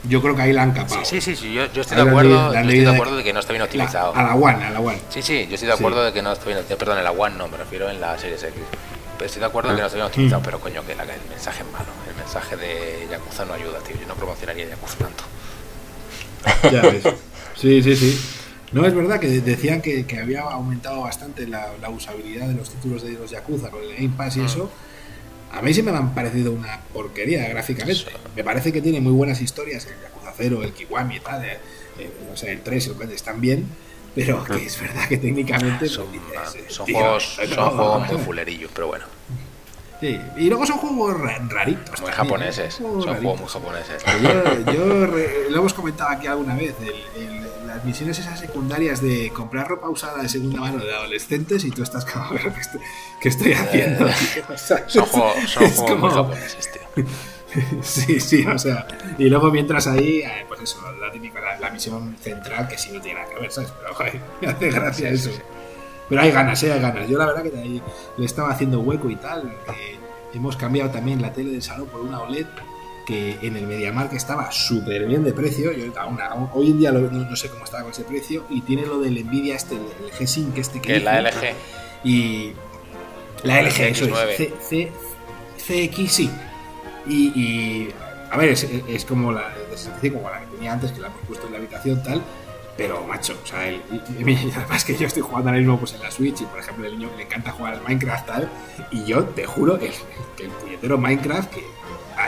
Yo 0.08 0.20
creo 0.20 0.34
que 0.34 0.42
ahí 0.42 0.52
la 0.52 0.62
han 0.62 0.72
capado. 0.72 1.04
Sí, 1.04 1.20
sí, 1.20 1.36
sí, 1.36 1.52
yo, 1.52 1.62
estoy, 1.64 1.96
de 1.96 2.02
acuerdo, 2.02 2.52
yo 2.52 2.58
estoy 2.58 2.80
de 2.80 2.90
acuerdo 2.90 3.16
de 3.16 3.24
que 3.24 3.32
no 3.32 3.40
está 3.40 3.52
bien 3.52 3.62
optimizado. 3.62 4.14
a 4.14 4.22
la 4.22 4.34
One, 4.34 4.64
a 4.64 4.70
la 4.70 4.80
One. 4.80 4.98
Sí, 5.08 5.22
sí, 5.22 5.46
yo 5.48 5.54
estoy 5.54 5.68
de 5.68 5.74
acuerdo 5.74 6.04
de 6.04 6.12
que 6.12 6.22
no 6.22 6.32
está 6.32 6.46
bien 6.46 6.58
optimizado. 6.58 6.78
Perdón, 6.78 6.98
en 6.98 7.04
la 7.04 7.12
One 7.12 7.36
no, 7.36 7.48
me 7.48 7.56
refiero 7.56 7.88
en 7.88 8.00
la 8.00 8.18
Series 8.18 8.42
X. 8.42 8.54
Pero 9.16 9.26
estoy 9.26 9.40
de 9.40 9.46
acuerdo 9.46 9.70
de 9.70 9.76
que 9.76 9.80
no 9.80 9.86
está 9.86 9.96
bien 9.96 10.06
optimizado, 10.06 10.40
mm. 10.40 10.44
pero 10.44 10.60
coño, 10.60 10.84
que 10.84 10.92
el 10.92 10.98
mensaje 11.30 11.62
es 11.62 11.72
malo. 11.72 11.86
El 12.08 12.16
mensaje 12.16 12.56
de 12.56 13.06
Yakuza 13.10 13.44
no 13.44 13.54
ayuda, 13.54 13.78
tío. 13.80 13.96
Yo 14.00 14.06
no 14.08 14.14
promocionaría 14.14 14.68
Yakuza 14.68 14.96
tanto. 14.98 15.24
Ya 16.72 16.82
ves. 16.82 17.04
Sí, 17.54 17.80
sí, 17.82 17.94
sí. 17.94 18.20
No, 18.72 18.86
es 18.86 18.94
verdad 18.94 19.20
que 19.20 19.28
decían 19.28 19.82
que, 19.82 20.06
que 20.06 20.18
había 20.18 20.40
aumentado 20.40 21.02
bastante 21.02 21.46
la, 21.46 21.68
la, 21.80 21.90
usabilidad 21.90 22.48
de 22.48 22.54
los 22.54 22.70
títulos 22.70 23.02
de 23.02 23.12
los 23.12 23.30
Yakuza 23.30 23.70
con 23.70 23.82
el 23.82 23.94
Game 23.94 24.14
Pass 24.16 24.36
y 24.36 24.40
mm. 24.40 24.46
eso 24.46 24.70
a 25.52 25.62
mí 25.62 25.74
sí 25.74 25.82
me 25.82 25.90
han 25.90 26.14
parecido 26.14 26.52
una 26.52 26.80
porquería 26.92 27.48
gráficamente. 27.48 28.06
Me 28.34 28.42
parece 28.42 28.72
que 28.72 28.80
tiene 28.80 29.00
muy 29.00 29.12
buenas 29.12 29.40
historias, 29.40 29.86
el 29.86 30.00
Yakuza 30.02 30.32
0, 30.36 30.62
el 30.62 30.72
Kiwami 30.72 31.16
y 31.16 31.20
tal, 31.20 31.44
eh, 31.44 31.58
eh, 31.98 32.10
o 32.32 32.36
sea, 32.36 32.52
el 32.52 32.62
3 32.62 32.86
el 32.88 32.92
4 32.94 33.14
están 33.14 33.40
bien, 33.40 33.66
pero 34.14 34.42
que 34.44 34.66
es 34.66 34.80
verdad 34.80 35.08
que 35.08 35.18
técnicamente 35.18 35.88
son, 35.88 36.06
son 36.68 36.86
juegos, 36.86 37.38
son 37.48 37.70
juegos 37.70 38.12
muy 38.12 38.18
fulerillos, 38.18 38.70
pero 38.74 38.88
bueno. 38.88 39.04
Sí, 40.02 40.20
y 40.36 40.48
luego 40.48 40.66
son 40.66 40.78
juegos 40.78 41.16
raritos. 41.48 42.00
Muy 42.00 42.10
japoneses, 42.10 42.74
son 42.74 43.02
juegos 43.02 43.40
muy 43.40 43.48
japoneses. 43.48 44.02
Yo, 44.20 44.72
yo 44.72 45.06
lo 45.48 45.58
hemos 45.58 45.72
comentado 45.72 46.10
aquí 46.10 46.26
alguna 46.26 46.56
vez, 46.56 46.74
el 46.80 47.42
las 47.74 47.84
misiones 47.84 48.18
esas 48.18 48.38
secundarias 48.38 49.00
de 49.00 49.30
comprar 49.30 49.66
ropa 49.66 49.88
usada 49.88 50.22
de 50.22 50.28
segunda 50.28 50.60
mano 50.60 50.84
de 50.84 50.94
adolescentes 50.94 51.64
y 51.64 51.70
tú 51.70 51.82
estás 51.82 52.04
como, 52.04 52.30
¿qué 53.20 53.28
estoy, 53.28 53.52
haciendo? 53.54 54.08
son 54.86 55.06
juegos, 55.06 55.36
muy 55.98 56.10
japoneses, 56.10 56.70
tío. 56.70 57.04
Sí, 57.82 58.20
sí, 58.20 58.46
o 58.46 58.58
sea, 58.58 58.86
y 59.18 59.28
luego 59.28 59.50
mientras 59.50 59.86
ahí, 59.86 60.18
eh, 60.20 60.44
pues 60.48 60.60
eso, 60.62 60.80
la 60.92 61.10
típica, 61.10 61.40
la, 61.58 61.70
misión 61.70 62.16
central 62.20 62.68
que 62.68 62.78
sí 62.78 62.92
no 62.92 63.00
tiene 63.00 63.20
nada 63.20 63.32
que 63.32 63.40
ver, 63.40 63.52
¿sabes? 63.52 63.72
Pero 63.78 63.94
joder, 63.94 64.20
me 64.40 64.48
hace 64.48 64.70
gracia 64.70 65.08
eso. 65.10 65.30
Pero 66.12 66.24
hay 66.24 66.30
ganas, 66.30 66.62
¿eh? 66.62 66.70
Hay 66.70 66.78
ganas. 66.78 67.08
Yo 67.08 67.16
la 67.16 67.24
verdad 67.24 67.42
que 67.42 67.58
ahí 67.58 67.80
le 68.18 68.26
estaba 68.26 68.50
haciendo 68.50 68.80
hueco 68.80 69.08
y 69.08 69.16
tal. 69.16 69.50
hemos 70.34 70.58
cambiado 70.58 70.90
también 70.90 71.22
la 71.22 71.32
tele 71.32 71.52
del 71.52 71.62
salón 71.62 71.86
por 71.86 72.02
una 72.02 72.20
OLED 72.20 72.44
que 73.06 73.38
en 73.40 73.56
el 73.56 73.66
MediaMarkt 73.66 74.12
estaba 74.12 74.52
súper 74.52 75.06
bien 75.06 75.24
de 75.24 75.32
precio. 75.32 75.72
Yo, 75.72 75.90
hoy 76.52 76.70
en 76.70 76.78
día 76.78 76.92
no, 76.92 77.34
sé 77.34 77.48
cómo 77.48 77.64
estaba 77.64 77.84
con 77.84 77.92
ese 77.92 78.04
precio. 78.04 78.44
Y 78.50 78.60
tiene 78.60 78.84
lo 78.84 79.00
del 79.00 79.24
Nvidia, 79.24 79.56
este, 79.56 79.76
el 79.76 80.12
G-Sync, 80.12 80.58
este 80.58 80.82
que. 80.82 81.00
la 81.00 81.22
LG. 81.22 81.54
Y. 82.04 82.52
La 83.44 83.62
LG, 83.62 83.80
eso 83.80 84.04
es. 84.04 84.90
CX, 85.56 86.12
sí. 86.12 86.30
Y, 87.06 87.88
a 88.30 88.36
ver, 88.36 88.50
es, 88.50 89.04
como 89.06 89.32
la 89.32 89.48
de 90.02 90.12
como 90.12 90.28
la 90.28 90.40
que 90.40 90.46
tenía 90.56 90.74
antes, 90.74 90.92
que 90.92 91.00
la 91.00 91.06
hemos 91.06 91.22
puesto 91.26 91.46
en 91.46 91.52
la 91.52 91.58
habitación, 91.58 92.02
tal. 92.02 92.20
Pero, 92.76 93.04
macho, 93.04 93.38
o 93.42 93.46
sea, 93.46 93.68
el, 93.68 93.82
además 94.56 94.84
que 94.84 94.96
yo 94.96 95.06
estoy 95.06 95.22
jugando 95.22 95.50
ahora 95.50 95.58
mismo 95.58 95.78
pues, 95.78 95.92
en 95.92 96.00
la 96.00 96.10
Switch 96.10 96.40
y, 96.40 96.44
por 96.44 96.58
ejemplo, 96.58 96.86
el 96.86 96.98
niño 96.98 97.10
le 97.16 97.24
encanta 97.24 97.52
jugar 97.52 97.74
al 97.74 97.82
Minecraft, 97.82 98.26
tal. 98.26 98.48
Y 98.90 99.04
yo 99.04 99.24
te 99.24 99.44
juro 99.44 99.78
que 99.78 99.86
el, 99.88 100.50
puñetero 100.50 100.96
Minecraft, 100.98 101.50
que 101.50 101.62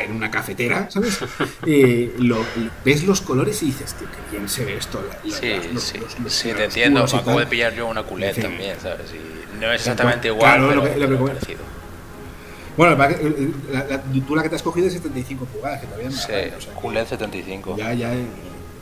en 0.01 0.13
una 0.13 0.31
cafetera, 0.31 0.91
¿sabes? 0.91 1.21
Eh, 1.67 2.15
lo, 2.19 2.45
ves 2.85 3.05
los 3.05 3.21
colores 3.23 3.63
y 3.63 3.67
dices, 3.67 3.95
tío, 3.95 4.07
qué 4.09 4.37
bien 4.37 4.49
se 4.49 4.65
ve 4.65 4.77
esto. 4.77 5.03
sí, 5.25 5.55
sí, 5.79 5.99
sí, 6.29 6.53
te 6.53 6.65
entiendo. 6.65 7.05
Acabo 7.05 7.41
de 7.41 7.47
pillar 7.47 7.75
yo 7.75 7.87
una 7.87 8.03
culeta 8.03 8.43
también, 8.43 8.79
¿sabes? 8.81 9.13
Y 9.13 9.61
no 9.61 9.73
es 9.73 9.81
exactamente 9.81 10.29
igual, 10.29 10.59
claro, 10.59 10.83
pero 10.83 11.09
lo 11.09 11.19
que, 11.19 11.25
parecido. 11.25 11.61
Bueno, 12.77 12.97
tú 14.27 14.35
la 14.35 14.43
que 14.43 14.49
te 14.49 14.57
has 14.57 14.63
cogido 14.63 14.89
es 14.89 14.95
75 14.95 15.45
pulgadas, 15.47 15.81
que 15.81 15.87
todavía 15.87 16.11
no 16.11 16.17
Sí, 16.17 16.33
o 16.57 16.61
sea, 16.61 16.75
QLED 16.75 17.07
75. 17.07 17.77
Ya, 17.79 17.95
ya, 17.95 18.13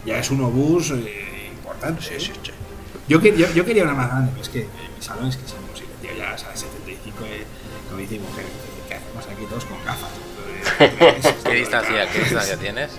ya 0.05 0.19
es 0.19 0.31
un 0.31 0.43
obús 0.43 0.93
eh, 0.93 1.32
importante. 1.73 2.03
Sí, 2.03 2.15
sí, 2.19 2.33
sí. 2.43 2.53
Yo, 3.09 3.21
yo, 3.21 3.53
yo, 3.53 3.65
quería 3.65 3.85
una 3.85 3.95
más 3.95 4.09
grande, 4.09 4.31
pero 4.33 4.43
es 4.43 4.49
que 4.49 4.61
en 4.61 4.95
mi 4.97 5.03
salón 5.03 5.29
es 5.29 5.37
que 5.37 5.45
es 5.45 5.53
imposible, 5.53 5.93
tío. 6.01 6.11
Ya, 6.17 6.39
¿sabes? 6.39 6.61
75, 6.61 7.25
eh, 7.25 7.45
como 7.89 8.01
dice 8.01 8.19
mujer, 8.19 8.45
¿qué 8.89 8.95
hacemos 8.95 9.27
aquí 9.27 9.45
todos 9.47 9.65
con 9.65 9.85
gafas? 9.85 10.11
¿Qué 11.45 11.55
distancia, 11.55 12.09
¿Qué 12.11 12.19
distancia 12.21 12.57
tienes? 12.57 12.91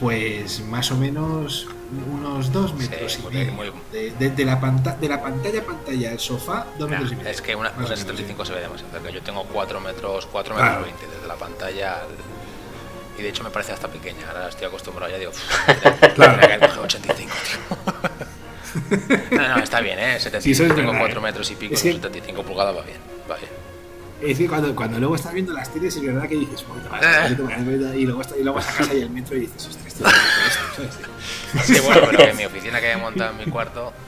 Pues 0.00 0.60
más 0.60 0.92
o 0.92 0.96
menos 0.96 1.66
unos 2.12 2.52
dos 2.52 2.74
metros 2.74 3.18
y 3.18 3.26
medio. 3.26 3.72
De, 3.90 4.44
la 4.44 4.60
pantalla 4.60 4.96
de 4.96 5.08
la 5.08 5.20
pantalla 5.20 5.60
a 5.60 5.64
pantalla 5.64 6.10
al 6.12 6.20
sofá, 6.20 6.66
dos 6.78 6.88
metros 6.88 7.12
y 7.12 7.16
medio. 7.16 7.30
Es 7.30 7.42
que 7.42 7.56
una, 7.56 7.72
una 7.76 7.96
75 7.96 8.44
se 8.44 8.52
ve 8.52 8.60
demasiado 8.60 8.92
cerca. 8.92 9.10
Yo 9.10 9.22
tengo 9.22 9.44
4 9.44 9.80
metros, 9.80 10.26
4 10.26 10.54
metros 10.54 10.82
20 10.84 11.06
desde 11.06 11.26
la 11.26 11.34
pantalla 11.34 11.94
al... 11.94 12.08
Y 13.18 13.22
de 13.22 13.28
hecho 13.30 13.42
me 13.42 13.50
parece 13.50 13.72
hasta 13.72 13.88
pequeña. 13.88 14.28
Ahora 14.28 14.48
estoy 14.48 14.68
acostumbrado 14.68 15.10
ya, 15.10 15.18
digo, 15.18 15.32
claro. 16.14 16.40
que 16.40 16.58
coger 16.58 16.78
85, 16.78 17.34
tío. 17.44 19.38
no, 19.38 19.48
no, 19.48 19.58
está 19.62 19.80
bien, 19.80 19.98
¿eh? 19.98 20.20
75, 20.20 20.74
tengo 20.74 20.96
4 20.96 21.20
metros 21.20 21.50
y 21.50 21.56
pico, 21.56 21.76
75 21.76 22.42
pulgadas 22.42 22.76
va 22.76 22.82
bien, 22.82 22.98
va 23.30 23.36
bien. 23.36 23.50
Es 24.20 24.36
que 24.36 24.48
cuando, 24.48 24.74
cuando 24.74 24.98
luego 24.98 25.14
estás 25.14 25.32
viendo 25.32 25.52
las 25.52 25.72
tires, 25.72 25.94
es 25.94 26.02
verdad 26.02 26.28
que 26.28 26.34
dices, 26.36 26.64
y 27.94 28.04
luego, 28.04 28.22
y 28.36 28.42
luego 28.42 28.60
sacas 28.60 28.90
ahí 28.90 29.02
el 29.02 29.10
metro 29.10 29.36
y 29.36 29.40
dices, 29.40 29.66
ostras, 29.68 29.86
esto 29.86 30.08
es 30.82 31.64
Sí, 31.64 31.80
bueno, 31.80 32.02
pero 32.10 32.24
en 32.24 32.36
mi 32.36 32.44
oficina 32.44 32.80
que 32.80 32.90
he 32.90 32.96
montado 32.96 33.30
en 33.30 33.36
mi 33.38 33.44
cuarto, 33.44 33.92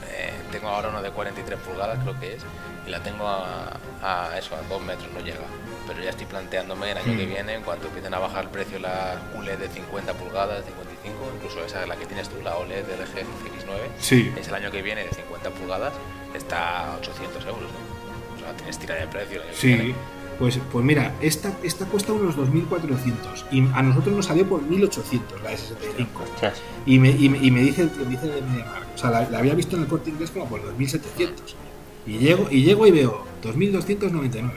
tengo 0.51 0.69
ahora 0.69 0.89
uno 0.89 1.01
de 1.01 1.11
43 1.11 1.59
pulgadas, 1.59 1.99
creo 2.03 2.19
que 2.19 2.35
es, 2.35 2.43
y 2.85 2.89
la 2.89 3.01
tengo 3.01 3.27
a, 3.27 3.77
a 4.01 4.37
eso, 4.37 4.55
a 4.55 4.61
2 4.61 4.81
metros, 4.83 5.11
no 5.13 5.19
llega. 5.19 5.45
Pero 5.87 6.03
ya 6.03 6.11
estoy 6.11 6.25
planteándome 6.25 6.91
el 6.91 6.97
año 6.97 7.17
que 7.17 7.25
hmm. 7.25 7.29
viene, 7.29 7.55
en 7.55 7.63
cuanto 7.63 7.87
empiecen 7.87 8.13
a 8.13 8.19
bajar 8.19 8.45
el 8.45 8.49
precio 8.49 8.79
la 8.79 9.19
QLED 9.33 9.57
de 9.57 9.69
50 9.69 10.13
pulgadas, 10.13 10.65
55, 10.65 11.31
incluso 11.35 11.65
esa 11.65 11.81
es 11.81 11.87
la 11.87 11.95
que 11.95 12.05
tienes 12.05 12.29
tú, 12.29 12.41
la 12.43 12.55
OLED 12.57 12.85
de 12.85 12.97
LG 12.97 13.25
X9, 13.25 13.79
sí. 13.99 14.33
es 14.37 14.47
el 14.47 14.55
año 14.55 14.71
que 14.71 14.81
viene 14.81 15.03
de 15.03 15.09
50 15.09 15.49
pulgadas, 15.51 15.93
está 16.33 16.93
a 16.93 16.97
800 16.97 17.45
euros, 17.45 17.71
¿no? 17.71 18.01
tienes 18.57 18.77
tira 18.79 18.95
de 18.95 19.07
precio. 19.07 19.41
Sí, 19.53 19.95
pues, 20.41 20.59
pues 20.71 20.83
mira, 20.83 21.13
esta, 21.21 21.55
esta 21.61 21.85
cuesta 21.85 22.13
unos 22.13 22.35
2.400 22.35 23.45
y 23.51 23.59
a 23.73 23.83
nosotros 23.83 24.15
nos 24.15 24.25
salió 24.25 24.47
por 24.49 24.61
1.800 24.61 25.41
la 25.43 25.51
de 25.51 25.57
65. 25.57 26.23
Y 26.87 26.97
me, 26.97 27.11
y, 27.11 27.29
me, 27.29 27.37
y 27.37 27.51
me 27.51 27.61
dice, 27.61 27.87
me 27.99 28.09
dice 28.09 28.25
de 28.25 28.41
o 28.41 28.97
sea, 28.97 29.11
la, 29.11 29.37
había 29.37 29.53
visto 29.53 29.75
en 29.75 29.83
el 29.83 29.87
corte 29.87 30.09
inglés 30.09 30.31
como 30.31 30.47
por 30.49 30.61
2.700. 30.61 31.31
Y 32.07 32.17
llego, 32.17 32.47
y 32.49 32.63
llego 32.63 32.87
y 32.87 32.91
veo 32.91 33.23
2.299. 33.43 34.51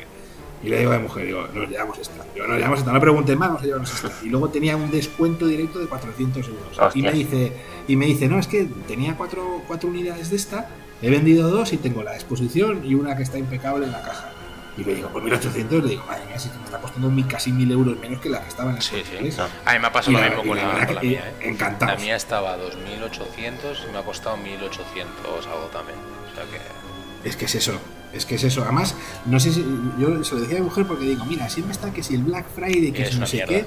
Y 0.62 0.68
le 0.70 0.78
digo 0.78 0.90
a 0.90 0.96
la 0.96 1.02
mujer, 1.02 1.26
digo, 1.26 1.46
nos 1.54 1.68
llevamos 1.68 1.98
esta. 1.98 2.24
Digo, 2.34 2.46
nos 2.46 2.56
llevamos 2.56 2.78
esta, 2.78 2.92
no 2.92 3.00
pregunten 3.00 3.38
más, 3.38 3.52
nos 3.52 3.62
llevamos 3.62 3.92
esta. 3.92 4.10
Y 4.24 4.30
luego 4.30 4.48
tenía 4.48 4.76
un 4.76 4.90
descuento 4.90 5.46
directo 5.46 5.78
de 5.80 5.86
400 5.86 6.48
euros. 6.48 6.96
Y 6.96 7.02
me 7.02 7.12
dice, 7.12 7.52
y 7.86 7.96
me 7.96 8.06
dice, 8.06 8.26
no, 8.26 8.38
es 8.38 8.48
que 8.48 8.64
tenía 8.88 9.16
cuatro, 9.16 9.62
cuatro 9.68 9.90
unidades 9.90 10.30
de 10.30 10.36
esta 10.36 10.66
He 11.02 11.10
vendido 11.10 11.50
dos 11.50 11.72
y 11.74 11.76
tengo 11.76 12.02
la 12.02 12.14
exposición 12.14 12.80
y 12.82 12.94
una 12.94 13.14
que 13.14 13.24
está 13.24 13.36
impecable 13.36 13.84
en 13.84 13.92
la 13.92 14.00
caja. 14.00 14.32
Y 14.76 14.82
le 14.82 14.96
digo, 14.96 15.08
por 15.08 15.22
1800, 15.22 15.84
le 15.84 15.90
digo, 15.90 16.04
madre 16.06 16.26
mía, 16.26 16.38
si 16.38 16.48
me 16.48 16.64
está 16.64 16.80
costando 16.80 17.10
casi 17.28 17.52
1000 17.52 17.72
euros 17.72 17.98
menos 17.98 18.20
que 18.20 18.28
la 18.28 18.40
que 18.40 18.48
estaba 18.48 18.70
en 18.70 18.76
el 18.76 18.82
Sí, 18.82 19.02
sí. 19.08 19.40
A 19.64 19.72
mí 19.72 19.78
me 19.78 19.86
ha 19.86 19.92
pasado 19.92 20.18
lo 20.18 20.22
mismo 20.22 20.44
con 20.44 20.56
la, 20.56 21.00
mía. 21.00 21.32
¿eh? 21.40 21.48
Encantado. 21.48 21.92
La 21.92 21.98
mía 21.98 22.16
estaba 22.16 22.54
a 22.54 22.56
2800 22.56 23.86
y 23.88 23.92
me 23.92 23.98
ha 23.98 24.02
costado 24.02 24.36
1800 24.36 25.46
algo 25.46 25.66
también. 25.72 25.98
O 26.30 26.34
sea 26.34 26.44
que. 26.44 27.28
Es 27.28 27.36
que 27.36 27.44
es 27.44 27.54
eso. 27.54 27.78
Es 28.12 28.26
que 28.26 28.34
es 28.34 28.44
eso. 28.44 28.62
Además, 28.62 28.96
no 29.26 29.38
sé 29.38 29.52
si. 29.52 29.64
Yo 29.98 30.24
se 30.24 30.34
lo 30.34 30.40
decía 30.40 30.56
a 30.56 30.60
mi 30.60 30.66
mujer 30.66 30.86
porque 30.86 31.04
digo, 31.04 31.24
mira, 31.24 31.48
siempre 31.48 31.72
está 31.72 31.92
que 31.92 32.02
si 32.02 32.16
el 32.16 32.22
Black 32.24 32.46
Friday, 32.54 32.90
que 32.90 33.02
es 33.02 33.18
no 33.18 33.26
sé 33.26 33.44
qué. 33.46 33.64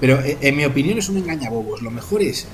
Pero 0.00 0.20
eh, 0.20 0.38
en 0.40 0.56
mi 0.56 0.64
opinión 0.64 0.98
es 0.98 1.08
un 1.08 1.16
engañabobos. 1.16 1.80
Lo 1.82 1.90
mejor 1.90 2.22
es 2.22 2.46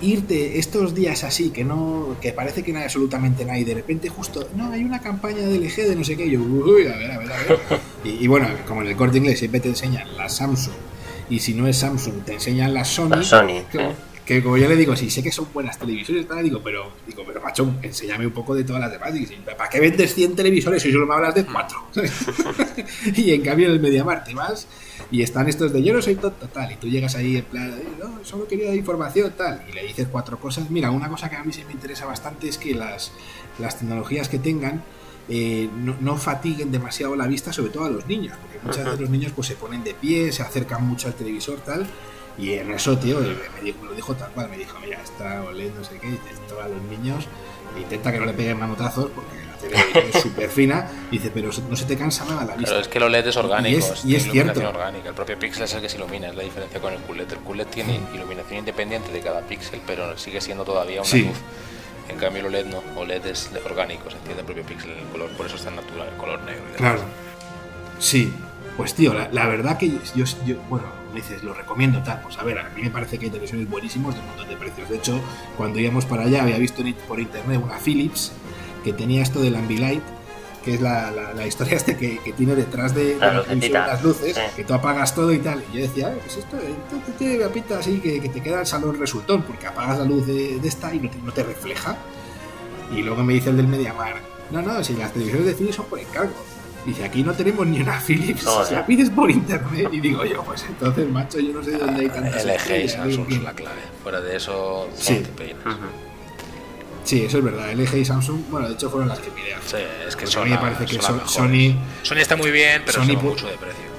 irte 0.00 0.58
estos 0.58 0.94
días 0.94 1.24
así, 1.24 1.50
que 1.50 1.64
no 1.64 2.16
que 2.20 2.32
parece 2.32 2.62
que 2.62 2.72
no 2.72 2.78
hay 2.78 2.84
absolutamente 2.84 3.44
nada, 3.44 3.58
y 3.58 3.64
de 3.64 3.74
repente 3.74 4.08
justo, 4.08 4.48
no, 4.54 4.70
hay 4.70 4.84
una 4.84 5.00
campaña 5.00 5.38
de 5.46 5.58
LG 5.58 5.88
de 5.88 5.96
no 5.96 6.04
sé 6.04 6.16
qué, 6.16 6.26
y 6.26 6.32
yo, 6.32 6.40
uy, 6.40 6.86
a 6.86 6.96
ver, 6.96 7.10
a 7.10 7.18
ver, 7.18 7.32
a 7.32 7.36
ver. 7.36 7.60
Y, 8.04 8.28
bueno, 8.28 8.46
como 8.68 8.82
en 8.82 8.88
el 8.88 8.96
corte 8.96 9.18
inglés 9.18 9.40
siempre 9.40 9.58
te 9.58 9.68
enseñan 9.68 10.16
la 10.16 10.28
Samsung, 10.28 10.74
y 11.28 11.40
si 11.40 11.54
no 11.54 11.66
es 11.66 11.78
Samsung, 11.78 12.22
te 12.24 12.34
enseñan 12.34 12.72
la 12.72 12.84
Sony. 12.84 13.22
Sony. 13.22 13.64
Que, 14.26 14.42
como 14.42 14.56
yo 14.56 14.68
le 14.68 14.74
digo, 14.74 14.96
sí 14.96 15.08
sé 15.08 15.22
que 15.22 15.30
son 15.30 15.46
buenas 15.54 15.78
televisores, 15.78 16.26
tal, 16.26 16.42
digo, 16.42 16.60
pero, 16.62 16.90
digo, 17.06 17.22
pero 17.24 17.40
macho, 17.40 17.72
enséñame 17.80 18.26
un 18.26 18.32
poco 18.32 18.56
de 18.56 18.64
todas 18.64 18.82
las 18.82 18.90
demás. 18.90 19.12
¿Para 19.56 19.70
qué 19.70 19.78
vendes 19.78 20.14
100 20.14 20.34
televisores 20.34 20.82
si 20.82 20.90
solo 20.90 21.06
me 21.06 21.14
hablas 21.14 21.36
de 21.36 21.44
4? 21.44 21.78
y 23.14 23.32
en 23.32 23.42
cambio 23.42 23.68
en 23.68 23.74
el 23.74 23.80
MediaMarkt 23.80 24.26
te 24.26 24.34
vas 24.34 24.66
y 25.12 25.22
están 25.22 25.48
estos 25.48 25.72
de 25.72 25.82
yo 25.82 25.94
no 25.94 26.02
soy 26.02 26.16
tonto, 26.16 26.48
tal, 26.48 26.72
y 26.72 26.76
tú 26.76 26.88
llegas 26.88 27.14
ahí 27.14 27.36
en 27.36 27.44
plan, 27.44 27.72
no, 28.00 28.24
solo 28.24 28.48
quería 28.48 28.74
información, 28.74 29.32
tal, 29.36 29.64
y 29.70 29.72
le 29.72 29.84
dices 29.84 30.08
cuatro 30.10 30.38
cosas. 30.40 30.70
Mira, 30.70 30.90
una 30.90 31.08
cosa 31.08 31.30
que 31.30 31.36
a 31.36 31.44
mí 31.44 31.52
sí 31.52 31.62
me 31.64 31.72
interesa 31.72 32.04
bastante 32.06 32.48
es 32.48 32.58
que 32.58 32.74
las, 32.74 33.12
las 33.60 33.78
tecnologías 33.78 34.28
que 34.28 34.40
tengan 34.40 34.82
eh, 35.28 35.68
no, 36.00 36.16
fatiguen 36.16 36.70
demasiado 36.70 37.16
la 37.16 37.26
vista, 37.26 37.52
sobre 37.52 37.70
todo 37.70 37.84
a 37.84 37.90
los 37.90 38.06
niños, 38.06 38.36
porque 38.40 38.58
muchas 38.64 38.84
veces 38.84 39.00
los 39.00 39.10
niños 39.10 39.32
pues 39.34 39.48
se 39.48 39.54
ponen 39.54 39.82
de 39.82 39.94
pie, 39.94 40.32
se 40.32 40.42
acercan 40.42 40.86
mucho 40.86 41.08
al 41.08 41.14
televisor, 41.14 41.58
tal, 41.60 41.86
Y 42.38 42.52
en 42.54 42.70
eso, 42.72 42.98
tío, 42.98 43.18
me, 43.20 43.60
dijo, 43.62 43.78
me 43.82 43.88
lo 43.88 43.94
dijo 43.94 44.14
tal 44.14 44.30
cual, 44.32 44.48
me 44.50 44.58
dijo, 44.58 44.78
mira, 44.80 45.00
está 45.02 45.42
OLED, 45.42 45.72
no 45.74 45.84
sé 45.84 45.98
qué, 45.98 46.08
esto 46.30 46.60
a 46.60 46.68
los 46.68 46.82
niños, 46.82 47.24
e 47.76 47.80
intenta 47.80 48.12
que 48.12 48.18
no 48.18 48.26
le 48.26 48.34
peguen 48.34 48.58
manotazos 48.58 49.10
porque 49.14 49.36
la 49.46 49.56
tele 49.56 50.08
es 50.14 50.20
súper 50.22 50.50
fina, 50.50 50.86
y 51.10 51.16
dice, 51.18 51.30
pero 51.32 51.50
no 51.70 51.76
se 51.76 51.84
te 51.86 51.96
cansa 51.96 52.26
nada 52.26 52.44
la 52.44 52.54
vista. 52.56 52.72
Pero 52.72 52.80
es 52.82 52.88
que 52.88 52.98
el 52.98 53.04
OLED 53.04 53.26
es 53.28 53.36
orgánico, 53.38 53.74
Y 53.74 53.78
es- 53.78 54.04
y 54.04 54.16
es 54.16 54.30
cierto. 54.30 54.68
orgánica. 54.68 55.08
El 55.08 55.14
propio 55.14 55.38
píxel 55.38 55.64
es 55.64 55.72
el 55.74 55.80
que 55.80 55.88
se 55.88 55.96
ilumina, 55.96 56.28
es 56.28 56.34
la 56.36 56.42
diferencia 56.42 56.78
con 56.78 56.92
el 56.92 56.98
QLED. 57.00 57.32
El 57.32 57.38
QLED 57.38 57.66
tiene 57.68 58.00
iluminación 58.14 58.58
independiente 58.58 59.10
de 59.12 59.20
cada 59.20 59.40
píxel, 59.40 59.80
pero 59.86 60.18
sigue 60.18 60.40
siendo 60.42 60.64
todavía 60.64 61.00
una 61.00 61.08
Sí. 61.10 61.22
luz. 61.24 61.38
En 62.08 62.18
cambio 62.18 62.40
el 62.42 62.46
OLED 62.48 62.66
no, 62.66 62.82
OLED 63.00 63.26
es 63.26 63.50
orgánico, 63.64 64.10
se 64.10 64.16
entiende 64.18 64.40
el 64.42 64.46
propio 64.46 64.62
píxel, 64.64 64.90
el 64.90 65.06
color, 65.06 65.30
por 65.30 65.46
eso 65.46 65.56
es 65.56 65.62
tan 65.64 65.74
natural, 65.74 66.08
el 66.12 66.16
color 66.18 66.40
negro. 66.42 66.62
y. 66.72 66.76
Claro. 66.76 67.00
Sí. 67.98 68.30
Pues 68.76 68.92
tío, 68.94 69.14
la, 69.14 69.28
la 69.32 69.46
verdad 69.48 69.78
que 69.78 69.88
yo, 70.14 70.24
yo- 70.44 70.56
bueno, 70.68 70.84
me 71.16 71.22
dices, 71.22 71.42
lo 71.42 71.54
recomiendo 71.54 72.02
tal. 72.02 72.20
Pues 72.20 72.38
a 72.38 72.42
ver, 72.44 72.58
a 72.58 72.68
mí 72.70 72.82
me 72.82 72.90
parece 72.90 73.18
que 73.18 73.26
hay 73.26 73.30
televisores 73.30 73.68
buenísimos 73.70 74.14
de 74.14 74.20
un 74.20 74.26
montón 74.26 74.48
de 74.48 74.56
precios. 74.56 74.88
De 74.88 74.96
hecho, 74.96 75.18
cuando 75.56 75.78
íbamos 75.80 76.04
para 76.04 76.24
allá 76.24 76.42
había 76.42 76.58
visto 76.58 76.82
por 77.08 77.18
internet 77.20 77.60
una 77.62 77.78
Philips 77.78 78.32
que 78.84 78.92
tenía 78.92 79.22
esto 79.22 79.40
del 79.40 79.56
Ambilight, 79.56 80.02
que 80.64 80.74
es 80.74 80.80
la, 80.80 81.10
la- 81.10 81.32
la 81.32 81.46
historia 81.46 81.76
este 81.80 81.96
que, 81.96 82.18
que 82.18 82.32
tiene 82.34 82.54
detrás 82.54 82.94
de, 82.94 83.16
La 83.16 83.32
las 83.86 84.02
luces, 84.02 84.34
sí. 84.36 84.42
que 84.56 84.64
tú 84.64 84.74
apagas 84.74 85.14
todo 85.14 85.32
y 85.32 85.38
tal. 85.38 85.62
Y 85.72 85.76
yo 85.76 85.82
decía, 85.82 86.12
"Ah, 86.14 86.18
pues 86.22 86.36
esto, 86.36 86.56
esto 86.58 87.12
tiene 87.18 87.36
una 87.38 87.48
pinta 87.48 87.78
así 87.78 87.98
que, 88.00 88.20
que 88.20 88.28
te 88.28 88.42
queda 88.42 88.60
el 88.60 88.66
salón 88.66 88.98
resultón, 88.98 89.42
porque 89.42 89.66
apagas 89.66 89.98
la 89.98 90.04
luz 90.04 90.26
de, 90.26 90.58
de 90.60 90.68
esta 90.68 90.92
y 90.94 90.98
no 91.00 91.08
te, 91.08 91.18
no 91.18 91.32
te 91.32 91.42
refleja. 91.44 91.96
Y 92.92 93.02
luego 93.02 93.22
me 93.24 93.32
dice 93.34 93.50
el 93.50 93.56
del 93.56 93.66
Mediamar, 93.68 94.16
no, 94.50 94.60
no, 94.62 94.84
si 94.84 94.94
las 94.94 95.12
televisiones 95.12 95.46
de 95.46 95.54
Philips 95.54 95.76
son 95.76 95.86
por 95.86 95.98
encargo. 95.98 96.34
Dice, 96.86 97.04
aquí 97.04 97.22
no 97.24 97.32
tenemos 97.34 97.66
ni 97.66 97.80
una 97.80 97.98
Philips, 98.00 98.46
si 98.68 98.74
la 98.74 98.86
pides 98.86 99.10
por 99.10 99.28
internet. 99.30 99.88
Y 99.92 100.00
digo 100.00 100.24
yo, 100.24 100.42
pues 100.44 100.64
entonces, 100.68 101.08
macho, 101.10 101.40
yo 101.40 101.52
no 101.52 101.62
sé 101.64 101.72
de 101.72 101.78
dónde 101.78 102.02
hay 102.02 102.08
tantas 102.08 102.44
LG 102.44 102.84
y 102.84 102.88
Samsung 102.88 103.32
son 103.32 103.44
la 103.44 103.52
clave. 103.52 103.80
Fuera 104.02 104.20
de 104.20 104.36
eso, 104.36 104.88
Sí. 104.96 105.14
no 105.14 105.20
te 105.22 105.28
peinas. 105.32 105.66
Ujú. 105.66 105.86
Sí, 107.02 107.22
eso 107.24 107.38
es 107.38 107.44
verdad, 107.44 107.70
LG 107.72 107.96
y 107.98 108.04
Samsung, 108.04 108.40
bueno, 108.50 108.68
de 108.68 108.74
hecho 108.74 108.88
fueron 108.88 109.08
las 109.08 109.18
que 109.18 109.30
miré. 109.32 109.54
Sí, 109.66 109.76
es 110.06 110.14
que 110.16 110.26
son 110.28 110.42
a 110.42 110.44
mí 110.44 110.50
me 110.50 110.56
la- 110.56 110.60
parece 110.62 110.86
que 110.86 111.02
son. 111.02 111.20
Sony- 111.26 111.76
Sony 112.02 112.18
está 112.18 112.36
muy 112.36 112.50
bien, 112.52 112.82
pero 112.86 113.02
Sony 113.04 113.16
mucho 113.20 113.46
de 113.48 113.54
precio. 113.56 113.96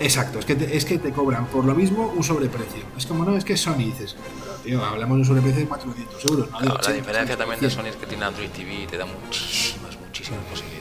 Exacto, 0.00 0.38
es 0.40 0.44
que, 0.46 0.54
te, 0.56 0.76
es 0.76 0.84
que 0.84 0.98
te 0.98 1.12
cobran 1.12 1.46
por 1.46 1.64
lo 1.64 1.74
mismo 1.74 2.08
un 2.16 2.24
sobreprecio. 2.24 2.82
Es 2.98 3.06
como, 3.06 3.24
no, 3.24 3.36
es 3.36 3.44
que 3.44 3.56
Sony, 3.56 3.76
dices, 3.84 4.16
pero 4.42 4.54
tío, 4.56 4.84
hablamos 4.84 5.16
de 5.16 5.20
un 5.20 5.26
sobreprecio 5.26 5.60
de 5.60 5.66
400 5.68 6.24
euros, 6.24 6.50
¿no? 6.50 6.58
De 6.58 6.64
Claro, 6.64 6.74
la 6.74 6.80
80, 6.80 6.92
diferencia 6.92 7.36
también 7.36 7.60
de 7.60 7.68
100. 7.70 7.82
Sony 7.82 7.88
es 7.90 7.96
que 7.96 8.06
tiene 8.06 8.24
Android 8.24 8.48
TV 8.48 8.74
y 8.82 8.86
te 8.86 8.96
da 8.96 9.04
muchísimas, 9.06 9.98
muchísimas 10.00 10.40
posibilidades. 10.46 10.71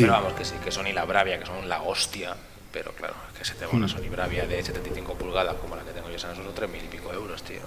Sí. 0.00 0.06
Pero 0.06 0.12
vamos, 0.14 0.32
que 0.34 0.44
sí, 0.44 0.54
que 0.64 0.70
Sony 0.70 0.92
la 0.94 1.04
Bravia, 1.04 1.38
que 1.38 1.46
son 1.46 1.68
la 1.68 1.82
hostia, 1.82 2.36
pero 2.72 2.92
claro, 2.92 3.14
es 3.32 3.38
que 3.38 3.44
se 3.44 3.54
te 3.54 3.66
va 3.66 3.72
una 3.72 3.86
Mm. 3.86 3.90
Sony 3.90 4.08
Bravia 4.10 4.46
de 4.46 4.62
75 4.62 5.14
pulgadas 5.14 5.56
como 5.56 5.76
la 5.76 5.82
que 5.82 5.90
tengo 5.92 6.08
yo 6.10 6.18
son 6.18 6.34
3.000 6.54 6.84
y 6.84 6.88
pico 6.88 7.12
euros, 7.12 7.42
tío. 7.42 7.60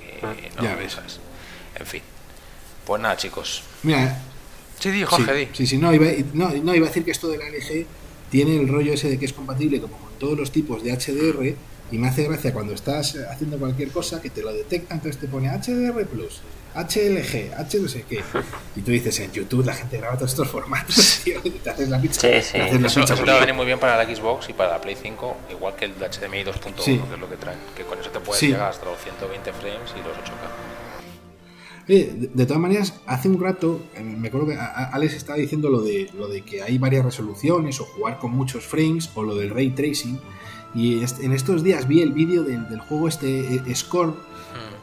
Y, 0.00 0.24
Ah, 0.24 0.34
no, 0.56 0.62
ya 0.62 0.74
ves. 0.74 0.92
¿sabes? 0.92 1.20
En 1.76 1.86
fin. 1.86 2.02
Pues 2.86 3.00
nada, 3.02 3.16
chicos. 3.16 3.62
Mira, 3.82 4.20
Sí, 4.80 4.90
di, 4.90 5.02
Jorge, 5.04 5.32
sí, 5.32 5.38
di. 5.38 5.48
sí, 5.54 5.66
sí, 5.66 5.78
no 5.78 5.92
iba, 5.92 6.06
no, 6.34 6.50
no, 6.50 6.74
iba 6.74 6.86
a 6.86 6.88
decir 6.88 7.04
que 7.04 7.10
esto 7.10 7.28
de 7.28 7.36
la 7.38 7.46
LG 7.48 7.84
tiene 8.30 8.56
el 8.60 8.68
rollo 8.68 8.92
ese 8.92 9.08
de 9.10 9.18
que 9.18 9.24
es 9.24 9.32
compatible 9.32 9.80
como 9.80 9.96
con 9.98 10.12
todos 10.20 10.38
los 10.38 10.52
tipos 10.52 10.84
de 10.84 10.92
HDR 10.92 11.56
y 11.90 11.98
me 11.98 12.06
hace 12.08 12.24
gracia 12.24 12.52
cuando 12.52 12.74
estás 12.74 13.16
haciendo 13.30 13.58
cualquier 13.58 13.90
cosa 13.90 14.20
que 14.22 14.30
te 14.30 14.40
lo 14.42 14.52
detecta, 14.52 14.94
entonces 14.94 15.20
te 15.20 15.26
pone 15.26 15.48
HDR 15.50 16.06
Plus, 16.06 16.40
HLG, 16.84 17.52
H 17.56 17.78
no 17.80 17.88
sé 17.88 18.04
qué. 18.08 18.22
Y 18.76 18.80
tú 18.82 18.90
dices, 18.90 19.18
en 19.20 19.32
YouTube 19.32 19.64
la 19.64 19.74
gente 19.74 19.96
graba 19.98 20.16
todos 20.16 20.30
estos 20.30 20.48
formatos, 20.48 21.20
tío, 21.24 21.40
y 21.44 21.50
te 21.50 21.70
haces 21.70 21.88
la 21.88 22.00
pizza. 22.00 22.20
Sí, 22.20 22.42
sí. 22.42 22.52
te 22.52 22.62
haces 22.62 22.80
la 22.80 22.86
Eso, 22.88 23.00
pizza 23.00 23.14
eso 23.14 23.24
te 23.24 23.30
va 23.30 23.36
a 23.36 23.40
venir 23.40 23.54
muy 23.54 23.66
bien 23.66 23.78
para 23.78 23.96
la 24.02 24.04
Xbox 24.16 24.48
y 24.48 24.52
para 24.52 24.70
la 24.72 24.80
Play 24.80 24.96
5, 25.00 25.36
igual 25.50 25.74
que 25.76 25.86
el 25.86 25.92
HDMI 25.94 26.44
2.1, 26.44 26.82
Sí. 26.84 26.98
que 26.98 27.14
es 27.14 27.20
lo 27.20 27.28
que 27.28 27.36
traen. 27.36 27.58
Que 27.76 27.84
con 27.84 27.98
eso 27.98 28.10
te 28.10 28.20
puedes 28.20 28.40
Sí. 28.40 28.48
llegar 28.48 28.70
hasta 28.70 28.84
los 28.86 28.98
120 29.02 29.52
frames 29.52 29.90
y 29.94 29.98
los 30.06 30.16
8K. 30.18 30.48
Oye, 31.88 32.12
de, 32.14 32.30
de 32.34 32.46
todas 32.46 32.60
maneras, 32.60 32.94
hace 33.06 33.28
un 33.30 33.40
rato, 33.40 33.80
eh, 33.94 34.02
me 34.02 34.28
acuerdo 34.28 34.48
que 34.48 34.56
Alex 34.58 35.14
estaba 35.14 35.38
diciendo 35.38 35.70
lo 35.70 35.80
de, 35.80 36.10
lo 36.18 36.28
de 36.28 36.42
que 36.42 36.62
hay 36.62 36.76
varias 36.76 37.04
resoluciones 37.04 37.80
o 37.80 37.84
jugar 37.86 38.18
con 38.18 38.32
muchos 38.32 38.64
frames 38.66 39.08
o 39.14 39.22
lo 39.22 39.34
del 39.34 39.50
ray 39.50 39.70
tracing. 39.70 40.20
Y 40.74 41.02
en 41.22 41.32
estos 41.32 41.64
días 41.64 41.88
vi 41.88 42.02
el 42.02 42.12
vídeo 42.12 42.42
del, 42.44 42.68
del 42.68 42.80
juego 42.80 43.08
este 43.08 43.54
eh, 43.54 43.74
Scorn, 43.74 44.14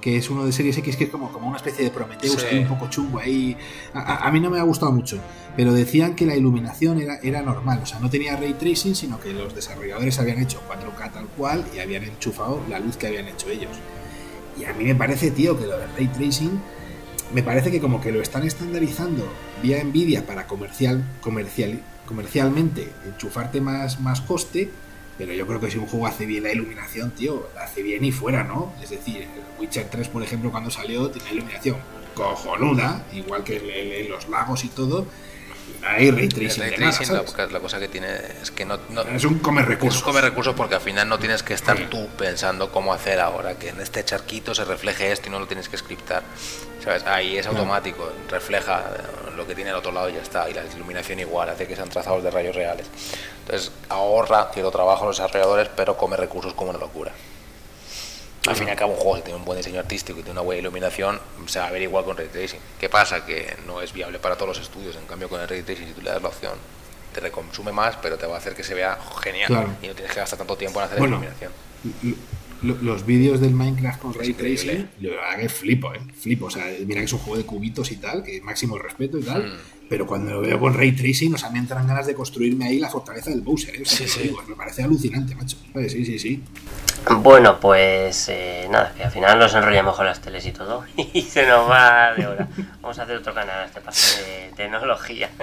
que 0.05 0.17
es 0.17 0.29
uno 0.29 0.45
de 0.45 0.51
Series 0.51 0.77
X, 0.77 0.97
que 0.97 1.05
es 1.05 1.09
como, 1.09 1.31
como 1.31 1.47
una 1.47 1.57
especie 1.57 1.83
de 1.83 1.89
Prometheus, 1.89 2.39
Sí. 2.47 2.59
un 2.59 2.67
poco 2.67 2.87
chungo 2.91 3.17
ahí. 3.17 3.57
A 3.95 4.29
mí 4.31 4.39
no 4.39 4.51
me 4.51 4.59
ha 4.59 4.61
gustado 4.61 4.91
mucho, 4.91 5.17
pero 5.57 5.73
decían 5.73 6.15
que 6.15 6.27
la 6.27 6.35
iluminación 6.35 7.01
era, 7.01 7.17
era 7.23 7.41
normal, 7.41 7.79
o 7.81 7.87
sea, 7.87 7.97
no 7.99 8.07
tenía 8.07 8.35
ray 8.35 8.53
tracing, 8.53 8.93
sino 8.93 9.19
que 9.19 9.33
los 9.33 9.55
desarrolladores 9.55 10.19
habían 10.19 10.37
hecho 10.37 10.61
4K 10.69 11.11
tal 11.11 11.25
cual 11.35 11.65
y 11.75 11.79
habían 11.79 12.03
enchufado 12.03 12.61
la 12.69 12.77
luz 12.77 12.97
que 12.97 13.07
habían 13.07 13.27
hecho 13.27 13.49
ellos. 13.49 13.71
Y 14.59 14.65
a 14.65 14.73
mí 14.73 14.83
me 14.83 14.93
parece, 14.93 15.31
tío, 15.31 15.57
que 15.57 15.65
lo 15.65 15.75
del 15.79 15.89
ray 15.97 16.05
tracing 16.07 16.51
me 17.33 17.41
parece 17.41 17.71
que 17.71 17.81
como 17.81 17.99
que 17.99 18.11
lo 18.11 18.21
están 18.21 18.43
estandarizando 18.43 19.27
vía 19.63 19.83
Nvidia 19.83 20.27
para 20.27 20.45
comercial, 20.45 21.03
comercial, 21.19 21.81
comercialmente 22.05 22.87
enchufarte 23.07 23.59
más, 23.59 23.99
más 24.01 24.21
coste, 24.21 24.69
pero 25.17 25.33
yo 25.33 25.45
creo 25.47 25.59
que 25.59 25.71
si 25.71 25.77
un 25.77 25.87
juego 25.87 26.07
hace 26.07 26.25
bien 26.25 26.43
la 26.43 26.51
iluminación, 26.51 27.11
tío, 27.11 27.49
la 27.55 27.63
hace 27.63 27.81
bien 27.83 28.03
y 28.03 28.11
fuera, 28.11 28.43
¿no? 28.43 28.73
Es 28.83 28.89
decir, 28.89 29.21
el 29.23 29.29
Witcher 29.59 29.87
3, 29.89 30.07
por 30.09 30.23
ejemplo, 30.23 30.51
cuando 30.51 30.69
salió, 30.69 31.09
tiene 31.09 31.31
iluminación 31.31 31.77
cojonuda, 32.13 33.05
igual 33.13 33.43
que 33.43 33.57
el- 33.57 34.09
los 34.09 34.27
lagos 34.29 34.63
y 34.63 34.69
todo. 34.69 35.05
Hay 35.83 36.09
ray 36.11 36.27
tracing 36.29 36.61
ray 36.61 36.71
nada, 36.77 36.91
tracing, 36.91 37.05
¿sabes? 37.07 37.35
la, 37.37 37.47
la 37.47 37.59
cosa 37.59 37.79
que 37.79 37.87
tiene 37.87 38.07
es 38.41 38.49
que 38.51 38.65
no, 38.65 38.79
no- 38.89 39.01
Es 39.03 39.23
un 39.25 39.39
comer 39.39 39.63
es 39.63 39.69
recursos. 39.69 40.01
un 40.01 40.05
come 40.05 40.21
recursos 40.21 40.53
porque 40.55 40.75
al 40.75 40.81
final 40.81 41.07
no 41.09 41.17
tienes 41.19 41.43
que 41.43 41.53
estar 41.53 41.77
Sí. 41.77 41.85
tú 41.89 42.07
pensando 42.17 42.71
cómo 42.71 42.93
hacer 42.93 43.19
ahora 43.19 43.57
que 43.57 43.69
en 43.69 43.79
este 43.81 44.03
charquito 44.03 44.53
se 44.55 44.63
refleje 44.65 45.11
esto 45.11 45.27
y 45.27 45.31
no 45.31 45.39
lo 45.39 45.47
tienes 45.47 45.67
que 45.69 45.77
scriptar. 45.77 46.23
¿Sabes? 46.85 47.03
Ahí 47.05 47.37
es 47.37 47.47
automático, 47.47 48.07
refleja 48.29 48.83
lo 49.35 49.45
que 49.47 49.55
tiene 49.55 49.71
al 49.71 49.77
otro 49.77 49.91
lado 49.91 50.07
y 50.07 50.13
ya 50.13 50.21
está. 50.21 50.47
Y 50.47 50.53
la 50.53 50.63
iluminación 50.63 51.19
igual, 51.19 51.49
hace 51.49 51.67
que 51.67 51.75
sean 51.75 51.89
trazados 51.89 52.23
de 52.23 52.29
rayos 52.29 52.55
reales. 52.55 52.85
Entonces 53.39 53.71
ahorra 53.89 54.51
cierto 54.53 54.69
trabajo 54.71 55.05
los 55.05 55.17
desarrolladores, 55.17 55.69
pero 55.75 55.97
come 55.97 56.15
recursos 56.15 56.53
como 56.53 56.69
una 56.69 56.79
locura. 56.79 57.11
Al 58.47 58.55
fin 58.55 58.67
y 58.67 58.71
al 58.71 58.77
cabo, 58.77 58.93
un 58.93 58.99
juego 58.99 59.15
que 59.15 59.21
tiene 59.23 59.39
un 59.39 59.45
buen 59.45 59.57
diseño 59.57 59.79
artístico 59.79 60.19
y 60.19 60.21
tiene 60.21 60.33
una 60.33 60.41
buena 60.41 60.59
iluminación, 60.59 61.19
se 61.47 61.57
va 61.57 61.65
a 61.65 61.71
ver 61.71 61.81
igual 61.81 62.05
con 62.05 62.15
Ray 62.15 62.27
Tracing. 62.27 62.59
¿Qué 62.79 62.89
pasa? 62.89 63.25
Que 63.25 63.57
no 63.65 63.81
es 63.81 63.91
viable 63.91 64.19
para 64.19 64.35
todos 64.35 64.49
los 64.49 64.59
estudios. 64.59 64.95
En 64.95 65.07
cambio, 65.07 65.27
con 65.27 65.41
el 65.41 65.47
Ray 65.47 65.63
Tracing, 65.63 65.87
si 65.87 65.93
tú 65.93 66.01
le 66.03 66.11
das 66.11 66.21
la 66.21 66.27
opción, 66.27 66.53
te 67.11 67.21
reconsume 67.21 67.71
más, 67.71 67.95
pero 67.99 68.17
te 68.19 68.27
va 68.27 68.35
a 68.35 68.37
hacer 68.37 68.53
que 68.53 68.63
se 68.63 68.75
vea 68.75 68.99
genial. 69.23 69.47
Claro. 69.47 69.69
Y 69.81 69.87
no 69.87 69.95
tienes 69.95 70.13
que 70.13 70.19
gastar 70.19 70.37
tanto 70.37 70.55
tiempo 70.55 70.79
en 70.79 70.85
hacer 70.85 70.99
Bueno, 70.99 71.15
iluminación. 71.15 71.51
Lo- 72.65 72.77
los 72.81 73.05
vídeos 73.05 73.39
del 73.39 73.51
Minecraft 73.51 74.01
con 74.01 74.13
Ray. 74.13 74.33
Tracing, 74.33 74.87
yo 74.99 75.11
la 75.15 75.21
verdad 75.21 75.39
que 75.41 75.49
flipo, 75.49 75.93
¿eh? 75.93 75.99
Flipo. 76.19 76.45
O 76.47 76.49
sea, 76.49 76.65
mira 76.85 76.99
que 77.01 77.05
es 77.05 77.13
un 77.13 77.19
juego 77.19 77.37
de 77.37 77.45
cubitos 77.45 77.91
y 77.91 77.97
tal, 77.97 78.23
que 78.23 78.41
máximo 78.41 78.77
respeto 78.77 79.17
y 79.17 79.23
tal. 79.23 79.43
Mm. 79.47 79.57
Pero 79.87 80.07
cuando 80.07 80.31
lo 80.31 80.41
veo 80.41 80.59
con 80.59 80.73
Ray 80.73 80.93
Tracing, 80.93 81.35
o 81.35 81.37
sea, 81.37 81.51
me 81.51 81.59
entran 81.59 81.85
ganas 81.87 82.07
de 82.07 82.15
construirme 82.15 82.65
ahí 82.65 82.79
la 82.79 82.89
fortaleza 82.89 83.29
del 83.29 83.41
Bowser, 83.41 83.75
¿eh? 83.75 83.81
O 83.83 83.85
sea, 83.85 84.07
Sí, 84.07 84.07
sí. 84.07 84.19
digo, 84.23 84.41
me 84.47 84.55
parece 84.55 84.81
alucinante, 84.83 85.35
macho. 85.35 85.57
¿Sabes? 85.73 85.91
Sí, 85.91 86.03
sí, 86.05 86.17
sí. 86.17 86.41
Bueno, 87.19 87.59
pues 87.59 88.29
eh, 88.29 88.67
nada, 88.71 88.93
que 88.97 89.03
al 89.03 89.11
final 89.11 89.37
nos 89.37 89.53
enrollamos 89.53 89.95
con 89.95 90.05
las 90.07 90.19
teles 90.21 90.43
y 90.47 90.51
todo. 90.51 90.83
Y 91.13 91.21
se 91.21 91.45
nos 91.45 91.69
va 91.69 92.13
de 92.15 92.25
hora. 92.25 92.47
Vamos 92.81 92.97
a 92.97 93.03
hacer 93.03 93.17
otro 93.17 93.33
canal 93.35 93.59
a 93.59 93.65
este 93.65 93.79
paso 93.81 94.17
de 94.23 94.51
tecnología. 94.55 95.29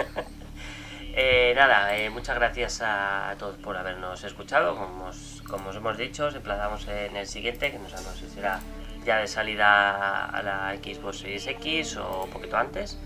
Eh, 1.15 1.53
nada, 1.55 1.95
eh, 1.95 2.09
muchas 2.09 2.37
gracias 2.37 2.81
a 2.83 3.35
todos 3.39 3.57
por 3.57 3.77
habernos 3.77 4.25
escuchado. 4.25 4.75
Como 4.77 5.07
os, 5.07 5.43
como 5.47 5.69
os 5.69 5.77
hemos 5.77 5.99
dicho, 5.99 6.27
os 6.27 6.35
emplazamos 6.35 6.89
en 6.89 7.17
el 7.17 7.27
siguiente, 7.27 7.71
que 7.71 7.79
no 7.79 7.89
sabemos 7.89 8.17
si 8.19 8.29
será 8.29 8.61
ya 9.05 9.19
de 9.19 9.27
salida 9.27 10.25
a 10.27 10.43
la 10.43 10.75
Xbox 10.77 11.19
Series 11.19 11.47
X 11.47 11.97
o 11.97 12.25
un 12.25 12.31
poquito 12.31 12.57
antes. 12.57 12.99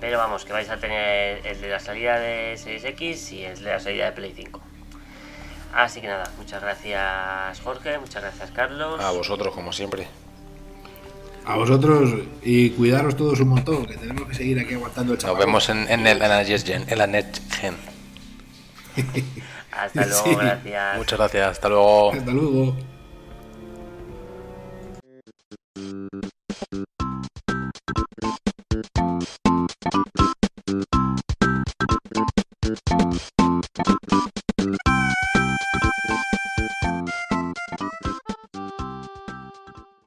Pero 0.00 0.18
vamos, 0.18 0.44
que 0.44 0.52
vais 0.52 0.68
a 0.68 0.76
tener 0.76 1.46
el 1.46 1.58
de 1.58 1.68
la 1.70 1.80
salida 1.80 2.18
de 2.18 2.58
Series 2.58 2.84
X 2.84 3.32
y 3.32 3.44
el 3.44 3.62
de 3.62 3.70
la 3.70 3.80
salida 3.80 4.04
de 4.06 4.12
Play 4.12 4.32
5. 4.36 4.60
Así 5.72 6.02
que 6.02 6.08
nada, 6.08 6.30
muchas 6.36 6.62
gracias 6.62 7.60
Jorge, 7.60 7.98
muchas 7.98 8.22
gracias 8.22 8.50
Carlos. 8.50 9.00
A 9.00 9.10
vosotros, 9.12 9.54
como 9.54 9.72
siempre. 9.72 10.06
A 11.46 11.54
vosotros 11.54 12.10
y 12.42 12.70
cuidaros 12.70 13.16
todos 13.16 13.38
un 13.38 13.50
montón, 13.50 13.86
que 13.86 13.96
tenemos 13.96 14.26
que 14.26 14.34
seguir 14.34 14.58
aquí 14.58 14.74
aguantando 14.74 15.12
el 15.12 15.18
chaval. 15.18 15.36
Nos 15.36 15.46
vemos 15.46 15.68
en, 15.68 15.88
en 15.88 16.04
el 16.04 16.18
Gen, 16.44 16.84
en 16.88 16.98
la 16.98 17.06
NetGen. 17.06 17.76
hasta 19.70 20.06
luego, 20.06 20.36
gracias. 20.40 20.96
Muchas 20.98 21.18
gracias, 21.18 21.50
hasta 21.52 21.68
luego. 21.68 22.12
Hasta 22.12 22.32
luego. 22.32 22.76